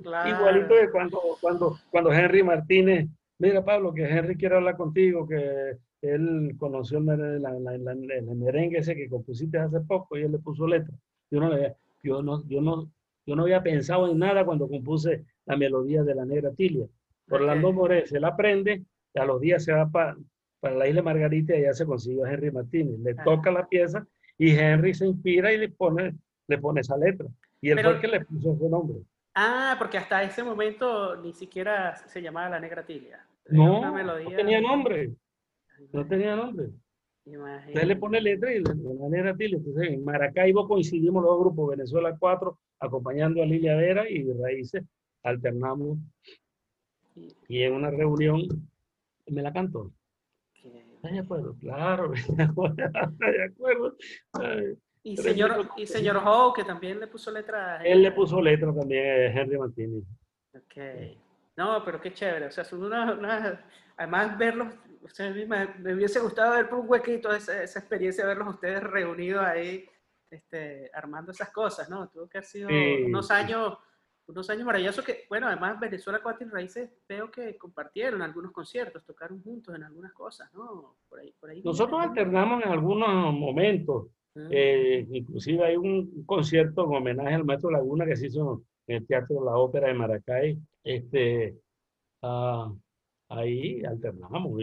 Claro. 0.01 0.29
Igualito 0.29 0.73
de 0.75 0.91
cuando, 0.91 1.21
cuando, 1.39 1.77
cuando 1.91 2.11
Henry 2.11 2.43
Martínez, 2.43 3.07
mira 3.39 3.63
Pablo, 3.63 3.93
que 3.93 4.03
Henry 4.03 4.35
quiere 4.35 4.55
hablar 4.55 4.77
contigo, 4.77 5.27
que 5.27 5.77
él 6.01 6.55
conoció 6.57 6.97
el, 6.97 7.05
la- 7.05 7.53
la- 7.53 7.77
la- 7.77 7.91
el 7.93 8.35
merengue 8.35 8.79
ese 8.79 8.95
que 8.95 9.09
compusiste 9.09 9.57
hace 9.59 9.79
poco 9.81 10.17
y 10.17 10.23
él 10.23 10.31
le 10.31 10.39
puso 10.39 10.67
letra. 10.67 10.93
Yo 11.29 11.39
no, 11.39 11.49
le- 11.53 11.75
yo 12.03 12.21
no, 12.23 12.43
yo 12.47 12.61
no, 12.61 12.91
yo 13.27 13.35
no 13.35 13.43
había 13.43 13.61
pensado 13.61 14.09
en 14.09 14.17
nada 14.17 14.45
cuando 14.45 14.67
compuse 14.69 15.25
la 15.45 15.57
melodía 15.57 16.01
de 16.03 16.15
la 16.15 16.25
negra 16.25 16.51
Tilia. 16.53 16.87
Orlando 17.29 17.67
Ok. 17.69 17.75
Moré 17.75 18.07
se 18.07 18.19
la 18.21 18.29
aprende, 18.29 18.83
y 19.13 19.19
a 19.19 19.25
los 19.25 19.41
días 19.41 19.63
se 19.65 19.73
va 19.73 19.87
pa- 19.89 20.17
para 20.61 20.75
la 20.75 20.87
isla 20.87 21.03
Margarita 21.03 21.53
y 21.55 21.59
allá 21.59 21.73
se 21.73 21.85
consiguió 21.85 22.23
a 22.25 22.31
Henry 22.31 22.51
Martínez. 22.51 22.99
Le 22.99 23.11
Ah. 23.17 23.23
toca 23.25 23.51
la 23.51 23.67
pieza 23.67 24.07
y 24.37 24.51
Henry 24.51 24.93
se 24.93 25.05
inspira 25.05 25.51
y 25.53 25.57
le 25.57 25.69
pone, 25.69 26.15
le 26.47 26.57
pone 26.57 26.81
esa 26.81 26.97
letra. 26.97 27.27
Y 27.61 27.69
él 27.69 27.75
Pero- 27.75 27.89
fue 27.89 27.95
el 27.95 28.01
que 28.01 28.07
le 28.07 28.25
puso 28.25 28.53
ese 28.53 28.69
nombre. 28.69 28.97
Ah, 29.35 29.75
porque 29.77 29.97
hasta 29.97 30.23
ese 30.23 30.41
momento 30.41 31.17
ni 31.17 31.33
siquiera 31.33 31.95
se 32.07 32.21
llamaba 32.21 32.49
La 32.49 32.59
Negra 32.61 32.85
Tilia. 32.85 33.19
No, 33.49 33.81
no 33.81 34.29
tenía 34.35 34.61
nombre, 34.61 35.11
no 35.91 36.07
tenía 36.07 36.35
nombre. 36.35 36.69
Imagínate. 37.29 37.67
Entonces 37.67 37.87
le 37.87 37.95
pone 37.97 38.21
letra 38.21 38.53
y 38.53 38.59
le 38.59 38.73
de 38.73 38.93
manera 38.99 39.35
Tilia. 39.35 39.57
Entonces 39.57 39.89
en 39.89 40.03
Maracaibo 40.05 40.67
coincidimos 40.67 41.23
los 41.23 41.39
grupos, 41.39 41.69
Venezuela 41.71 42.15
4, 42.17 42.57
acompañando 42.79 43.41
a 43.41 43.45
Lilia 43.45 43.75
Vera 43.75 44.09
y 44.09 44.31
Raíces, 44.33 44.83
alternamos. 45.23 45.97
Y- 47.15 47.35
Y 47.49 47.63
en 47.63 47.73
una 47.73 47.89
reunión 47.91 48.41
me 49.27 49.41
la 49.41 49.51
cantó. 49.51 49.91
¿Estás 50.63 51.11
de 51.11 51.19
acuerdo? 51.19 51.55
Claro, 51.59 52.13
¿estás 52.13 53.17
de 53.19 53.43
acuerdo? 53.43 53.95
Ay, 54.33 54.73
Y 55.03 55.15
Pero 55.15 55.29
señor, 55.29 55.69
y 55.77 55.85
señor 55.87 56.17
Howe, 56.17 56.53
que 56.55 56.63
también 56.63 56.99
le 56.99 57.07
puso 57.07 57.31
letra. 57.31 57.79
a 57.79 57.83
Él 57.85 58.01
le 58.03 58.11
puso 58.11 58.41
letra 58.41 58.73
también 58.73 59.37
Henry 59.37 59.57
Martínez. 59.57 60.03
Ok. 60.55 61.17
No, 61.55 61.83
pero 61.83 61.99
qué 62.01 62.13
chévere. 62.13 62.47
O 62.47 62.51
sea, 62.51 62.63
son 62.63 62.83
una, 62.83 63.13
una- 63.13 63.65
además 63.95 64.37
verlos, 64.37 64.73
o 65.09 65.15
sea, 65.15 65.27
a 65.27 65.31
mí 65.31 65.45
me, 65.45 65.67
me 65.79 65.93
hubiese 65.93 66.19
gustado 66.19 66.53
ver 66.55 66.69
por 66.69 66.79
un 66.79 66.89
huequito 66.89 67.33
esa, 67.33 67.63
esa 67.63 67.79
experiencia, 67.79 68.25
verlos 68.25 68.55
ustedes 68.55 68.83
reunidos 68.83 69.43
ahí 69.43 69.87
este, 70.29 70.89
armando 70.93 71.31
esas 71.31 71.51
cosas, 71.51 71.89
¿no? 71.89 72.09
Tuvo 72.09 72.27
que 72.27 72.39
haber 72.39 72.47
sido 72.47 72.69
unos 73.05 73.31
años, 73.31 73.77
unos 74.27 74.49
años 74.49 74.65
maravillosos 74.65 75.05
que, 75.05 75.25
bueno, 75.29 75.47
además 75.47 75.79
Venezuela 75.79 76.19
Cuatro 76.21 76.45
y 76.45 76.49
Raíces 76.49 76.89
veo 77.07 77.31
que 77.31 77.57
compartieron 77.57 78.21
algunos 78.21 78.51
conciertos, 78.51 79.05
tocaron 79.05 79.41
juntos 79.41 79.75
en 79.75 79.83
algunas 79.83 80.13
cosas, 80.13 80.53
¿no? 80.53 80.97
Por 81.07 81.19
ahí, 81.19 81.33
por 81.39 81.49
ahí 81.49 81.61
Nosotros 81.63 82.01
alternamos 82.01 82.63
en 82.63 82.71
algunos 82.71 83.33
momentos. 83.33 84.07
Ah. 84.35 84.47
Eh, 84.51 85.07
inclusive 85.11 85.65
hay 85.65 85.77
un 85.77 86.25
concierto 86.25 86.85
en 86.85 86.95
homenaje 86.95 87.35
al 87.35 87.45
maestro 87.45 87.71
Laguna 87.71 88.05
que 88.05 88.17
se 88.17 88.27
hizo 88.27 88.63
en 88.87 88.97
el 88.97 89.07
Teatro 89.07 89.39
de 89.39 89.45
la 89.45 89.57
Ópera 89.57 89.87
de 89.87 89.93
Maracay. 89.93 90.57
Este, 90.83 91.57
uh, 92.21 92.77
ahí 93.29 93.83
alternamos. 93.83 94.59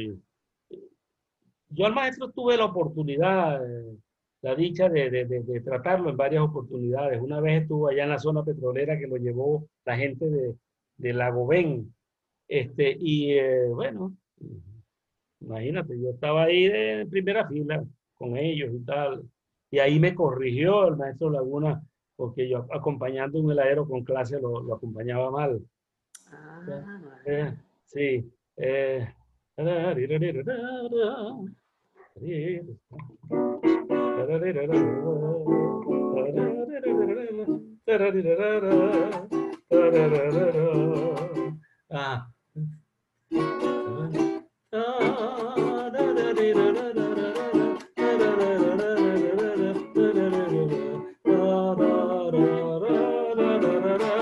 Yo 1.74 1.86
al 1.86 1.94
maestro 1.94 2.30
tuve 2.30 2.56
la 2.56 2.66
oportunidad, 2.66 3.60
la 4.42 4.54
dicha 4.54 4.88
de, 4.88 5.10
de, 5.10 5.24
de, 5.24 5.60
tratarlo 5.60 6.10
en 6.10 6.16
varias 6.16 6.42
oportunidades. 6.42 7.20
Una 7.20 7.40
vez 7.40 7.62
estuvo 7.62 7.88
allá 7.88 8.04
en 8.04 8.10
la 8.10 8.18
zona 8.18 8.44
petrolera 8.44 8.98
que 8.98 9.06
lo 9.06 9.16
llevó 9.16 9.68
la 9.84 9.96
gente 9.96 10.28
de, 10.28 10.54
de 10.96 11.12
Lagobén. 11.12 11.94
Este, 12.46 12.96
y 12.98 13.32
eh, 13.32 13.68
bueno, 13.68 14.14
imagínate, 15.40 15.98
yo 15.98 16.10
estaba 16.10 16.44
ahí 16.44 16.68
de 16.68 17.06
primera 17.10 17.48
fila 17.48 17.84
con 18.14 18.36
ellos 18.36 18.70
y 18.74 18.84
tal. 18.84 19.22
Y 19.70 19.78
ahí 19.78 19.98
me 19.98 20.14
corrigió 20.14 20.88
el 20.88 20.96
maestro 20.96 21.30
Laguna, 21.30 21.82
porque 22.16 22.48
yo 22.48 22.66
acompañando 22.72 23.40
un 23.40 23.50
heladero 23.50 23.88
con 23.88 24.04
clase 24.04 24.40
lo, 24.40 24.62
lo 24.62 24.74
acompañaba 24.74 25.30
mal. 25.30 25.60
Ah, 26.30 27.00
eh, 27.26 27.54
sí. 27.86 28.30
Eh, 28.56 29.08
ah. 41.90 42.30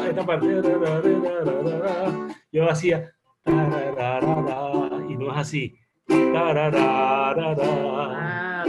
Esta 0.09 0.27
parte 0.27 0.63
yo 2.53 2.69
hacía 2.69 3.13
y 3.47 5.17
no 5.17 5.31
es 5.31 5.37
así. 5.37 5.75
Ah, 8.15 8.65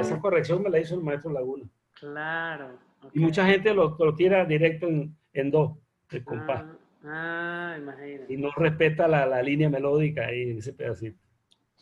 Esa 0.00 0.18
corrección 0.20 0.62
me 0.62 0.70
la 0.70 0.78
hizo 0.80 0.94
el 0.94 1.02
maestro 1.02 1.32
Laguna. 1.32 1.64
Claro. 1.94 2.78
Y 3.12 3.20
mucha 3.20 3.46
gente 3.46 3.72
lo, 3.72 3.96
lo 3.98 4.14
tira 4.14 4.44
directo 4.44 4.86
en, 4.86 5.16
en 5.32 5.50
do, 5.50 5.78
el 6.10 6.24
compás. 6.24 6.64
Ah, 7.04 7.74
ah, 7.74 7.76
imagínate. 7.78 8.32
Y 8.32 8.36
no 8.36 8.50
respeta 8.56 9.06
la, 9.08 9.26
la 9.26 9.42
línea 9.42 9.68
melódica 9.70 10.26
ahí 10.26 10.50
en 10.50 10.58
ese 10.58 10.72
pedacito. 10.72 11.18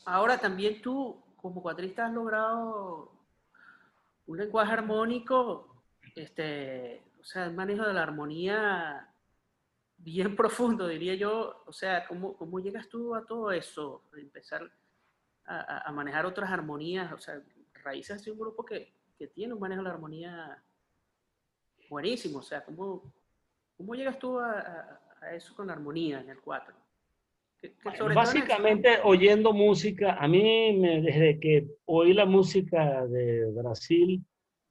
Ahora 0.05 0.39
también 0.39 0.83
tú, 0.83 1.23
como 1.37 1.63
cuatrista, 1.63 2.07
has 2.07 2.13
logrado 2.13 3.11
un 4.27 4.37
lenguaje 4.37 4.73
armónico, 4.73 5.83
este, 6.15 7.03
o 7.21 7.25
sea, 7.25 7.47
el 7.47 7.55
manejo 7.55 7.87
de 7.87 7.95
la 7.95 8.03
armonía 8.03 9.09
bien 9.97 10.37
profundo, 10.37 10.89
diría 10.89 11.15
yo. 11.15 11.63
O 11.67 11.73
sea, 11.73 12.07
¿cómo, 12.07 12.37
cómo 12.37 12.61
llegas 12.61 12.89
tú 12.89 13.15
a 13.15 13.25
todo 13.25 13.53
eso? 13.53 14.05
A 14.15 14.21
empezar 14.21 14.71
a, 15.47 15.89
a, 15.89 15.93
manejar 15.93 16.27
otras 16.27 16.51
armonías. 16.51 17.13
O 17.13 17.19
sea, 17.19 17.43
Raíces 17.83 18.23
es 18.23 18.29
un 18.29 18.39
grupo 18.39 18.65
que, 18.65 18.93
que, 19.19 19.29
tiene 19.29 19.55
un 19.55 19.61
manejo 19.61 19.83
de 19.83 19.89
la 19.89 19.95
armonía 19.95 20.63
buenísimo. 21.89 22.39
O 22.39 22.43
sea, 22.43 22.65
¿cómo, 22.65 23.13
cómo 23.77 23.95
llegas 23.95 24.19
tú 24.19 24.39
a, 24.39 25.01
a 25.21 25.35
eso 25.35 25.55
con 25.55 25.67
la 25.67 25.75
armonía 25.75 26.21
en 26.21 26.31
el 26.31 26.41
4? 26.41 26.85
básicamente 28.15 28.99
oyendo 29.05 29.53
música, 29.53 30.15
a 30.15 30.29
mí 30.29 30.73
me, 30.75 31.01
desde 31.01 31.39
que 31.41 31.67
oí 31.87 32.13
la 32.13 32.27
música 32.27 33.07
de 33.07 33.51
Brasil, 33.53 34.25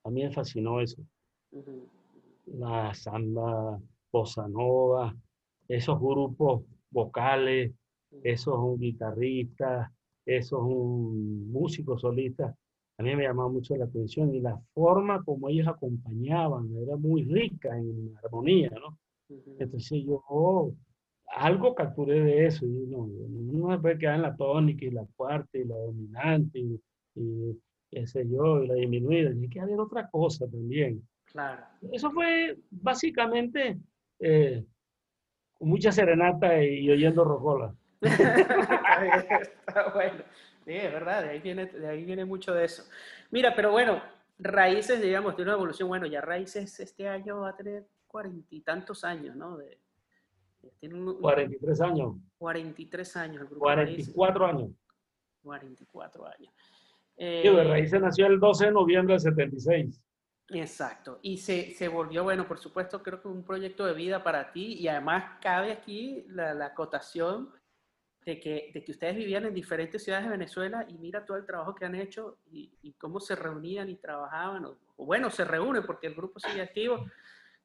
a 0.04 0.10
mí 0.10 0.24
me 0.24 0.32
fascinó 0.32 0.82
eso. 0.82 1.02
La 2.46 2.94
samba, 2.94 3.80
bossa 4.14 4.48
nova, 4.48 5.14
esos 5.68 6.00
grupos 6.00 6.64
vocales, 6.92 7.74
esos 8.24 8.56
un 8.56 8.80
guitarrista, 8.80 9.92
esos 10.24 10.62
un 10.62 11.52
músico 11.52 11.98
solista, 11.98 12.56
a 13.00 13.04
mí 13.04 13.16
me 13.16 13.24
llamaba 13.24 13.50
mucho 13.50 13.76
la 13.76 13.86
atención 13.86 14.34
y 14.36 14.40
la 14.40 14.56
forma 14.74 15.24
como 15.24 15.50
ellos 15.50 15.68
acompañaban 15.68 16.70
era 16.78 16.96
muy 16.96 17.24
rica 17.24 17.76
en 17.76 18.14
armonía, 18.24 18.70
¿no? 18.80 19.00
Entonces 19.58 20.04
yo 20.06 20.24
oh, 20.30 20.72
algo 21.26 21.74
capturé 21.74 22.22
de 22.22 22.46
eso, 22.46 22.68
y 22.68 22.86
no, 22.86 23.08
no 23.08 23.72
se 23.72 23.80
puede 23.80 23.98
quedar 23.98 24.16
en 24.18 24.22
la 24.22 24.36
tónica 24.36 24.86
y 24.86 24.92
la 24.92 25.08
cuarta 25.16 25.58
y 25.58 25.64
la 25.64 25.76
dominante 25.76 26.60
y, 26.60 26.80
y 27.16 27.60
qué 27.90 28.06
sé 28.06 28.30
yo, 28.30 28.64
y 28.64 28.68
la 28.68 28.76
disminuida, 28.76 29.32
hay 29.32 29.50
que 29.50 29.60
haber 29.60 29.80
otra 29.80 30.08
cosa 30.12 30.48
también. 30.48 31.02
Claro. 31.26 31.64
Eso 31.92 32.12
fue 32.12 32.60
básicamente 32.70 33.80
eh, 34.26 34.66
con 35.54 35.68
mucha 35.68 35.92
serenata 35.92 36.64
y, 36.64 36.90
oyendo 36.90 37.24
rocola. 37.26 37.76
Está 38.02 39.92
bueno. 39.94 40.24
Sí, 40.66 40.72
es 40.72 40.94
verdad, 40.94 41.24
de 41.24 41.30
ahí, 41.30 41.40
viene, 41.40 41.66
de 41.66 41.88
ahí 41.88 42.06
viene 42.06 42.24
mucho 42.24 42.54
de 42.54 42.64
eso. 42.64 42.84
Mira, 43.32 43.54
pero 43.54 43.72
bueno, 43.72 44.02
Raíces, 44.40 45.02
digamos, 45.02 45.36
de 45.36 45.44
una 45.44 45.54
evolución, 45.54 45.90
bueno, 45.90 46.06
ya 46.06 46.22
Raíces 46.22 46.80
este 46.80 47.08
año 47.08 47.42
va 47.42 47.50
a 47.50 47.56
tener 47.56 47.86
cuarenta 48.08 48.56
y 48.56 48.62
tantos 48.62 49.04
años, 49.04 49.36
¿no? 49.36 49.58
De, 49.58 49.78
tiene 50.80 51.14
43 51.20 51.82
años. 51.82 52.16
43 52.38 53.18
años 53.18 53.42
el 53.42 53.48
grupo 53.48 53.66
44 53.66 54.46
años. 54.46 54.72
44 55.44 56.26
años. 56.28 56.54
Eh, 57.18 57.64
Raíces 57.68 58.02
nació 58.02 58.28
el 58.28 58.40
12 58.40 58.68
de 58.68 58.72
noviembre 58.72 59.14
del 59.14 59.22
76. 59.22 60.02
Exacto. 60.50 61.20
Y 61.22 61.38
se, 61.38 61.72
se, 61.72 61.88
volvió, 61.88 62.24
bueno, 62.24 62.48
por 62.48 62.60
supuesto, 62.60 63.02
creo 63.02 63.22
que 63.22 63.28
un 63.28 63.44
proyecto 63.44 63.86
de 63.86 63.94
vida 63.94 64.24
para 64.24 64.52
ti 64.52 64.74
y 64.74 64.88
además 64.88 65.40
cabe 65.42 65.72
aquí 65.72 66.26
la, 66.28 66.54
la 66.54 66.68
acotación 66.68 67.52
de 68.26 68.40
que, 68.40 68.72
de 68.74 68.84
que 68.84 68.92
ustedes 68.92 69.16
vivían 69.16 69.46
en 69.46 69.54
diferentes 69.54 70.04
ciudades 70.04 70.26
de 70.26 70.32
Venezuela 70.32 70.86
y 70.88 70.94
mira 70.94 71.26
todo 71.26 71.38
el 71.38 71.46
trabajo 71.46 71.76
que 71.76 71.86
han 71.86 71.96
hecho 71.96 72.38
y, 72.52 72.94
cómo 72.98 73.20
se 73.20 73.36
reunían 73.36 73.90
y 73.90 73.96
trabajaban, 73.96 74.66
o, 74.66 74.78
o, 74.96 75.06
bueno, 75.06 75.30
se 75.30 75.44
reúnen 75.44 75.86
porque 75.86 76.08
el 76.08 76.16
grupo 76.16 76.40
sigue 76.40 76.62
activo 76.62 77.06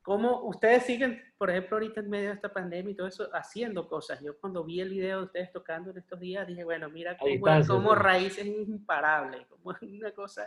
¿Cómo 0.02 0.42
ustedes 0.44 0.84
siguen, 0.84 1.20
por 1.36 1.50
ejemplo, 1.50 1.76
ahorita 1.76 2.00
en 2.00 2.08
medio 2.08 2.28
de 2.28 2.34
esta 2.34 2.52
pandemia 2.52 2.92
y 2.92 2.94
todo 2.94 3.06
eso, 3.06 3.28
haciendo 3.34 3.86
cosas? 3.86 4.20
Yo 4.22 4.38
cuando 4.38 4.64
vi 4.64 4.80
el 4.80 4.90
video 4.90 5.18
de 5.18 5.24
ustedes 5.24 5.52
tocando 5.52 5.90
en 5.90 5.98
estos 5.98 6.18
días, 6.18 6.46
dije, 6.46 6.64
bueno, 6.64 6.88
mira 6.88 7.16
cómo, 7.18 7.34
cómo 7.66 7.94
Raíz 7.94 8.38
es 8.38 8.46
imparable, 8.46 9.46
como 9.50 9.72
es 9.72 9.82
una 9.82 10.12
cosa, 10.12 10.46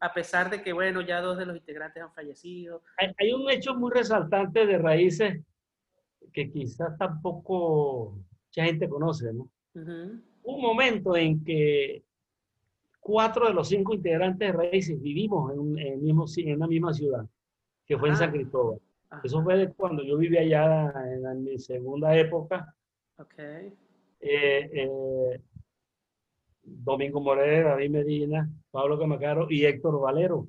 a 0.00 0.12
pesar 0.12 0.50
de 0.50 0.62
que, 0.62 0.72
bueno, 0.72 1.00
ya 1.00 1.20
dos 1.20 1.38
de 1.38 1.46
los 1.46 1.56
integrantes 1.56 2.02
han 2.02 2.12
fallecido. 2.12 2.82
Hay, 2.98 3.32
un 3.32 3.50
hecho 3.50 3.74
muy 3.74 3.90
resaltante 3.90 4.66
de 4.66 4.78
Raíces 4.78 5.42
que 6.32 6.50
quizás 6.50 6.96
tampoco 6.98 8.18
mucha 8.46 8.64
gente 8.64 8.88
conoce, 8.88 9.32
¿no? 9.32 9.50
Un 9.74 10.60
momento 10.60 11.16
en 11.16 11.42
que 11.44 12.04
cuatro 13.00 13.46
de 13.46 13.54
los 13.54 13.68
cinco 13.68 13.94
integrantes 13.94 14.52
de 14.52 14.52
Raíces 14.52 15.00
vivimos 15.00 15.52
en, 15.54 15.78
en, 15.78 16.02
mismo, 16.02 16.26
en 16.36 16.58
la 16.58 16.66
misma 16.66 16.92
ciudad, 16.92 17.26
que 17.86 17.96
fue 17.96 18.10
en 18.10 18.16
San 18.16 18.30
Cristóbal. 18.30 18.80
Eso 19.22 19.42
fue 19.42 19.56
de 19.56 19.72
cuando 19.72 20.02
yo 20.02 20.16
vivía 20.16 20.40
allá 20.40 20.92
en, 21.12 21.44
mi 21.44 21.58
segunda 21.58 22.16
época. 22.16 22.74
Okay. 23.16 23.72
Eh, 24.20 24.70
eh, 24.72 25.40
Domingo 26.62 27.20
Moreno, 27.20 27.70
David 27.70 27.90
Medina, 27.90 28.48
Pablo 28.70 28.98
Camacaro 28.98 29.46
y 29.50 29.64
Héctor 29.64 30.00
Valero. 30.00 30.46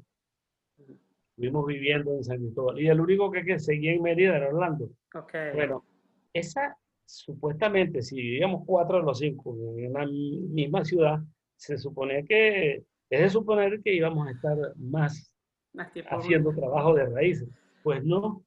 Estuvimos 1.30 1.66
viviendo 1.66 2.14
en 2.14 2.24
San 2.24 2.38
Cristóbal. 2.38 2.80
Y 2.80 2.88
el 2.88 3.00
único 3.00 3.32
que, 3.32 3.46
que 3.46 3.60
seguía 3.60 3.94
en 3.94 4.02
Mérida 4.02 4.36
era 4.36 4.50
Orlando. 4.50 4.90
Okay. 5.14 5.54
Bueno, 5.54 5.86
esa 6.34 6.78
supuestamente, 7.10 8.04
si 8.04 8.16
vivíamos 8.16 8.64
cuatro 8.66 9.00
de 9.00 9.04
los 9.04 9.18
cinco 9.18 9.56
en 9.78 9.94
la 9.94 10.06
misma 10.06 10.86
ciudad, 10.86 11.20
se 11.56 11.78
supone 11.78 12.24
que, 12.26 12.84
es 13.10 13.20
de 13.20 13.30
suponer 13.30 13.82
que 13.82 13.96
íbamos 13.96 14.28
a 14.28 14.32
estar 14.32 14.58
más, 14.78 15.34
más 15.74 15.92
haciendo 16.10 16.54
trabajo 16.54 16.94
de 16.94 17.06
raíces. 17.08 17.50
Pues 17.84 18.04
no, 18.04 18.44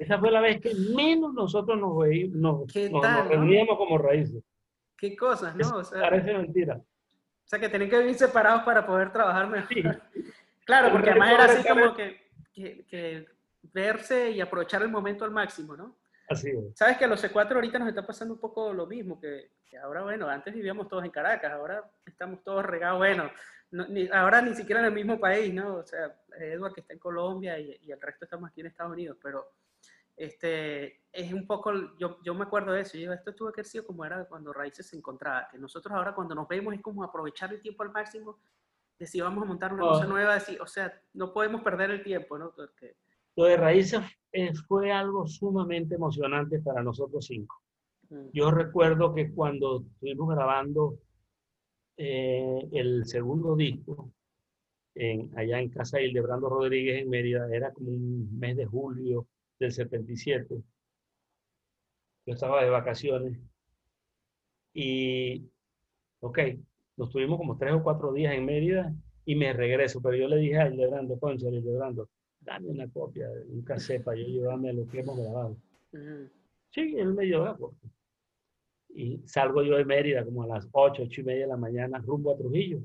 esa 0.00 0.18
fue 0.18 0.30
la 0.30 0.40
vez 0.40 0.62
que 0.62 0.74
menos 0.74 1.34
nosotros 1.34 1.78
nos, 1.78 1.98
veíamos, 1.98 2.74
nos, 2.74 3.28
reuníamos 3.28 3.76
como 3.76 3.98
raíces. 3.98 4.42
Qué 4.96 5.14
cosas, 5.14 5.54
¿no? 5.54 5.82
parece 5.92 6.32
mentira. 6.32 6.76
O 6.76 7.48
sea, 7.50 7.58
que 7.58 7.68
tienen 7.68 7.90
que 7.90 7.98
vivir 7.98 8.14
separados 8.14 8.62
para 8.62 8.86
poder 8.86 9.12
trabajar 9.12 9.48
mejor. 9.48 10.00
Claro, 10.64 10.92
porque 10.92 11.10
además 11.10 11.32
era 11.32 11.44
así 11.46 11.68
como 11.68 11.94
que, 11.94 12.30
que, 12.54 13.26
verse 13.72 14.30
y 14.30 14.40
aprovechar 14.40 14.82
el 14.82 14.88
momento 14.88 15.24
al 15.24 15.32
máximo, 15.32 15.76
¿no? 15.76 15.96
Así 16.28 16.48
es. 16.48 16.76
Sabes 16.76 16.96
que 16.96 17.06
a 17.06 17.08
los 17.08 17.24
C4 17.24 17.54
ahorita 17.54 17.80
nos 17.80 17.88
está 17.88 18.06
pasando 18.06 18.34
un 18.34 18.40
poco 18.40 18.72
lo 18.72 18.86
mismo, 18.86 19.18
que, 19.18 19.50
que 19.66 19.76
ahora, 19.78 20.02
bueno, 20.02 20.28
antes 20.28 20.54
vivíamos 20.54 20.86
todos 20.88 21.04
en 21.04 21.10
Caracas, 21.10 21.52
ahora 21.52 21.90
estamos 22.06 22.44
todos 22.44 22.64
regados, 22.64 22.98
bueno, 22.98 23.32
no, 23.72 23.88
ni, 23.88 24.08
ahora 24.12 24.40
ni 24.42 24.54
siquiera 24.54 24.80
en 24.80 24.86
el 24.86 24.92
mismo 24.92 25.18
país, 25.18 25.52
¿no? 25.52 25.76
O 25.76 25.84
sea, 25.84 26.14
Edward 26.38 26.72
que 26.72 26.82
está 26.82 26.92
en 26.92 27.00
Colombia 27.00 27.58
y, 27.58 27.76
y, 27.82 27.90
el 27.90 28.00
resto 28.00 28.26
estamos 28.26 28.48
aquí 28.48 28.60
en 28.60 28.68
Estados 28.68 28.92
Unidos, 28.92 29.18
pero 29.20 29.50
este, 30.20 31.00
es 31.10 31.32
un 31.32 31.46
poco, 31.46 31.72
yo, 31.98 32.18
yo 32.22 32.34
me 32.34 32.42
acuerdo 32.42 32.72
de 32.72 32.82
eso, 32.82 32.98
yo 32.98 33.10
esto 33.10 33.34
tuvo 33.34 33.50
que 33.50 33.62
haber 33.62 33.70
sido 33.70 33.86
como 33.86 34.04
era 34.04 34.26
cuando 34.26 34.52
Raíces 34.52 34.86
se 34.86 34.96
encontraba, 34.96 35.48
que 35.50 35.56
nosotros 35.56 35.94
ahora 35.94 36.14
cuando 36.14 36.34
nos 36.34 36.46
vemos 36.46 36.74
es 36.74 36.82
como 36.82 37.02
aprovechar 37.02 37.54
el 37.54 37.60
tiempo 37.62 37.84
al 37.84 37.90
máximo, 37.90 38.38
decir 38.98 39.22
vamos 39.22 39.42
a 39.44 39.46
montar 39.46 39.72
una 39.72 39.86
oh. 39.86 39.88
cosa 39.88 40.04
nueva, 40.04 40.34
decir, 40.34 40.60
o 40.60 40.66
sea, 40.66 40.92
no 41.14 41.32
podemos 41.32 41.62
perder 41.62 41.90
el 41.90 42.02
tiempo, 42.02 42.36
¿no? 42.36 42.52
Porque, 42.54 42.96
lo 43.34 43.44
de 43.44 43.56
Raíces 43.56 44.02
fue 44.68 44.92
algo 44.92 45.26
sumamente 45.26 45.94
emocionante 45.94 46.60
para 46.60 46.82
nosotros 46.82 47.24
cinco. 47.24 47.62
Mm. 48.10 48.26
Yo 48.34 48.50
recuerdo 48.50 49.14
que 49.14 49.32
cuando 49.32 49.86
estuvimos 49.90 50.34
grabando 50.34 50.98
eh, 51.96 52.68
el 52.72 53.06
segundo 53.06 53.56
disco, 53.56 54.12
en, 54.94 55.30
allá 55.38 55.60
en 55.60 55.70
casa 55.70 55.96
de 55.96 56.08
Hildebrando 56.08 56.50
Rodríguez 56.50 57.00
en 57.00 57.08
Mérida, 57.08 57.48
era 57.50 57.72
como 57.72 57.88
un 57.88 58.38
mes 58.38 58.54
de 58.58 58.66
julio 58.66 59.26
del 59.60 59.72
77. 59.72 60.62
Yo 62.26 62.34
estaba 62.34 62.64
de 62.64 62.70
vacaciones 62.70 63.38
y, 64.72 65.44
ok, 66.20 66.38
nos 66.96 67.10
tuvimos 67.10 67.38
como 67.38 67.56
tres 67.56 67.74
o 67.74 67.82
cuatro 67.82 68.12
días 68.12 68.34
en 68.34 68.44
Mérida 68.44 68.94
y 69.24 69.36
me 69.36 69.52
regreso, 69.52 70.00
pero 70.00 70.16
yo 70.16 70.28
le 70.28 70.36
dije 70.38 70.58
a 70.58 70.68
Hildebrando, 70.68 71.18
concha, 71.18 71.48
Hildebrando, 71.48 72.08
dame 72.40 72.68
una 72.68 72.88
copia, 72.88 73.28
un 73.48 73.62
cassette 73.62 74.02
para 74.02 74.16
yo 74.18 74.26
llevarme 74.26 74.72
lo 74.72 74.88
que 74.88 75.00
hemos 75.00 75.18
grabado. 75.18 75.56
Sí, 76.70 76.94
él 76.96 77.14
me 77.14 77.26
la 77.26 77.54
copia. 77.56 77.90
Y 78.92 79.18
salgo 79.26 79.62
yo 79.62 79.76
de 79.76 79.84
Mérida 79.84 80.24
como 80.24 80.42
a 80.42 80.46
las 80.46 80.68
ocho, 80.72 81.04
ocho 81.04 81.20
y 81.20 81.24
media 81.24 81.42
de 81.42 81.48
la 81.48 81.56
mañana 81.56 81.98
rumbo 81.98 82.32
a 82.32 82.36
Trujillo 82.36 82.80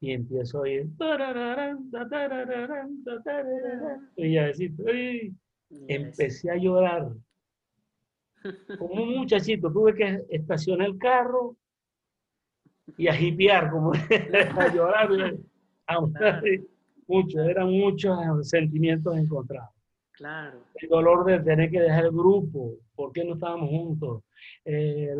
y 0.00 0.12
empiezo 0.12 0.62
a 0.62 0.68
ir. 0.68 0.86
Y 4.16 4.36
a 4.36 4.46
decir, 4.46 4.74
empecé 5.88 6.50
a 6.50 6.56
llorar. 6.56 7.12
Como 8.78 9.02
un 9.02 9.16
muchachito, 9.16 9.72
tuve 9.72 9.94
que 9.94 10.24
estacionar 10.30 10.88
el 10.88 10.98
carro 10.98 11.56
y 12.96 13.08
a 13.08 13.20
hipear, 13.20 13.70
como 13.70 13.92
a 14.56 14.72
llorar. 14.72 15.08
Mucho, 17.08 17.40
eran 17.40 17.70
muchos 17.70 18.18
sentimientos 18.48 19.16
encontrados. 19.16 19.70
Claro. 20.10 20.58
El 20.74 20.88
dolor 20.88 21.24
de 21.24 21.38
tener 21.38 21.70
que 21.70 21.80
dejar 21.80 22.06
el 22.06 22.10
grupo, 22.10 22.74
por 22.96 23.12
qué 23.12 23.24
no 23.24 23.34
estábamos 23.34 23.70
juntos, 23.70 24.24
eh, 24.64 25.14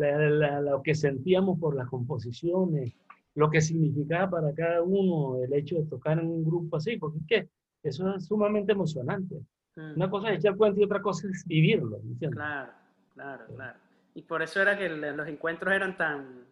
lo 0.63 0.81
que 0.81 0.93
sentíamos 0.93 1.57
por 1.57 1.75
las 1.77 1.87
composiciones, 1.87 2.93
lo 3.37 3.51
que 3.51 3.61
significaba 3.61 4.31
para 4.31 4.53
cada 4.55 4.81
uno 4.81 5.43
el 5.43 5.53
hecho 5.53 5.75
de 5.75 5.85
tocar 5.85 6.17
en 6.17 6.27
un 6.27 6.43
grupo 6.43 6.77
así, 6.77 6.97
porque 6.97 7.19
es 7.19 7.25
que 7.27 7.49
eso 7.83 8.15
es 8.15 8.25
sumamente 8.25 8.71
emocionante. 8.71 9.35
Mm. 9.75 9.93
Una 9.95 10.09
cosa 10.09 10.31
es 10.31 10.39
echar 10.39 10.57
cuenta 10.57 10.81
y 10.81 10.83
otra 10.83 11.03
cosa 11.03 11.27
es 11.27 11.45
vivirlo. 11.45 12.01
Claro, 12.31 12.71
claro, 13.13 13.45
claro. 13.55 13.79
Y 14.15 14.23
por 14.23 14.41
eso 14.41 14.59
era 14.59 14.75
que 14.75 14.89
los 14.89 15.27
encuentros 15.27 15.71
eran 15.71 15.95
tan... 15.95 16.45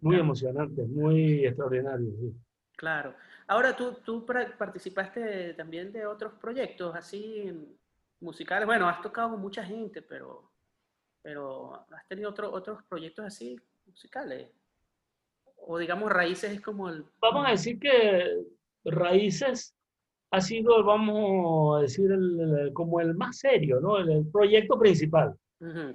Muy 0.00 0.16
emocionantes, 0.16 0.88
muy 0.88 1.46
extraordinarios. 1.46 2.14
Claro. 2.76 3.14
Ahora, 3.46 3.76
¿tú, 3.76 3.96
tú 4.04 4.26
participaste 4.26 5.54
también 5.54 5.92
de 5.92 6.06
otros 6.06 6.32
proyectos 6.40 6.92
así 6.96 7.54
musicales. 8.18 8.66
Bueno, 8.66 8.88
has 8.88 9.00
tocado 9.00 9.30
con 9.30 9.40
mucha 9.40 9.64
gente, 9.64 10.02
pero, 10.02 10.50
pero 11.22 11.86
has 11.92 12.06
tenido 12.08 12.30
otro, 12.30 12.52
otros 12.52 12.82
proyectos 12.88 13.24
así 13.24 13.60
musicales 13.86 14.48
o 15.66 15.78
digamos 15.78 16.10
raíces 16.10 16.52
es 16.52 16.60
como 16.60 16.88
el... 16.88 17.04
Vamos 17.20 17.46
a 17.46 17.50
decir 17.50 17.78
que 17.78 18.44
raíces 18.84 19.74
ha 20.32 20.40
sido, 20.40 20.84
vamos 20.84 21.78
a 21.78 21.82
decir, 21.82 22.10
el, 22.10 22.70
como 22.72 23.00
el 23.00 23.14
más 23.14 23.38
serio, 23.38 23.80
¿no? 23.80 23.98
El, 23.98 24.26
proyecto 24.30 24.78
principal. 24.78 25.34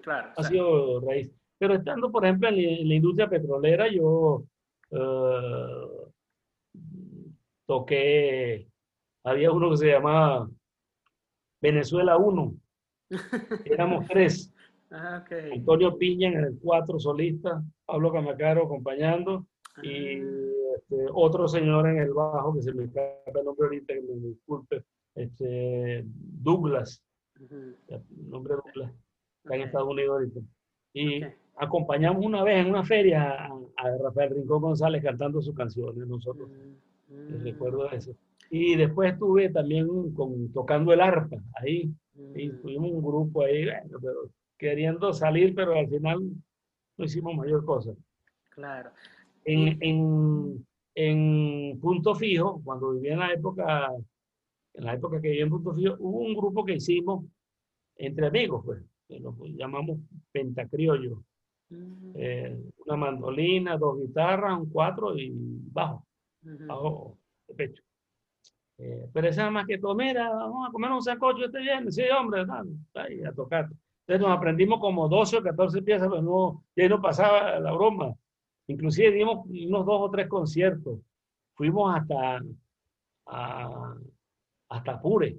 claro. 0.01 0.31
Ha 0.35 0.43
sido 0.43 0.99
raíz. 1.01 1.31
Pero 1.57 1.75
estando, 1.75 2.11
por 2.11 2.25
ejemplo, 2.25 2.49
en 2.49 2.87
la, 2.87 2.95
industria 2.95 3.29
petrolera, 3.29 3.87
yo 3.89 4.43
uh, 4.89 6.11
toqué, 7.65 8.67
había 9.23 9.51
uno 9.51 9.71
que 9.71 9.77
se 9.77 9.87
llamaba 9.87 10.49
Venezuela 11.61 12.17
1. 12.17 12.55
Éramos 13.65 14.05
tres. 14.07 14.51
Ah, 14.91 15.23
okay. 15.23 15.53
Antonio 15.53 15.97
Piña 15.97 16.29
en 16.29 16.39
el 16.39 16.59
4 16.61 16.99
solista, 16.99 17.63
Pablo 17.85 18.11
Camacaro 18.11 18.65
acompañando 18.65 19.47
y 19.83 20.21
este, 20.75 21.07
otro 21.13 21.47
señor 21.47 21.87
en 21.87 21.97
el 21.97 22.13
bajo, 22.13 22.53
que 22.55 22.61
se 22.61 22.73
me 22.73 22.85
escapa 22.85 23.39
el 23.39 23.45
nombre 23.45 23.67
ahorita, 23.67 23.93
que 23.93 24.01
me 24.01 24.27
disculpe, 24.27 24.83
este, 25.15 26.03
Douglas, 26.05 27.03
el 27.39 28.03
nombre 28.29 28.55
Douglas, 28.55 28.91
está 29.43 29.55
en 29.55 29.61
Estados 29.61 29.89
Unidos 29.89 30.11
ahorita. 30.11 30.39
Y 30.93 31.21
acompañamos 31.57 32.25
una 32.25 32.43
vez 32.43 32.59
en 32.59 32.69
una 32.69 32.83
feria 32.83 33.47
a, 33.77 33.97
Rafael 34.01 34.35
Rincón 34.35 34.61
González 34.61 35.03
cantando 35.03 35.41
sus 35.41 35.55
canciones, 35.55 36.07
nosotros. 36.07 36.49
Mm, 37.09 37.43
recuerdo 37.43 37.91
eso. 37.91 38.15
Y 38.49 38.75
después 38.75 39.13
estuve 39.13 39.49
también 39.49 40.13
con, 40.13 40.51
tocando 40.53 40.93
el 40.93 41.01
arpa 41.01 41.37
ahí. 41.55 41.93
Y 42.35 42.49
mm. 42.49 42.61
tuvimos 42.61 42.91
un 42.91 43.03
grupo 43.03 43.43
ahí, 43.43 43.65
pero 44.01 44.29
queriendo 44.57 45.13
salir, 45.13 45.53
pero 45.53 45.73
al 45.73 45.87
final 45.87 46.19
no 46.97 47.05
hicimos 47.05 47.35
mayor 47.35 47.65
cosa. 47.65 47.91
Claro. 48.51 48.91
En, 49.45 50.65
en, 50.95 51.79
Punto 51.79 52.15
Fijo, 52.15 52.61
cuando 52.63 52.93
vivía 52.93 53.13
en 53.13 53.19
la 53.19 53.33
época, 53.33 53.89
en 54.73 54.85
la 54.85 54.93
época 54.93 55.21
que 55.21 55.29
vivía 55.29 55.43
en 55.43 55.49
Punto 55.49 55.73
Fijo, 55.73 55.95
hubo 55.99 56.19
un 56.19 56.35
grupo 56.35 56.65
que 56.65 56.73
hicimos 56.73 57.25
entre 57.97 58.27
amigos, 58.27 58.63
pues, 58.65 58.83
que 59.07 59.19
lo 59.19 59.35
llamamos 59.45 59.99
Pentacriollo. 60.31 61.23
Mm. 61.69 62.11
Eh, 62.15 62.57
una 62.85 62.97
mandolina, 62.97 63.77
dos 63.77 63.99
guitarras, 63.99 64.59
un 64.59 64.69
cuatro 64.69 65.17
y 65.17 65.31
bajo, 65.71 66.05
bajo 66.41 67.17
de 67.47 67.53
pecho. 67.55 67.83
Eh, 68.77 69.07
pero 69.13 69.29
esa 69.29 69.49
más 69.49 69.65
que 69.65 69.77
todo, 69.77 69.95
mira, 69.95 70.29
vamos 70.29 70.67
a 70.67 70.71
comer 70.71 70.91
un 70.91 71.01
sacocho 71.01 71.45
este 71.45 71.59
viernes, 71.59 71.95
sí, 71.95 72.03
hombre, 72.17 72.45
ahí 72.95 73.23
a 73.23 73.31
tocar. 73.31 73.69
Entonces 74.01 74.27
nos 74.27 74.37
aprendimos 74.37 74.79
como 74.79 75.07
12 75.07 75.37
o 75.37 75.43
14 75.43 75.81
piezas, 75.81 76.07
pero 76.09 76.21
no, 76.21 76.63
ya 76.75 76.89
no 76.89 77.01
pasaba 77.01 77.59
la 77.59 77.71
broma. 77.71 78.13
Inclusive 78.67 79.11
dimos 79.11 79.45
unos 79.47 79.85
dos 79.85 80.01
o 80.01 80.11
tres 80.11 80.27
conciertos. 80.27 80.99
Fuimos 81.53 81.95
hasta, 81.95 82.41
hasta 84.69 85.01
Pure. 85.01 85.37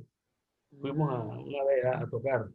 Fuimos 0.81 1.13
a, 1.13 1.19
mm. 1.19 1.49
una 1.49 1.65
vez 1.65 1.85
a, 1.85 2.07
tocar. 2.09 2.47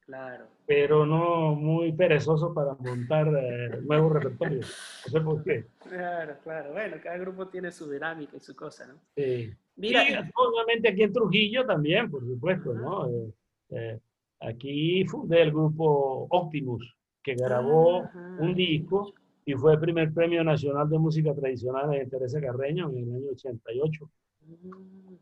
Claro. 0.00 0.46
Pero 0.66 1.04
no 1.04 1.54
muy 1.54 1.92
perezoso 1.92 2.54
para 2.54 2.74
montar 2.74 3.28
eh, 3.28 3.80
nuevos 3.82 4.12
repertorios. 4.12 5.02
No 5.06 5.12
sé 5.12 5.20
por 5.20 5.42
qué. 5.42 5.66
Claro, 5.86 6.36
claro. 6.42 6.72
Bueno, 6.72 6.96
cada 7.02 7.18
grupo 7.18 7.48
tiene 7.48 7.70
su 7.70 7.90
dinámica 7.90 8.36
y 8.36 8.40
su 8.40 8.56
cosa, 8.56 8.86
¿no? 8.86 8.94
Sí. 9.14 9.52
Mira, 9.76 10.08
y 10.08 10.14
obviamente 10.34 10.88
aquí 10.88 11.02
en 11.02 11.12
Trujillo 11.12 11.66
también, 11.66 12.10
por 12.10 12.24
supuesto, 12.24 12.72
¿no? 12.72 13.06
Eh, 13.08 13.32
eh, 13.70 14.00
aquí 14.40 15.04
fundé 15.04 15.42
el 15.42 15.52
grupo 15.52 16.26
Optimus, 16.30 16.96
que 17.22 17.34
grabó 17.34 18.08
un 18.38 18.54
disco 18.54 19.12
y 19.48 19.54
fue 19.54 19.72
el 19.72 19.80
primer 19.80 20.12
premio 20.12 20.44
nacional 20.44 20.90
de 20.90 20.98
música 20.98 21.34
tradicional 21.34 21.88
de 21.88 22.04
Teresa 22.04 22.38
Carreño 22.38 22.90
en 22.90 22.98
el 22.98 23.14
año 23.14 23.30
88. 23.30 24.10
Mm, 24.42 25.14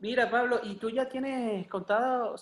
Mira, 0.00 0.28
Pablo, 0.28 0.58
¿y 0.64 0.74
tú 0.74 0.90
ya 0.90 1.08
tienes 1.08 1.68
contado 1.68 2.34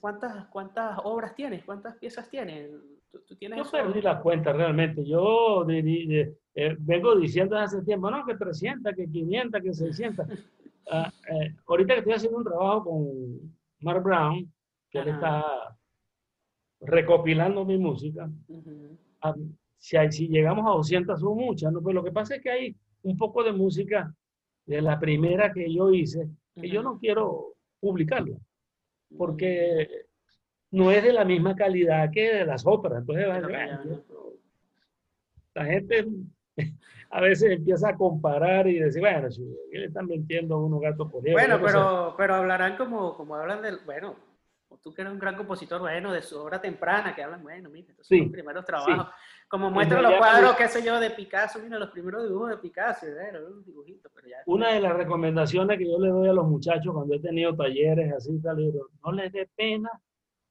cuántas, 0.00 0.46
cuántas 0.46 0.98
obras 1.04 1.34
tienes? 1.34 1.62
¿Cuántas 1.62 1.96
piezas 1.96 2.26
tienes? 2.30 2.70
¿Tú, 3.28 3.36
tienes 3.36 3.58
Yo 3.58 3.70
perdí 3.70 4.00
la 4.00 4.18
cuenta 4.22 4.50
realmente. 4.54 5.04
Yo 5.04 5.66
eh, 5.68 6.76
vengo 6.78 7.16
diciendo 7.16 7.58
hace 7.58 7.82
tiempo, 7.82 8.10
no, 8.10 8.24
que 8.24 8.34
300, 8.34 8.94
que 8.94 9.10
500, 9.10 9.62
que 9.62 9.74
600. 9.74 10.26
Ah, 10.86 11.10
eh, 11.30 11.54
ahorita 11.66 11.94
que 11.94 12.00
estoy 12.00 12.12
haciendo 12.12 12.36
un 12.36 12.44
trabajo 12.44 12.84
con 12.84 13.56
Mark 13.80 14.02
Brown, 14.02 14.52
que 14.90 14.98
él 14.98 15.08
está 15.08 15.74
recopilando 16.86 17.64
mi 17.64 17.78
música. 17.78 18.30
si, 19.78 19.96
si, 20.10 20.28
llegamos 20.28 20.66
a 20.66 20.76
200 20.76 21.20
son 21.20 21.36
muchas, 21.36 21.72
¿no? 21.72 21.82
Pues 21.82 21.94
lo 21.94 22.04
que 22.04 22.12
pasa 22.12 22.36
es 22.36 22.42
que 22.42 22.50
hay 22.50 22.76
un 23.02 23.16
poco 23.16 23.42
de 23.42 23.52
música 23.52 24.14
de 24.66 24.80
la 24.80 24.98
primera 24.98 25.52
que 25.52 25.72
yo 25.72 25.90
hice, 25.90 26.28
que 26.54 26.68
yo 26.68 26.82
no 26.82 26.98
quiero 26.98 27.54
publicarla, 27.80 28.36
porque 29.16 30.06
no 30.70 30.90
es 30.90 31.02
de 31.02 31.12
la 31.12 31.24
misma 31.24 31.54
calidad 31.54 32.10
que 32.10 32.34
de 32.34 32.46
las 32.46 32.66
óperas. 32.66 33.00
Entonces, 33.00 33.26
la, 35.54 35.64
gente, 35.66 36.06
a 37.10 37.20
veces 37.20 37.52
empieza 37.52 37.90
a 37.90 37.96
comparar 37.96 38.66
y 38.66 38.78
decir, 38.78 39.00
bueno, 39.00 39.30
si 39.30 39.42
le 39.70 39.86
están 39.86 40.06
mintiendo 40.06 40.54
a 40.54 40.64
unos 40.64 40.80
gatos 40.80 41.10
por 41.12 41.22
Bueno, 41.22 41.60
pero, 41.62 42.14
pero 42.16 42.34
hablarán 42.34 42.76
como, 42.76 43.14
como 43.16 43.36
hablan 43.36 43.62
del, 43.62 43.78
bueno, 43.84 44.16
tú 44.82 44.92
que 44.92 45.02
eres 45.02 45.12
un 45.12 45.18
gran 45.18 45.36
compositor, 45.36 45.80
bueno, 45.80 46.12
de 46.12 46.22
su 46.22 46.38
obra 46.38 46.60
temprana, 46.60 47.14
que 47.14 47.22
hablan, 47.22 47.42
bueno, 47.42 47.70
mira, 47.70 47.90
estos 47.90 48.06
son 48.06 48.18
los 48.18 48.28
primeros 48.30 48.64
trabajos. 48.64 49.08
Como 49.48 49.70
muestran 49.70 50.02
los 50.02 50.14
cuadros, 50.14 50.56
qué 50.56 50.68
sé 50.68 50.82
yo, 50.82 50.98
de 50.98 51.10
Picasso, 51.10 51.58
mira, 51.60 51.78
los 51.78 51.90
primeros 51.90 52.24
dibujos 52.24 52.50
de 52.50 52.58
Picasso, 52.58 53.06
un 53.06 53.64
dibujito, 53.64 54.10
pero 54.14 54.28
ya. 54.28 54.36
Una 54.46 54.72
de 54.72 54.80
las 54.80 54.96
recomendaciones 54.96 55.78
que 55.78 55.86
yo 55.86 55.98
le 55.98 56.08
doy 56.08 56.28
a 56.28 56.32
los 56.32 56.46
muchachos 56.46 56.92
cuando 56.92 57.14
he 57.14 57.20
tenido 57.20 57.54
talleres 57.54 58.12
así, 58.12 58.40
tal, 58.40 58.72
no 59.04 59.12
les 59.12 59.32
dé 59.32 59.48
pena 59.54 59.90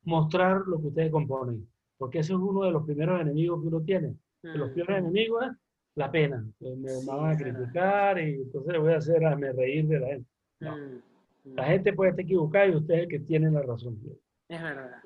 mostrar 0.03 0.61
lo 0.67 0.79
que 0.79 0.87
ustedes 0.87 1.11
componen, 1.11 1.67
porque 1.97 2.19
eso 2.19 2.33
es 2.33 2.39
uno 2.39 2.63
de 2.65 2.71
los 2.71 2.83
primeros 2.83 3.21
enemigos 3.21 3.61
que 3.61 3.67
uno 3.67 3.81
tiene. 3.81 4.15
Los 4.41 4.69
mm. 4.69 4.73
primeros 4.73 4.97
enemigos 4.97 5.45
es 5.45 5.51
la 5.95 6.11
pena, 6.11 6.45
me, 6.59 7.05
van 7.05 7.31
a 7.31 7.37
criticar 7.37 8.19
y 8.19 8.41
entonces 8.41 8.79
voy 8.79 8.93
a 8.93 8.97
hacer 8.97 9.25
a 9.25 9.35
me 9.35 9.51
reír 9.51 9.87
de 9.87 9.99
la 9.99 10.07
gente. 10.07 10.29
Mm, 10.59 10.67
mm. 10.67 11.01
La 11.43 11.65
gente 11.65 11.93
puede 11.93 12.11
estar 12.11 12.23
equivocada 12.23 12.67
y 12.67 12.75
ustedes 12.75 13.07
que 13.07 13.19
tienen 13.19 13.53
la 13.53 13.61
razón. 13.61 13.99
Es 14.47 14.61
verdad, 14.61 15.01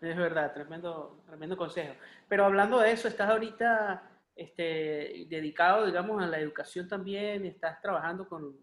es 0.00 0.16
verdad, 0.16 0.52
tremendo, 0.54 1.22
tremendo 1.26 1.56
consejo. 1.56 1.94
Pero 2.28 2.44
hablando 2.44 2.78
de 2.78 2.92
eso, 2.92 3.08
estás 3.08 3.28
ahorita 3.28 4.02
este, 4.36 5.26
dedicado, 5.28 5.86
digamos, 5.86 6.22
a 6.22 6.26
la 6.26 6.38
educación 6.38 6.88
también, 6.88 7.44
estás 7.46 7.80
trabajando 7.80 8.28
con, 8.28 8.56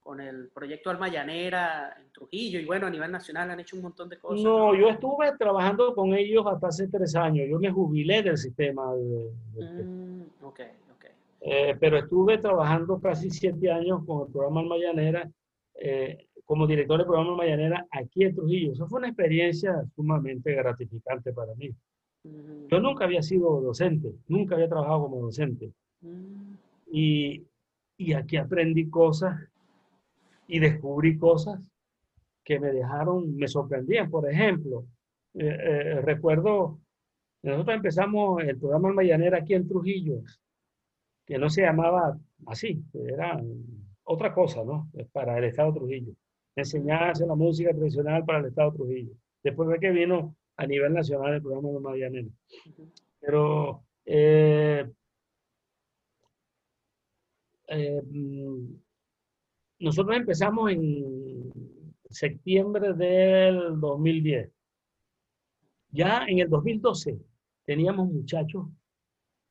con, 0.00 0.20
el 0.20 0.48
proyecto 0.48 0.90
Alma 0.90 1.08
Llanera 1.08 1.96
en 2.00 2.10
Trujillo 2.12 2.58
y 2.58 2.64
bueno, 2.64 2.88
a 2.88 2.90
nivel 2.90 3.12
nacional 3.12 3.48
han 3.50 3.60
hecho 3.60 3.76
un 3.76 3.82
montón 3.82 4.08
de 4.08 4.18
cosas. 4.18 4.44
No, 4.44 4.74
yo 4.74 4.88
estuve 4.88 5.36
trabajando 5.38 5.94
con 5.94 6.14
ellos 6.14 6.44
hasta 6.46 6.66
hace 6.66 6.88
tres 6.88 7.14
años, 7.14 7.46
yo 7.48 7.60
me 7.60 7.70
jubilé 7.70 8.22
del 8.22 8.36
sistema. 8.36 8.92
De, 8.94 9.30
mm, 9.84 10.22
ok, 10.42 10.60
ok. 10.94 11.04
Eh, 11.42 11.76
pero 11.78 11.98
estuve 11.98 12.38
trabajando 12.38 13.00
casi 13.00 13.30
siete 13.30 13.70
años 13.70 14.04
con 14.04 14.26
el 14.26 14.32
programa 14.32 14.60
Alma 14.60 14.76
Llanera. 14.76 15.30
Eh, 15.80 16.26
como 16.44 16.66
director 16.66 16.98
del 16.98 17.06
programa 17.06 17.36
Mayanera 17.36 17.86
aquí 17.92 18.24
en 18.24 18.34
Trujillo. 18.34 18.72
Eso 18.72 18.86
fue 18.88 18.98
una 18.98 19.06
experiencia 19.06 19.84
sumamente 19.94 20.52
gratificante 20.52 21.32
para 21.32 21.54
mí. 21.54 21.70
Yo 22.68 22.80
nunca 22.80 23.04
había 23.04 23.22
sido 23.22 23.60
docente, 23.60 24.12
nunca 24.26 24.56
había 24.56 24.68
trabajado 24.68 25.02
como 25.02 25.22
docente. 25.22 25.72
Mm. 26.00 26.54
Y, 26.90 27.46
y 27.96 28.12
aquí 28.14 28.36
aprendí 28.36 28.90
cosas 28.90 29.40
y 30.48 30.58
descubrí 30.58 31.16
cosas 31.16 31.60
que 32.44 32.58
me 32.58 32.72
dejaron, 32.72 33.36
me 33.36 33.46
sorprendían. 33.46 34.10
Por 34.10 34.28
ejemplo, 34.28 34.86
eh, 35.34 35.46
eh, 35.46 36.00
recuerdo, 36.00 36.80
nosotros 37.42 37.76
empezamos 37.76 38.42
el 38.42 38.58
programa 38.58 38.92
Mayanera 38.92 39.38
aquí 39.38 39.54
en 39.54 39.68
Trujillo, 39.68 40.20
que 41.24 41.38
no 41.38 41.48
se 41.48 41.62
llamaba 41.62 42.18
así, 42.46 42.82
era 42.92 43.40
otra 44.10 44.34
cosa, 44.34 44.64
¿no? 44.64 44.90
Para 45.12 45.38
el 45.38 45.44
Estado 45.44 45.72
Trujillo 45.72 46.12
enseñarse 46.56 47.26
la 47.26 47.34
música 47.34 47.72
tradicional 47.72 48.24
para 48.24 48.40
el 48.40 48.46
Estado 48.46 48.72
Trujillo. 48.72 49.12
Después 49.42 49.68
de 49.68 49.78
que 49.78 49.90
vino 49.90 50.36
a 50.56 50.66
nivel 50.66 50.92
nacional 50.92 51.34
el 51.34 51.42
programa 51.42 51.70
de 51.70 51.80
Marianela. 51.80 52.30
Pero 53.20 53.84
eh, 54.04 54.90
eh, 57.68 58.02
nosotros 59.78 60.16
empezamos 60.16 60.72
en 60.72 61.52
septiembre 62.10 62.92
del 62.92 63.80
2010. 63.80 64.50
Ya 65.92 66.24
en 66.26 66.40
el 66.40 66.48
2012 66.48 67.18
teníamos 67.64 68.08
muchachos 68.08 68.66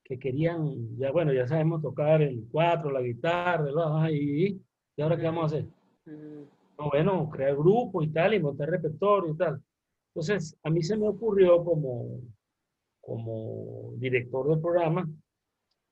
que 0.10 0.20
querían, 0.20 0.98
ya 0.98 1.12
bueno, 1.12 1.32
ya 1.32 1.48
sabemos 1.48 1.82
tocar 1.82 2.22
el 2.22 2.46
cuatro, 2.52 2.92
la 2.92 3.02
guitarra, 3.02 4.12
y, 4.12 4.60
y 4.98 5.02
ahora 5.02 5.16
qué 5.16 5.24
vamos 5.24 5.44
a 5.44 5.46
hacer 5.46 5.66
bueno, 6.88 7.30
crear 7.30 7.56
grupo 7.56 8.02
y 8.02 8.10
tal, 8.10 8.34
y 8.34 8.40
montar 8.40 8.70
repertorio 8.70 9.34
y 9.34 9.38
tal. 9.38 9.62
Entonces, 10.14 10.58
a 10.64 10.70
mí 10.70 10.82
se 10.82 10.98
me 10.98 11.08
ocurrió 11.08 11.64
como, 11.64 12.22
como 13.02 13.94
director 13.98 14.48
del 14.50 14.62
programa, 14.62 15.08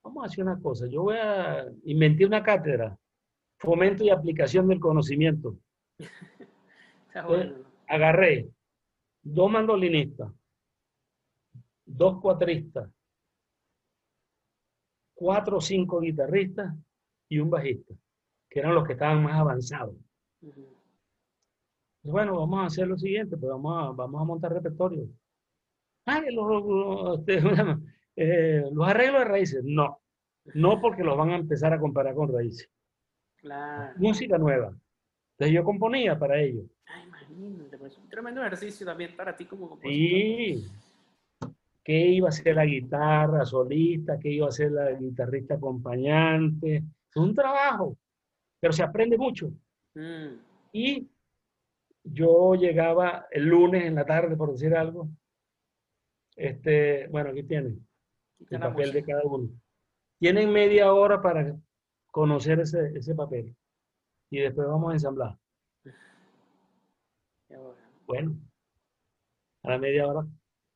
vamos 0.03 0.23
a 0.23 0.27
hacer 0.27 0.43
una 0.43 0.59
cosa, 0.61 0.87
yo 0.87 1.03
voy 1.03 1.17
a 1.17 1.67
inventar 1.83 2.27
una 2.27 2.43
cátedra, 2.43 2.97
fomento 3.59 4.03
y 4.03 4.09
aplicación 4.09 4.67
del 4.67 4.79
conocimiento. 4.79 5.57
agarré 7.87 8.49
dos 9.23 9.51
mandolinistas, 9.51 10.31
dos 11.85 12.21
cuatristas, 12.21 12.89
cuatro 15.17 15.57
o 15.57 15.61
cinco 15.61 15.99
guitarristas 15.99 16.73
y 17.27 17.39
un 17.39 17.49
bajista, 17.49 17.95
que 18.47 18.59
eran 18.59 18.75
los 18.75 18.85
que 18.85 18.93
estaban 18.93 19.23
más 19.23 19.35
avanzados. 19.35 19.95
Bueno, 22.03 22.37
vamos 22.37 22.59
a 22.59 22.65
hacer 22.67 22.87
lo 22.87 22.97
siguiente, 22.97 23.35
pues 23.35 23.49
vamos 23.49 23.83
a, 23.83 23.91
vamos 23.91 24.21
a 24.21 24.25
montar 24.25 24.53
repertorio. 24.53 25.09
Ah, 26.05 26.21
los, 26.31 27.19
este, 27.19 27.41
eh, 28.15 28.63
los 28.71 28.87
arreglos 28.87 29.19
de 29.19 29.25
raíces. 29.25 29.63
No, 29.63 29.99
no 30.53 30.79
porque 30.79 31.03
los 31.03 31.17
van 31.17 31.31
a 31.31 31.35
empezar 31.35 31.73
a 31.73 31.79
comparar 31.79 32.13
con 32.13 32.31
raíces. 32.31 32.69
Claro. 33.37 33.93
Música 33.97 34.37
nueva. 34.37 34.67
Entonces 35.31 35.55
yo 35.55 35.63
componía 35.63 36.17
para 36.17 36.39
ellos. 36.39 36.65
Ay, 36.85 37.07
imagínate, 37.07 37.77
pues 37.77 37.97
un 37.97 38.07
tremendo 38.07 38.41
ejercicio 38.41 38.85
también 38.85 39.15
para 39.15 39.35
ti 39.35 39.45
como 39.45 39.67
compositor. 39.67 39.93
Sí. 39.97 40.67
¿Qué 41.87 42.05
iba 42.05 42.27
a 42.27 42.33
ser 42.33 42.53
la 42.53 42.65
guitarra 42.65 43.45
solista? 43.45 44.19
¿Qué 44.19 44.27
iba 44.27 44.49
a 44.49 44.51
ser 44.51 44.73
la 44.73 44.91
guitarrista 44.91 45.53
acompañante? 45.53 46.75
Es 46.75 47.15
un 47.15 47.33
trabajo, 47.33 47.95
pero 48.59 48.73
se 48.73 48.83
aprende 48.83 49.17
mucho. 49.17 49.53
Mm. 49.95 50.35
Y 50.73 51.07
yo 52.03 52.55
llegaba 52.55 53.27
el 53.31 53.45
lunes 53.45 53.85
en 53.85 53.95
la 53.95 54.05
tarde, 54.05 54.35
por 54.35 54.51
decir 54.51 54.75
algo. 54.75 55.07
Este, 56.35 57.07
bueno, 57.07 57.29
aquí 57.29 57.43
tienen 57.43 57.87
el 58.49 58.59
papel 58.59 58.91
de 58.91 59.03
cada 59.05 59.23
uno. 59.23 59.49
Tienen 60.19 60.51
media 60.51 60.91
hora 60.91 61.21
para 61.21 61.55
conocer 62.11 62.59
ese, 62.59 62.97
ese 62.97 63.15
papel. 63.15 63.55
Y 64.29 64.39
después 64.39 64.67
vamos 64.67 64.89
a 64.89 64.93
ensamblar. 64.93 65.37
Bueno, 68.05 68.37
a 69.63 69.69
la 69.69 69.77
media 69.77 70.05
hora, 70.05 70.27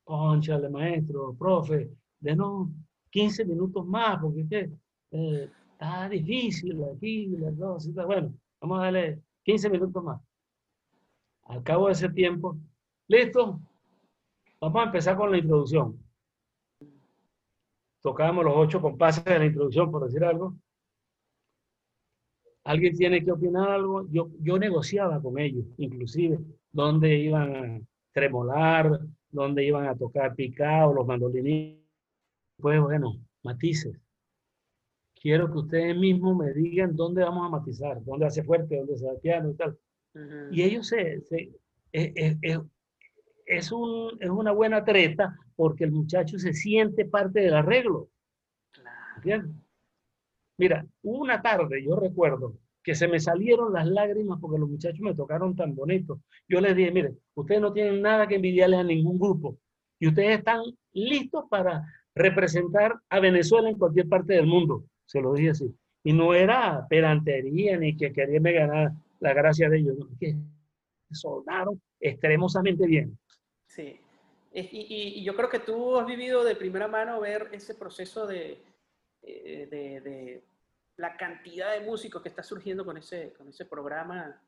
ponchale 0.04 0.68
maestro, 0.68 1.34
profe, 1.34 1.90
denos 2.20 2.68
15 3.10 3.44
minutos 3.44 3.86
más, 3.86 4.18
porque 4.20 4.70
eh, 5.10 5.50
está 5.72 6.08
difícil 6.08 6.82
aquí, 6.84 7.28
las 7.28 7.56
dos, 7.56 7.92
bueno, 7.94 8.34
vamos 8.60 8.78
a 8.78 8.82
darle 8.84 9.22
15 9.44 9.70
minutos 9.70 10.02
más. 10.02 10.20
Al 11.44 11.62
cabo 11.62 11.86
de 11.86 11.92
ese 11.92 12.08
tiempo, 12.08 12.56
listo, 13.08 13.60
vamos 14.60 14.82
a 14.82 14.86
empezar 14.86 15.16
con 15.16 15.30
la 15.30 15.38
introducción. 15.38 15.98
Tocábamos 18.00 18.44
los 18.44 18.54
ocho 18.56 18.80
compases 18.80 19.24
de 19.24 19.38
la 19.38 19.46
introducción, 19.46 19.90
por 19.90 20.04
decir 20.04 20.24
algo. 20.24 20.56
¿Alguien 22.64 22.96
tiene 22.96 23.24
que 23.24 23.32
opinar 23.32 23.70
algo? 23.70 24.08
Yo, 24.10 24.30
yo 24.40 24.58
negociaba 24.58 25.20
con 25.20 25.38
ellos, 25.38 25.66
inclusive, 25.78 26.38
dónde 26.70 27.16
iban 27.16 27.56
a 27.56 27.80
tremolar, 28.12 29.00
dónde 29.32 29.64
iban 29.64 29.86
a 29.86 29.96
tocar 29.96 30.34
picado, 30.34 30.94
los 30.94 31.06
mandolines. 31.06 31.78
Pues 32.58 32.80
bueno, 32.80 33.16
matices. 33.42 33.98
Quiero 35.20 35.50
que 35.50 35.58
ustedes 35.58 35.96
mismos 35.96 36.36
me 36.36 36.52
digan 36.52 36.94
dónde 36.94 37.22
vamos 37.22 37.46
a 37.46 37.50
matizar, 37.50 38.02
dónde 38.04 38.26
hace 38.26 38.42
fuerte, 38.44 38.76
dónde 38.76 38.96
se 38.96 39.06
da 39.06 39.18
piano 39.18 39.50
y 39.50 39.54
tal. 39.54 39.78
Y 40.50 40.62
ellos 40.62 40.86
se, 40.88 41.22
se 41.22 41.52
es, 41.92 42.36
es, 42.42 42.60
es, 43.46 43.72
un, 43.72 44.16
es, 44.20 44.28
una 44.28 44.52
buena 44.52 44.84
treta 44.84 45.36
porque 45.56 45.84
el 45.84 45.92
muchacho 45.92 46.38
se 46.38 46.52
siente 46.52 47.04
parte 47.04 47.40
del 47.40 47.54
arreglo. 47.54 48.10
Claro. 49.22 49.48
Mira, 50.58 50.86
una 51.02 51.40
tarde 51.40 51.82
yo 51.82 51.96
recuerdo 51.96 52.58
que 52.82 52.94
se 52.94 53.08
me 53.08 53.20
salieron 53.20 53.72
las 53.72 53.86
lágrimas 53.86 54.38
porque 54.40 54.58
los 54.58 54.68
muchachos 54.68 55.00
me 55.00 55.14
tocaron 55.14 55.54
tan 55.54 55.74
bonito. 55.74 56.20
Yo 56.48 56.60
les 56.60 56.74
dije, 56.74 56.90
mire, 56.90 57.14
ustedes 57.34 57.60
no 57.60 57.72
tienen 57.72 58.02
nada 58.02 58.26
que 58.26 58.36
envidiarles 58.36 58.80
a 58.80 58.84
ningún 58.84 59.18
grupo 59.18 59.58
y 59.98 60.08
ustedes 60.08 60.38
están 60.38 60.62
listos 60.92 61.44
para 61.48 61.84
representar 62.14 62.94
a 63.08 63.20
Venezuela 63.20 63.68
en 63.68 63.78
cualquier 63.78 64.08
parte 64.08 64.34
del 64.34 64.46
mundo. 64.46 64.84
Se 65.06 65.20
lo 65.20 65.32
dije 65.32 65.50
así. 65.50 65.74
Y 66.04 66.12
no 66.12 66.34
era 66.34 66.86
pedantería 66.88 67.76
ni 67.76 67.96
que 67.96 68.12
quería 68.12 68.40
ganar 68.40 68.92
la 69.20 69.32
gracia 69.32 69.68
de 69.68 69.78
ellos, 69.78 69.96
que 70.18 70.34
soldaron 71.12 71.80
extremosamente 72.00 72.86
bien. 72.86 73.16
Sí. 73.66 74.00
Y, 74.54 75.22
yo 75.24 75.34
creo 75.34 75.48
que 75.48 75.60
tú 75.60 75.96
has 75.96 76.06
vivido 76.06 76.44
de 76.44 76.56
primera 76.56 76.88
mano 76.88 77.20
ver 77.20 77.48
ese 77.52 77.74
proceso 77.74 78.26
de, 78.26 78.58
eh, 79.22 79.68
de, 79.70 80.42
la 80.96 81.16
cantidad 81.16 81.72
de 81.72 81.86
músicos 81.86 82.22
que 82.22 82.28
está 82.28 82.42
surgiendo 82.42 82.84
con 82.84 82.96
ese, 82.96 83.32
con 83.32 83.48
ese 83.48 83.64
programa. 83.64 84.40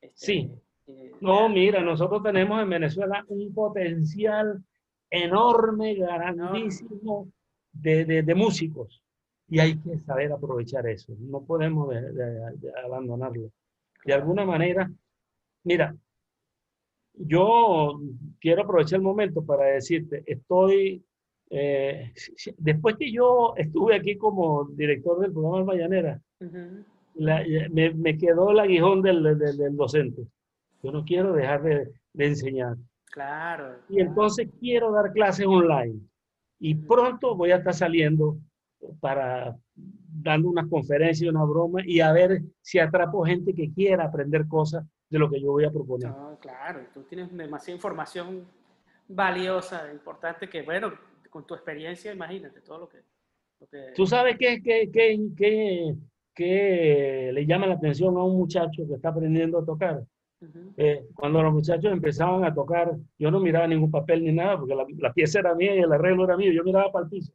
Este, 0.00 0.26
sí. 0.26 0.50
Eh, 0.86 1.12
no, 1.20 1.48
mira, 1.48 1.80
nosotros 1.80 2.22
tenemos 2.22 2.60
en 2.62 2.70
Venezuela 2.70 3.24
un 3.28 3.52
potencial 3.54 4.62
enorme, 5.10 5.94
grandísimo 5.94 7.30
de, 7.72 8.22
de, 8.22 8.34
músicos. 8.34 9.02
Y 9.48 9.60
hay 9.60 9.76
que 9.78 9.98
saber 9.98 10.32
aprovechar 10.32 10.86
eso. 10.86 11.14
No 11.18 11.44
podemos 11.44 11.94
abandonarlo. 12.84 13.50
De 14.04 14.14
alguna 14.14 14.44
manera, 14.44 14.90
mira, 15.62 15.94
yo 17.14 18.00
quiero 18.40 18.62
aprovechar 18.62 18.98
el 18.98 19.02
momento 19.02 19.44
para 19.44 19.66
decirte, 19.66 20.22
estoy, 20.26 21.04
eh, 21.54 22.14
después 22.56 22.96
que 22.96 23.12
yo 23.12 23.52
estuve 23.58 23.94
aquí 23.94 24.16
como 24.16 24.64
director 24.70 25.20
del 25.20 25.32
programa 25.32 25.66
Mayanera, 25.66 26.18
me, 27.14 28.18
quedó 28.18 28.52
el 28.52 28.60
aguijón 28.60 29.02
del, 29.02 29.22
del, 29.38 29.76
docente. 29.76 30.26
Yo 30.82 30.90
no 30.90 31.04
quiero 31.04 31.34
dejar 31.34 31.62
de, 31.62 31.92
de 32.14 32.26
enseñar. 32.26 32.76
Claro. 33.10 33.76
Y 33.90 34.00
entonces 34.00 34.48
quiero 34.58 34.92
dar 34.92 35.12
clases 35.12 35.46
online. 35.46 36.00
Y 36.58 36.74
pronto 36.74 37.36
voy 37.36 37.50
a 37.50 37.56
estar 37.56 37.74
saliendo 37.74 38.38
para 39.00 39.54
dando 40.14 40.48
una 40.48 40.66
conferencia, 40.66 41.30
una 41.30 41.44
broma 41.44 41.80
y 41.84 42.00
a 42.00 42.12
ver 42.12 42.42
si 42.62 42.78
atrapo 42.78 43.26
gente 43.26 43.52
que 43.52 43.70
quiera 43.72 44.04
aprender 44.04 44.48
cosas 44.48 44.86
de 45.10 45.18
lo 45.18 45.28
que 45.28 45.40
yo 45.40 45.52
voy 45.52 45.64
a 45.64 45.70
proponer. 45.70 46.08
No, 46.08 46.38
claro, 46.40 46.80
tú 46.94 47.02
tienes 47.02 47.30
demasiada 47.36 47.76
información 47.76 48.46
valiosa, 49.06 49.92
importante, 49.92 50.48
que 50.48 50.62
bueno, 50.62 50.92
con 51.32 51.46
tu 51.46 51.54
experiencia, 51.54 52.12
imagínate 52.12 52.60
todo 52.60 52.80
lo 52.80 52.88
que... 52.88 52.98
¿Tú 53.94 54.06
sabes 54.06 54.36
qué, 54.38 54.62
qué, 54.62 54.90
qué, 54.92 55.18
qué, 55.34 55.94
qué 56.34 57.30
le 57.32 57.46
llama 57.46 57.66
la 57.66 57.74
atención 57.74 58.14
a 58.18 58.22
un 58.22 58.36
muchacho 58.36 58.86
que 58.86 58.94
está 58.94 59.08
aprendiendo 59.08 59.58
a 59.58 59.64
tocar? 59.64 60.02
Eh, 60.76 61.06
cuando 61.14 61.42
los 61.42 61.54
muchachos 61.54 61.90
empezaban 61.90 62.44
a 62.44 62.52
tocar, 62.52 62.92
yo 63.18 63.30
no 63.30 63.40
miraba 63.40 63.66
ningún 63.66 63.90
papel 63.90 64.24
ni 64.24 64.32
nada, 64.32 64.58
porque 64.58 64.74
la, 64.74 64.84
la 64.98 65.12
pieza 65.12 65.38
era 65.38 65.54
mía 65.54 65.74
y 65.74 65.78
el 65.78 65.92
arreglo 65.92 66.24
era 66.24 66.36
mío, 66.36 66.52
yo 66.52 66.64
miraba 66.64 66.92
para 66.92 67.04
el 67.04 67.10
piso. 67.10 67.32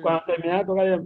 Cuando 0.00 0.22
terminaba 0.24 0.60
de 0.60 0.64
tocar, 0.64 1.02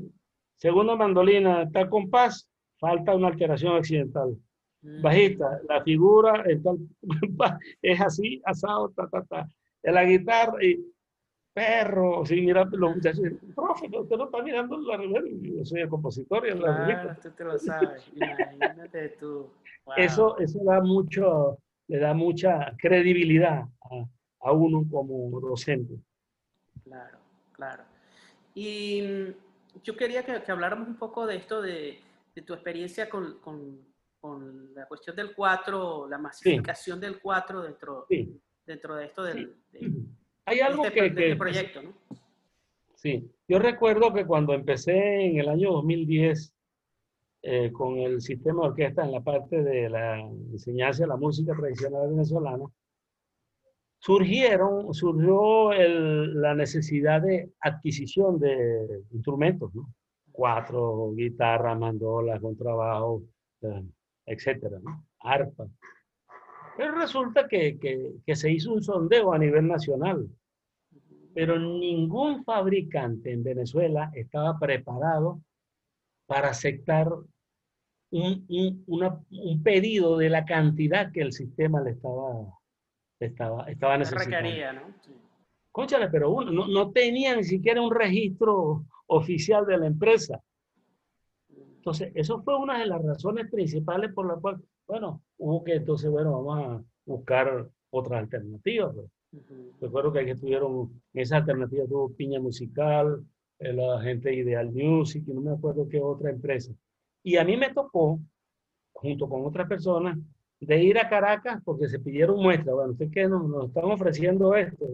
segunda 0.57 0.95
mandolina, 0.95 1.69
tal 1.73 1.89
compás, 1.89 2.49
falta 2.79 3.17
una 3.17 3.29
alteración 3.29 3.75
accidental. 3.75 4.37
Bajista, 4.83 5.61
la 5.69 5.83
figura 5.83 6.45
es 7.83 8.01
así, 8.01 8.41
asado, 8.45 8.91
ta, 8.91 9.09
ta, 9.09 9.25
ta. 9.25 9.49
En 9.83 9.95
la 9.95 10.05
guitarra, 10.05 10.63
y 10.63 10.79
perro, 11.53 12.25
sin 12.25 12.45
mirar 12.45 12.69
los 12.73 12.97
muchachos, 12.97 13.25
profe, 13.55 13.87
usted 13.87 14.17
no 14.17 14.25
está 14.25 14.43
mirando 14.43 14.79
la 14.79 14.99
yo 15.03 15.65
soy 15.65 15.81
el 15.81 15.89
compositor 15.89 16.47
y 16.47 16.51
el 16.51 16.59
claro, 16.59 17.17
tú 17.23 17.31
te 17.31 17.45
lo 17.45 17.59
sabes, 17.59 18.11
imagínate 18.15 19.09
tú. 19.21 19.51
Eso, 19.97 20.39
eso 20.39 20.61
da 20.63 20.81
mucho, 20.81 21.59
le 21.89 21.99
da 21.99 22.15
mucha 22.15 22.77
credibilidad 22.79 23.65
a, 23.83 24.07
a 24.43 24.53
uno 24.53 24.87
como 24.89 25.41
docente. 25.41 25.99
Claro, 26.85 27.19
claro. 27.53 27.83
Y 28.55 29.03
mm, 29.03 29.81
yo 29.83 29.97
quería 29.97 30.25
que, 30.25 30.43
que 30.43 30.53
habláramos 30.53 30.87
un 30.87 30.97
poco 30.97 31.27
de 31.27 31.37
esto, 31.37 31.61
de, 31.61 31.99
de 32.35 32.43
tu 32.43 32.55
experiencia 32.55 33.09
con, 33.09 33.41
con, 33.41 33.81
con, 34.21 34.73
la 34.75 34.87
cuestión 34.87 35.17
del 35.17 35.35
4, 35.35 36.09
la 36.09 36.19
masificación 36.19 37.01
del 37.01 37.21
4 37.21 37.63
dentro, 37.63 38.07
dentro 38.65 38.95
de 38.95 39.05
esto 39.07 39.25
del, 39.25 39.57
Hay 40.47 40.61
algo 40.61 40.85
este, 40.85 41.01
que, 41.01 41.07
este 41.07 41.37
proyecto, 41.37 41.83
¿no? 41.83 41.95
Sí, 42.95 43.31
yo 43.49 43.59
recuerdo 43.59 44.13
que 44.13 44.27
cuando 44.27 44.53
empecé 44.53 45.25
en 45.25 45.39
el 45.39 45.49
año 45.49 45.73
2010 45.73 46.55
eh, 47.43 47.73
con 47.73 47.97
el 47.99 48.21
sistema 48.21 48.63
de 48.63 48.69
orquesta 48.69 49.05
en 49.05 49.13
la 49.13 49.23
parte 49.23 49.63
de 49.63 49.89
la 49.89 50.21
enseñanza 50.21 51.05
de 51.05 51.09
la 51.09 51.17
música 51.17 51.55
tradicional 51.55 52.11
venezolana, 52.11 52.67
surgieron, 53.99 54.93
surgió 54.93 55.73
la 55.73 56.55
necesidad 56.55 57.23
de 57.23 57.51
adquisición 57.61 58.39
de 58.39 59.03
instrumentos, 59.13 59.75
¿no? 59.75 59.93
Cuatro, 60.33 61.13
guitarra, 61.15 61.75
mandola, 61.75 62.39
contrabajo, 62.39 63.23
eh, 63.63 63.85
etcétera, 64.27 64.79
¿no? 64.83 65.05
Arpa. 65.21 65.67
Pero 66.81 66.95
resulta 66.95 67.47
que, 67.47 67.79
que, 67.79 68.13
que 68.25 68.35
se 68.35 68.51
hizo 68.51 68.73
un 68.73 68.83
sondeo 68.83 69.35
a 69.35 69.39
nivel 69.39 69.69
nacional, 69.69 70.27
pero 71.35 71.59
ningún 71.59 72.43
fabricante 72.43 73.33
en 73.33 73.43
Venezuela 73.43 74.11
estaba 74.15 74.59
preparado 74.59 75.43
para 76.25 76.49
aceptar 76.49 77.13
un, 78.13 78.47
un, 78.49 78.83
una, 78.87 79.21
un, 79.31 79.63
pedido 79.63 80.17
de 80.17 80.31
la 80.31 80.47
cantidad 80.47 81.13
que 81.13 81.21
el 81.21 81.33
sistema 81.33 81.83
le 81.83 81.91
estaba 81.91 82.49
estaba, 83.19 83.71
estaba 83.71 83.99
necesitando. 83.99 84.37
Requería, 84.39 84.73
¿no? 84.73 84.95
Sí. 85.03 85.13
Cónchale, 85.73 86.09
pero 86.09 86.31
uno, 86.31 86.51
no, 86.51 86.67
no 86.67 86.93
tenía 86.93 87.37
ni 87.37 87.45
siquiera 87.45 87.83
un 87.83 87.95
registro 87.95 88.87
oficial 89.07 89.67
de 89.67 89.77
la 89.77 89.87
empresa. 89.87 90.43
Entonces, 91.81 92.13
eso 92.15 92.43
fue 92.43 92.59
una 92.59 92.79
de 92.79 92.85
las 92.85 93.03
razones 93.03 93.51
principales 93.51 94.13
por 94.13 94.27
las 94.27 94.39
cuales, 94.39 94.61
bueno, 94.87 95.23
hubo 95.39 95.65
que 95.65 95.77
entonces, 95.77 96.11
bueno, 96.11 96.43
vamos 96.43 96.59
a 96.59 96.85
buscar 97.07 97.71
otra 97.89 98.19
alternativa. 98.19 98.93
Pues. 98.93 99.07
Recuerdo 99.81 100.13
que 100.13 100.21
aquí 100.21 100.31
estuvieron, 100.33 101.03
esa 101.15 101.39
alternativa 101.39 101.87
tuvo 101.87 102.13
Piña 102.13 102.39
Musical, 102.39 103.25
eh, 103.61 103.73
la 103.73 103.99
gente 104.03 104.35
Ideal 104.35 104.71
Music, 104.71 105.25
y 105.27 105.33
no 105.33 105.41
me 105.41 105.53
acuerdo 105.53 105.89
qué 105.89 106.03
otra 106.03 106.29
empresa. 106.29 106.71
Y 107.23 107.39
a 107.39 107.45
mí 107.45 107.57
me 107.57 107.73
tocó, 107.73 108.21
junto 108.93 109.27
con 109.27 109.47
otras 109.47 109.67
personas, 109.67 110.19
de 110.61 110.83
ir 110.83 110.99
a 110.99 111.09
Caracas 111.09 111.63
porque 111.65 111.89
se 111.89 111.99
pidieron 111.99 112.43
muestras. 112.43 112.75
Bueno, 112.75 112.93
¿usted 112.93 113.09
qué 113.11 113.27
nos, 113.27 113.49
nos 113.49 113.69
están 113.69 113.85
ofreciendo 113.85 114.55
esto? 114.55 114.87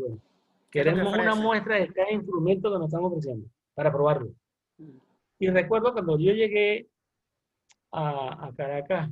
queremos 0.70 1.18
una 1.18 1.34
muestra 1.34 1.80
de 1.80 1.93
cada 1.93 2.12
instrumento 2.12 2.70
que 2.70 2.78
nos 2.78 2.87
están 2.87 3.03
ofreciendo 3.03 3.49
para 3.74 3.91
probarlo. 3.91 4.30
Mm. 4.78 5.06
Y 5.39 5.49
recuerdo 5.49 5.93
cuando 5.93 6.18
yo 6.18 6.32
llegué 6.32 6.89
a, 7.93 8.53
Caracas, 8.57 9.11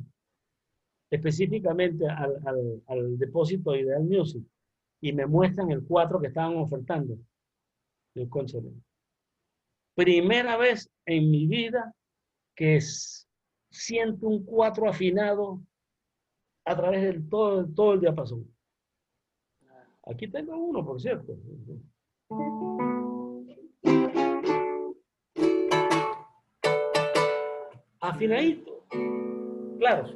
específicamente 1.10 2.08
al, 2.08 2.40
al, 2.46 2.82
al, 2.86 3.18
depósito 3.18 3.74
Ideal 3.74 4.04
Music, 4.04 4.44
y 5.00 5.12
me 5.12 5.26
muestran 5.26 5.70
el 5.70 5.84
4 5.84 6.20
que 6.20 6.28
estaban 6.28 6.56
ofertando. 6.56 7.18
El 8.14 8.28
Primera 9.94 10.56
vez 10.56 10.90
en 11.04 11.30
mi 11.30 11.46
vida 11.46 11.94
que 12.54 12.80
siento 13.70 14.28
un 14.28 14.44
4 14.44 14.88
afinado 14.88 15.60
a 16.64 16.76
través 16.76 17.02
del 17.02 17.28
todo, 17.28 17.66
todo 17.74 17.94
el 17.94 18.00
diapasón. 18.00 18.50
Aquí 20.06 20.28
tengo 20.28 20.56
uno, 20.56 20.84
por 20.84 21.00
cierto. 21.00 21.36
Afinadito. 28.04 28.84
Claro, 29.78 30.10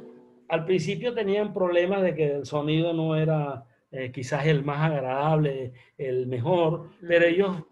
al 0.47 0.65
principio 0.65 1.13
tenían 1.13 1.53
problemas 1.53 2.03
de 2.03 2.13
que 2.13 2.35
el 2.35 2.45
sonido 2.45 2.93
no 2.93 3.15
era 3.15 3.65
eh, 3.91 4.11
quizás 4.11 4.45
el 4.45 4.63
más 4.63 4.91
agradable, 4.91 5.73
el 5.97 6.27
mejor, 6.27 6.91
pero 7.01 7.25
ellos 7.25 7.63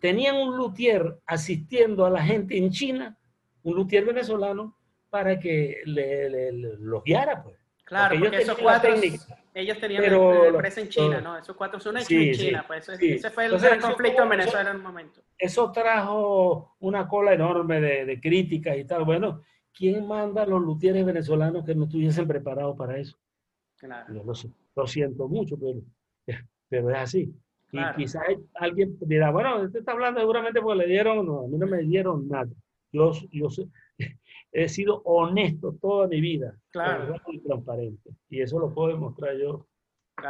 tenían 0.00 0.36
un 0.36 0.56
luthier 0.56 1.20
asistiendo 1.26 2.04
a 2.04 2.10
la 2.10 2.22
gente 2.24 2.58
en 2.58 2.70
China, 2.70 3.16
un 3.62 3.76
luthier 3.76 4.04
venezolano, 4.04 4.76
para 5.10 5.38
que 5.38 5.76
le, 5.84 6.28
le, 6.28 6.52
le 6.52 6.76
los 6.78 7.04
guiara, 7.04 7.40
pues. 7.40 7.56
Claro, 7.84 8.18
porque, 8.18 8.38
esos 8.38 8.58
cuatro, 8.58 8.94
ellos 9.54 9.78
tenían 9.78 10.02
pero, 10.02 10.46
empresa 10.46 10.80
en 10.80 10.88
China, 10.88 11.20
¿no? 11.20 11.36
Esos 11.36 11.54
cuatro 11.54 11.78
son 11.78 11.98
hechos 11.98 12.10
en 12.10 12.32
China, 12.32 12.64
pues 12.66 12.88
ese 12.88 13.30
fue 13.30 13.44
el 13.44 13.54
Entonces, 13.54 13.84
conflicto 13.84 14.22
en 14.22 14.28
Venezuela 14.30 14.70
en 14.70 14.76
un 14.76 14.82
momento. 14.82 15.20
Eso 15.38 15.70
trajo 15.70 16.76
una 16.80 17.06
cola 17.06 17.34
enorme 17.34 17.80
de, 17.80 18.04
de 18.06 18.20
críticas 18.20 18.76
y 18.78 18.84
tal. 18.84 19.04
Bueno, 19.04 19.42
¿quién 19.72 20.06
manda 20.06 20.42
a 20.42 20.46
los 20.46 20.62
luthieres 20.62 21.04
venezolanos 21.04 21.64
que 21.64 21.74
no 21.74 21.84
estuviesen 21.84 22.26
preparados 22.26 22.76
para 22.76 22.96
eso? 22.96 23.18
Claro. 23.76 24.14
Yo 24.14 24.24
lo, 24.24 24.32
lo 24.76 24.86
siento 24.86 25.28
mucho, 25.28 25.56
pero, 25.58 26.40
pero 26.68 26.90
es 26.90 26.96
así. 26.96 27.34
Claro. 27.68 28.00
Y 28.00 28.04
quizás 28.04 28.22
alguien 28.54 28.96
dirá, 29.00 29.30
bueno, 29.30 29.62
usted 29.62 29.80
está 29.80 29.92
hablando 29.92 30.20
seguramente 30.20 30.60
porque 30.60 30.78
le 30.78 30.86
dieron, 30.86 31.26
no, 31.26 31.44
a 31.44 31.48
mí 31.48 31.58
no 31.58 31.66
me 31.66 31.82
dieron 31.82 32.28
nada. 32.28 32.48
Yo, 32.92 33.12
yo, 33.30 33.48
he 34.54 34.68
sido 34.68 35.02
honesto 35.04 35.76
toda 35.82 36.06
mi 36.06 36.20
vida. 36.20 36.56
Claro. 36.70 37.16
Y 37.26 37.40
transparente. 37.40 38.10
Y 38.30 38.40
eso 38.40 38.58
lo 38.58 38.72
puedo 38.72 38.88
demostrar 38.88 39.36
yo. 39.36 39.66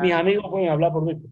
Mis 0.00 0.14
amigos 0.14 0.46
pueden 0.50 0.70
hablar 0.70 0.92
por 0.92 1.02
mí. 1.02 1.22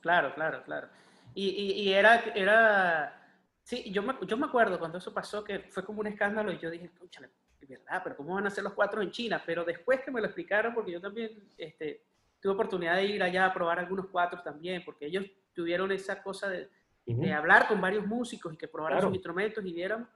Claro, 0.00 0.34
claro, 0.34 0.62
claro. 0.64 0.88
Y, 1.34 1.48
y, 1.48 1.72
y, 1.82 1.92
era, 1.94 2.22
era, 2.34 3.38
sí, 3.62 3.90
yo 3.90 4.02
me, 4.02 4.14
yo 4.26 4.36
me 4.36 4.46
acuerdo 4.46 4.78
cuando 4.78 4.98
eso 4.98 5.14
pasó 5.14 5.42
que 5.42 5.60
fue 5.70 5.82
como 5.82 6.00
un 6.00 6.08
escándalo 6.08 6.52
y 6.52 6.58
yo 6.58 6.70
dije, 6.70 6.84
escúchale, 6.84 7.30
verdad, 7.66 8.02
pero 8.04 8.16
¿cómo 8.16 8.34
van 8.34 8.46
a 8.46 8.50
ser 8.50 8.64
los 8.64 8.74
cuatro 8.74 9.00
en 9.00 9.10
China? 9.10 9.42
Pero 9.46 9.64
después 9.64 10.00
que 10.00 10.10
me 10.10 10.20
lo 10.20 10.26
explicaron, 10.26 10.74
porque 10.74 10.92
yo 10.92 11.00
también 11.00 11.30
este, 11.56 12.04
tuve 12.38 12.52
oportunidad 12.52 12.96
de 12.96 13.06
ir 13.06 13.22
allá 13.22 13.46
a 13.46 13.54
probar 13.54 13.78
algunos 13.78 14.08
cuatro 14.08 14.42
también, 14.42 14.82
porque 14.84 15.06
ellos 15.06 15.24
tuvieron 15.54 15.90
esa 15.90 16.22
cosa 16.22 16.50
de, 16.50 16.68
uh 17.06 17.14
-huh. 17.14 17.20
de 17.20 17.32
hablar 17.32 17.66
con 17.66 17.80
varios 17.80 18.06
músicos 18.06 18.52
y 18.52 18.58
que 18.58 18.68
probaran 18.68 18.98
claro. 18.98 19.08
sus 19.08 19.16
instrumentos 19.16 19.64
y 19.64 19.72
vieran 19.72 20.06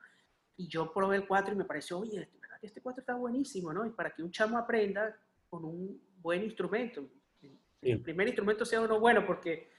y 0.57 0.69
yo 0.69 0.93
probé 0.93 1.17
el 1.17 1.27
4 1.27 1.55
y 1.55 1.57
me 1.57 1.65
pareció, 1.65 1.99
oye, 1.99 2.29
¿verdad 2.41 2.59
que 2.61 2.67
este 2.67 2.81
4 2.81 3.01
está 3.01 3.15
buenísimo, 3.15 3.73
¿no? 3.73 3.87
Y 3.87 3.91
para 3.91 4.11
que 4.11 4.23
un 4.23 4.31
chamo 4.31 4.59
aprenda 4.59 5.17
con 5.49 5.65
un 5.65 6.01
buen 6.21 6.43
instrumento. 6.43 7.09
Sí. 7.41 7.59
El 7.83 8.01
primer 8.01 8.29
instrumento 8.29 8.65
sea 8.65 8.81
uno 8.81 8.99
bueno, 8.99 9.27
porque 9.27 9.71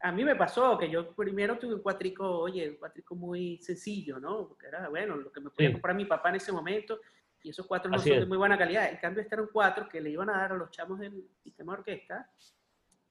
a 0.00 0.10
mí 0.10 0.24
me 0.24 0.34
pasó 0.34 0.76
que 0.76 0.90
yo 0.90 1.14
primero 1.14 1.58
tuve 1.58 1.74
un 1.74 1.82
cuatrico, 1.82 2.28
oye, 2.28 2.70
un 2.70 2.76
cuatrico 2.76 3.14
muy 3.14 3.58
sencillo, 3.58 4.18
¿no? 4.18 4.48
Porque 4.48 4.66
era, 4.66 4.88
bueno, 4.88 5.16
lo 5.16 5.30
que 5.30 5.40
me 5.40 5.50
podía 5.50 5.72
comprar 5.72 5.94
mi 5.94 6.06
papá 6.06 6.30
en 6.30 6.36
ese 6.36 6.50
momento, 6.50 7.00
y 7.44 7.50
esos 7.50 7.66
cuatro 7.66 7.90
no 7.90 7.98
son 7.98 8.20
de 8.20 8.26
muy 8.26 8.38
buena 8.38 8.56
calidad. 8.56 8.90
En 8.90 8.98
cambio, 8.98 9.22
este 9.22 9.34
era 9.34 9.42
un 9.42 9.50
cuatro 9.52 9.88
que 9.88 10.00
le 10.00 10.10
iban 10.10 10.30
a 10.30 10.38
dar 10.38 10.52
a 10.52 10.56
los 10.56 10.70
chamos 10.70 10.98
del 10.98 11.28
sistema 11.42 11.72
de 11.72 11.78
orquesta 11.80 12.30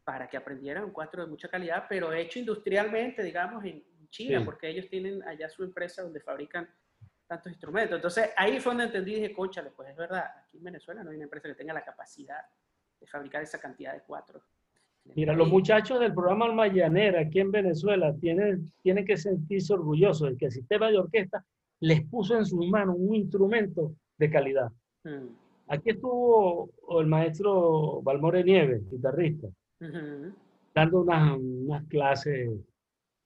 para 0.03 0.27
que 0.27 0.37
aprendieran 0.37 0.85
un 0.85 0.91
cuatro 0.91 1.23
de 1.23 1.29
mucha 1.29 1.47
calidad, 1.47 1.85
pero 1.87 2.11
hecho 2.11 2.39
industrialmente, 2.39 3.23
digamos, 3.23 3.63
en 3.63 3.83
China, 4.09 4.43
porque 4.43 4.67
ellos 4.69 4.89
tienen 4.89 5.23
allá 5.23 5.49
su 5.49 5.63
empresa 5.63 6.01
donde 6.01 6.19
fabrican 6.19 6.69
tantos 7.31 7.49
instrumentos. 7.49 7.95
Entonces, 7.95 8.29
ahí 8.35 8.59
fue 8.59 8.71
donde 8.73 8.83
entendí 8.83 9.13
y 9.13 9.21
dije, 9.21 9.33
conchale, 9.33 9.71
pues 9.73 9.87
es 9.89 9.95
verdad, 9.95 10.25
aquí 10.37 10.57
en 10.57 10.65
Venezuela 10.65 11.01
no 11.01 11.11
hay 11.11 11.15
una 11.15 11.23
empresa 11.23 11.47
que 11.47 11.55
tenga 11.55 11.73
la 11.73 11.85
capacidad 11.85 12.41
de 12.99 13.07
fabricar 13.07 13.41
esa 13.41 13.57
cantidad 13.57 13.93
de 13.93 14.01
cuatro. 14.05 14.41
Mira, 15.15 15.33
los 15.33 15.47
muchachos 15.47 16.01
del 16.01 16.13
programa 16.13 16.43
Almayanera 16.45 17.21
aquí 17.21 17.39
en 17.39 17.51
Venezuela 17.51 18.13
tienen, 18.19 18.69
tienen 18.83 19.05
que 19.05 19.15
sentirse 19.15 19.73
orgullosos 19.73 20.31
de 20.31 20.37
que 20.37 20.45
el 20.47 20.51
sistema 20.51 20.89
de 20.89 20.97
orquesta 20.97 21.45
les 21.79 22.01
puso 22.03 22.37
en 22.37 22.45
sus 22.45 22.67
manos 22.67 22.97
un 22.99 23.15
instrumento 23.15 23.95
de 24.17 24.29
calidad. 24.29 24.69
Mm. 25.05 25.27
Aquí 25.67 25.91
estuvo 25.91 26.69
el 26.99 27.07
maestro 27.07 28.01
Balmore 28.01 28.43
Nieves, 28.43 28.83
guitarrista, 28.91 29.47
dando 30.75 31.01
unas, 31.01 31.37
unas, 31.39 31.85
clases 31.87 32.51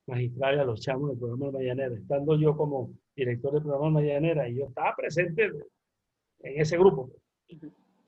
magistrales 0.06 0.60
a 0.60 0.64
los 0.64 0.80
chamos 0.80 1.10
del 1.10 1.18
programa 1.18 1.47
Almayanera, 1.47 1.95
estando 1.95 2.38
yo 2.38 2.56
como 2.56 2.91
director 3.16 3.53
del 3.53 3.63
programa 3.63 3.88
Almayanera 3.88 4.49
y 4.49 4.55
yo 4.55 4.66
estaba 4.66 4.95
presente 4.95 5.45
en 5.45 6.61
ese 6.61 6.78
grupo 6.78 7.11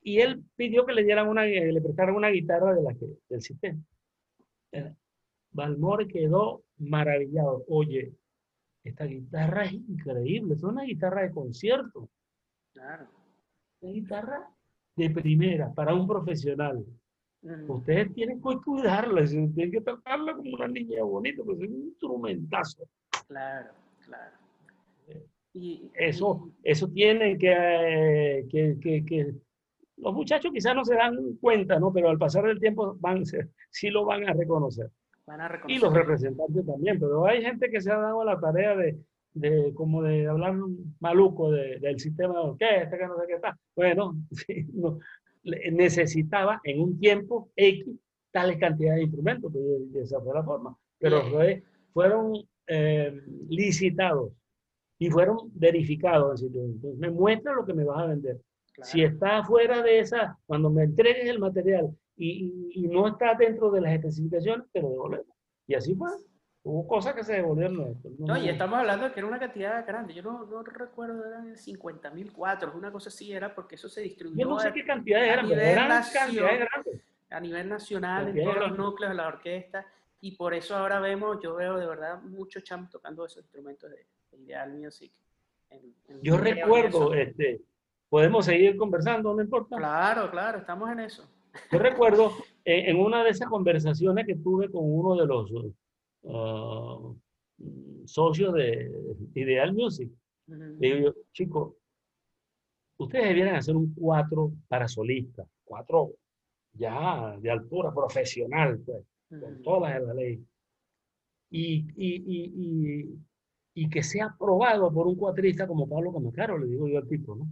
y 0.08 0.20
él 0.20 0.42
pidió 0.56 0.86
que 0.86 0.94
le 0.94 1.04
dieran 1.04 1.28
una, 1.28 1.44
le 1.44 1.80
prestaran 1.82 2.14
una 2.14 2.28
guitarra 2.28 2.74
de 2.74 2.82
la 2.82 2.94
que, 2.94 3.06
del 3.28 3.42
sistema. 3.42 3.78
Balmore 5.50 6.08
quedó 6.08 6.62
maravillado. 6.78 7.64
Oye, 7.68 8.14
esta 8.84 9.04
guitarra 9.04 9.66
es 9.66 9.74
increíble, 9.74 10.54
es 10.54 10.62
una 10.62 10.84
guitarra 10.84 11.22
de 11.22 11.30
concierto. 11.30 12.08
Claro. 12.72 13.06
Una 13.80 13.92
guitarra 13.92 14.50
de 14.96 15.10
primera 15.10 15.72
para 15.74 15.94
un 15.94 16.06
profesional. 16.06 16.84
Ustedes 17.68 18.12
tienen 18.14 18.40
que 18.40 18.56
cuidarla, 18.64 19.24
tienen 19.26 19.70
que 19.70 19.80
tratarla 19.82 20.34
como 20.34 20.54
una 20.54 20.68
niña 20.68 21.02
bonita, 21.02 21.42
pues 21.44 21.60
es 21.60 21.68
un 21.68 21.82
instrumentazo. 21.82 22.88
Claro, 23.26 23.72
claro. 24.06 24.47
Y, 25.60 25.90
eso, 25.94 26.50
eso 26.62 26.88
tiene 26.88 27.36
que, 27.38 28.46
que, 28.50 29.04
que 29.04 29.34
los 29.96 30.14
muchachos 30.14 30.52
quizás 30.52 30.74
no 30.74 30.84
se 30.84 30.94
dan 30.94 31.36
cuenta, 31.40 31.78
¿no? 31.78 31.92
Pero 31.92 32.08
al 32.08 32.18
pasar 32.18 32.44
del 32.44 32.60
tiempo 32.60 32.96
van, 33.00 33.24
sí 33.70 33.90
lo 33.90 34.04
van 34.04 34.28
a 34.28 34.32
reconocer. 34.32 34.90
Van 35.26 35.40
a 35.40 35.48
reconocer. 35.48 35.76
Y 35.76 35.80
los 35.80 35.92
representantes 35.92 36.66
también, 36.66 36.98
pero 36.98 37.26
hay 37.26 37.42
gente 37.42 37.70
que 37.70 37.80
se 37.80 37.90
ha 37.90 37.98
dado 37.98 38.24
la 38.24 38.38
tarea 38.40 38.76
de, 38.76 38.98
de 39.34 39.74
como 39.74 40.02
de 40.02 40.26
hablar 40.26 40.54
maluco 41.00 41.50
del 41.50 41.98
sistema 41.98 42.34
de 42.34 42.40
orquesta, 42.40 42.96
que 42.96 43.06
no 43.06 43.16
sé 43.18 43.26
qué 43.26 43.34
está. 43.34 43.58
Bueno, 43.76 44.16
necesitaba 45.72 46.60
en 46.64 46.80
un 46.80 46.98
tiempo 46.98 47.50
X 47.56 47.86
tales 48.30 48.58
cantidades 48.58 48.98
de 48.98 49.04
instrumentos, 49.04 49.52
de, 49.52 50.02
esa 50.02 50.20
fue 50.20 50.34
la 50.34 50.44
forma. 50.44 50.76
Pero 50.98 51.22
fueron 51.92 52.34
eh, 52.66 53.22
licitados 53.48 54.32
y 54.98 55.10
fueron 55.10 55.50
verificados. 55.54 56.42
Entonces, 56.42 56.96
me 56.98 57.10
muestra 57.10 57.54
lo 57.54 57.64
que 57.64 57.74
me 57.74 57.84
vas 57.84 57.98
a 58.02 58.06
vender. 58.06 58.40
Si 58.82 59.02
está 59.02 59.42
fuera 59.42 59.82
de 59.82 60.00
esa, 60.00 60.38
cuando 60.46 60.70
me 60.70 60.84
entregues 60.84 61.28
el 61.28 61.38
material 61.38 61.90
y, 62.16 62.70
y, 62.72 62.86
no 62.86 63.08
está 63.08 63.34
dentro 63.34 63.70
de 63.70 63.80
las 63.80 63.92
especificaciones, 63.92 64.66
te 64.72 64.80
lo 64.80 64.90
devolvemos. 64.90 65.36
Y 65.66 65.74
así 65.74 65.94
fue. 65.94 66.10
Hubo 66.62 66.86
cosas 66.86 67.14
que 67.14 67.24
se 67.24 67.34
devolvieron. 67.34 68.00
No, 68.18 68.36
y 68.36 68.48
estamos 68.48 68.78
hablando 68.78 69.06
de 69.06 69.12
que 69.12 69.20
era 69.20 69.28
una 69.28 69.38
cantidad 69.38 69.84
grande. 69.86 70.14
Yo 70.14 70.22
no, 70.22 70.44
no 70.44 70.62
recuerdo, 70.62 71.24
eran 71.24 71.56
50 71.56 72.10
mil 72.10 72.32
cuatro, 72.32 72.72
una 72.76 72.92
cosa 72.92 73.08
así 73.08 73.32
era 73.32 73.54
porque 73.54 73.76
eso 73.76 73.88
se 73.88 74.02
distribuyó. 74.02 74.40
Yo 74.40 74.48
no 74.48 74.58
sé 74.60 74.72
qué 74.72 74.84
cantidades 74.84 75.32
eran, 75.32 75.48
pero 75.48 75.60
eran 75.60 76.02
cantidades 76.12 76.60
grandes. 76.60 77.02
A 77.30 77.40
nivel 77.40 77.68
nacional, 77.68 78.28
en 78.28 78.44
todos 78.44 78.56
los 78.56 78.78
núcleos 78.78 79.10
de 79.10 79.16
la 79.16 79.28
orquesta. 79.28 79.86
Y 80.20 80.36
por 80.36 80.54
eso 80.54 80.76
ahora 80.76 80.98
vemos, 81.00 81.38
yo 81.42 81.54
veo 81.54 81.78
de 81.78 81.86
verdad 81.86 82.20
muchos 82.22 82.62
chamos 82.64 82.90
tocando 82.90 83.24
esos 83.24 83.42
instrumentos 83.42 83.90
de, 83.90 84.06
Ideal 84.38 84.74
Music. 84.74 85.12
yo 86.22 86.36
recuerdo, 86.36 87.14
este, 87.14 87.60
podemos 88.08 88.44
seguir 88.44 88.76
conversando, 88.76 89.34
no 89.34 89.42
importa. 89.42 89.76
Claro, 89.76 90.30
claro, 90.30 90.58
estamos 90.58 90.90
en 90.90 91.00
eso. 91.00 91.28
Yo 91.70 91.78
recuerdo 91.78 92.32
en 92.64 92.96
una 92.98 93.24
de 93.24 93.30
esas 93.30 93.48
conversaciones 93.48 94.26
que 94.26 94.36
tuve 94.36 94.70
con 94.70 94.82
uno 94.84 95.16
de 95.16 95.26
los 95.26 95.50
uh, 96.22 97.16
socios 98.06 98.54
de 98.54 98.90
Ideal 99.34 99.72
Music, 99.72 100.10
le 100.46 100.76
digo 100.78 100.98
yo, 100.98 101.14
chicos, 101.32 101.74
ustedes 102.98 103.28
debieran 103.28 103.56
hacer 103.56 103.76
un 103.76 103.94
cuatro 103.94 104.52
para 104.68 104.88
solistas, 104.88 105.46
cuatro 105.64 106.12
ya 106.72 107.36
de 107.38 107.50
altura 107.50 107.92
profesional, 107.92 108.80
pues, 108.84 109.04
con 109.28 109.62
todas 109.62 109.90
las 109.90 110.00
de 110.00 110.06
la 110.06 110.14
ley. 110.14 110.44
Y, 111.50 111.86
y, 111.96 112.22
y, 112.26 112.52
y 112.56 113.18
que 113.88 114.02
sea 114.02 114.26
aprobado 114.26 114.92
por 114.92 115.06
un 115.06 115.14
cuatrista 115.14 115.66
como 115.66 115.88
Pablo 115.88 116.12
Camacaro, 116.12 116.58
le 116.58 116.66
digo 116.66 116.88
yo 116.88 116.98
al 116.98 117.06
tipo, 117.06 117.36
¿no? 117.36 117.46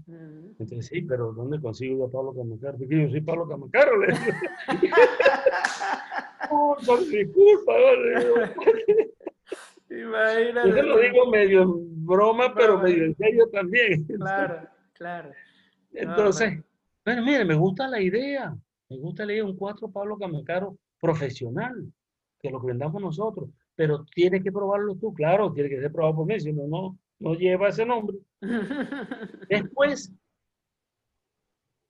Entonces, 0.58 0.86
sí, 0.86 1.02
pero 1.02 1.32
¿dónde 1.32 1.60
consigo 1.60 1.98
yo 1.98 2.06
a 2.06 2.10
Pablo 2.10 2.34
Camacaro? 2.34 2.78
Porque 2.78 3.02
yo 3.02 3.10
soy 3.10 3.20
Pablo 3.20 3.46
Camacaro, 3.46 4.00
le 4.00 4.08
digo. 4.08 4.18
disculpa, 7.10 7.72
Imagínate. 9.88 10.68
Yo 10.68 10.82
lo 10.82 10.98
digo 10.98 11.30
medio 11.30 11.62
en 11.62 12.06
broma, 12.06 12.52
pero 12.54 12.78
medio 12.78 13.04
en 13.04 13.16
serio 13.16 13.48
también. 13.50 14.04
Claro, 14.04 14.68
claro. 14.94 15.30
Entonces, 15.92 16.60
bueno, 17.04 17.24
mire, 17.24 17.44
me 17.44 17.54
gusta 17.54 17.86
la 17.86 18.00
idea. 18.00 18.56
Me 18.88 18.98
gusta 18.98 19.24
leer 19.24 19.44
un 19.44 19.56
cuatro 19.56 19.90
Pablo 19.90 20.18
Camacaro 20.18 20.76
profesional, 21.00 21.92
que 22.40 22.50
lo 22.50 22.60
que 22.60 22.68
vendamos 22.68 23.00
nosotros 23.00 23.48
pero 23.76 24.04
tienes 24.14 24.42
que 24.42 24.50
probarlo 24.50 24.96
tú, 24.96 25.12
claro, 25.12 25.52
tiene 25.52 25.68
que 25.68 25.80
ser 25.80 25.92
probado 25.92 26.16
por 26.16 26.26
mí, 26.26 26.40
si 26.40 26.52
no, 26.52 26.66
no, 26.66 26.98
no 27.20 27.34
lleva 27.34 27.68
ese 27.68 27.84
nombre. 27.84 28.16
Después, 29.50 30.12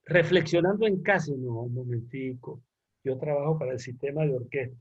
reflexionando 0.04 0.86
en 0.86 1.02
casa, 1.02 1.32
no, 1.38 1.62
un 1.62 1.74
momentico, 1.74 2.60
yo 3.04 3.16
trabajo 3.18 3.58
para 3.58 3.72
el 3.72 3.78
sistema 3.78 4.24
de 4.24 4.34
orquesta. 4.34 4.76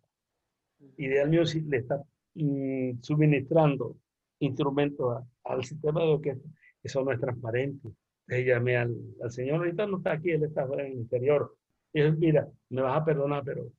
Ideal 0.98 1.30
Music 1.30 1.64
le 1.68 1.78
está 1.78 2.04
mm, 2.34 3.02
suministrando 3.02 3.98
instrumentos 4.40 5.24
al 5.44 5.64
sistema 5.64 6.02
de 6.02 6.08
orquesta. 6.08 6.50
Eso 6.82 7.04
no 7.04 7.12
es 7.12 7.20
transparente. 7.20 7.90
Le 8.28 8.44
llamé 8.44 8.78
al, 8.78 8.96
al, 9.22 9.32
señor, 9.32 9.58
ahorita 9.58 9.86
no 9.86 9.98
está 9.98 10.14
aquí, 10.14 10.32
él 10.32 10.44
está 10.44 10.64
en 10.64 10.80
el 10.80 10.94
interior. 10.94 11.56
Y 11.94 12.02
él, 12.02 12.18
mira, 12.18 12.48
me 12.70 12.82
vas 12.82 13.00
a 13.00 13.06
perdonar, 13.06 13.44
pero 13.46 13.72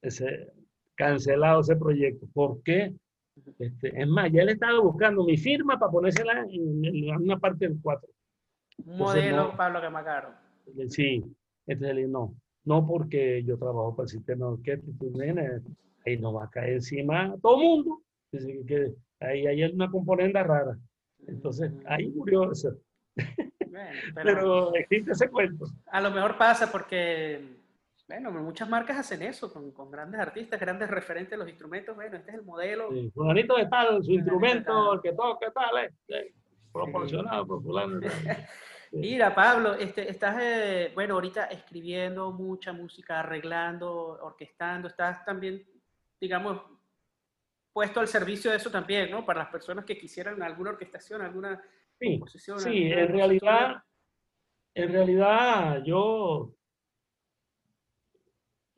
ese, 0.00 0.52
cancelado 0.98 1.60
ese 1.60 1.76
proyecto. 1.76 2.26
¿Por 2.34 2.62
qué? 2.62 2.92
Este, 3.58 4.02
es 4.02 4.08
más, 4.08 4.30
ya 4.32 4.44
le 4.44 4.52
estaba 4.52 4.80
buscando 4.80 5.24
mi 5.24 5.36
firma 5.36 5.78
para 5.78 5.92
ponérsela 5.92 6.44
en, 6.50 7.10
una 7.22 7.38
parte 7.38 7.68
del 7.68 7.78
4. 7.80 8.08
Modelo 8.84 9.56
Pablo 9.56 9.80
Camacaro. 9.80 10.30
Sí, 10.88 11.24
entonces 11.66 12.08
no, 12.08 12.34
no 12.64 12.86
porque 12.86 13.42
yo 13.44 13.56
trabajo 13.56 13.94
para 13.94 14.04
el 14.04 14.10
sistema 14.10 14.46
de 14.46 14.52
orquesta, 14.52 14.90
ahí 16.04 16.18
no 16.18 16.32
va 16.32 16.44
a 16.44 16.50
caer 16.50 16.74
encima 16.74 17.34
todo 17.40 17.56
el 17.56 17.62
mundo. 17.62 18.02
Que, 18.66 18.92
ahí 19.20 19.46
hay 19.46 19.62
una 19.64 19.90
componente 19.90 20.42
rara. 20.42 20.76
Entonces, 21.26 21.72
ahí 21.86 22.08
murió 22.08 22.52
eso. 22.52 22.76
pero 24.14 24.74
existe 24.74 25.12
ese 25.12 25.28
cuento. 25.28 25.66
A 25.86 26.00
lo 26.00 26.10
mejor 26.10 26.36
pasa 26.36 26.70
porque 26.70 27.57
bueno, 28.08 28.30
muchas 28.30 28.68
marcas 28.68 28.98
hacen 28.98 29.20
eso 29.20 29.52
con, 29.52 29.70
con, 29.70 29.90
grandes 29.90 30.18
artistas, 30.18 30.58
grandes 30.58 30.88
referentes 30.88 31.32
de 31.32 31.36
los 31.36 31.48
instrumentos. 31.48 31.94
Bueno, 31.94 32.16
este 32.16 32.30
es 32.30 32.38
el 32.38 32.42
modelo. 32.42 32.88
Sí, 32.90 33.10
fulanito 33.14 33.56
de 33.56 33.66
tal, 33.66 34.02
su 34.02 34.12
instrumento, 34.12 34.94
el 34.94 35.02
que 35.02 35.12
toca, 35.12 35.50
tal, 35.52 35.92
eh, 36.08 36.32
proporcionado 36.72 37.46
por 37.46 37.62
fulano. 37.62 38.00
Mira, 38.92 39.34
Pablo, 39.34 39.74
este, 39.74 40.10
estás, 40.10 40.38
eh, 40.40 40.90
bueno, 40.94 41.14
ahorita 41.14 41.44
escribiendo 41.46 42.32
mucha 42.32 42.72
música, 42.72 43.20
arreglando, 43.20 44.18
orquestando, 44.22 44.88
estás 44.88 45.22
también, 45.26 45.62
digamos, 46.18 46.62
puesto 47.74 48.00
al 48.00 48.08
servicio 48.08 48.50
de 48.50 48.56
eso 48.56 48.70
también, 48.70 49.10
¿no? 49.10 49.26
Para 49.26 49.40
las 49.40 49.50
personas 49.50 49.84
que 49.84 49.98
quisieran 49.98 50.42
alguna 50.42 50.70
orquestación, 50.70 51.20
alguna 51.20 51.62
sí, 52.00 52.12
composición. 52.12 52.58
Sí, 52.58 52.90
en 52.90 53.08
realidad, 53.08 53.82
en 54.72 54.92
realidad 54.92 55.82
yo 55.84 56.54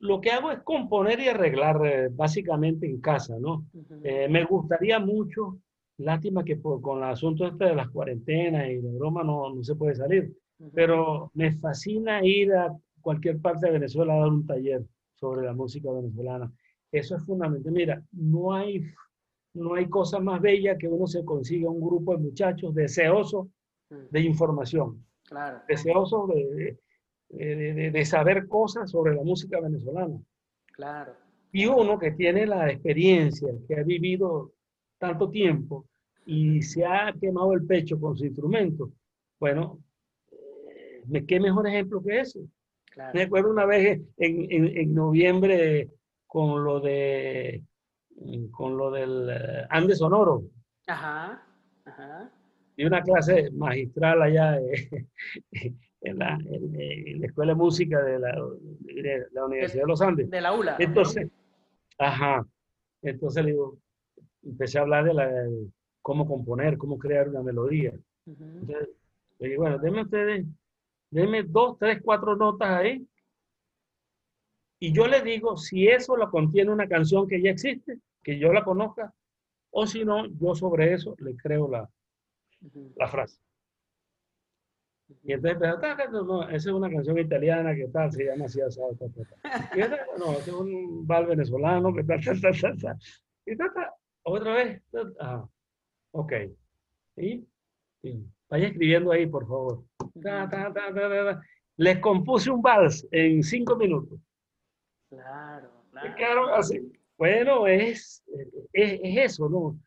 lo 0.00 0.20
que 0.20 0.30
hago 0.30 0.50
es 0.50 0.60
componer 0.62 1.20
y 1.20 1.28
arreglar 1.28 1.80
eh, 1.86 2.08
básicamente 2.10 2.86
en 2.86 3.00
casa, 3.00 3.36
¿no? 3.38 3.66
Eh, 4.02 4.28
me 4.28 4.44
gustaría 4.44 4.98
mucho, 4.98 5.58
lástima 5.98 6.44
que 6.44 6.60
con 6.60 6.98
el 6.98 7.04
asunto 7.04 7.46
este 7.46 7.66
de 7.66 7.74
las 7.74 7.88
cuarentenas 7.90 8.68
y 8.68 8.76
de 8.76 8.92
broma 8.98 9.22
no, 9.22 9.54
no 9.54 9.62
se 9.62 9.74
puede 9.74 9.94
salir, 9.94 10.34
pero 10.72 11.30
me 11.34 11.52
fascina 11.52 12.24
ir 12.24 12.52
a 12.52 12.74
cualquier 13.00 13.40
parte 13.40 13.66
de 13.66 13.72
Venezuela 13.72 14.14
a 14.14 14.20
dar 14.20 14.28
un 14.28 14.46
taller 14.46 14.84
sobre 15.14 15.46
la 15.46 15.52
música 15.52 15.90
venezolana. 15.92 16.50
Eso 16.90 17.16
es 17.16 17.24
fundamental. 17.24 17.72
Mira, 17.72 18.02
no 18.12 18.52
hay, 18.52 18.82
no 19.54 19.74
hay 19.74 19.88
cosa 19.88 20.18
más 20.18 20.40
bella 20.40 20.76
que 20.76 20.88
uno 20.88 21.06
se 21.06 21.24
consiga 21.24 21.70
un 21.70 21.80
grupo 21.80 22.16
de 22.16 22.22
muchachos 22.22 22.74
deseosos 22.74 23.46
Mm, 23.90 24.08
de 24.10 24.20
información, 24.20 25.04
Claro, 25.24 25.62
deseosos 25.68 26.28
de, 26.28 26.78
de, 27.30 27.74
de- 27.74 27.90
de 27.90 28.04
saber 28.04 28.46
cosas 28.48 28.90
sobre 28.90 29.14
la 29.14 29.22
música 29.22 29.60
venezolana. 29.60 30.18
claro. 30.72 31.14
Y 31.52 31.66
uno 31.66 31.98
que 31.98 32.12
tiene 32.12 32.46
la 32.46 32.70
experiencia, 32.70 33.48
que 33.66 33.74
ha 33.80 33.82
vivido 33.82 34.52
tanto 34.98 35.28
tiempo 35.30 35.84
y 36.24 36.62
se 36.62 36.84
ha 36.84 37.12
quemado 37.20 37.54
el 37.54 37.66
pecho 37.66 37.98
con 37.98 38.16
su 38.16 38.24
instrumento, 38.24 38.92
bueno, 39.40 39.80
eh, 40.30 41.24
¿qué 41.26 41.40
mejor 41.40 41.66
ejemplo 41.66 42.00
que 42.02 42.20
ese? 42.20 42.40
Claro. 42.92 43.10
Me 43.14 43.22
acuerdo 43.22 43.50
una 43.50 43.64
vez 43.66 44.00
en, 44.16 44.46
en- 44.48 44.76
en 44.76 44.94
noviembre 44.94 45.88
con 46.28 46.62
lo 46.64 46.78
de 46.80 47.64
con 48.52 48.76
lo 48.76 48.90
del 48.92 49.28
eh, 49.30 49.66
Andes 49.70 49.98
Sonoro, 49.98 50.42
Ajá, 50.86 51.42
ajá. 51.84 52.30
y 52.76 52.84
una 52.84 53.02
clase 53.02 53.50
magistral 53.52 54.22
allá 54.22 54.60
eh, 54.60 55.06
en, 56.02 56.18
la, 56.18 56.34
en- 56.46 56.80
en 56.80 57.20
la 57.20 57.26
Escuela 57.26 57.52
de 57.52 57.56
Música 57.56 58.02
de 58.02 58.18
la, 58.18 58.32
de 58.80 59.26
la 59.32 59.44
Universidad 59.46 59.82
de 59.84 59.88
los 59.88 60.00
Andes. 60.02 60.30
De 60.30 60.40
la 60.40 60.52
ULA. 60.52 60.76
¿no? 60.78 60.84
Entonces, 60.84 61.28
ajá, 61.98 62.46
entonces 63.02 63.44
le 63.44 63.50
digo, 63.52 63.78
empecé 64.42 64.78
a 64.78 64.82
hablar 64.82 65.04
de 65.04 65.14
la, 65.14 65.30
cómo 66.02 66.26
componer, 66.26 66.78
cómo 66.78 66.98
crear 66.98 67.28
una 67.28 67.42
melodía. 67.42 67.92
Ujú, 68.26 68.44
Entonces, 68.44 68.88
le 69.38 69.48
digo, 69.48 69.62
bueno, 69.62 69.78
denme 69.78 70.02
ustedes, 70.02 70.46
denme 71.10 71.42
dos, 71.42 71.78
tres, 71.78 72.00
cuatro 72.02 72.36
notas 72.36 72.68
ahí. 72.70 73.06
Y 74.82 74.92
yo 74.94 75.06
le 75.06 75.20
digo 75.20 75.56
si 75.58 75.88
eso 75.88 76.16
lo 76.16 76.30
contiene 76.30 76.70
una 76.72 76.88
canción 76.88 77.28
que 77.28 77.42
ya 77.42 77.50
existe, 77.50 77.98
que 78.22 78.38
yo 78.38 78.50
la 78.52 78.64
conozca, 78.64 79.12
o 79.70 79.86
si 79.86 80.04
no, 80.04 80.26
yo 80.26 80.54
sobre 80.54 80.94
eso 80.94 81.14
le 81.18 81.36
creo 81.36 81.68
la, 81.70 81.88
ujú, 82.62 82.92
la 82.96 83.06
frase. 83.08 83.38
Y 85.24 85.32
entonces, 85.32 85.56
empezó, 85.56 85.78
"Ta, 85.80 85.96
ta, 85.96 86.06
no, 86.08 86.22
no, 86.22 86.42
esa 86.44 86.56
es 86.56 86.66
una 86.74 86.90
canción 86.90 87.18
italiana 87.18 87.74
que 87.74 87.88
tal, 87.88 88.12
se 88.12 88.24
llama 88.24 88.44
así, 88.46 88.60
así, 88.60 88.80
ta, 88.98 89.06
ta, 89.08 89.22
ta". 89.42 89.76
Y 89.76 89.80
esa, 89.80 89.98
no, 90.18 90.32
es 90.32 90.48
un 90.48 91.06
bal 91.06 91.26
venezolano 91.26 91.92
que 91.94 92.04
tal, 92.04 92.24
tal, 92.24 92.40
tal, 92.40 92.60
tal, 92.60 92.78
tal. 92.80 92.96
Y 93.46 93.56
ta, 93.56 93.72
ta, 93.72 93.94
otra 94.22 94.54
vez, 94.54 94.82
ah, 95.20 95.46
ok. 96.12 96.32
Y, 97.16 97.44
y 98.02 98.24
vaya 98.48 98.68
escribiendo 98.68 99.12
ahí, 99.12 99.26
por 99.26 99.46
favor. 99.46 99.84
Les 101.76 101.98
compuse 101.98 102.50
un 102.50 102.60
vals 102.62 103.06
en 103.10 103.42
cinco 103.42 103.76
minutos. 103.76 104.18
Claro, 105.08 105.70
claro. 105.90 106.14
quedaron 106.16 106.50
así. 106.54 106.92
Bueno, 107.16 107.66
es, 107.66 108.22
es, 108.72 109.00
es 109.02 109.32
eso, 109.32 109.48
¿no? 109.48 109.78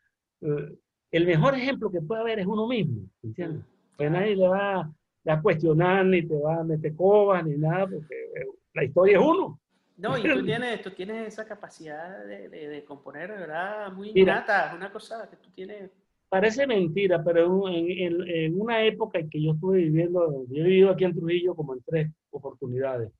Eh, 0.42 0.76
El 1.12 1.26
mejor 1.26 1.56
ejemplo 1.56 1.90
que 1.92 2.02
puede 2.02 2.22
haber 2.22 2.40
es 2.40 2.46
uno 2.46 2.68
mismo, 2.68 3.02
¿entiendes? 3.24 3.64
Pues 3.98 4.12
nadie 4.12 4.36
le 4.36 4.48
va, 4.48 4.92
le 5.24 5.32
va 5.34 5.40
a 5.40 5.42
cuestionar, 5.42 6.06
ni 6.06 6.28
te 6.28 6.38
va 6.38 6.58
a 6.60 6.64
meter 6.64 6.96
cobas, 6.96 7.46
ni 7.46 7.58
nada, 7.58 7.88
porque 7.88 8.16
eh, 8.36 8.48
la 8.74 8.84
historia 8.84 9.20
es 9.20 9.26
uno. 9.26 9.60
No, 9.98 10.18
y 10.18 10.24
tú 10.24 10.44
tienes, 10.46 10.82
tú 10.82 10.92
tienes 10.92 11.28
esa 11.28 11.46
capacidad 11.46 12.26
de, 12.26 12.50
de- 12.50 12.68
de 12.68 12.84
componer, 12.84 13.32
de 13.32 13.38
verdad, 13.38 13.92
muy 13.92 14.12
Mira. 14.14 14.34
innata. 14.34 14.68
Es 14.70 14.74
una 14.76 14.92
cosa 14.92 15.30
que 15.30 15.38
tú 15.38 15.50
tienes. 15.52 15.92
Parece 16.30 16.66
mentira, 16.66 17.24
pero 17.24 17.70
en, 17.70 17.86
en- 17.92 18.28
en 18.28 18.60
una 18.60 18.84
época 18.84 19.20
en 19.20 19.30
que 19.30 19.42
yo 19.42 19.52
estuve 19.54 19.78
viviendo, 19.78 20.46
yo 20.50 20.64
he 20.64 20.68
vivido 20.68 20.90
aquí 20.90 21.04
en 21.06 21.14
Trujillo 21.16 21.56
como 21.56 21.74
en 21.76 21.82
tres 21.86 22.12
oportunidades. 22.32 23.12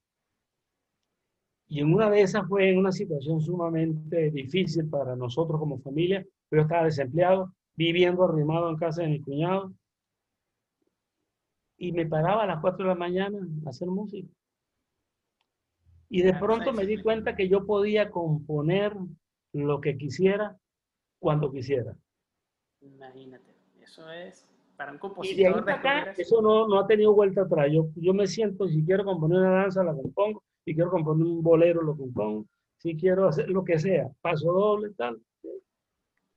Y 1.68 1.80
en 1.80 1.94
una 1.94 2.10
de 2.10 2.22
esas 2.22 2.48
fue 2.48 2.70
en 2.70 2.78
una 2.78 2.92
situación 2.92 3.40
sumamente 3.42 4.30
difícil 4.32 4.90
para 4.90 5.16
nosotros 5.16 5.60
como 5.60 5.80
familia. 5.80 6.26
Yo 6.52 6.62
estaba 6.62 6.86
desempleado, 6.86 7.54
viviendo 7.76 8.24
arrimado 8.24 8.70
en 8.70 8.76
casa 8.78 9.02
de 9.04 9.10
mi 9.10 9.22
cuñado. 9.22 9.72
Y 11.78 11.92
me 11.92 12.06
paraba 12.06 12.44
a 12.44 12.48
las 12.48 12.62
4 12.62 12.84
de 12.86 12.90
la 12.90 12.96
mañana 12.96 13.38
a 13.66 13.70
hacer 13.70 13.88
música. 13.88 14.28
Y 16.10 16.22
de 16.22 16.32
Ah, 16.32 16.40
pronto 16.40 16.72
me 16.74 16.86
di 16.86 17.02
cuenta 17.02 17.36
que 17.36 17.50
yo 17.50 17.66
podía 17.66 18.12
componer 18.12 18.96
lo 19.54 19.82
que 19.82 19.98
quisiera 19.98 20.58
cuando 21.20 21.52
quisiera. 21.52 21.96
Imagínate. 22.82 23.52
Eso 23.82 24.10
es 24.12 24.48
para 24.78 24.92
un 24.92 24.98
Y 25.24 25.36
de 25.36 25.48
ahí 25.48 25.54
compositor 25.54 25.66
para 25.66 25.78
acá, 25.78 26.12
eso. 26.12 26.22
eso 26.22 26.42
no, 26.42 26.68
no 26.68 26.80
ha 26.80 26.88
tenido 26.88 27.14
vuelta 27.14 27.42
atrás. 27.42 27.68
Yo, 27.72 27.88
yo 27.96 28.14
me 28.14 28.28
siento, 28.28 28.68
si 28.68 28.84
quiero 28.86 29.04
componer 29.04 29.40
una 29.40 29.52
danza, 29.62 29.84
la 29.84 29.94
compongo. 29.94 30.44
Si 30.64 30.74
quiero 30.76 30.92
componer 30.92 31.26
un 31.26 31.42
bolero, 31.44 31.82
lo 31.82 31.98
compongo. 31.98 32.46
Si 32.78 32.96
quiero 32.96 33.28
hacer 33.28 33.50
lo 33.50 33.64
que 33.64 33.80
sea, 33.80 34.10
paso 34.22 34.52
doble, 34.52 34.92
tal. 34.92 35.22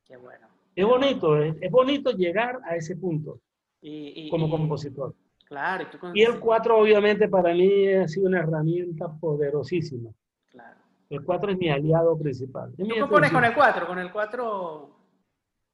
Qué 0.04 0.16
bueno. 0.16 0.46
Es 0.74 0.86
bonito, 0.86 1.40
es, 1.42 1.56
es 1.60 1.70
bonito 1.70 2.10
llegar 2.12 2.60
a 2.64 2.76
ese 2.76 2.96
punto 2.96 3.40
Y, 3.80 4.26
y- 4.26 4.30
como 4.30 4.46
y- 4.46 4.50
compositor. 4.50 5.14
Claro, 5.46 5.84
y 5.84 5.86
tú 5.86 5.98
Y 6.12 6.22
el 6.22 6.40
4 6.40 6.78
obviamente 6.78 7.28
para 7.28 7.54
mí 7.54 7.88
ha 7.92 8.08
sido 8.08 8.26
una 8.26 8.40
herramienta 8.40 9.08
poderosísima. 9.08 10.10
Claro. 10.50 10.80
El 11.08 11.24
4 11.24 11.52
es 11.52 11.58
mi 11.58 11.70
aliado 11.70 12.18
principal. 12.18 12.72
¿Tú 12.76 12.88
compones 12.98 13.30
con 13.30 13.44
el 13.44 13.54
4? 13.54 13.86
¿Con 13.86 13.98
el 14.00 14.10
4 14.10 14.90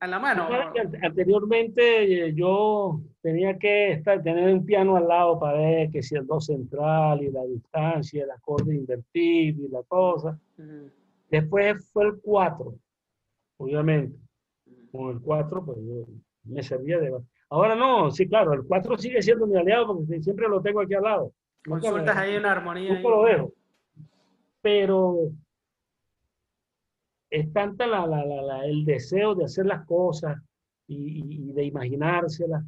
a 0.01 0.07
la 0.07 0.19
mano? 0.19 0.49
Anteriormente 1.03 2.27
eh, 2.27 2.35
yo 2.35 3.01
tenía 3.23 3.59
que 3.59 3.93
estar, 3.93 4.23
tener 4.23 4.53
un 4.53 4.66
piano 4.66 4.97
al 4.97 5.09
lado 5.09 5.40
para 5.40 5.59
ver 5.59 5.90
que 5.90 6.03
si 6.03 6.16
el 6.16 6.27
do 6.27 6.39
central 6.39 7.23
y 7.23 7.31
la 7.31 7.44
distancia, 7.44 8.24
el 8.24 8.31
acorde 8.31 8.74
invertido 8.74 9.65
y 9.65 9.69
la 9.69 9.82
cosa. 9.85 10.39
Ujú, 10.59 10.90
Después 11.31 11.89
fue 11.90 12.05
el 12.05 12.20
4, 12.20 12.74
obviamente. 13.57 14.19
Con 14.90 15.12
el 15.12 15.20
4 15.23 15.65
pues 15.65 15.78
yo 15.78 16.05
me 16.44 16.62
servía 16.62 16.99
de... 16.99 17.11
Ahora 17.53 17.74
no, 17.74 18.11
sí, 18.11 18.27
claro, 18.27 18.55
el 18.55 18.62
4 18.66 18.97
sigue 18.97 19.20
siendo 19.20 19.47
mi 19.47 19.59
aliado 19.59 19.89
porque 19.99 20.23
siempre 20.23 20.49
lo 20.49 20.62
tengo 20.62 20.81
aquí 20.81 20.95
al 20.95 21.03
lado. 21.03 21.33
Consultas 21.62 22.16
ahí 22.16 22.35
una 22.37 22.53
armonía. 22.53 22.95
ahí. 22.97 23.03
lo 23.03 23.24
dejo. 23.24 23.53
Pero 24.62 25.16
es 27.29 27.53
tanta 27.53 27.87
la, 27.87 28.07
la- 28.07 28.24
la- 28.24 28.65
el 28.65 28.87
deseo 28.87 29.35
de 29.35 29.45
hacer 29.45 29.66
las 29.66 29.85
cosas 29.87 30.39
y, 30.87 31.49
y- 31.51 31.53
de 31.53 31.65
imaginárselas 31.65 32.65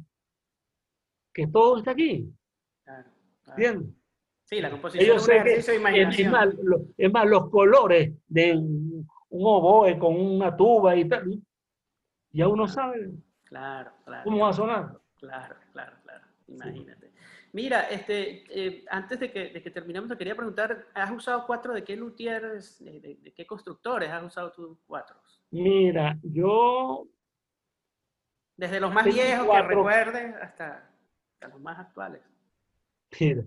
que 1.33 1.47
todo 1.47 1.77
está 1.79 1.91
aquí, 1.91 2.31
Claro, 2.83 3.09
claro. 3.43 3.61
¿entiendes? 3.63 3.95
Sí, 4.43 4.61
la 4.61 4.69
composición 4.69 5.17
es 5.17 5.27
un 5.27 5.33
ejercicio 5.33 5.73
de 5.73 5.79
imaginación. 5.79 6.27
es 6.27 6.31
más, 6.31 6.53
lo- 6.61 6.85
es 6.95 7.11
más, 7.11 7.27
los 7.27 7.49
colores 7.49 8.13
de 8.27 8.55
un, 8.55 9.07
un 9.29 9.41
oboe 9.47 9.97
con 9.97 10.15
una 10.15 10.55
tuba 10.55 10.95
y 10.95 11.09
tal, 11.09 11.41
ya 12.31 12.47
uno 12.47 12.67
sabe 12.67 13.09
Claro, 13.45 13.91
claro. 14.03 14.23
cómo 14.23 14.43
va 14.43 14.49
a 14.49 14.53
sonar. 14.53 14.97
Claro, 15.19 15.55
claro, 15.71 15.95
claro. 16.03 16.25
Imagínate. 16.47 17.11
Mira, 17.53 17.81
este, 17.89 18.43
eh, 18.49 18.85
antes 18.89 19.19
de 19.19 19.31
que, 19.31 19.49
de 19.49 19.63
que 19.63 19.71
terminemos, 19.71 20.09
te 20.09 20.17
quería 20.17 20.35
preguntar, 20.35 20.87
¿has 20.93 21.09
usado 21.11 21.45
cuatro 21.47 21.73
de 21.73 21.83
qué 21.83 21.95
luthieres, 21.95 22.83
de, 22.83 22.99
de- 22.99 23.15
de 23.15 23.33
qué 23.33 23.47
constructores 23.47 24.09
has 24.11 24.23
usado 24.23 24.51
tus 24.51 24.77
cuatro? 24.85 25.15
Mira, 25.51 26.17
yo 26.21 27.07
Desde 28.57 28.79
los 28.79 28.93
más 28.93 29.05
viejos 29.05 29.47
que 29.49 29.61
recuerdes 29.61 30.35
hasta, 30.41 30.89
hasta 31.33 31.47
los 31.47 31.61
más 31.61 31.79
actuales. 31.79 32.21
Mira, 33.19 33.43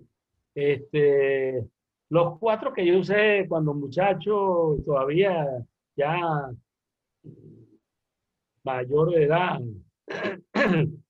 este, 0.55 1.63
los 2.09 2.39
cuatro 2.39 2.73
que 2.73 2.85
yo 2.85 2.97
usé 2.99 3.45
cuando 3.47 3.73
muchacho, 3.73 4.75
todavía 4.85 5.45
ya 5.95 6.49
mm, 7.23 7.63
mayor 8.63 9.11
de 9.11 9.23
edad, 9.23 9.59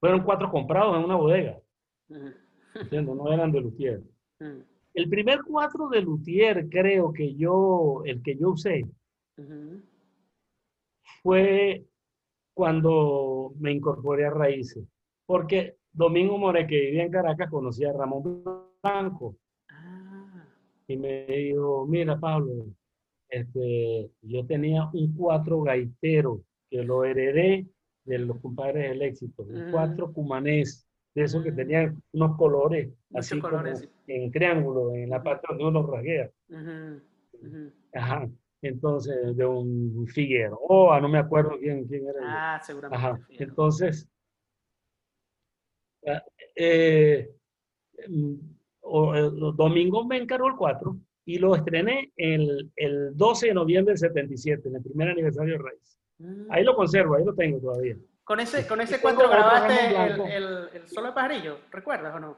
fueron 0.00 0.24
cuatro 0.24 0.50
comprados 0.50 0.96
en 0.96 1.04
una 1.04 1.16
bodega, 1.16 1.60
no 2.90 3.32
eran 3.32 3.52
de 3.52 3.60
Luthier. 3.60 4.02
ujú, 4.40 4.64
El 4.94 5.08
primer 5.08 5.42
cuatro 5.42 5.88
de 5.88 6.00
Luthier, 6.02 6.68
creo 6.68 7.12
que 7.12 7.34
yo, 7.34 8.02
el 8.04 8.22
que 8.22 8.36
yo 8.36 8.50
usé, 8.50 8.84
fue 11.22 11.84
cuando 12.54 13.54
me 13.58 13.72
incorporé 13.72 14.26
a 14.26 14.30
Raíces, 14.30 14.84
porque 15.26 15.76
Domingo 15.92 16.38
More, 16.38 16.66
que 16.66 16.80
vivía 16.80 17.04
en 17.04 17.12
Caracas, 17.12 17.50
conocía 17.50 17.90
a 17.90 17.92
Ramón 17.92 18.44
Blanco. 18.82 19.36
Ah, 19.70 20.46
y 20.88 20.96
me 20.96 21.26
dijo, 21.26 21.86
mira 21.86 22.18
Pablo, 22.18 22.66
este, 23.28 24.10
yo 24.22 24.44
tenía 24.46 24.90
un 24.92 25.14
cuatro 25.14 25.62
gaitero 25.62 26.42
que 26.68 26.82
lo 26.82 27.04
heredé 27.04 27.66
de 28.04 28.18
los 28.18 28.40
compadres 28.40 28.90
del 28.90 29.02
éxito, 29.02 29.44
Mm. 29.44 29.70
cuatro 29.70 30.12
cumanés, 30.12 30.86
de 31.14 31.22
esos 31.24 31.42
que 31.44 31.52
tenían 31.52 32.02
unos 32.12 32.36
colores 32.38 32.88
Muchos 33.10 33.32
así 33.32 33.40
colores, 33.40 33.80
como 33.82 33.92
sí. 34.06 34.12
en 34.14 34.30
triángulo, 34.32 34.94
en 34.94 35.10
la 35.10 35.22
parte 35.22 35.46
donde 35.48 35.64
uno 35.66 35.86
rasguea. 35.86 36.30
ujú, 36.48 37.46
ujú. 37.46 37.72
Ajá. 37.94 38.28
Entonces, 38.62 39.36
de 39.36 39.44
un 39.44 40.06
Figueroa, 40.08 41.00
no 41.00 41.08
me 41.08 41.18
acuerdo 41.18 41.58
quién, 41.58 41.84
quién 41.86 42.06
era. 42.08 42.54
Ah, 42.54 42.60
seguramente. 42.62 42.96
Ajá. 43.06 43.20
Entonces, 43.28 44.08
ah, 46.06 46.22
eh, 46.56 47.28
mm, 48.08 48.34
o- 48.82 49.14
el 49.14 49.30
domingo 49.56 50.04
me 50.06 50.16
encargó 50.18 50.48
el 50.48 50.56
4 50.56 50.96
y 51.24 51.38
lo 51.38 51.54
estrené 51.54 52.12
el, 52.16 52.70
el 52.76 53.16
12 53.16 53.48
de 53.48 53.54
noviembre 53.54 53.92
del 53.92 53.98
77, 53.98 54.68
en 54.68 54.76
el 54.76 54.82
primer 54.82 55.08
aniversario 55.10 55.54
de 55.54 55.58
Raíz. 55.62 55.98
Mm. 56.22 56.46
Ahí 56.50 56.64
lo 56.64 56.76
conservo, 56.76 57.16
ahí 57.16 57.24
lo 57.24 57.34
tengo 57.34 57.58
todavía. 57.58 57.96
Con 58.24 58.38
ese, 58.38 58.66
con 58.66 58.80
ese 58.80 59.00
cuatro 59.00 59.28
grabaste 59.28 59.86
el, 59.86 59.92
Blanco. 59.92 60.26
el, 60.26 60.68
el 60.74 60.88
solo 60.88 61.08
de 61.08 61.12
pajarillo, 61.12 61.58
¿recuerdas 61.70 62.14
o 62.14 62.20
no? 62.20 62.36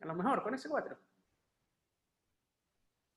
A 0.00 0.06
lo 0.06 0.14
mejor 0.14 0.42
con 0.42 0.54
ese 0.54 0.68
cuatro. 0.68 0.96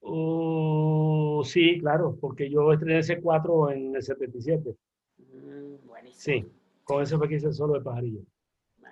Uh, 0.01 1.43
sí, 1.43 1.79
claro, 1.79 2.17
porque 2.19 2.49
yo 2.49 2.71
estrené 2.71 2.99
ese 2.99 3.21
4 3.21 3.71
en 3.71 3.95
el 3.95 4.01
77. 4.01 4.75
Mm, 5.17 5.85
buenísimo. 5.85 6.15
Sí, 6.17 6.51
con 6.83 7.03
ese 7.03 7.17
fue 7.17 7.27
que 7.27 7.35
hice 7.35 7.47
el 7.47 7.53
solo 7.53 7.73
de 7.73 7.81
pajarillo. 7.81 8.21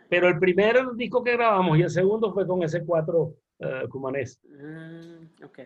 Pero 0.10 0.28
el 0.28 0.38
primer 0.38 0.94
disco 0.96 1.24
que 1.24 1.34
grabamos 1.34 1.78
y 1.78 1.82
el 1.82 1.90
segundo 1.90 2.34
fue 2.34 2.46
con 2.46 2.62
ese 2.64 2.86
4 2.86 3.22
uh, 3.22 3.90
cumanés. 3.90 4.40
Mm, 4.44 5.46
ok. 5.46 5.60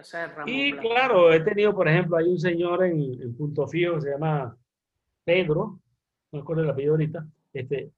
O 0.00 0.04
sea, 0.04 0.26
Ramón 0.28 0.48
Y 0.48 0.72
Blanco. 0.72 0.88
claro, 0.88 1.32
he 1.32 1.40
tenido, 1.40 1.74
por 1.74 1.88
ejemplo, 1.88 2.16
hay 2.16 2.28
un 2.28 2.38
señor 2.38 2.84
en, 2.84 3.20
en 3.22 3.34
Punto 3.36 3.66
Fijo 3.66 3.94
que 3.96 4.02
se 4.02 4.10
llama 4.10 4.56
Pedro, 5.24 5.78
no 6.32 6.38
recuerdo 6.40 6.62
el 6.64 6.70
apellido 6.70 6.92
ahorita, 6.94 7.26
este, 7.52 7.90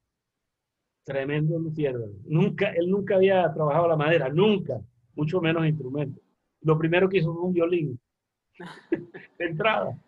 tremendo 1.04 1.58
luthier. 1.58 1.96
Nunca, 2.26 2.70
él 2.72 2.90
nunca 2.90 3.16
había 3.16 3.52
trabajado 3.52 3.88
la 3.88 3.96
madera, 3.96 4.28
nunca, 4.28 4.80
mucho 5.14 5.40
menos 5.40 5.66
instrumentos. 5.66 6.22
Lo 6.62 6.78
primero 6.78 7.08
que 7.08 7.18
hizo 7.18 7.32
fue 7.32 7.42
un 7.44 7.52
violín 7.54 7.98
de 9.38 9.44
entrada 9.46 9.98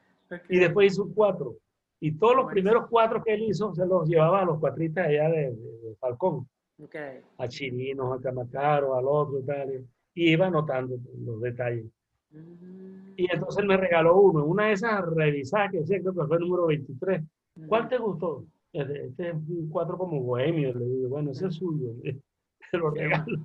y 0.48 0.58
después 0.58 0.92
hizo 0.92 1.04
un 1.04 1.14
cuatro. 1.14 1.56
Y 2.00 2.12
todos 2.12 2.34
los 2.36 2.50
primeros 2.50 2.86
cuatro 2.88 3.22
que 3.22 3.34
él 3.34 3.42
hizo 3.42 3.74
se 3.74 3.84
los 3.86 4.08
llevaba 4.08 4.40
a 4.40 4.44
los 4.44 4.58
cuatristas 4.58 5.06
allá 5.06 5.28
de, 5.28 5.50
de- 5.54 5.78
de 5.82 5.96
Falcón, 5.96 6.48
a 7.38 7.46
Chirinos, 7.48 8.18
a 8.18 8.22
Camacaro, 8.22 8.94
al 8.96 9.04
otro 9.06 9.38
y 9.40 9.44
tal. 9.44 9.86
Y 10.14 10.32
iba 10.32 10.46
anotando 10.46 10.96
los 11.24 11.40
detalles. 11.40 11.86
Mm, 12.30 13.12
Y 13.16 13.26
entonces 13.32 13.64
me 13.64 13.76
regaló 13.76 14.16
uno, 14.18 14.44
una 14.44 14.66
de 14.66 14.72
esas 14.72 15.04
revisadas 15.14 15.70
que 15.70 15.78
decía, 15.80 16.00
creo 16.00 16.14
que 16.14 16.26
fue 16.26 16.36
el 16.36 16.42
número 16.42 16.66
23. 16.66 17.22
¿Cuál 17.66 17.88
te 17.88 17.98
gustó? 17.98 18.44
Este, 18.72 19.06
este 19.06 19.28
es 19.30 19.34
un 19.34 19.68
cuatro 19.70 19.98
como 19.98 20.20
bohemio, 20.22 20.72
le 20.74 20.84
digo, 20.86 21.08
bueno, 21.08 21.32
ese 21.32 21.48
es 21.48 21.54
suyo, 21.56 21.88
te 22.70 22.78
lo 22.78 22.90
regalo. 22.90 23.38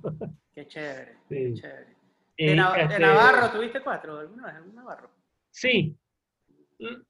Qué 0.54 0.66
chévere, 0.66 1.12
Sí. 1.28 1.34
qué 1.34 1.52
chévere. 1.54 1.96
Y, 2.38 2.46
¿De, 2.46 2.52
este, 2.82 2.98
Navarro 3.00 3.50
tuviste 3.50 3.80
cuatro 3.82 4.18
alguna 4.18 4.46
vez? 4.46 4.54
¿Un 4.68 4.74
Navarro? 4.74 5.08
Sí, 5.50 5.96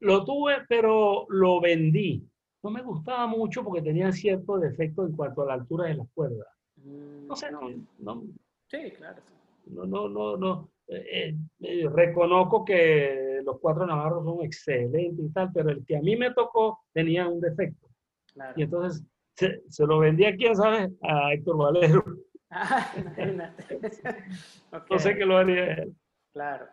lo 0.01 0.25
tuve, 0.25 0.65
pero 0.69 1.27
lo 1.29 1.61
vendí. 1.61 2.23
No 2.63 2.71
me 2.71 2.83
gustaba 2.83 3.27
mucho 3.27 3.63
porque 3.65 3.83
tenía 3.83 4.11
cierto 4.13 4.59
defecto 4.59 5.05
en 5.07 5.13
cuanto 5.17 5.43
a 5.43 5.47
la 5.47 5.55
altura 5.55 5.87
de 5.89 5.95
las 5.97 6.09
cuerdas. 6.15 6.47
Mm, 6.77 7.27
No 7.27 7.37
sé, 7.37 7.51
no, 7.51 7.61
no, 7.99 8.23
Sí, 8.69 8.91
claro. 8.97 9.21
sí. 9.27 9.35
No, 9.67 9.85
no, 9.87 10.09
no, 10.09 10.37
no. 10.37 10.71
Eh, 10.89 11.35
eh, 11.61 11.89
reconozco 11.93 12.65
que 12.65 13.41
los 13.45 13.59
cuatro 13.61 13.87
navarros 13.87 14.25
son 14.25 14.45
excelentes 14.45 15.25
y 15.25 15.33
tal, 15.33 15.51
pero 15.53 15.71
el 15.71 15.85
que 15.85 15.97
a 15.97 16.01
mí 16.01 16.15
me 16.17 16.33
tocó 16.33 16.81
tenía 16.93 17.27
un 17.29 17.41
defecto. 17.41 17.89
claro. 18.33 18.55
Y 18.57 18.63
entonces 18.63 19.05
se, 19.35 19.63
se 19.69 19.85
lo 19.87 19.99
vendí 19.99 20.25
a 20.25 20.37
quién 20.37 20.55
sabe, 20.57 20.91
a 21.03 21.33
Héctor 21.33 21.57
Valero. 21.59 22.05
Ah, 22.51 22.93
imagínate. 22.97 23.77
Ok, 24.73 24.91
No 24.91 24.99
sé 24.99 25.17
qué 25.17 25.25
lo 25.27 25.37
haría 25.39 25.75
él. 25.75 25.95
Claro. 26.33 26.67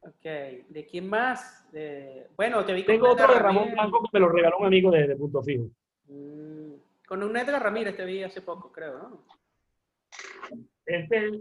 Ok. 0.00 0.22
¿De 0.68 0.86
quién 0.90 1.08
más? 1.08 1.66
De... 1.72 2.26
Bueno, 2.36 2.64
te 2.64 2.72
vi 2.74 2.84
con 2.84 2.94
Tengo 2.94 3.10
otro 3.12 3.28
de 3.28 3.38
Ramón 3.38 3.64
Ramírez. 3.68 3.74
Blanco 3.74 4.02
que 4.02 4.08
me 4.12 4.20
lo 4.20 4.28
regaló 4.28 4.58
un 4.58 4.66
amigo 4.66 4.90
de, 4.90 5.06
de 5.06 5.16
Punto 5.16 5.42
Fijo. 5.42 5.70
Mm, 6.08 6.74
Con 7.06 7.22
un 7.22 7.36
Edgar 7.36 7.62
Ramírez 7.62 7.96
te 7.96 8.04
vi 8.04 8.22
hace 8.22 8.42
poco, 8.42 8.70
creo, 8.72 8.98
¿no? 8.98 9.24
Este, 10.84 11.40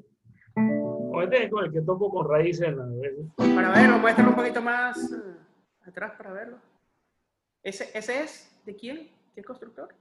o 0.55 1.21
este 1.21 1.45
es 1.45 1.51
con 1.51 1.65
el 1.65 1.71
que 1.71 1.81
toco 1.81 2.09
con 2.09 2.29
raíces. 2.29 2.67
en 2.67 2.77
la- 2.77 3.55
Para 3.55 3.69
verlo, 3.71 3.97
muéstralo 3.99 4.29
un 4.31 4.35
poquito 4.35 4.61
más 4.61 5.11
eh, 5.11 5.35
atrás 5.85 6.13
para 6.17 6.31
verlo. 6.33 6.57
¿Ese, 7.61 7.89
¿Ese 7.97 8.23
es? 8.23 8.61
¿De 8.65 8.75
quién? 8.75 9.09
¿Qué 9.35 9.43
constructor? 9.43 9.93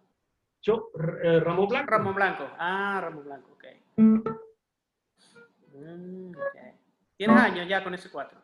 Yo, 0.62 0.90
eh, 1.22 1.40
Ramón 1.40 1.68
Blanco. 1.68 1.90
Ramón 1.90 2.14
Blanco. 2.14 2.44
Ah, 2.58 3.00
Ramón 3.02 3.24
Blanco, 3.24 3.52
ok. 3.52 3.64
Mm, 3.96 4.18
ok. 6.36 6.56
¿Tienes 7.16 7.36
años 7.36 7.68
ya 7.68 7.82
con 7.82 7.94
ese 7.94 8.10
4? 8.10 8.40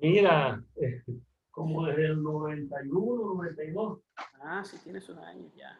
Mira, 0.00 0.62
eh, 0.76 1.02
como 1.50 1.86
desde 1.86 2.06
el 2.06 2.22
91, 2.22 3.24
92. 3.34 4.00
Ah, 4.40 4.62
sí, 4.64 4.78
tiene 4.82 5.00
sus 5.00 5.16
años 5.18 5.52
ya. 5.56 5.78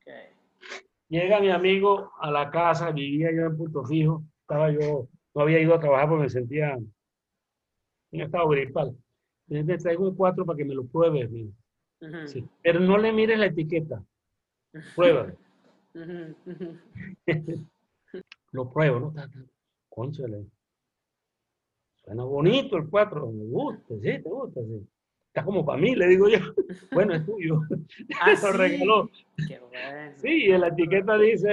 Ok. 0.00 0.12
Llega 1.14 1.38
mi 1.38 1.48
amigo 1.48 2.10
a 2.18 2.28
la 2.28 2.50
casa, 2.50 2.90
vivía 2.90 3.30
yo 3.32 3.42
en 3.42 3.56
Punto 3.56 3.84
Fijo, 3.84 4.24
estaba 4.40 4.72
yo, 4.72 5.06
no 5.32 5.42
había 5.42 5.60
ido 5.60 5.72
a 5.72 5.78
trabajar 5.78 6.08
porque 6.08 6.24
me 6.24 6.28
sentía 6.28 6.76
en 8.10 8.20
estado 8.20 8.48
gripal. 8.48 8.96
Entonces 9.48 9.84
traigo 9.84 10.08
un 10.08 10.16
cuatro 10.16 10.44
para 10.44 10.56
que 10.56 10.64
me 10.64 10.74
lo 10.74 10.84
pruebes, 10.88 11.30
mira. 11.30 11.52
Ujú, 12.00 12.26
Sí. 12.26 12.44
Pero 12.64 12.80
no 12.80 12.98
le 12.98 13.12
mires 13.12 13.38
la 13.38 13.46
etiqueta, 13.46 14.04
pruébalo. 14.96 15.36
ujú. 15.94 16.78
Lo 18.50 18.72
pruebo, 18.72 18.98
¿no? 18.98 19.14
Cónchale. 19.90 20.46
Suena 21.94 22.24
bonito 22.24 22.76
el 22.76 22.88
4, 22.90 23.30
me 23.30 23.44
gusta, 23.44 23.94
sí, 23.94 24.20
te 24.20 24.28
gusta, 24.28 24.60
sí. 24.62 24.84
Está 25.34 25.44
como 25.44 25.66
para 25.66 25.80
mí, 25.80 25.96
le 25.96 26.06
digo 26.06 26.28
yo. 26.28 26.38
Bueno, 26.92 27.14
es 27.14 27.26
tuyo. 27.26 27.60
Ah, 28.20 28.30
Lo 28.30 28.36
sí. 28.36 28.56
regaló. 28.56 29.10
Qué 29.48 29.58
bueno. 29.58 30.12
Sí, 30.18 30.44
en 30.44 30.60
la 30.60 30.68
etiqueta 30.68 31.18
dice 31.18 31.48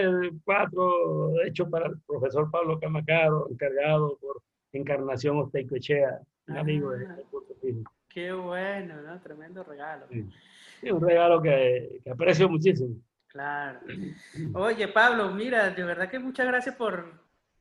4, 0.45 1.43
hecho 1.47 1.67
para 1.67 1.87
el 1.87 1.97
profesor 2.05 2.51
Pablo 2.51 2.79
Camacaro, 2.79 3.47
encargado 3.49 4.17
por 4.21 4.39
Encarnación 4.71 5.39
Osteicoechea, 5.39 6.19
un 6.47 6.57
amigo 6.57 6.91
de, 6.91 7.07
Ah. 7.07 7.15
de 7.15 7.23
Puerto 7.23 7.55
Rico. 7.63 7.91
Qué 8.07 8.31
bueno, 8.31 9.01
¿no? 9.01 9.19
Tremendo 9.19 9.63
regalo. 9.63 10.05
Sí. 10.11 10.29
Sí, 10.81 10.91
un 10.91 11.01
regalo 11.01 11.41
que, 11.41 12.01
que 12.03 12.09
aprecio 12.11 12.47
muchísimo. 12.49 12.95
Claro. 13.27 13.79
Oye, 14.53 14.87
Pablo, 14.89 15.31
mira, 15.31 15.71
de 15.71 15.83
verdad 15.83 16.07
que 16.09 16.19
muchas 16.19 16.45
gracias 16.45 16.75
por 16.75 17.13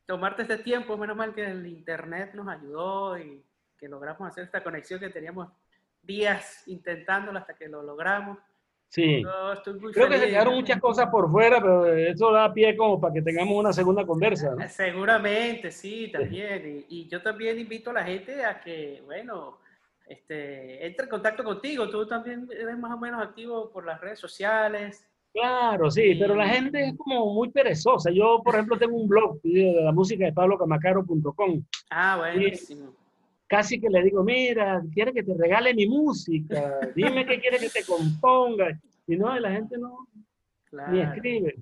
tomarte 0.05 0.43
este 0.43 0.57
tiempo. 0.59 0.97
Menos 0.97 1.17
mal 1.17 1.33
que 1.33 1.45
el 1.49 1.65
internet 1.65 2.31
nos 2.35 2.47
ayudó 2.47 3.17
y 3.17 3.43
que 3.77 3.87
logramos 3.87 4.27
hacer 4.27 4.43
esta 4.43 4.61
conexión 4.63 4.99
que 4.99 5.09
teníamos 5.09 5.47
días 6.03 6.63
intentándolo 6.67 7.39
hasta 7.39 7.53
que 7.55 7.67
lo 7.67 7.83
logramos. 7.83 8.37
Sí. 8.89 9.23
Estoy 9.53 9.79
muy 9.79 9.93
Creo 9.93 10.07
que 10.07 10.15
se 10.15 10.19
feliz. 10.19 10.33
quedaron 10.33 10.55
muchas 10.55 10.79
cosas 10.81 11.07
por 11.09 11.31
fuera, 11.31 11.61
pero 11.61 11.85
eso 11.93 12.31
da 12.31 12.53
pie 12.53 12.75
como 12.75 12.99
para 12.99 13.13
que 13.13 13.21
tengamos 13.21 13.57
una 13.57 13.71
segunda 13.71 14.05
conversa. 14.05 14.53
¿no? 14.53 14.67
Seguramente, 14.67 15.71
sí, 15.71 16.09
también. 16.11 16.85
Y, 16.89 17.01
y 17.03 17.07
yo 17.07 17.21
también 17.21 17.57
invito 17.57 17.91
a 17.91 17.93
la 17.93 18.03
gente 18.03 18.43
a 18.43 18.59
que, 18.59 19.01
bueno, 19.05 19.59
este, 20.07 20.85
entre 20.85 21.05
en 21.05 21.09
contacto 21.09 21.41
contigo. 21.41 21.89
Tú 21.89 22.05
también 22.05 22.47
eres 22.51 22.77
más 22.77 22.93
o 22.93 22.97
menos 22.97 23.21
activo 23.21 23.71
por 23.71 23.85
las 23.85 24.01
redes 24.01 24.19
sociales. 24.19 25.07
Claro, 25.33 25.89
sí, 25.89 26.15
pero 26.19 26.35
la 26.35 26.49
gente 26.49 26.87
es 26.87 26.97
como 26.97 27.33
muy 27.33 27.49
perezosa. 27.49 28.11
Yo, 28.11 28.41
por 28.43 28.55
ejemplo, 28.55 28.77
tengo 28.77 28.97
un 28.97 29.07
blog 29.07 29.41
de 29.41 29.81
la 29.85 29.93
música 29.93 30.25
de 30.25 30.33
pablocamacaro.com. 30.33 31.63
Ah, 31.89 32.17
buenísimo. 32.17 32.93
Casi 33.51 33.81
que 33.81 33.89
le 33.89 34.01
digo, 34.01 34.23
mira, 34.23 34.81
quiere 34.93 35.11
que 35.11 35.23
te 35.23 35.33
regale 35.37 35.73
mi 35.73 35.85
música, 35.85 36.79
dime 36.95 37.25
qué 37.25 37.37
quiere 37.37 37.59
que 37.59 37.67
te 37.67 37.83
componga. 37.83 38.79
Y 39.05 39.17
no, 39.17 39.37
la 39.37 39.51
gente 39.51 39.77
no, 39.77 40.07
ni 40.13 40.21
Claro. 40.69 40.95
escribe. 40.95 41.55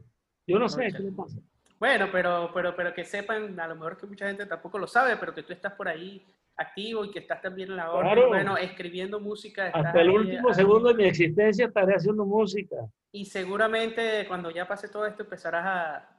Yo 0.46 0.60
no 0.60 0.70
sé 0.70 0.92
qué 0.96 1.00
le 1.00 1.12
pasa. 1.12 1.40
Bueno, 1.80 2.10
pero, 2.12 2.52
pero, 2.54 2.76
pero 2.76 2.94
que 2.94 3.04
sepan, 3.04 3.60
a 3.60 3.68
lo 3.68 3.74
mejor 3.74 3.98
que 3.98 4.06
mucha 4.06 4.28
gente 4.28 4.46
tampoco 4.46 4.78
lo 4.78 4.86
sabe, 4.86 5.18
pero 5.18 5.34
que 5.34 5.42
tú 5.42 5.52
estás 5.52 5.74
por 5.74 5.88
ahí 5.88 6.24
activo 6.58 7.06
y 7.06 7.10
que 7.10 7.20
estás 7.20 7.42
también 7.42 7.72
en 7.72 7.78
la 7.78 7.92
hora, 7.92 8.12
Claro. 8.14 8.28
bueno, 8.28 8.56
escribiendo 8.56 9.20
música. 9.20 9.72
Hasta 9.74 10.02
el 10.02 10.10
ahí, 10.10 10.16
último 10.16 10.50
ah, 10.50 10.54
segundo 10.54 10.90
de 10.90 10.94
mi 10.94 11.06
existencia 11.06 11.66
estaré 11.66 11.96
haciendo 11.96 12.24
música. 12.24 12.76
Y 13.12 13.26
seguramente 13.26 14.28
cuando 14.28 14.52
ya 14.52 14.68
pase 14.68 14.90
todo 14.90 15.08
esto 15.08 15.24
empezarás 15.24 15.66
a, 15.66 16.19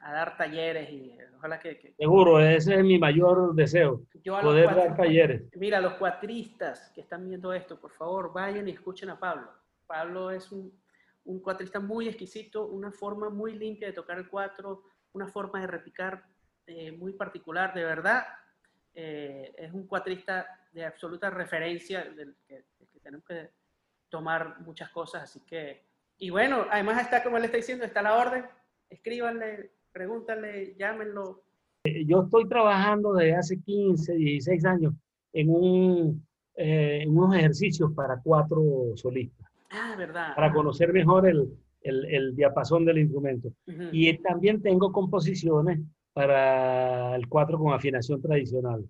a 0.00 0.12
dar 0.12 0.36
talleres 0.36 0.90
y 0.90 1.16
ojalá 1.36 1.58
que, 1.58 1.78
que- 1.78 1.94
Seguro, 1.98 2.40
ese 2.40 2.74
es 2.74 2.82
mi 2.84 2.98
mayor 2.98 3.54
deseo, 3.54 4.02
yo 4.24 4.36
a 4.36 4.40
poder 4.40 4.64
cuatro- 4.64 4.82
dar 4.84 4.96
talleres. 4.96 5.42
Mira, 5.56 5.80
los 5.80 5.94
cuatristas 5.94 6.90
que 6.94 7.02
están 7.02 7.28
viendo 7.28 7.52
esto, 7.52 7.78
por 7.80 7.92
favor, 7.92 8.32
vayan 8.32 8.68
y 8.68 8.72
escuchen 8.72 9.10
a 9.10 9.18
Pablo. 9.18 9.50
Pablo 9.86 10.30
es 10.30 10.50
un, 10.52 10.72
un 11.24 11.40
cuatrista 11.40 11.80
muy 11.80 12.08
exquisito, 12.08 12.66
una 12.66 12.90
forma 12.92 13.28
muy 13.30 13.54
limpia 13.54 13.88
de 13.88 13.92
tocar 13.92 14.18
el 14.18 14.28
cuatro, 14.28 14.84
una 15.12 15.26
forma 15.28 15.60
de 15.60 15.66
repicar 15.66 16.24
eh, 16.66 16.92
muy 16.92 17.12
particular, 17.12 17.74
de 17.74 17.84
verdad. 17.84 18.24
eh, 18.94 19.52
es 19.56 19.72
un 19.72 19.86
cuatrista 19.86 20.46
de 20.72 20.84
absoluta 20.84 21.30
referencia 21.30 22.04
del 22.04 22.36
que, 22.46 22.54
del 22.78 22.88
que 22.88 23.00
tenemos 23.00 23.24
que 23.26 23.50
tomar 24.08 24.60
muchas 24.60 24.88
cosas, 24.90 25.24
así 25.24 25.40
que... 25.46 25.84
Y 26.18 26.30
bueno, 26.30 26.66
además 26.70 27.00
está, 27.02 27.22
como 27.22 27.36
él 27.38 27.44
está 27.44 27.56
diciendo, 27.56 27.84
está 27.84 28.02
la 28.02 28.16
orden, 28.16 28.44
escríbanle, 28.88 29.70
pregúntenle, 29.92 30.74
llámenlo. 30.78 31.42
Yo 32.06 32.22
estoy 32.24 32.46
trabajando 32.48 33.14
desde 33.14 33.34
hace 33.36 33.60
15, 33.60 34.14
16 34.14 34.64
años 34.66 34.94
en, 35.32 35.48
un, 35.50 36.26
eh, 36.56 37.00
en 37.02 37.16
unos 37.16 37.34
ejercicios 37.36 37.92
para 37.94 38.20
cuatro 38.22 38.62
solistas, 38.96 39.48
Ah, 39.70 39.94
verdad. 39.96 40.34
para 40.34 40.52
conocer 40.52 40.92
mejor 40.92 41.26
el, 41.28 41.48
el, 41.82 42.04
el 42.06 42.36
diapasón 42.36 42.84
del 42.84 42.98
instrumento. 42.98 43.50
Y 43.92 44.12
también 44.18 44.60
tengo 44.60 44.92
composiciones 44.92 45.80
para 46.12 47.14
el 47.16 47.26
cuatro 47.28 47.58
con 47.58 47.72
afinación 47.72 48.20
tradicional. 48.20 48.84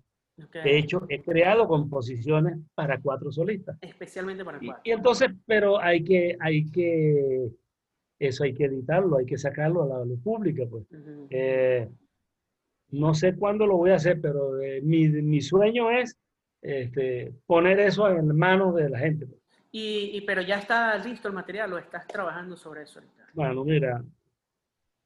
De 0.63 0.77
hecho, 0.77 1.05
he 1.07 1.21
creado 1.21 1.67
composiciones 1.67 2.57
para 2.73 2.99
cuatro 2.99 3.31
solistas. 3.31 3.77
Especialmente 3.81 4.43
para 4.43 4.57
cuatro. 4.59 4.81
Y, 4.83 4.91
entonces, 4.91 5.29
pero 5.45 5.79
hay 5.79 6.03
que, 6.03 6.35
hay 6.39 6.65
que, 6.71 7.47
eso 8.21 8.43
hay 8.43 8.53
que 8.53 8.65
editarlo, 8.65 9.17
hay 9.17 9.25
que 9.25 9.37
sacarlo 9.37 9.81
a 9.83 9.87
la 9.87 10.05
luz 10.05 10.19
pública. 10.21 10.63
Pues. 10.69 10.85
Eh, 11.31 11.89
no 12.91 13.15
sé 13.15 13.35
cuándo 13.35 13.65
lo 13.65 13.77
voy 13.77 13.89
a 13.89 13.95
hacer, 13.95 14.21
pero 14.21 14.61
eh, 14.61 14.79
mi, 14.83 15.07
mi, 15.07 15.41
sueño 15.41 15.89
es 15.89 16.19
este, 16.61 17.33
poner 17.47 17.79
eso 17.79 18.07
en 18.09 18.27
manos 18.37 18.75
de 18.75 18.89
la 18.89 18.99
gente. 18.99 19.25
Pues. 19.25 19.41
Y, 19.71 20.11
y, 20.13 20.21
pero 20.21 20.41
ya 20.43 20.59
está 20.59 20.95
listo 20.99 21.29
el 21.29 21.33
material 21.33 21.73
o 21.73 21.79
estás 21.79 22.05
trabajando 22.05 22.55
sobre 22.55 22.83
eso 22.83 22.99
ahorita. 22.99 23.27
Bueno, 23.33 23.63
mira, 23.63 24.03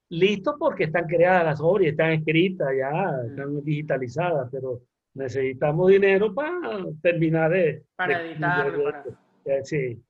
listo 0.10 0.58
porque 0.60 0.86
están 0.86 1.08
creadas 1.08 1.46
las 1.46 1.62
obras 1.62 1.88
están 1.88 2.12
escritas 2.12 2.68
ya, 2.78 3.22
están 3.30 3.64
digitalizadas, 3.64 4.50
pero 4.52 4.82
necesitamos 5.14 5.90
dinero 5.90 6.34
para 6.34 6.84
terminar 7.02 7.52
de... 7.52 7.86
Para 7.96 8.22
editarlo. 8.24 8.84
para... 8.84 9.64
sí. 9.64 10.02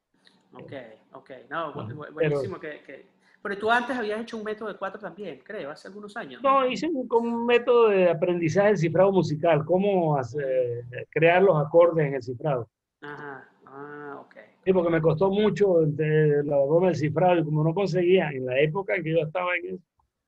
Ok, 0.53 0.72
ok. 1.17 1.31
No, 1.49 1.73
buenísimo 2.11 2.59
que, 2.59 2.81
que, 2.83 3.05
Pero 3.41 3.57
tú 3.57 3.71
antes 3.71 3.95
habías 3.95 4.21
hecho 4.21 4.37
un 4.37 4.43
método 4.43 4.69
de 4.69 4.77
cuatro 4.77 4.99
también, 4.99 5.41
creo, 5.43 5.71
hace 5.71 5.87
algunos 5.87 6.15
años. 6.17 6.41
No, 6.41 6.65
hice 6.65 6.87
un, 6.87 7.07
un 7.09 7.45
método 7.45 7.89
de 7.89 8.09
aprendizaje 8.09 8.69
del 8.69 8.77
cifrado 8.77 9.11
musical, 9.11 9.65
cómo 9.65 10.17
hacer, 10.17 10.85
crear 11.09 11.41
los 11.41 11.57
acordes 11.63 12.07
en 12.07 12.15
el 12.15 12.23
cifrado. 12.23 12.69
Ajá, 13.01 13.49
ah, 13.65 14.17
ok. 14.25 14.35
Sí, 14.63 14.73
porque 14.73 14.89
me 14.89 15.01
costó 15.01 15.29
mucho 15.29 15.81
la 15.81 16.57
broma 16.57 16.87
del 16.87 16.95
cifrado 16.95 17.39
y 17.39 17.43
como 17.43 17.63
no 17.63 17.73
conseguía 17.73 18.29
en 18.29 18.45
la 18.45 18.59
época 18.59 18.95
en 18.95 19.03
que 19.03 19.11
yo 19.11 19.19
estaba 19.19 19.55
en 19.57 19.75
eso, 19.75 19.83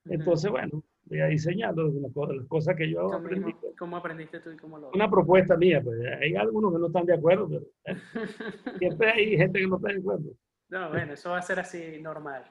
entonces, 0.09 0.51
bueno, 0.51 0.83
voy 1.05 1.19
a 1.19 1.27
diseñar 1.27 1.75
las 1.75 2.47
cosas 2.47 2.75
que 2.75 2.89
yo 2.89 3.13
aprendí. 3.13 3.53
¿Cómo 3.77 3.97
aprendiste 3.97 4.39
tú 4.39 4.51
y 4.51 4.57
cómo 4.57 4.77
lo 4.77 4.91
Una 4.91 5.09
propuesta 5.09 5.55
mía, 5.57 5.81
pues 5.83 5.99
hay 6.21 6.35
algunos 6.35 6.73
que 6.73 6.79
no 6.79 6.87
están 6.87 7.05
de 7.05 7.13
acuerdo, 7.13 7.47
pero 7.49 7.65
eh, 7.85 7.97
siempre 8.79 9.11
hay 9.11 9.37
gente 9.37 9.59
que 9.59 9.67
no 9.67 9.77
está 9.77 9.89
de 9.89 9.99
acuerdo. 9.99 10.31
No, 10.69 10.89
bueno, 10.89 11.13
eso 11.13 11.31
va 11.31 11.39
a 11.39 11.41
ser 11.41 11.59
así 11.59 11.99
normal. 12.01 12.45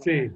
Sí. 0.00 0.30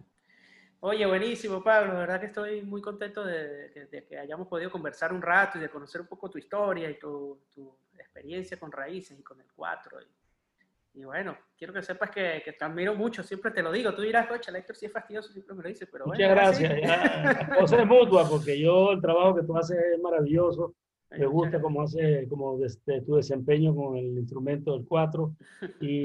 Oye, 0.80 1.06
buenísimo, 1.06 1.62
Pablo. 1.62 1.94
La 1.94 2.00
verdad 2.00 2.20
que 2.20 2.26
estoy 2.26 2.62
muy 2.62 2.82
contento 2.82 3.24
de, 3.24 3.88
que 4.08 4.18
hayamos 4.18 4.46
podido 4.46 4.70
conversar 4.70 5.12
un 5.12 5.22
rato 5.22 5.58
y 5.58 5.62
de 5.62 5.70
conocer 5.70 6.00
un 6.00 6.06
poco 6.06 6.30
tu 6.30 6.38
historia 6.38 6.90
y 6.90 6.98
tu, 6.98 7.40
tu 7.54 7.74
experiencia 7.98 8.58
con 8.58 8.70
raíces 8.70 9.18
y 9.18 9.22
con 9.22 9.40
el 9.40 9.46
cuatro. 9.56 9.98
Y, 10.02 11.00
y 11.00 11.04
bueno, 11.04 11.36
quiero 11.58 11.72
que 11.72 11.82
sepas 11.82 12.10
que, 12.10 12.42
que, 12.44 12.52
te 12.52 12.64
admiro 12.64 12.94
mucho, 12.94 13.22
siempre 13.22 13.50
te 13.50 13.62
lo 13.62 13.72
digo. 13.72 13.94
Tú 13.94 14.02
dirás, 14.02 14.26
coche, 14.26 14.50
el 14.50 14.56
Héctor 14.56 14.76
sí 14.76 14.86
es 14.86 14.92
fastidioso, 14.92 15.32
siempre 15.32 15.54
me 15.56 15.62
lo 15.62 15.68
dice, 15.68 15.86
pero 15.86 16.04
bueno. 16.04 16.22
Muchas 16.22 16.36
gracias. 16.36 16.82
Ya, 16.82 17.56
o 17.60 17.66
sea, 17.66 17.84
mutua, 17.84 18.28
porque 18.28 18.60
yo 18.60 18.92
el 18.92 19.00
trabajo 19.00 19.36
que 19.36 19.42
tú 19.42 19.56
haces 19.56 19.76
es 19.76 20.00
maravilloso. 20.00 20.74
Me 21.18 21.26
gusta 21.26 21.60
cómo 21.60 21.82
hace, 21.82 22.26
como 22.28 22.58
desde 22.58 23.00
tu 23.02 23.16
desempeño 23.16 23.74
con 23.74 23.96
el 23.96 24.18
instrumento 24.18 24.76
del 24.76 24.86
4. 24.86 25.34
Y 25.80 26.04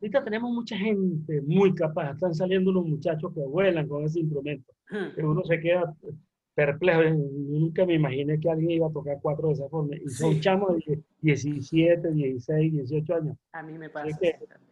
ahorita 0.00 0.24
tenemos 0.24 0.52
mucha 0.52 0.76
gente 0.76 1.40
muy 1.42 1.74
capaz. 1.74 2.12
Están 2.12 2.34
saliendo 2.34 2.70
unos 2.70 2.86
muchachos 2.86 3.32
que 3.34 3.40
vuelan 3.40 3.88
con 3.88 4.04
ese 4.04 4.20
instrumento. 4.20 4.72
Que 5.14 5.22
uno 5.24 5.42
se 5.44 5.60
queda 5.60 5.94
perplejo. 6.54 7.02
Nunca 7.02 7.86
me 7.86 7.94
imaginé 7.94 8.38
que 8.38 8.50
alguien 8.50 8.70
iba 8.72 8.86
a 8.86 8.92
tocar 8.92 9.18
cuatro 9.22 9.48
de 9.48 9.54
esa 9.54 9.68
forma. 9.68 9.96
Y 9.96 10.08
son 10.08 10.40
chamos 10.40 10.76
de 10.86 11.00
17, 11.20 12.10
16, 12.10 12.72
18 12.72 13.14
años. 13.14 13.36
A 13.52 13.62
mí 13.62 13.78
me 13.78 13.88
pasa. 13.88 14.18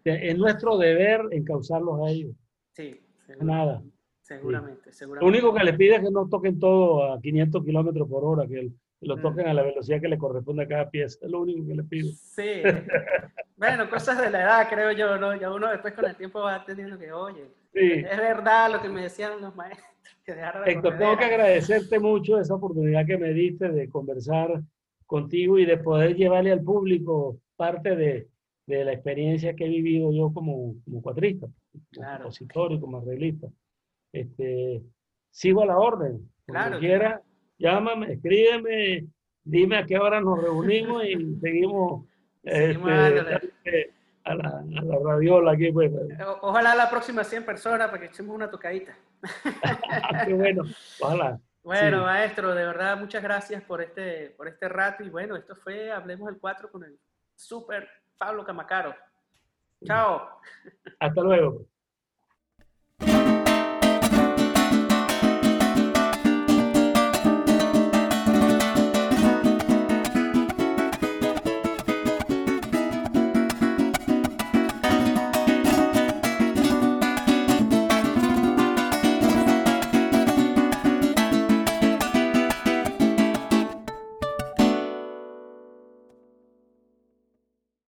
Es, 0.04 0.38
nuestro 0.38 0.78
deber 0.78 1.22
encauzarlos 1.30 2.00
a 2.06 2.10
ellos. 2.10 2.34
Sí, 2.72 3.00
Nada. 3.40 3.82
Seguramente, 4.22 4.92
seguramente. 4.92 5.24
Lo 5.24 5.28
único 5.28 5.54
que 5.54 5.64
les 5.64 5.76
pide 5.76 5.96
es 5.96 6.02
que 6.02 6.10
no 6.10 6.28
toquen 6.28 6.58
todo 6.58 7.12
a 7.12 7.20
500 7.20 7.64
kilómetros 7.64 8.08
por 8.08 8.24
hora, 8.24 8.46
que 8.46 8.70
lo 9.00 9.16
toquen 9.16 9.48
a 9.48 9.54
la 9.54 9.62
velocidad 9.62 10.00
que 10.00 10.08
le 10.08 10.18
corresponde 10.18 10.64
a 10.64 10.68
cada 10.68 10.90
pieza. 10.90 11.18
Es 11.22 11.30
lo 11.30 11.40
único 11.40 11.66
que 11.66 11.74
les 11.74 11.86
pido. 11.86 12.10
Sí. 12.12 12.62
bueno, 13.56 13.88
cosas 13.88 14.20
de 14.20 14.30
la 14.30 14.42
edad, 14.42 14.68
creo 14.68 14.92
yo, 14.92 15.16
¿no? 15.16 15.34
Ya 15.34 15.52
uno 15.52 15.70
después 15.70 15.94
con 15.94 16.04
el 16.04 16.16
tiempo 16.16 16.40
va 16.40 16.56
entendiendo 16.56 16.98
que, 16.98 17.12
oye, 17.12 17.50
es 17.72 18.18
verdad 18.18 18.70
lo 18.72 18.82
que 18.82 18.88
me 18.88 19.02
decían 19.02 19.40
los 19.40 19.54
maestros. 19.54 19.86
Héctor, 20.66 20.98
tengo 20.98 21.16
que 21.16 21.24
agradecerte 21.24 21.98
mucho 21.98 22.38
esa 22.38 22.54
oportunidad 22.54 23.06
que 23.06 23.18
me 23.18 23.32
diste 23.32 23.68
de 23.70 23.88
conversar 23.88 24.60
contigo 25.06 25.58
y 25.58 25.64
de 25.64 25.78
poder 25.78 26.14
llevarle 26.14 26.52
al 26.52 26.62
público 26.62 27.40
parte 27.56 27.96
de, 27.96 28.28
de 28.66 28.84
la 28.84 28.92
experiencia 28.92 29.54
que 29.56 29.64
he 29.64 29.68
vivido 29.68 30.12
yo 30.12 30.32
como, 30.32 30.76
como 30.84 31.02
cuatrista, 31.02 31.48
como 31.94 32.08
compositor 32.12 32.72
y 32.72 32.80
como 32.80 32.98
arreglista. 32.98 33.48
Este, 34.12 34.82
sigo 35.30 35.62
a 35.62 35.66
la 35.66 35.78
orden. 35.78 36.30
Cuando 36.46 36.78
quiera, 36.78 37.22
llámame, 37.60 38.14
escríbeme, 38.14 39.06
dime 39.44 39.76
a 39.78 39.86
qué 39.86 39.98
hora 39.98 40.20
nos 40.20 40.42
reunimos 40.42 41.04
y 41.04 41.38
seguimos, 41.40 42.06
este, 42.42 43.92
a 44.24 44.34
la, 44.34 44.48
a 44.48 44.84
la 44.84 44.98
radiola 45.04 45.52
aquí. 45.52 45.70
Pues. 45.70 45.92
ojalá 46.40 46.74
la 46.74 46.90
próxima 46.90 47.22
100 47.22 47.44
personas 47.44 47.88
para 47.88 48.00
que 48.00 48.06
echemos 48.06 48.34
una 48.34 48.50
tocadita. 48.50 48.96
Qué 50.26 50.32
bueno, 50.32 50.64
ojalá. 51.00 51.38
Bueno, 51.62 52.04
maestro, 52.04 52.54
de 52.54 52.64
verdad, 52.64 52.98
muchas 52.98 53.22
gracias 53.22 53.62
por 53.62 53.82
este, 53.82 54.30
por 54.30 54.48
este 54.48 54.66
rato. 54.68 55.04
Y 55.04 55.10
bueno, 55.10 55.36
esto 55.36 55.54
fue 55.54 55.92
Hablemos 55.92 56.30
el 56.30 56.38
4 56.38 56.70
con 56.72 56.84
el 56.84 56.98
super 57.36 57.86
Pablo 58.16 58.44
Camacaro. 58.44 58.94
Chao. 59.84 60.40
Hasta 60.98 61.20
luego. 61.22 61.66